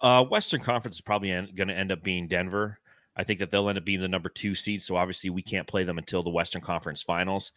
Uh, 0.00 0.22
Western 0.26 0.60
Conference 0.60 0.98
is 0.98 1.02
probably 1.02 1.30
going 1.56 1.66
to 1.66 1.76
end 1.76 1.90
up 1.90 2.04
being 2.04 2.28
Denver. 2.28 2.78
I 3.16 3.24
think 3.24 3.40
that 3.40 3.50
they'll 3.50 3.68
end 3.68 3.78
up 3.78 3.84
being 3.84 4.00
the 4.00 4.06
number 4.06 4.28
two 4.28 4.54
seed. 4.54 4.80
So 4.80 4.94
obviously 4.94 5.30
we 5.30 5.42
can't 5.42 5.66
play 5.66 5.82
them 5.82 5.98
until 5.98 6.22
the 6.22 6.30
Western 6.30 6.62
Conference 6.62 7.02
Finals. 7.02 7.50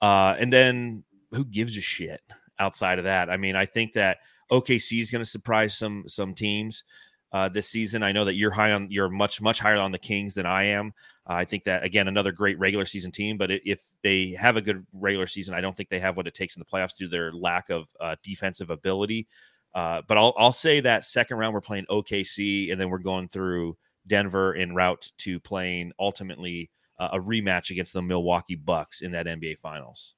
Uh, 0.00 0.36
and 0.38 0.52
then 0.52 1.02
who 1.32 1.44
gives 1.44 1.76
a 1.76 1.80
shit 1.80 2.20
outside 2.60 3.00
of 3.00 3.06
that? 3.06 3.30
I 3.30 3.36
mean, 3.36 3.56
I 3.56 3.66
think 3.66 3.94
that 3.94 4.18
OKC 4.50 5.00
is 5.00 5.10
going 5.10 5.24
to 5.24 5.30
surprise 5.30 5.76
some 5.76 6.04
some 6.06 6.34
teams 6.34 6.84
uh, 7.32 7.48
this 7.48 7.68
season. 7.68 8.02
I 8.02 8.12
know 8.12 8.24
that 8.24 8.34
you're 8.34 8.50
high 8.50 8.72
on 8.72 8.90
you're 8.90 9.08
much 9.08 9.40
much 9.40 9.60
higher 9.60 9.78
on 9.78 9.92
the 9.92 9.98
Kings 9.98 10.34
than 10.34 10.46
I 10.46 10.64
am. 10.64 10.92
Uh, 11.28 11.34
I 11.34 11.44
think 11.44 11.64
that 11.64 11.84
again 11.84 12.08
another 12.08 12.32
great 12.32 12.58
regular 12.58 12.84
season 12.84 13.12
team, 13.12 13.38
but 13.38 13.50
if 13.50 13.82
they 14.02 14.30
have 14.30 14.56
a 14.56 14.62
good 14.62 14.84
regular 14.92 15.26
season, 15.26 15.54
I 15.54 15.60
don't 15.60 15.76
think 15.76 15.88
they 15.88 16.00
have 16.00 16.16
what 16.16 16.26
it 16.26 16.34
takes 16.34 16.56
in 16.56 16.60
the 16.60 16.66
playoffs 16.66 16.96
due 16.96 17.06
to 17.06 17.10
their 17.10 17.32
lack 17.32 17.70
of 17.70 17.88
uh, 18.00 18.16
defensive 18.22 18.70
ability. 18.70 19.28
Uh, 19.74 20.02
but 20.08 20.18
I'll 20.18 20.34
I'll 20.36 20.52
say 20.52 20.80
that 20.80 21.04
second 21.04 21.36
round 21.38 21.54
we're 21.54 21.60
playing 21.60 21.86
OKC, 21.88 22.72
and 22.72 22.80
then 22.80 22.90
we're 22.90 22.98
going 22.98 23.28
through 23.28 23.76
Denver 24.06 24.54
en 24.56 24.74
route 24.74 25.10
to 25.18 25.38
playing 25.40 25.92
ultimately 25.98 26.70
uh, 26.98 27.10
a 27.12 27.18
rematch 27.18 27.70
against 27.70 27.92
the 27.92 28.02
Milwaukee 28.02 28.56
Bucks 28.56 29.02
in 29.02 29.12
that 29.12 29.26
NBA 29.26 29.58
Finals. 29.58 30.14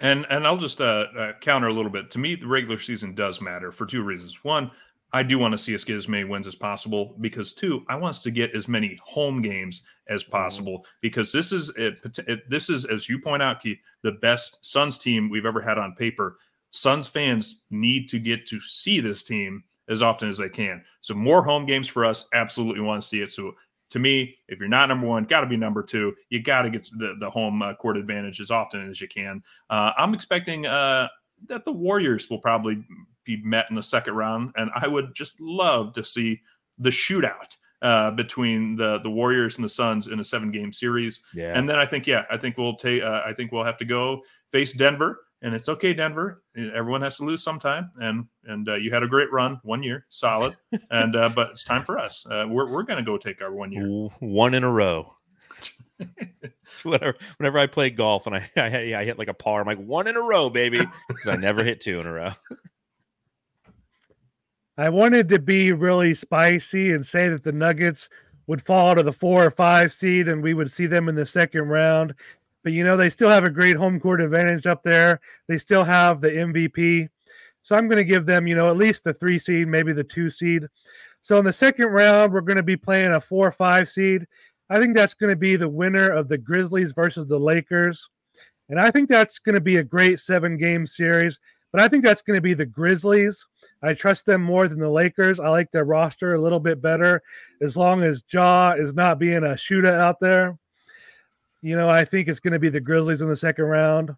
And 0.00 0.26
and 0.28 0.46
I'll 0.46 0.58
just 0.58 0.80
uh, 0.80 1.06
uh, 1.18 1.32
counter 1.40 1.68
a 1.68 1.72
little 1.72 1.90
bit. 1.90 2.10
To 2.10 2.18
me, 2.18 2.34
the 2.34 2.46
regular 2.46 2.78
season 2.78 3.14
does 3.14 3.40
matter 3.40 3.72
for 3.72 3.86
two 3.86 4.02
reasons. 4.02 4.44
One, 4.44 4.70
I 5.14 5.22
do 5.22 5.38
want 5.38 5.52
to 5.52 5.58
see 5.58 5.74
us 5.74 5.84
get 5.84 5.96
as 5.96 6.08
many 6.08 6.24
wins 6.24 6.46
as 6.46 6.54
possible 6.54 7.16
because 7.20 7.52
two, 7.52 7.84
I 7.88 7.96
want 7.96 8.16
us 8.16 8.22
to 8.22 8.30
get 8.30 8.54
as 8.54 8.66
many 8.66 8.98
home 9.02 9.42
games 9.42 9.86
as 10.08 10.24
possible 10.24 10.86
because 11.00 11.32
this 11.32 11.52
is 11.52 11.70
it, 11.76 12.00
it, 12.26 12.48
this 12.48 12.70
is 12.70 12.86
as 12.86 13.08
you 13.08 13.18
point 13.18 13.42
out, 13.42 13.60
Keith, 13.60 13.78
the 14.02 14.12
best 14.12 14.64
Suns 14.64 14.98
team 14.98 15.28
we've 15.28 15.46
ever 15.46 15.60
had 15.60 15.78
on 15.78 15.94
paper. 15.94 16.38
Suns 16.70 17.06
fans 17.06 17.66
need 17.70 18.08
to 18.08 18.18
get 18.18 18.46
to 18.46 18.60
see 18.60 19.00
this 19.00 19.22
team 19.22 19.62
as 19.88 20.00
often 20.00 20.28
as 20.28 20.38
they 20.38 20.48
can. 20.48 20.82
So 21.02 21.14
more 21.14 21.42
home 21.42 21.66
games 21.66 21.88
for 21.88 22.04
us. 22.04 22.28
Absolutely 22.32 22.80
want 22.80 23.02
to 23.02 23.06
see 23.06 23.20
it. 23.20 23.32
So 23.32 23.52
to 23.92 23.98
me, 23.98 24.36
if 24.48 24.58
you're 24.58 24.68
not 24.68 24.88
number 24.88 25.06
one, 25.06 25.24
got 25.24 25.40
to 25.40 25.46
be 25.46 25.56
number 25.56 25.82
two. 25.82 26.14
You 26.30 26.42
got 26.42 26.62
to 26.62 26.70
get 26.70 26.88
the, 26.96 27.14
the 27.20 27.30
home 27.30 27.62
uh, 27.62 27.74
court 27.74 27.96
advantage 27.96 28.40
as 28.40 28.50
often 28.50 28.88
as 28.88 29.00
you 29.00 29.08
can. 29.08 29.42
Uh, 29.70 29.92
I'm 29.96 30.14
expecting 30.14 30.66
uh, 30.66 31.08
that 31.48 31.64
the 31.64 31.72
Warriors 31.72 32.28
will 32.30 32.38
probably 32.38 32.84
be 33.24 33.36
met 33.42 33.66
in 33.70 33.76
the 33.76 33.82
second 33.82 34.14
round, 34.14 34.52
and 34.56 34.70
I 34.74 34.88
would 34.88 35.14
just 35.14 35.40
love 35.40 35.92
to 35.94 36.04
see 36.04 36.40
the 36.78 36.90
shootout 36.90 37.56
uh, 37.82 38.10
between 38.12 38.76
the 38.76 38.98
the 39.00 39.10
Warriors 39.10 39.56
and 39.56 39.64
the 39.64 39.68
Suns 39.68 40.06
in 40.06 40.20
a 40.20 40.24
seven 40.24 40.50
game 40.50 40.72
series. 40.72 41.22
Yeah. 41.34 41.52
And 41.54 41.68
then 41.68 41.78
I 41.78 41.84
think, 41.84 42.06
yeah, 42.06 42.24
I 42.30 42.36
think 42.38 42.56
we'll 42.56 42.76
take. 42.76 43.02
Uh, 43.02 43.22
I 43.26 43.34
think 43.34 43.52
we'll 43.52 43.64
have 43.64 43.78
to 43.78 43.84
go 43.84 44.22
face 44.50 44.72
Denver, 44.72 45.20
and 45.42 45.54
it's 45.54 45.68
okay, 45.68 45.92
Denver. 45.92 46.42
Everyone 46.56 47.02
has 47.02 47.16
to 47.16 47.24
lose 47.24 47.42
sometime, 47.42 47.90
and 48.00 48.26
and 48.44 48.68
uh, 48.68 48.76
you 48.76 48.90
had 48.90 49.02
a 49.02 49.08
great 49.08 49.30
run, 49.32 49.60
one 49.64 49.82
year, 49.82 50.06
solid, 50.08 50.56
and 50.90 51.16
uh, 51.16 51.28
but 51.28 51.50
it's 51.50 51.64
time 51.64 51.84
for 51.84 51.98
us. 51.98 52.24
Uh, 52.30 52.46
we're 52.48 52.70
we're 52.70 52.84
gonna 52.84 53.02
go 53.02 53.18
take 53.18 53.42
our 53.42 53.52
one 53.52 53.72
year. 53.72 54.08
One 54.20 54.54
in 54.54 54.64
a 54.64 54.70
row. 54.70 55.14
Whenever, 56.84 57.16
whenever 57.36 57.58
I 57.58 57.66
play 57.66 57.90
golf 57.90 58.26
and 58.26 58.34
I, 58.34 58.50
I 58.56 58.94
I 58.96 59.04
hit 59.04 59.18
like 59.18 59.28
a 59.28 59.34
par, 59.34 59.60
I'm 59.60 59.66
like 59.66 59.78
one 59.78 60.06
in 60.06 60.16
a 60.16 60.20
row, 60.22 60.48
baby, 60.48 60.80
because 61.08 61.28
I 61.28 61.36
never 61.36 61.62
hit 61.62 61.80
two 61.80 62.00
in 62.00 62.06
a 62.06 62.12
row. 62.12 62.30
I 64.78 64.88
wanted 64.88 65.28
to 65.28 65.38
be 65.38 65.72
really 65.72 66.14
spicy 66.14 66.92
and 66.92 67.04
say 67.04 67.28
that 67.28 67.44
the 67.44 67.52
Nuggets 67.52 68.08
would 68.46 68.62
fall 68.62 68.94
to 68.94 69.02
the 69.02 69.12
four 69.12 69.44
or 69.44 69.50
five 69.50 69.92
seed 69.92 70.28
and 70.28 70.42
we 70.42 70.54
would 70.54 70.70
see 70.70 70.86
them 70.86 71.08
in 71.08 71.14
the 71.14 71.26
second 71.26 71.68
round. 71.68 72.14
But 72.62 72.72
you 72.72 72.84
know, 72.84 72.96
they 72.96 73.10
still 73.10 73.28
have 73.28 73.44
a 73.44 73.50
great 73.50 73.76
home 73.76 73.98
court 73.98 74.20
advantage 74.20 74.66
up 74.66 74.82
there. 74.82 75.20
They 75.48 75.58
still 75.58 75.84
have 75.84 76.20
the 76.20 76.30
MVP. 76.30 77.08
So 77.62 77.76
I'm 77.76 77.88
going 77.88 77.98
to 77.98 78.04
give 78.04 78.26
them, 78.26 78.46
you 78.46 78.56
know, 78.56 78.70
at 78.70 78.76
least 78.76 79.04
the 79.04 79.14
three 79.14 79.38
seed, 79.38 79.68
maybe 79.68 79.92
the 79.92 80.04
two 80.04 80.30
seed. 80.30 80.66
So 81.20 81.38
in 81.38 81.44
the 81.44 81.52
second 81.52 81.86
round, 81.86 82.32
we're 82.32 82.40
going 82.40 82.56
to 82.56 82.62
be 82.62 82.76
playing 82.76 83.12
a 83.12 83.20
four 83.20 83.46
or 83.46 83.52
five 83.52 83.88
seed. 83.88 84.26
I 84.68 84.78
think 84.78 84.94
that's 84.94 85.14
going 85.14 85.30
to 85.30 85.36
be 85.36 85.56
the 85.56 85.68
winner 85.68 86.08
of 86.10 86.28
the 86.28 86.38
Grizzlies 86.38 86.92
versus 86.92 87.26
the 87.26 87.38
Lakers. 87.38 88.08
And 88.68 88.80
I 88.80 88.90
think 88.90 89.08
that's 89.08 89.38
going 89.38 89.54
to 89.54 89.60
be 89.60 89.76
a 89.76 89.84
great 89.84 90.18
seven 90.18 90.56
game 90.56 90.86
series. 90.86 91.38
But 91.72 91.80
I 91.80 91.88
think 91.88 92.04
that's 92.04 92.22
going 92.22 92.36
to 92.36 92.42
be 92.42 92.54
the 92.54 92.66
Grizzlies. 92.66 93.46
I 93.82 93.94
trust 93.94 94.26
them 94.26 94.42
more 94.42 94.68
than 94.68 94.78
the 94.78 94.90
Lakers. 94.90 95.40
I 95.40 95.48
like 95.48 95.70
their 95.70 95.84
roster 95.84 96.34
a 96.34 96.40
little 96.40 96.60
bit 96.60 96.82
better 96.82 97.22
as 97.62 97.76
long 97.76 98.02
as 98.02 98.24
Ja 98.30 98.74
is 98.76 98.94
not 98.94 99.18
being 99.18 99.44
a 99.44 99.56
shooter 99.56 99.92
out 99.92 100.20
there. 100.20 100.58
You 101.62 101.76
know, 101.76 101.88
I 101.88 102.04
think 102.04 102.26
it's 102.26 102.40
going 102.40 102.52
to 102.52 102.58
be 102.58 102.68
the 102.68 102.80
Grizzlies 102.80 103.22
in 103.22 103.28
the 103.28 103.36
second 103.36 103.66
round. 103.66 104.14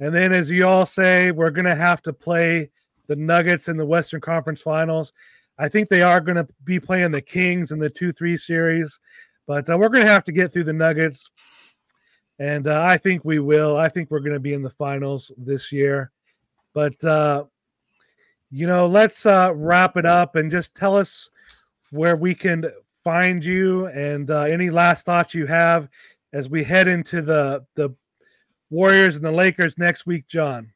And 0.00 0.14
then, 0.14 0.32
as 0.32 0.50
you 0.50 0.66
all 0.66 0.86
say, 0.86 1.30
we're 1.30 1.50
going 1.50 1.66
to 1.66 1.74
have 1.74 2.02
to 2.02 2.12
play 2.12 2.70
the 3.06 3.16
Nuggets 3.16 3.68
in 3.68 3.76
the 3.76 3.84
Western 3.84 4.22
Conference 4.22 4.62
Finals. 4.62 5.12
I 5.58 5.68
think 5.68 5.88
they 5.88 6.02
are 6.02 6.20
going 6.20 6.36
to 6.36 6.48
be 6.64 6.80
playing 6.80 7.12
the 7.12 7.20
Kings 7.20 7.70
in 7.70 7.78
the 7.78 7.90
2 7.90 8.12
3 8.12 8.36
series, 8.36 8.98
but 9.46 9.68
uh, 9.68 9.76
we're 9.76 9.90
going 9.90 10.04
to 10.04 10.10
have 10.10 10.24
to 10.24 10.32
get 10.32 10.52
through 10.52 10.64
the 10.64 10.72
Nuggets. 10.72 11.30
And 12.38 12.66
uh, 12.66 12.82
I 12.82 12.96
think 12.96 13.24
we 13.24 13.38
will. 13.38 13.76
I 13.76 13.88
think 13.88 14.10
we're 14.10 14.20
going 14.20 14.32
to 14.32 14.40
be 14.40 14.54
in 14.54 14.62
the 14.62 14.70
finals 14.70 15.30
this 15.36 15.70
year. 15.70 16.10
But, 16.72 17.04
uh, 17.04 17.44
you 18.50 18.66
know, 18.66 18.86
let's 18.86 19.26
uh, 19.26 19.52
wrap 19.54 19.96
it 19.96 20.06
up 20.06 20.34
and 20.34 20.50
just 20.50 20.74
tell 20.74 20.96
us 20.96 21.28
where 21.90 22.16
we 22.16 22.34
can 22.34 22.64
find 23.04 23.44
you 23.44 23.86
and 23.88 24.30
uh, 24.30 24.42
any 24.42 24.70
last 24.70 25.04
thoughts 25.04 25.34
you 25.34 25.46
have 25.46 25.88
as 26.34 26.50
we 26.50 26.62
head 26.62 26.86
into 26.88 27.22
the 27.22 27.64
the 27.76 27.94
Warriors 28.70 29.16
and 29.16 29.24
the 29.24 29.32
Lakers 29.32 29.78
next 29.78 30.04
week, 30.04 30.26
John. 30.26 30.70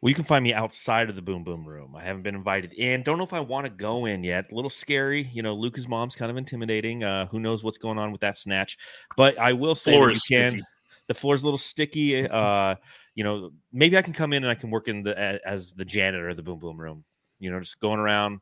Well, 0.00 0.08
you 0.08 0.14
can 0.14 0.24
find 0.24 0.42
me 0.42 0.54
outside 0.54 1.10
of 1.10 1.14
the 1.14 1.20
Boom 1.22 1.44
Boom 1.44 1.66
Room. 1.66 1.94
I 1.94 2.02
haven't 2.02 2.22
been 2.22 2.34
invited 2.34 2.72
in. 2.72 3.02
Don't 3.02 3.18
know 3.18 3.24
if 3.24 3.34
I 3.34 3.40
want 3.40 3.66
to 3.66 3.70
go 3.70 4.06
in 4.06 4.24
yet. 4.24 4.46
A 4.50 4.54
little 4.54 4.70
scary. 4.70 5.28
You 5.32 5.42
know, 5.42 5.54
Luka's 5.54 5.88
mom's 5.88 6.14
kind 6.14 6.30
of 6.30 6.36
intimidating. 6.38 7.04
Uh, 7.04 7.26
who 7.26 7.38
knows 7.40 7.62
what's 7.62 7.76
going 7.78 7.98
on 7.98 8.10
with 8.12 8.20
that 8.22 8.38
snatch? 8.38 8.78
But 9.16 9.38
I 9.38 9.52
will 9.52 9.74
say 9.74 9.92
Floor 9.92 10.06
that 10.06 10.12
is 10.12 10.30
you 10.30 10.36
can. 10.38 10.50
sticky. 10.50 10.64
The 11.08 11.14
floor's 11.14 11.42
a 11.42 11.44
little 11.46 11.58
sticky. 11.58 12.28
Uh, 12.28 12.76
you 13.14 13.24
know, 13.24 13.50
maybe 13.72 13.98
I 13.98 14.02
can 14.02 14.12
come 14.14 14.32
in 14.32 14.42
and 14.44 14.50
I 14.50 14.54
can 14.54 14.70
work 14.70 14.88
in 14.88 15.02
the 15.02 15.12
a- 15.18 15.40
as 15.46 15.72
the 15.74 15.84
janitor 15.84 16.28
of 16.30 16.36
the 16.36 16.42
Boom 16.42 16.60
Boom 16.60 16.80
Room. 16.80 17.04
You 17.38 17.50
know, 17.50 17.58
just 17.60 17.80
going 17.80 17.98
around. 17.98 18.40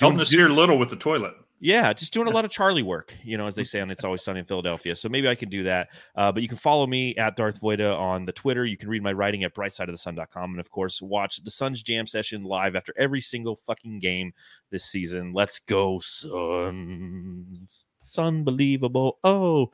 Helping 0.00 0.16
doing- 0.16 0.24
to 0.24 0.28
steer 0.30 0.48
little 0.48 0.78
with 0.78 0.90
the 0.90 0.96
toilet. 0.96 1.34
Yeah, 1.58 1.92
just 1.94 2.12
doing 2.12 2.28
a 2.28 2.30
lot 2.30 2.44
of 2.44 2.50
Charlie 2.50 2.82
work, 2.82 3.14
you 3.24 3.38
know, 3.38 3.46
as 3.46 3.54
they 3.54 3.64
say 3.64 3.80
on 3.80 3.90
It's 3.90 4.04
Always 4.04 4.22
Sunny 4.22 4.40
in 4.40 4.44
Philadelphia. 4.44 4.94
So 4.94 5.08
maybe 5.08 5.26
I 5.26 5.34
can 5.34 5.48
do 5.48 5.62
that. 5.64 5.88
Uh, 6.14 6.30
but 6.30 6.42
you 6.42 6.48
can 6.48 6.58
follow 6.58 6.86
me 6.86 7.16
at 7.16 7.34
Darth 7.34 7.60
Voita 7.62 7.98
on 7.98 8.26
the 8.26 8.32
Twitter. 8.32 8.66
You 8.66 8.76
can 8.76 8.90
read 8.90 9.02
my 9.02 9.12
writing 9.12 9.42
at 9.42 9.54
brightsideofthesun.com. 9.54 10.50
And 10.50 10.60
of 10.60 10.70
course, 10.70 11.00
watch 11.00 11.42
the 11.42 11.50
Suns 11.50 11.82
Jam 11.82 12.06
session 12.06 12.44
live 12.44 12.76
after 12.76 12.92
every 12.98 13.22
single 13.22 13.56
fucking 13.56 14.00
game 14.00 14.32
this 14.70 14.84
season. 14.84 15.32
Let's 15.32 15.58
go, 15.58 15.98
Suns. 15.98 17.86
It's 18.00 18.18
unbelievable. 18.18 19.18
Oh. 19.24 19.70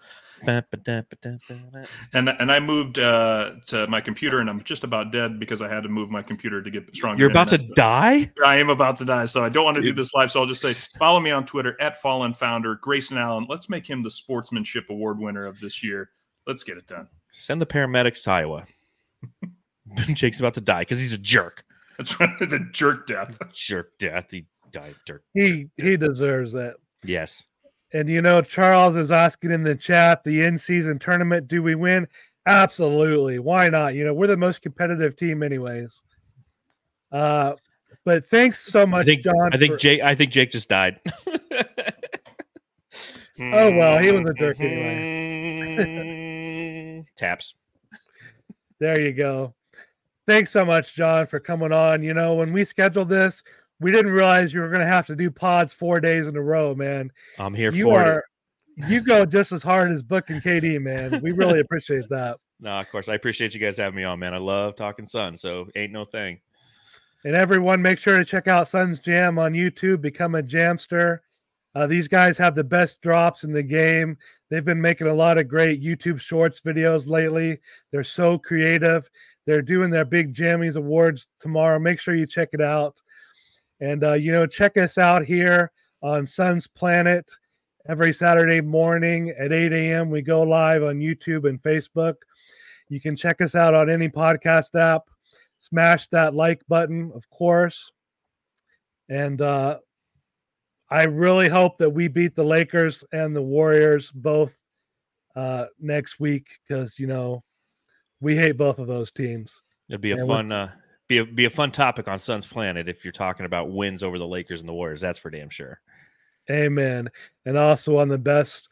And 2.13 2.29
and 2.29 2.51
I 2.51 2.61
moved 2.61 2.99
uh, 2.99 3.53
to 3.67 3.87
my 3.87 4.01
computer, 4.01 4.41
and 4.41 4.49
I'm 4.49 4.63
just 4.65 4.85
about 4.85 5.13
dead 5.13 5.39
because 5.39 5.63
I 5.63 5.69
had 5.69 5.83
to 5.83 5.89
move 5.89 6.11
my 6.11 6.23
computer 6.23 6.63
to 6.63 6.71
get 6.71 6.95
stronger. 6.95 7.21
you're 7.21 7.31
about 7.31 7.49
to 7.49 7.59
die? 7.59 8.31
I 8.45 8.57
am 8.57 8.71
about 8.71 8.97
to 8.97 9.05
die, 9.05 9.25
so 9.25 9.45
I 9.45 9.49
don't 9.49 9.65
want 9.65 9.77
to 9.77 9.83
do 9.83 9.93
this 9.93 10.13
live. 10.15 10.31
So 10.31 10.41
I'll 10.41 10.47
just 10.47 10.63
say, 10.63 10.99
follow 10.99 11.21
me 11.21 11.31
on 11.31 11.45
Twitter 11.47 11.81
at 11.81 12.01
Fallen 12.01 12.35
Founder 12.35 12.77
Grayson 12.77 13.19
Allen. 13.19 13.47
Let's 13.49 13.69
make 13.69 13.89
him 13.89 14.03
the 14.03 14.11
Sportsmanship 14.11 14.91
Award 14.91 15.19
winner 15.19 15.47
of 15.47 15.59
this 15.61 15.83
year. 15.83 16.11
Let's 16.47 16.65
get 16.65 16.77
it 16.77 16.87
done. 16.87 17.09
Send 17.31 17.61
the 17.61 17.67
paramedics 17.67 18.25
to 18.25 18.31
Iowa. 18.33 18.67
Jake's 20.15 20.41
about 20.41 20.55
to 20.55 20.61
die 20.61 20.83
because 20.83 21.01
he's 21.01 21.13
a 21.13 21.19
jerk. 21.19 21.65
That's 21.99 22.19
right, 22.19 22.39
the 22.41 22.67
jerk 22.73 23.07
death. 23.07 23.39
jerk 23.53 23.99
death. 23.99 24.31
He 24.31 24.47
died 24.73 24.97
Dirk. 25.07 25.23
He 25.35 25.69
he 25.77 25.97
deserves 25.97 26.53
that. 26.53 26.77
Yes. 27.05 27.45
And 27.93 28.09
you 28.09 28.23
know, 28.23 28.41
Charles 28.43 28.97
is 28.97 29.13
asking 29.13 29.51
in 29.51 29.63
the 29.63 29.75
chat, 29.75 30.25
the 30.25 30.43
in-season 30.43 30.99
tournament, 30.99 31.47
do 31.49 31.63
we 31.63 31.75
win? 31.75 32.07
Absolutely. 32.47 33.39
Why 33.39 33.69
not? 33.69 33.95
You 33.95 34.05
know, 34.05 34.15
we're 34.15 34.27
the 34.27 34.37
most 34.37 34.63
competitive 34.63 35.15
team, 35.15 35.43
anyways. 35.43 36.03
Uh, 37.11 37.55
but 38.05 38.25
thanks 38.25 38.61
so 38.61 38.87
much, 38.87 39.03
I 39.03 39.05
think 39.05 39.23
John. 39.23 39.51
I 39.53 39.57
think 39.59 39.73
for- 39.75 39.79
Jake 39.79 40.03
I 40.03 40.15
think 40.15 40.33
Jake 40.33 40.51
just 40.51 40.69
died. 40.69 40.99
Oh 43.41 43.71
well, 43.73 43.99
he 43.99 44.13
was 44.13 44.29
a 44.29 44.35
jerk 44.35 44.61
anyway. 44.61 45.83
Taps. 47.17 47.55
There 48.79 49.01
you 49.01 49.13
go. 49.13 49.55
Thanks 50.29 50.51
so 50.51 50.65
much, 50.65 50.95
John, 50.95 51.27
for 51.27 51.41
coming 51.41 51.73
on. 51.73 52.03
You 52.03 52.15
know, 52.15 52.35
when 52.35 52.53
we 52.53 52.65
scheduled 52.65 53.09
this, 53.09 53.43
we 53.83 53.91
didn't 53.91 54.13
realize 54.13 54.53
you 54.53 54.61
were 54.61 54.69
going 54.69 54.81
to 54.81 54.87
have 54.87 55.07
to 55.09 55.17
do 55.17 55.31
pods 55.31 55.73
four 55.75 56.01
days 56.01 56.29
in 56.29 56.37
a 56.37 56.43
row, 56.43 56.75
man. 56.75 57.11
I'm 57.39 57.55
here 57.55 57.73
you 57.73 57.85
for 57.85 58.01
it. 58.01 58.09
are, 58.09 58.25
you 58.89 59.01
go 59.01 59.27
just 59.27 59.53
as 59.53 59.63
hard 59.63 59.91
as 59.91 60.03
Book 60.03 60.31
and 60.31 60.43
KD, 60.43 60.81
man. 60.81 61.21
We 61.23 61.33
really 61.33 61.61
appreciate 61.61 62.09
that. 62.09 62.39
No, 62.61 62.79
of 62.79 62.89
course. 62.91 63.09
I 63.09 63.15
appreciate 63.15 63.55
you 63.55 63.61
guys 63.61 63.77
having 63.77 63.97
me 63.97 64.05
on, 64.05 64.19
man. 64.21 64.35
I 64.35 64.39
love 64.39 64.77
talking 64.77 65.07
Sun, 65.07 65.37
so 65.37 65.67
ain't 65.75 65.93
no 65.93 66.05
thing. 66.05 66.41
And 67.25 67.35
everyone, 67.37 67.83
make 67.83 67.99
sure 67.99 68.19
to 68.19 68.25
check 68.25 68.49
out 68.49 68.69
Suns 68.69 68.99
Jam 68.99 69.39
on 69.39 69.53
YouTube. 69.53 70.01
Become 70.01 70.37
a 70.37 70.43
Jamster. 70.43 71.19
Uh, 71.75 71.87
these 71.87 72.09
guys 72.09 72.37
have 72.39 72.55
the 72.55 72.65
best 72.65 73.01
drops 73.01 73.45
in 73.45 73.53
the 73.53 73.63
game. 73.63 74.17
They've 74.51 74.65
been 74.65 74.81
making 74.81 75.07
a 75.07 75.15
lot 75.15 75.39
of 75.39 75.49
great 75.49 75.83
YouTube 75.83 76.21
Shorts 76.21 76.61
videos 76.61 77.09
lately. 77.09 77.59
They're 77.91 78.05
so 78.05 78.39
creative. 78.39 79.09
They're 79.47 79.63
doing 79.63 79.91
their 79.91 80.05
big 80.05 80.35
Jammies 80.35 80.77
Awards 80.77 81.27
tomorrow. 81.41 81.79
Make 81.79 81.99
sure 81.99 82.15
you 82.15 82.27
check 82.27 82.51
it 82.53 82.61
out. 82.61 83.01
And, 83.83 84.05
uh, 84.05 84.13
you 84.13 84.31
know, 84.31 84.47
check 84.47 84.77
us 84.77 84.97
out 84.97 85.25
here 85.25 85.73
on 86.03 86.25
Sun's 86.25 86.69
Planet 86.69 87.29
every 87.89 88.13
Saturday 88.13 88.61
morning 88.61 89.31
at 89.31 89.53
8 89.53 89.73
a.m. 89.73 90.09
We 90.09 90.23
go 90.23 90.43
live 90.43 90.85
on 90.85 91.01
YouTube 91.01 91.49
and 91.49 91.61
Facebook. 91.61 92.15
You 92.89 93.01
can 93.01 93.17
check 93.17 93.41
us 93.41 93.57
out 93.57 93.75
on 93.75 93.91
any 93.91 94.09
podcast 94.09 94.79
app. 94.81 95.03
Smash 95.59 96.07
that 96.09 96.33
like 96.33 96.63
button, 96.69 97.11
of 97.13 97.29
course. 97.31 97.91
And 99.09 99.41
uh, 99.41 99.79
I 100.89 101.03
really 101.07 101.49
hope 101.49 101.77
that 101.79 101.91
we 101.91 102.07
beat 102.07 102.37
the 102.37 102.45
Lakers 102.45 103.03
and 103.13 103.35
the 103.35 103.43
Warriors 103.43 104.13
both 104.13 104.57
uh, 105.35 105.67
next 105.81 106.21
week 106.21 106.47
because, 106.69 107.01
you 107.01 107.09
know, 107.09 107.43
we 108.21 108.37
hate 108.37 108.57
both 108.57 108.79
of 108.79 108.87
those 108.87 109.11
teams. 109.11 109.61
It'd 109.89 110.01
be 110.01 110.13
a 110.13 110.19
And 110.19 110.29
fun 110.29 110.53
uh 110.53 110.71
be 111.13 111.19
a 111.19 111.25
be 111.27 111.45
a 111.45 111.51
fun 111.51 111.71
topic 111.71 112.09
on 112.09 112.19
Sun's 112.19 112.47
Planet 112.47 112.89
if 112.89 113.05
you're 113.05 113.13
talking 113.13 113.45
about 113.45 113.71
wins 113.71 114.03
over 114.03 114.19
the 114.19 114.27
Lakers 114.27 114.61
and 114.61 114.69
the 114.69 114.73
Warriors. 114.73 115.03
That's 115.03 115.19
for 115.19 115.29
damn 115.31 115.51
sure. 115.51 115.79
Amen. 116.51 117.11
And 117.45 117.59
also 117.59 117.99
on 117.99 118.09
the 118.09 118.17
best 118.17 118.71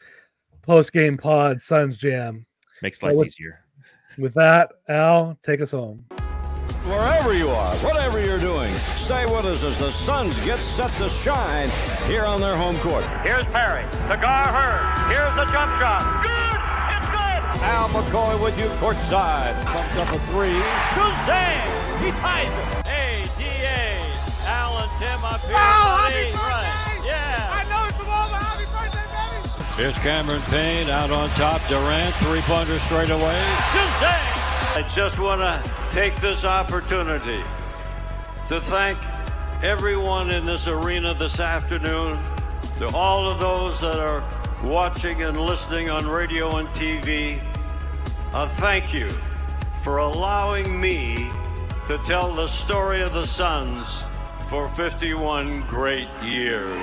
post 0.63 0.91
game 0.91 1.17
pod, 1.17 1.61
Suns 1.61 1.97
Jam. 1.97 2.45
Makes 2.81 3.03
life 3.03 3.15
with- 3.15 3.27
easier. 3.27 3.59
With 4.17 4.33
that, 4.33 4.71
Al, 4.89 5.37
take 5.41 5.61
us 5.61 5.71
home. 5.71 6.03
Wherever 6.83 7.33
you 7.33 7.49
are, 7.49 7.75
whatever 7.77 8.19
you're 8.19 8.39
doing, 8.39 8.73
stay 8.73 9.25
with 9.25 9.45
us 9.45 9.63
as 9.63 9.77
the 9.79 9.91
Suns 9.91 10.37
get 10.43 10.59
set 10.59 10.91
to 10.97 11.07
shine 11.09 11.69
here 12.07 12.25
on 12.25 12.41
their 12.41 12.57
home 12.57 12.77
court. 12.79 13.05
Here's 13.23 13.45
Perry. 13.45 13.85
The 14.09 14.17
guard 14.17 14.53
hurt. 14.53 15.09
Here's 15.09 15.35
the 15.35 15.45
jump 15.53 15.71
shot. 15.79 16.23
Good. 16.23 16.50
It's 17.61 17.69
good. 17.69 17.69
Al 17.69 17.89
McCoy 17.89 18.41
with 18.41 18.57
you 18.57 18.65
courtside. 18.79 19.65
Pumped 19.65 19.95
up 19.95 20.13
a 20.13 20.19
three. 20.31 20.61
Shazam! 20.93 22.01
He 22.01 22.11
ties 22.11 22.47
it. 22.47 22.87
ADA. 22.87 24.01
Al 24.45 24.77
and 24.79 24.91
Tim 24.99 25.23
up 25.23 25.41
here. 25.41 25.53
Buddy. 25.53 25.61
happy 25.61 26.31
birthday! 26.31 26.37
Right. 26.37 27.01
Yeah. 27.05 27.49
I 27.51 27.69
know 27.69 27.87
it's 27.87 27.97
the 27.97 28.03
moment. 28.03 28.43
Happy 28.43 28.65
birthday, 28.71 29.05
baby! 29.53 29.81
Here's 29.81 29.97
Cameron 29.99 30.41
Payne 30.43 30.89
out 30.89 31.11
on 31.11 31.29
top. 31.31 31.61
Durant, 31.67 32.15
three-pointer 32.15 32.79
straight 32.79 33.09
away. 33.09 33.41
Shazam! 33.71 34.41
I 34.73 34.87
just 34.93 35.19
want 35.19 35.41
to 35.41 35.71
take 35.91 36.15
this 36.17 36.45
opportunity 36.45 37.43
to 38.47 38.61
thank 38.61 38.97
everyone 39.63 40.31
in 40.31 40.45
this 40.45 40.67
arena 40.67 41.13
this 41.13 41.39
afternoon, 41.39 42.19
to 42.79 42.87
all 42.95 43.29
of 43.29 43.39
those 43.39 43.79
that 43.81 43.99
are 43.99 44.23
watching 44.63 45.23
and 45.23 45.39
listening 45.39 45.89
on 45.89 46.07
radio 46.07 46.57
and 46.57 46.67
TV. 46.69 47.39
A 48.33 48.47
thank 48.47 48.93
you 48.93 49.09
for 49.83 49.97
allowing 49.97 50.79
me 50.79 51.29
to 51.87 51.97
tell 52.05 52.33
the 52.33 52.47
story 52.47 53.01
of 53.01 53.11
the 53.11 53.25
Suns 53.25 54.05
for 54.47 54.69
51 54.69 55.63
great 55.67 56.07
years. 56.23 56.79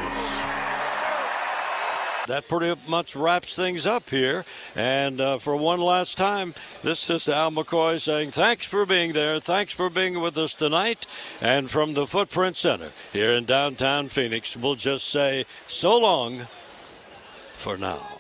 That 2.27 2.45
pretty 2.47 2.79
much 2.87 3.16
wraps 3.16 3.55
things 3.55 3.87
up 3.87 4.11
here. 4.11 4.45
And 4.77 5.23
uh, 5.23 5.39
for 5.39 5.57
one 5.57 5.81
last 5.81 6.19
time, 6.19 6.53
this 6.83 7.09
is 7.09 7.27
Al 7.31 7.51
McCoy 7.51 7.99
saying 7.99 8.33
thanks 8.33 8.66
for 8.66 8.85
being 8.85 9.15
there. 9.15 9.41
Thanks 9.41 9.73
for 9.73 9.89
being 9.89 10.20
with 10.20 10.37
us 10.37 10.53
tonight. 10.53 11.07
And 11.41 11.70
from 11.70 11.95
the 11.95 12.07
Footprint 12.07 12.59
Center 12.59 12.91
here 13.11 13.33
in 13.33 13.47
downtown 13.47 14.09
Phoenix, 14.09 14.55
we'll 14.55 14.75
just 14.75 15.09
say 15.09 15.47
so 15.66 15.97
long 15.97 16.41
for 17.53 17.79
now. 17.79 18.18